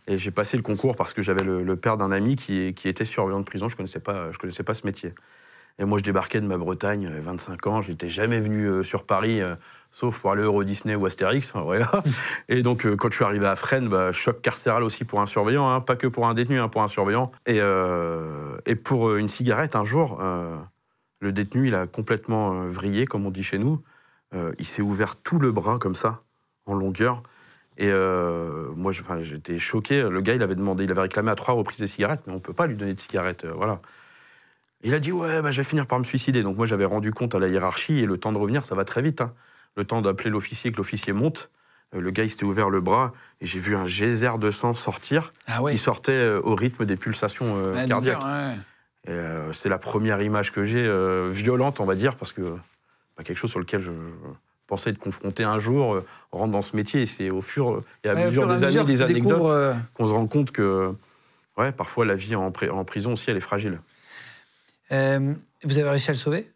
Et 0.07 0.17
j'ai 0.17 0.31
passé 0.31 0.57
le 0.57 0.63
concours 0.63 0.95
parce 0.95 1.13
que 1.13 1.21
j'avais 1.21 1.43
le, 1.43 1.75
père 1.75 1.95
d'un 1.95 2.11
ami 2.11 2.35
qui, 2.35 2.73
était 2.85 3.05
surveillant 3.05 3.39
de 3.39 3.45
prison. 3.45 3.69
Je 3.69 3.75
ne 3.75 3.77
connaissais, 3.77 4.01
connaissais 4.39 4.63
pas 4.63 4.73
ce 4.73 4.85
métier. 4.87 5.13
Et 5.79 5.85
moi, 5.85 5.97
je 5.97 6.03
débarquais 6.03 6.41
de 6.41 6.45
ma 6.45 6.57
Bretagne, 6.57 7.07
euh, 7.07 7.21
25 7.21 7.67
ans. 7.67 7.81
Je 7.81 7.91
n'étais 7.91 8.09
jamais 8.09 8.39
venu 8.41 8.65
euh, 8.65 8.83
sur 8.83 9.05
Paris, 9.05 9.41
euh, 9.41 9.55
sauf 9.91 10.19
pour 10.19 10.31
aller 10.31 10.43
au 10.43 10.47
Euro 10.47 10.63
Disney 10.65 10.93
ou 10.95 11.05
Astérix. 11.05 11.53
Voilà. 11.55 11.89
Et 12.49 12.61
donc, 12.61 12.85
euh, 12.85 12.95
quand 12.97 13.09
je 13.09 13.15
suis 13.15 13.23
arrivé 13.25 13.45
à 13.47 13.55
Fresnes, 13.55 13.87
bah, 13.87 14.11
choc 14.11 14.41
carcéral 14.41 14.83
aussi 14.83 15.05
pour 15.05 15.21
un 15.21 15.25
surveillant, 15.25 15.67
hein, 15.69 15.79
pas 15.79 15.95
que 15.95 16.07
pour 16.07 16.27
un 16.27 16.33
détenu, 16.33 16.59
hein, 16.59 16.67
pour 16.67 16.81
un 16.83 16.89
surveillant. 16.89 17.31
Et, 17.45 17.61
euh, 17.61 18.57
et 18.65 18.75
pour 18.75 19.09
euh, 19.09 19.17
une 19.19 19.29
cigarette, 19.29 19.75
un 19.77 19.85
jour, 19.85 20.19
euh, 20.21 20.57
le 21.21 21.31
détenu, 21.31 21.67
il 21.67 21.75
a 21.75 21.87
complètement 21.87 22.63
euh, 22.63 22.67
vrillé, 22.67 23.05
comme 23.05 23.25
on 23.25 23.31
dit 23.31 23.43
chez 23.43 23.57
nous. 23.57 23.81
Euh, 24.33 24.51
il 24.59 24.67
s'est 24.67 24.81
ouvert 24.81 25.15
tout 25.15 25.39
le 25.39 25.51
bras 25.53 25.79
comme 25.79 25.95
ça, 25.95 26.23
en 26.65 26.75
longueur. 26.75 27.23
Et 27.77 27.89
euh, 27.89 28.69
moi, 28.75 28.91
j'étais 29.21 29.57
choqué. 29.57 30.01
Le 30.09 30.19
gars, 30.19 30.33
il 30.35 30.43
avait 30.43 30.55
demandé, 30.55 30.83
il 30.83 30.91
avait 30.91 31.01
réclamé 31.01 31.31
à 31.31 31.35
trois 31.35 31.53
reprises 31.53 31.79
des 31.79 31.87
cigarettes, 31.87 32.21
mais 32.27 32.33
on 32.33 32.41
peut 32.41 32.51
pas 32.53 32.67
lui 32.67 32.75
donner 32.75 32.93
de 32.93 32.99
cigarettes. 32.99 33.45
euh, 33.45 33.53
voilà. 33.55 33.79
Il 34.83 34.93
a 34.93 34.99
dit 34.99 35.11
ouais, 35.11 35.41
bah, 35.41 35.51
je 35.51 35.57
vais 35.57 35.63
finir 35.67 35.87
par 35.87 35.99
me 35.99 36.03
suicider. 36.03 36.41
Donc 36.43 36.55
moi, 36.57 36.65
j'avais 36.65 36.85
rendu 36.85 37.11
compte 37.11 37.35
à 37.35 37.39
la 37.39 37.47
hiérarchie 37.47 37.99
et 37.99 38.05
le 38.05 38.17
temps 38.17 38.31
de 38.31 38.37
revenir, 38.37 38.63
ça 38.65 38.75
va 38.75 38.85
très 38.85 39.01
vite. 39.01 39.21
hein. 39.21 39.33
Le 39.75 39.83
temps 39.85 40.01
d'appeler 40.01 40.29
l'officier, 40.29 40.71
que 40.71 40.77
l'officier 40.77 41.13
monte. 41.13 41.51
euh, 41.93 42.01
le 42.01 42.11
gars, 42.11 42.23
il 42.23 42.29
s'était 42.29 42.43
ouvert 42.45 42.69
le 42.69 42.81
bras 42.81 43.13
et 43.41 43.45
j'ai 43.45 43.59
vu 43.59 43.75
un 43.75 43.85
geyser 43.87 44.31
de 44.39 44.51
sang 44.51 44.73
sortir, 44.73 45.33
Ah 45.47 45.61
ouais. 45.61 45.71
qui 45.73 45.77
sortait 45.77 46.11
euh, 46.11 46.41
au 46.43 46.55
rythme 46.55 46.85
des 46.85 46.95
pulsations 46.97 47.55
euh, 47.57 47.87
cardiaques. 47.87 48.23
ouais. 48.23 48.55
Euh, 49.07 49.53
c'est 49.53 49.69
la 49.69 49.77
première 49.77 50.21
image 50.21 50.51
que 50.51 50.63
j'ai, 50.63 50.85
euh, 50.85 51.29
violente, 51.31 51.79
on 51.79 51.85
va 51.85 51.95
dire, 51.95 52.15
parce 52.15 52.31
que 52.33 52.41
pas 53.15 53.23
quelque 53.23 53.37
chose 53.37 53.49
sur 53.49 53.59
lequel 53.59 53.81
je 53.81 53.91
pensais 54.67 54.89
être 54.91 54.99
confronté 54.99 55.43
un 55.43 55.59
jour. 55.59 56.01
on 56.31 56.37
rentre 56.37 56.51
dans 56.51 56.61
ce 56.61 56.75
métier 56.75 57.01
et 57.03 57.05
c'est 57.05 57.29
au 57.31 57.41
fur 57.41 57.81
et 58.03 58.09
à 58.09 58.13
Ouais, 58.13 58.25
mesure 58.25 58.45
des 58.47 58.63
années, 58.63 58.83
des 58.83 59.01
anecdotes, 59.01 59.75
qu'on 59.93 60.07
se 60.07 60.11
rend 60.13 60.27
compte 60.27 60.51
que, 60.51 60.93
ouais, 61.57 61.71
parfois 61.71 62.05
la 62.05 62.15
vie 62.15 62.35
en, 62.35 62.51
en 62.71 62.85
prison 62.85 63.13
aussi, 63.13 63.29
elle 63.31 63.37
est 63.37 63.41
fragile. 63.41 63.79
Euh, 64.91 65.33
vous 65.63 65.77
avez 65.77 65.89
réussi 65.89 66.09
à 66.09 66.13
le 66.13 66.17
sauver? 66.17 66.51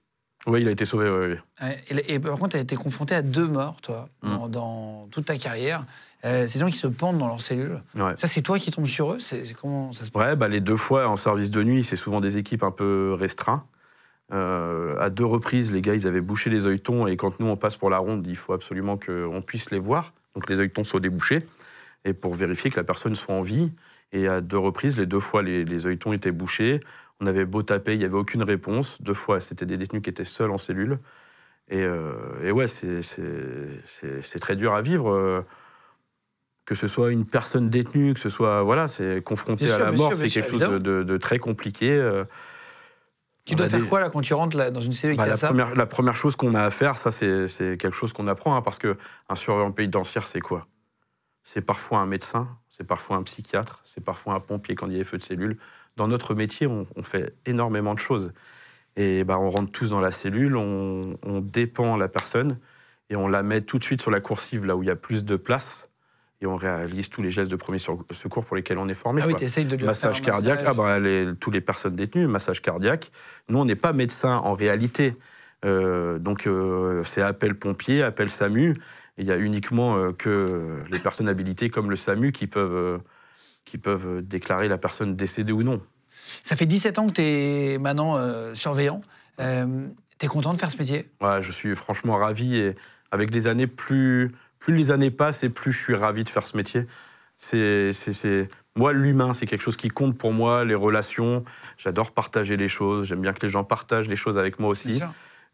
Oui, 0.46 0.62
il 0.62 0.68
a 0.68 0.72
été 0.72 0.86
sauvé. 0.86 1.10
ouais. 1.10 1.40
Ouais, 1.62 1.78
Et, 1.90 2.16
et 2.16 2.20
par 2.20 2.38
contre, 2.38 2.50
tu 2.52 2.58
as 2.58 2.62
été 2.62 2.76
confronté 2.76 3.16
à 3.16 3.22
deux 3.22 3.48
morts, 3.48 3.80
toi, 3.82 4.10
Mm. 4.24 4.30
dans, 4.30 4.48
dans 4.50 5.08
toute 5.12 5.26
ta 5.26 5.38
carrière. 5.38 5.86
Euh, 6.26 6.48
ces 6.48 6.58
gens 6.60 6.68
qui 6.68 6.78
se 6.78 6.88
pendent 6.88 7.18
dans 7.18 7.28
leurs 7.28 7.42
cellules. 7.42 7.82
Ouais. 7.96 8.14
Ça, 8.18 8.28
c'est 8.28 8.42
toi 8.42 8.58
qui 8.58 8.72
tombes 8.72 8.86
sur 8.88 9.12
eux? 9.14 9.20
C'est 9.20 9.44
c'est 9.46 9.54
comment 9.54 9.92
ça 9.94 10.06
se 10.06 10.12
passe? 10.12 10.22
Ouais, 10.26 10.36
bah, 10.38 10.48
les 10.48 10.62
deux 10.62 10.78
fois 10.78 11.08
en 11.08 11.18
service 11.18 11.50
de 11.52 11.64
nuit, 11.64 11.84
c'est 11.84 11.98
souvent 11.98 12.22
des 12.22 12.38
équipes 12.38 12.64
un 12.64 12.72
peu 12.72 13.14
restreintes. 13.14 13.66
Euh, 14.32 14.98
à 15.00 15.10
deux 15.10 15.26
reprises, 15.26 15.72
les 15.74 15.82
gars, 15.82 15.94
ils 15.94 16.08
avaient 16.08 16.22
bouché 16.22 16.50
les 16.50 16.66
œilletons 16.66 17.08
et 17.08 17.18
quand 17.18 17.40
nous, 17.40 17.48
on 17.48 17.58
passe 17.58 17.76
pour 17.76 17.90
la 17.90 17.98
ronde, 17.98 18.26
il 18.26 18.38
faut 18.38 18.54
absolument 18.54 18.98
qu'on 18.98 19.42
puisse 19.46 19.70
les 19.70 19.80
voir. 19.80 20.14
Donc 20.34 20.50
les 20.50 20.60
œilletons 20.60 20.84
soient 20.86 21.02
débouchés 21.02 21.46
et 22.06 22.14
pour 22.14 22.34
vérifier 22.34 22.72
que 22.72 22.78
la 22.78 22.84
personne 22.86 23.16
soit 23.16 23.36
en 23.36 23.42
vie. 23.42 23.72
Et 24.14 24.28
à 24.28 24.42
deux 24.42 24.58
reprises, 24.58 24.98
les 24.98 25.06
deux 25.06 25.20
fois, 25.20 25.44
les, 25.44 25.66
les 25.66 25.88
œilletons 25.88 26.14
étaient 26.14 26.32
bouchés. 26.32 26.80
On 27.22 27.28
avait 27.28 27.46
beau 27.46 27.62
taper, 27.64 27.94
il 27.94 28.00
n'y 28.00 28.06
avait 28.06 28.16
aucune 28.18 28.44
réponse. 28.44 29.02
Deux 29.02 29.14
fois, 29.14 29.40
c'était 29.40 29.66
des 29.66 29.78
détenus 29.78 30.02
qui 30.02 30.10
étaient 30.10 30.24
seuls 30.26 30.52
en 30.52 30.58
cellule. 30.58 31.00
Et, 31.70 31.82
euh, 31.82 32.14
et 32.44 32.52
ouais, 32.52 32.68
c'est- 32.68 33.02
très 34.40 34.56
dur 34.56 34.74
à 34.74 34.82
vivre. 34.82 35.12
euh, 35.12 35.42
que 36.66 36.76
ce 36.76 36.88
soit 36.88 37.12
une 37.12 37.26
personne 37.26 37.70
détenue, 37.70 38.14
que 38.14 38.20
ce 38.22 38.30
soit 38.30 38.64
voilà, 38.64 38.88
c'est 38.88 39.22
confronté 39.22 39.66
Bien 39.66 39.74
à 39.74 39.78
sûr, 39.78 39.86
la 39.86 39.92
mort, 39.92 40.16
c'est 40.16 40.30
quelque 40.30 40.48
sûr, 40.48 40.60
chose 40.60 40.80
de, 40.82 41.18
très 41.18 41.38
compliqué. 41.38 41.92
euh. 41.92 42.24
Tu 43.46 43.54
On 43.54 43.58
dois 43.58 43.68
faire 43.68 43.82
des- 43.82 43.86
quoi 43.88 44.00
là 44.00 44.10
quand 44.10 44.22
tu 44.22 44.34
rentres 44.34 44.56
là, 44.56 44.72
dans 44.72 44.80
une 44.80 44.94
cellule 44.94 45.18
Bah, 45.18 45.28
la, 45.28 45.36
ça 45.36 45.48
première, 45.48 45.76
la 45.76 45.86
première 45.86 46.16
chose 46.16 46.38
qu'on 46.38 46.56
a 46.56 46.62
à 46.64 46.72
faire, 46.72 46.96
ça 46.96 47.12
c'est 47.12 47.50
c'est 47.50 47.76
quelque 47.78 47.96
chose 47.96 48.14
qu'on 48.14 48.28
apprend, 48.28 48.56
hein, 48.56 48.62
parce 48.62 48.78
que 48.78 48.96
un 49.28 49.36
surveillant 49.36 49.74
pénitentiaire, 49.74 50.26
c'est 50.26 50.40
quoi? 50.40 50.68
C'est 51.44 51.62
parfois 51.62 52.00
un 52.00 52.06
médecin, 52.06 52.58
c'est 52.70 52.86
parfois 52.88 53.18
un 53.18 53.24
psychiatre, 53.24 53.82
c'est 53.84 54.02
parfois 54.02 54.34
un 54.36 54.40
pompier 54.40 54.76
quand 54.76 54.88
il 54.88 54.94
y 54.94 54.96
a 54.96 55.00
des 55.00 55.04
feux 55.04 55.18
de 55.18 55.24
cellule. 55.24 55.58
Dans 55.96 56.08
notre 56.08 56.36
métier, 56.36 56.68
on, 56.68 56.88
on 56.96 57.04
fait 57.04 57.36
énormément 57.46 57.94
de 57.94 58.00
choses. 58.00 58.32
Et 58.96 59.24
bah, 59.24 59.40
on 59.40 59.50
rentre 59.50 59.72
tous 59.72 59.90
dans 59.90 60.02
la 60.02 60.12
cellule, 60.12 60.56
on, 60.56 61.18
on 61.24 61.40
dépend 61.40 61.98
la 61.98 62.08
personne 62.08 62.60
et 63.10 63.16
on 63.16 63.28
la 63.28 63.44
met 63.44 63.62
tout 63.62 63.80
de 63.80 63.84
suite 63.84 64.02
sur 64.02 64.12
la 64.12 64.22
coursive, 64.22 64.66
là 64.66 64.76
où 64.76 64.84
il 64.84 64.88
y 64.88 64.92
a 64.92 64.96
plus 64.96 65.26
de 65.26 65.36
place. 65.36 65.90
Et 66.42 66.46
on 66.46 66.58
réalise 66.58 67.10
tous 67.10 67.22
les 67.22 67.32
gestes 67.32 67.50
de 67.50 67.56
premier 67.56 67.80
secours 67.80 68.44
pour 68.44 68.56
lesquels 68.56 68.78
on 68.78 68.90
est 68.90 68.94
formé. 68.94 69.22
Ah 69.24 69.28
oui, 69.28 69.34
quoi. 69.34 69.64
de 69.64 69.86
Massage 69.86 70.22
cardiaque, 70.22 70.60
massage. 70.60 70.68
ah 70.68 70.74
bah, 70.74 71.00
les, 71.00 71.30
tous 71.40 71.52
les 71.52 71.62
personnes 71.62 71.96
détenues, 71.96 72.28
massage 72.28 72.62
cardiaque. 72.62 73.12
Nous, 73.48 73.58
on 73.58 73.66
n'est 73.66 73.78
pas 73.78 73.94
médecin 73.94 74.38
en 74.38 74.54
réalité. 74.54 75.16
Euh, 75.64 76.20
donc, 76.20 76.46
euh, 76.46 77.04
c'est 77.06 77.22
appel 77.22 77.56
pompier, 77.56 78.04
appel 78.04 78.30
SAMU. 78.30 78.76
Il 79.18 79.26
y 79.26 79.32
a 79.32 79.38
uniquement 79.38 79.96
euh, 79.96 80.12
que 80.12 80.84
les 80.92 81.00
personnes 81.00 81.30
habilitées 81.30 81.70
comme 81.70 81.90
le 81.90 81.96
SAMU 81.96 82.34
qui 82.34 82.48
peuvent, 82.48 83.00
qui 83.66 83.78
peuvent 83.78 84.18
euh, 84.18 84.22
déclarer 84.22 84.68
la 84.68 84.78
personne 84.78 85.16
décédée 85.16 85.54
ou 85.54 85.64
non. 85.64 85.82
Ça 86.42 86.56
fait 86.56 86.66
17 86.66 87.00
ans 87.00 87.08
que 87.08 87.14
tu 87.14 87.22
es 87.22 87.78
maintenant 87.78 88.18
euh, 88.18 88.54
surveillant. 88.56 89.02
Euh, 89.40 89.88
tu 90.20 90.26
es 90.26 90.30
content 90.30 90.54
de 90.54 90.58
faire 90.58 90.72
ce 90.72 90.78
métier? 90.78 91.10
Ouais, 91.22 91.42
je 91.42 91.52
suis 91.52 91.76
franchement 91.76 92.18
ravi 92.18 92.58
et 92.58 92.76
avec 93.12 93.34
les 93.34 93.48
années, 93.48 93.68
plus, 93.68 94.32
plus 94.60 94.76
les 94.76 94.92
années 94.92 95.12
passent 95.12 95.44
et 95.44 95.50
plus 95.50 95.72
je 95.72 95.82
suis 95.82 95.96
ravi 95.96 96.24
de 96.24 96.30
faire 96.30 96.46
ce 96.46 96.58
métier. 96.58 96.86
C'est, 97.38 97.92
Moi, 98.76 98.94
l'humain, 98.94 99.34
c'est 99.34 99.46
quelque 99.46 99.62
chose 99.62 99.76
qui 99.76 99.90
compte 99.90 100.18
pour 100.18 100.32
moi, 100.34 100.64
les 100.66 100.76
relations. 100.76 101.44
J'adore 101.78 102.12
partager 102.12 102.58
les 102.58 102.68
choses. 102.68 103.08
J'aime 103.08 103.22
bien 103.22 103.34
que 103.34 103.46
les 103.46 103.50
gens 103.52 103.64
partagent 103.64 104.08
les 104.08 104.16
choses 104.16 104.38
avec 104.38 104.60
moi 104.60 104.70
aussi. 104.70 105.02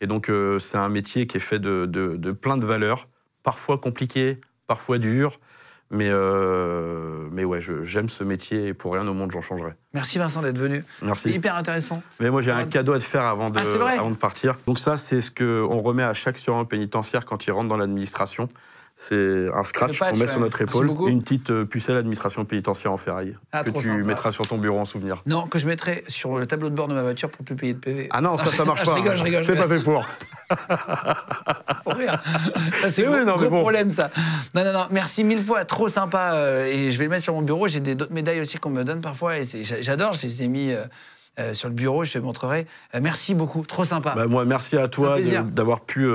Et 0.02 0.08
donc, 0.08 0.30
euh, 0.30 0.60
c'est 0.60 0.78
un 0.78 0.90
métier 0.90 1.28
qui 1.28 1.38
est 1.38 1.42
fait 1.42 1.60
de, 1.60 1.86
de, 1.86 2.16
de 2.16 2.32
plein 2.32 2.58
de 2.58 2.66
valeurs, 2.66 3.08
parfois 3.44 3.78
compliquées, 3.78 4.40
parfois 4.68 4.98
dures. 4.98 5.40
Mais, 5.92 6.10
euh, 6.10 7.28
mais 7.32 7.44
ouais, 7.44 7.60
j'aime 7.84 8.10
ce 8.10 8.24
métier 8.24 8.68
et 8.68 8.74
pour 8.76 8.94
rien 8.94 9.08
au 9.08 9.14
monde, 9.14 9.32
j'en 9.32 9.42
changerai. 9.42 9.74
Merci 9.94 10.20
Vincent 10.20 10.42
d'être 10.44 10.60
venu. 10.60 10.84
C'est 11.00 11.06
Merci. 11.06 11.30
hyper 11.32 11.56
intéressant. 11.56 12.04
Mais 12.20 12.30
moi, 12.30 12.42
j'ai 12.44 12.52
un 12.52 12.66
cadeau 12.66 12.94
à 12.94 13.00
te 13.00 13.04
faire 13.04 13.24
avant 13.24 13.50
de, 13.50 13.60
Ah, 13.60 13.90
avant 13.94 14.12
de 14.12 14.16
partir. 14.16 14.56
Donc 14.68 14.78
ça, 14.78 14.98
c'est 14.98 15.20
ce 15.22 15.32
qu'on 15.32 15.80
remet 15.80 16.04
à 16.04 16.14
chaque 16.14 16.38
surveillant 16.38 16.66
pénitentiaire 16.66 17.26
quand 17.26 17.48
il 17.48 17.52
rentre 17.52 17.70
dans 17.70 17.78
l'administration. 17.78 18.50
C'est 19.02 19.48
un 19.56 19.64
scratch 19.64 19.98
qu'on 19.98 20.16
met 20.18 20.28
sur 20.28 20.42
notre 20.42 20.62
épaule, 20.62 20.92
une 21.08 21.24
petite 21.24 21.52
euh, 21.52 21.64
pucelle 21.64 21.96
administration 21.96 22.44
pénitentiaire 22.44 22.92
en 22.92 22.98
ferraille 22.98 23.38
Ah, 23.54 23.64
que 23.64 23.72
tu 23.72 23.82
sympa. 23.84 24.04
mettras 24.04 24.32
sur 24.34 24.46
ton 24.46 24.58
bureau 24.58 24.78
en 24.78 24.84
souvenir. 24.84 25.24
Non, 25.26 25.48
que 25.48 25.58
je 25.58 25.66
mettrai 25.68 26.04
sur 26.10 26.38
le 26.38 26.46
tableau 26.46 26.70
de 26.70 26.76
bord 26.76 26.90
de 26.90 26.94
ma 26.94 27.02
voiture 27.02 27.30
pour 27.32 27.46
plus 27.46 27.56
payer 27.56 27.74
de 27.74 27.80
PV. 27.80 28.08
Ah 28.12 28.20
non, 28.20 28.38
ça, 28.38 28.52
ça 28.52 28.66
marche 28.66 28.82
Je 28.84 28.86
pas. 28.88 28.96
rigole, 28.96 29.16
je 29.16 29.24
rigole, 29.24 29.42
je 29.42 29.46
C'est 29.48 29.56
pas 29.56 29.62
rigole. 29.64 29.80
fait 29.80 29.84
pour. 29.86 30.06
Pour 31.84 31.94
rire. 31.94 32.22
C'est 32.90 33.04
gros, 33.04 33.16
non, 33.20 33.38
mais 33.38 33.48
gros 33.48 33.50
bon. 33.50 33.62
problème, 33.62 33.90
ça. 33.90 34.10
Non, 34.54 34.64
non, 34.66 34.74
non, 34.74 34.88
merci 34.92 35.24
mille 35.24 35.42
fois, 35.44 35.64
trop 35.64 35.88
sympa. 35.88 36.34
euh, 36.34 36.66
et 36.66 36.92
je 36.92 36.98
vais 36.98 37.06
le 37.06 37.10
mettre 37.10 37.24
sur 37.24 37.34
mon 37.34 37.42
bureau. 37.42 37.68
J'ai 37.68 37.80
des- 37.80 37.96
d'autres 37.96 38.14
médailles 38.14 38.40
aussi 38.42 38.58
qu'on 38.58 38.70
me 38.70 38.84
donne 38.84 39.00
parfois. 39.02 39.38
Et 39.38 39.44
j'adore, 39.64 40.14
je 40.14 40.24
les 40.24 40.44
ai 40.44 40.48
mis 40.48 40.72
euh, 40.74 40.84
euh, 41.40 41.54
sur 41.54 41.70
le 41.70 41.74
bureau, 41.76 42.04
je 42.04 42.14
te 42.14 42.18
montrerai. 42.20 42.66
Merci 43.00 43.34
beaucoup, 43.34 43.64
trop 43.66 43.86
sympa. 43.86 44.14
Bah, 44.16 44.28
moi, 44.28 44.44
merci 44.46 44.76
à 44.78 44.84
Un 44.84 44.88
toi 44.90 45.18
d'avoir 45.44 45.82
pu 45.82 46.06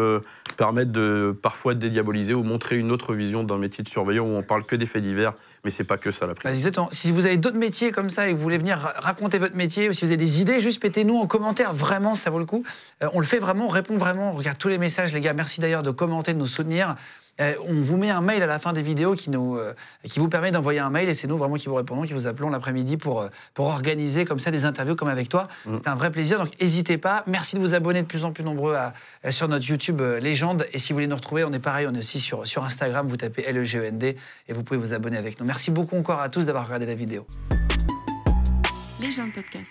permettre 0.55 0.93
de 0.93 1.37
parfois 1.43 1.75
de 1.75 1.81
dédiaboliser 1.81 2.35
ou 2.35 2.43
montrer 2.45 2.77
une 2.79 2.91
autre 2.93 3.15
vision 3.15 3.45
d'un 3.45 3.59
métier 3.59 3.83
de 3.85 3.89
surveillant 3.89 4.25
où 4.25 4.37
on 4.37 4.43
parle 4.43 4.65
que 4.65 4.77
des 4.77 4.87
faits 4.87 5.03
divers, 5.03 5.33
mais 5.65 5.71
c'est 5.71 5.85
pas 5.85 5.97
que 5.99 6.11
ça 6.11 6.27
la 6.27 6.33
Bah, 6.35 6.41
prison. 6.41 6.55
exactement. 6.55 6.89
Si 6.93 7.11
vous 7.13 7.27
avez 7.27 7.37
d'autres 7.37 7.57
métiers 7.59 7.91
comme 7.93 8.11
ça 8.11 8.29
et 8.29 8.33
que 8.33 8.37
vous 8.37 8.43
voulez 8.43 8.59
venir 8.59 8.79
ra- 8.79 8.95
raconter 8.99 9.39
votre 9.39 9.57
métier, 9.57 9.89
ou 9.89 9.93
si 9.93 10.05
vous 10.05 10.11
avez 10.11 10.17
des 10.17 10.41
idées, 10.41 10.61
juste 10.61 10.81
pétez-nous 10.81 11.17
en 11.17 11.27
commentaire. 11.27 11.75
Vraiment, 11.75 12.15
ça 12.15 12.31
vaut 12.31 12.39
le 12.39 12.47
coup. 12.47 12.65
Euh, 13.03 13.09
on 13.13 13.21
le 13.21 13.27
fait 13.27 13.39
vraiment, 13.39 13.67
on 13.67 13.71
répond 13.71 13.97
vraiment. 13.97 14.31
On 14.31 14.37
regarde 14.37 14.59
tous 14.59 14.69
les 14.69 14.79
messages, 14.79 15.13
les 15.13 15.21
gars. 15.21 15.33
Merci 15.33 15.61
d'ailleurs 15.61 15.83
de 15.83 15.91
commenter, 15.91 16.35
de 16.35 16.39
nous 16.39 16.47
soutenir. 16.47 16.97
Euh, 17.41 17.55
on 17.67 17.75
vous 17.81 17.97
met 17.97 18.11
un 18.11 18.21
mail 18.21 18.43
à 18.43 18.47
la 18.47 18.59
fin 18.59 18.73
des 18.73 18.83
vidéos 18.83 19.15
qui, 19.15 19.29
nous, 19.31 19.57
euh, 19.57 19.73
qui 20.09 20.21
vous 20.21 20.29
permet 20.29 20.53
d'envoyer 20.53 20.79
un 20.79 20.91
mail 20.91 21.09
et 21.09 21.15
c'est 21.15 21.27
nous 21.27 21.37
vraiment 21.37 21.57
qui 21.57 21.67
vous 21.69 21.75
répondons, 21.75 22.03
qui 22.03 22.13
vous 22.13 22.27
appelons 22.29 22.49
l'après-midi 22.49 22.97
pour, 22.97 23.23
euh, 23.23 23.29
pour 23.55 23.67
organiser 23.67 24.25
comme 24.25 24.39
ça 24.39 24.51
des 24.53 24.65
interviews 24.65 24.95
comme 24.95 25.09
avec 25.09 25.29
toi. 25.29 25.49
C'est 25.65 25.89
un 25.89 25.97
vrai 25.97 26.11
plaisir, 26.13 26.39
donc 26.39 26.51
n'hésitez 26.61 26.97
pas. 26.97 27.25
Merci 27.27 27.57
de 27.57 27.61
vous 27.61 27.75
abonner 27.75 28.03
de 28.03 28.07
plus 28.07 28.25
en 28.25 28.31
plus 28.33 28.45
nombreux 28.45 28.75
à- 28.77 28.93
sur 29.33 29.49
notre 29.49 29.67
YouTube 29.67 30.01
euh, 30.01 30.21
Légende. 30.21 30.67
Et 30.73 30.79
si 30.79 30.93
vous 30.93 30.97
voulez 30.97 31.07
nous 31.09 31.17
retrouver, 31.17 31.43
on 31.45 31.53
est 31.53 31.59
pareil, 31.59 31.87
on 31.91 31.95
est 31.95 31.99
aussi 31.99 32.21
sur, 32.21 32.47
sur 32.47 32.63
Instagram, 32.65 33.07
vous 33.07 33.17
tapez 33.17 33.51
LEGEND 33.53 34.03
et 34.05 34.17
vous 34.53 34.63
pouvez 34.63 34.79
vous 34.79 34.93
abonner 34.93 35.17
avec 35.17 35.41
nous. 35.41 35.47
Merci 35.47 35.71
beaucoup 35.73 35.97
encore 35.97 36.21
à 36.21 36.29
tous 36.29 36.47
d'avoir 36.47 36.65
regardé 36.67 36.87
la 36.87 36.95
vidéo. 36.95 37.27
Légende 39.01 39.33
podcast. 39.33 39.71